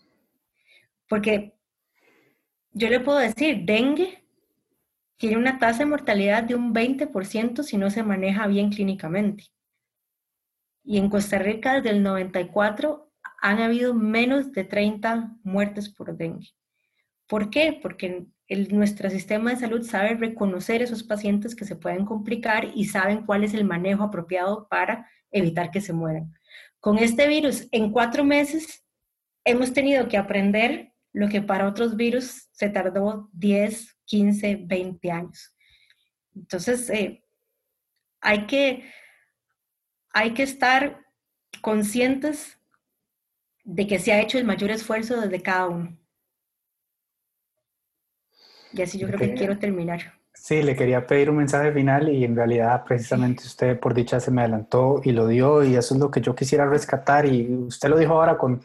Porque 1.07 1.53
yo 2.71 2.89
le 2.89 2.99
puedo 2.99 3.17
decir, 3.17 3.65
dengue 3.65 4.23
tiene 5.19 5.35
una 5.35 5.59
tasa 5.59 5.79
de 5.79 5.85
mortalidad 5.85 6.43
de 6.43 6.55
un 6.55 6.73
20% 6.73 7.61
si 7.63 7.77
no 7.77 7.89
se 7.89 8.03
maneja 8.03 8.47
bien 8.47 8.69
clínicamente. 8.69 9.43
Y 10.85 10.97
en 10.97 11.09
Costa 11.09 11.39
Rica 11.39 11.73
desde 11.73 11.89
el 11.89 12.03
94 12.03 13.11
han 13.41 13.61
habido 13.61 13.93
menos 13.93 14.53
de 14.53 14.63
30 14.63 15.35
muertes 15.43 15.89
por 15.89 16.15
dengue. 16.15 16.47
¿Por 17.27 17.49
qué? 17.49 17.77
Porque 17.81 18.27
nuestro 18.71 19.09
sistema 19.09 19.49
de 19.49 19.57
salud 19.57 19.83
sabe 19.83 20.15
reconocer 20.15 20.81
esos 20.81 21.03
pacientes 21.03 21.53
que 21.53 21.65
se 21.65 21.75
pueden 21.75 22.05
complicar 22.05 22.69
y 22.73 22.85
saben 22.85 23.25
cuál 23.25 23.43
es 23.43 23.53
el 23.53 23.65
manejo 23.65 24.03
apropiado 24.03 24.69
para 24.69 25.05
evitar 25.31 25.71
que 25.71 25.81
se 25.81 25.93
mueran. 25.93 26.33
Con 26.79 26.97
este 26.97 27.27
virus, 27.27 27.67
en 27.71 27.91
cuatro 27.91 28.23
meses 28.23 28.85
hemos 29.43 29.73
tenido 29.73 30.07
que 30.07 30.17
aprender 30.17 30.93
lo 31.11 31.27
que 31.27 31.41
para 31.41 31.67
otros 31.67 31.95
virus 31.95 32.49
se 32.51 32.69
tardó 32.69 33.29
10, 33.33 33.97
15, 34.05 34.59
20 34.65 35.11
años. 35.11 35.55
Entonces, 36.35 36.89
eh, 36.89 37.23
hay, 38.21 38.45
que, 38.45 38.91
hay 40.13 40.33
que 40.33 40.43
estar 40.43 41.05
conscientes 41.61 42.59
de 43.63 43.87
que 43.87 43.99
se 43.99 44.13
ha 44.13 44.21
hecho 44.21 44.37
el 44.37 44.45
mayor 44.45 44.71
esfuerzo 44.71 45.19
desde 45.19 45.41
cada 45.41 45.67
uno. 45.67 45.97
Y 48.71 48.81
así 48.81 48.99
yo 48.99 49.07
creo 49.07 49.19
que 49.19 49.33
quiero 49.33 49.57
terminar. 49.57 50.18
Sí, 50.41 50.63
le 50.63 50.75
quería 50.75 51.05
pedir 51.05 51.29
un 51.29 51.35
mensaje 51.35 51.71
final 51.73 52.07
y 52.09 52.23
en 52.23 52.35
realidad 52.35 52.83
precisamente 52.85 53.43
usted 53.43 53.77
por 53.77 53.93
dicha 53.93 54.21
se 54.21 54.31
me 54.31 54.41
adelantó 54.41 55.01
y 55.03 55.11
lo 55.11 55.27
dio 55.27 55.63
y 55.63 55.75
eso 55.75 55.93
es 55.93 55.99
lo 55.99 56.09
que 56.09 56.21
yo 56.21 56.33
quisiera 56.33 56.65
rescatar 56.65 57.25
y 57.25 57.53
usted 57.53 57.89
lo 57.89 57.97
dijo 57.97 58.13
ahora 58.13 58.37
con, 58.37 58.61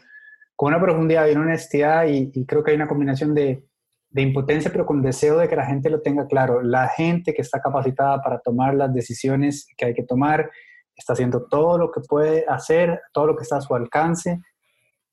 con 0.55 0.73
una 0.73 0.81
profundidad 0.81 1.27
y 1.27 1.33
una 1.33 1.41
honestidad 1.41 2.07
y, 2.07 2.31
y 2.33 2.45
creo 2.45 2.63
que 2.63 2.71
hay 2.71 2.77
una 2.77 2.87
combinación 2.87 3.35
de, 3.35 3.67
de, 4.09 4.21
impotencia 4.21 4.71
pero 4.71 4.85
con 4.85 5.01
deseo 5.01 5.37
de 5.37 5.49
que 5.49 5.55
la 5.57 5.65
gente 5.65 5.89
lo 5.89 6.01
tenga 6.01 6.25
claro. 6.27 6.61
La 6.61 6.87
gente 6.87 7.33
que 7.33 7.41
está 7.41 7.61
capacitada 7.61 8.21
para 8.23 8.39
tomar 8.39 8.73
las 8.73 8.93
decisiones 8.93 9.67
que 9.77 9.85
hay 9.85 9.93
que 9.93 10.03
tomar 10.03 10.49
está 10.95 11.13
haciendo 11.13 11.43
todo 11.45 11.77
lo 11.77 11.91
que 11.91 11.99
puede 11.99 12.45
hacer, 12.47 13.01
todo 13.13 13.27
lo 13.27 13.35
que 13.35 13.43
está 13.43 13.57
a 13.57 13.61
su 13.61 13.75
alcance 13.75 14.39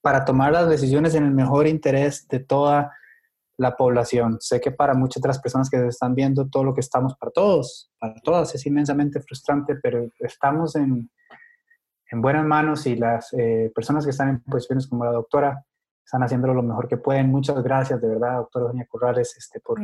para 0.00 0.24
tomar 0.24 0.52
las 0.52 0.68
decisiones 0.68 1.14
en 1.16 1.24
el 1.24 1.32
mejor 1.32 1.66
interés 1.66 2.28
de 2.28 2.38
toda 2.38 2.92
la 3.62 3.76
población. 3.76 4.36
Sé 4.40 4.60
que 4.60 4.72
para 4.72 4.94
muchas 4.94 5.22
de 5.22 5.28
las 5.28 5.38
personas 5.38 5.70
que 5.70 5.86
están 5.86 6.14
viendo 6.14 6.48
todo 6.48 6.64
lo 6.64 6.74
que 6.74 6.80
estamos, 6.80 7.16
para 7.16 7.32
todos, 7.32 7.90
para 7.98 8.14
todas, 8.22 8.54
es 8.54 8.66
inmensamente 8.66 9.20
frustrante, 9.20 9.76
pero 9.76 10.08
estamos 10.18 10.76
en, 10.76 11.10
en 12.10 12.20
buenas 12.20 12.44
manos 12.44 12.86
y 12.86 12.96
las 12.96 13.32
eh, 13.38 13.70
personas 13.74 14.04
que 14.04 14.10
están 14.10 14.28
en 14.28 14.42
posiciones 14.42 14.86
como 14.86 15.04
la 15.04 15.12
doctora 15.12 15.64
están 16.04 16.24
haciéndolo 16.24 16.52
lo 16.52 16.62
mejor 16.62 16.88
que 16.88 16.96
pueden. 16.96 17.30
Muchas 17.30 17.62
gracias, 17.62 18.00
de 18.00 18.08
verdad, 18.08 18.36
doctora 18.38 18.66
Doña 18.66 18.84
Corrales, 18.86 19.34
este, 19.38 19.60
por 19.60 19.78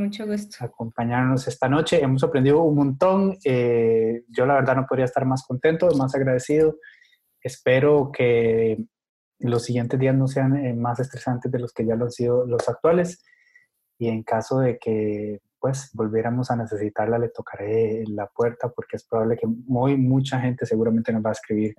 acompañarnos 0.61 1.47
esta 1.49 1.69
noche. 1.69 2.03
Hemos 2.03 2.25
aprendido 2.25 2.63
un 2.63 2.75
montón. 2.75 3.39
Eh, 3.45 4.25
yo 4.29 4.45
la 4.45 4.55
verdad 4.55 4.77
no 4.77 4.87
podría 4.87 5.07
estar 5.07 5.25
más 5.25 5.47
contento, 5.47 5.89
más 5.97 6.15
agradecido. 6.15 6.77
Espero 7.41 8.11
que 8.13 8.85
los 9.39 9.63
siguientes 9.63 9.99
días 9.99 10.17
no 10.17 10.27
sean 10.27 10.57
eh, 10.57 10.75
más 10.75 10.99
estresantes 10.99 11.51
de 11.51 11.61
los 11.61 11.73
que 11.73 11.87
ya 11.87 11.95
lo 11.95 12.07
han 12.07 12.11
sido 12.11 12.45
los 12.45 12.69
actuales 12.69 13.23
y 13.99 14.09
en 14.09 14.23
caso 14.23 14.61
de 14.61 14.79
que 14.79 15.41
pues 15.61 15.91
volviéramos 15.93 16.51
a 16.51 16.57
necesitarla 16.57 17.19
le 17.19 17.31
tocaré 17.31 18.05
la 18.07 18.27
puerta 18.27 18.69
porque 18.69 18.97
es 18.97 19.05
probable 19.05 19.37
que 19.37 19.47
muy 19.47 19.97
mucha 19.97 20.41
gente 20.41 20.65
seguramente 20.67 21.13
nos 21.13 21.25
va 21.25 21.31
a 21.31 21.33
escribir 21.33 21.75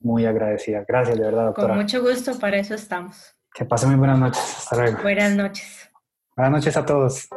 muy 0.00 0.26
agradecida. 0.26 0.84
Gracias, 0.86 1.18
de 1.18 1.24
verdad, 1.24 1.46
doctora. 1.46 1.68
Con 1.68 1.78
mucho 1.78 2.02
gusto, 2.02 2.38
para 2.38 2.58
eso 2.58 2.74
estamos. 2.74 3.34
Que 3.52 3.64
pasen 3.64 3.90
muy 3.90 3.98
buenas 3.98 4.18
noches. 4.18 4.56
Hasta 4.58 4.76
luego. 4.76 5.02
Buenas 5.02 5.34
noches. 5.34 5.90
Buenas 6.36 6.52
noches 6.52 6.76
a 6.76 6.84
todos. 6.84 7.28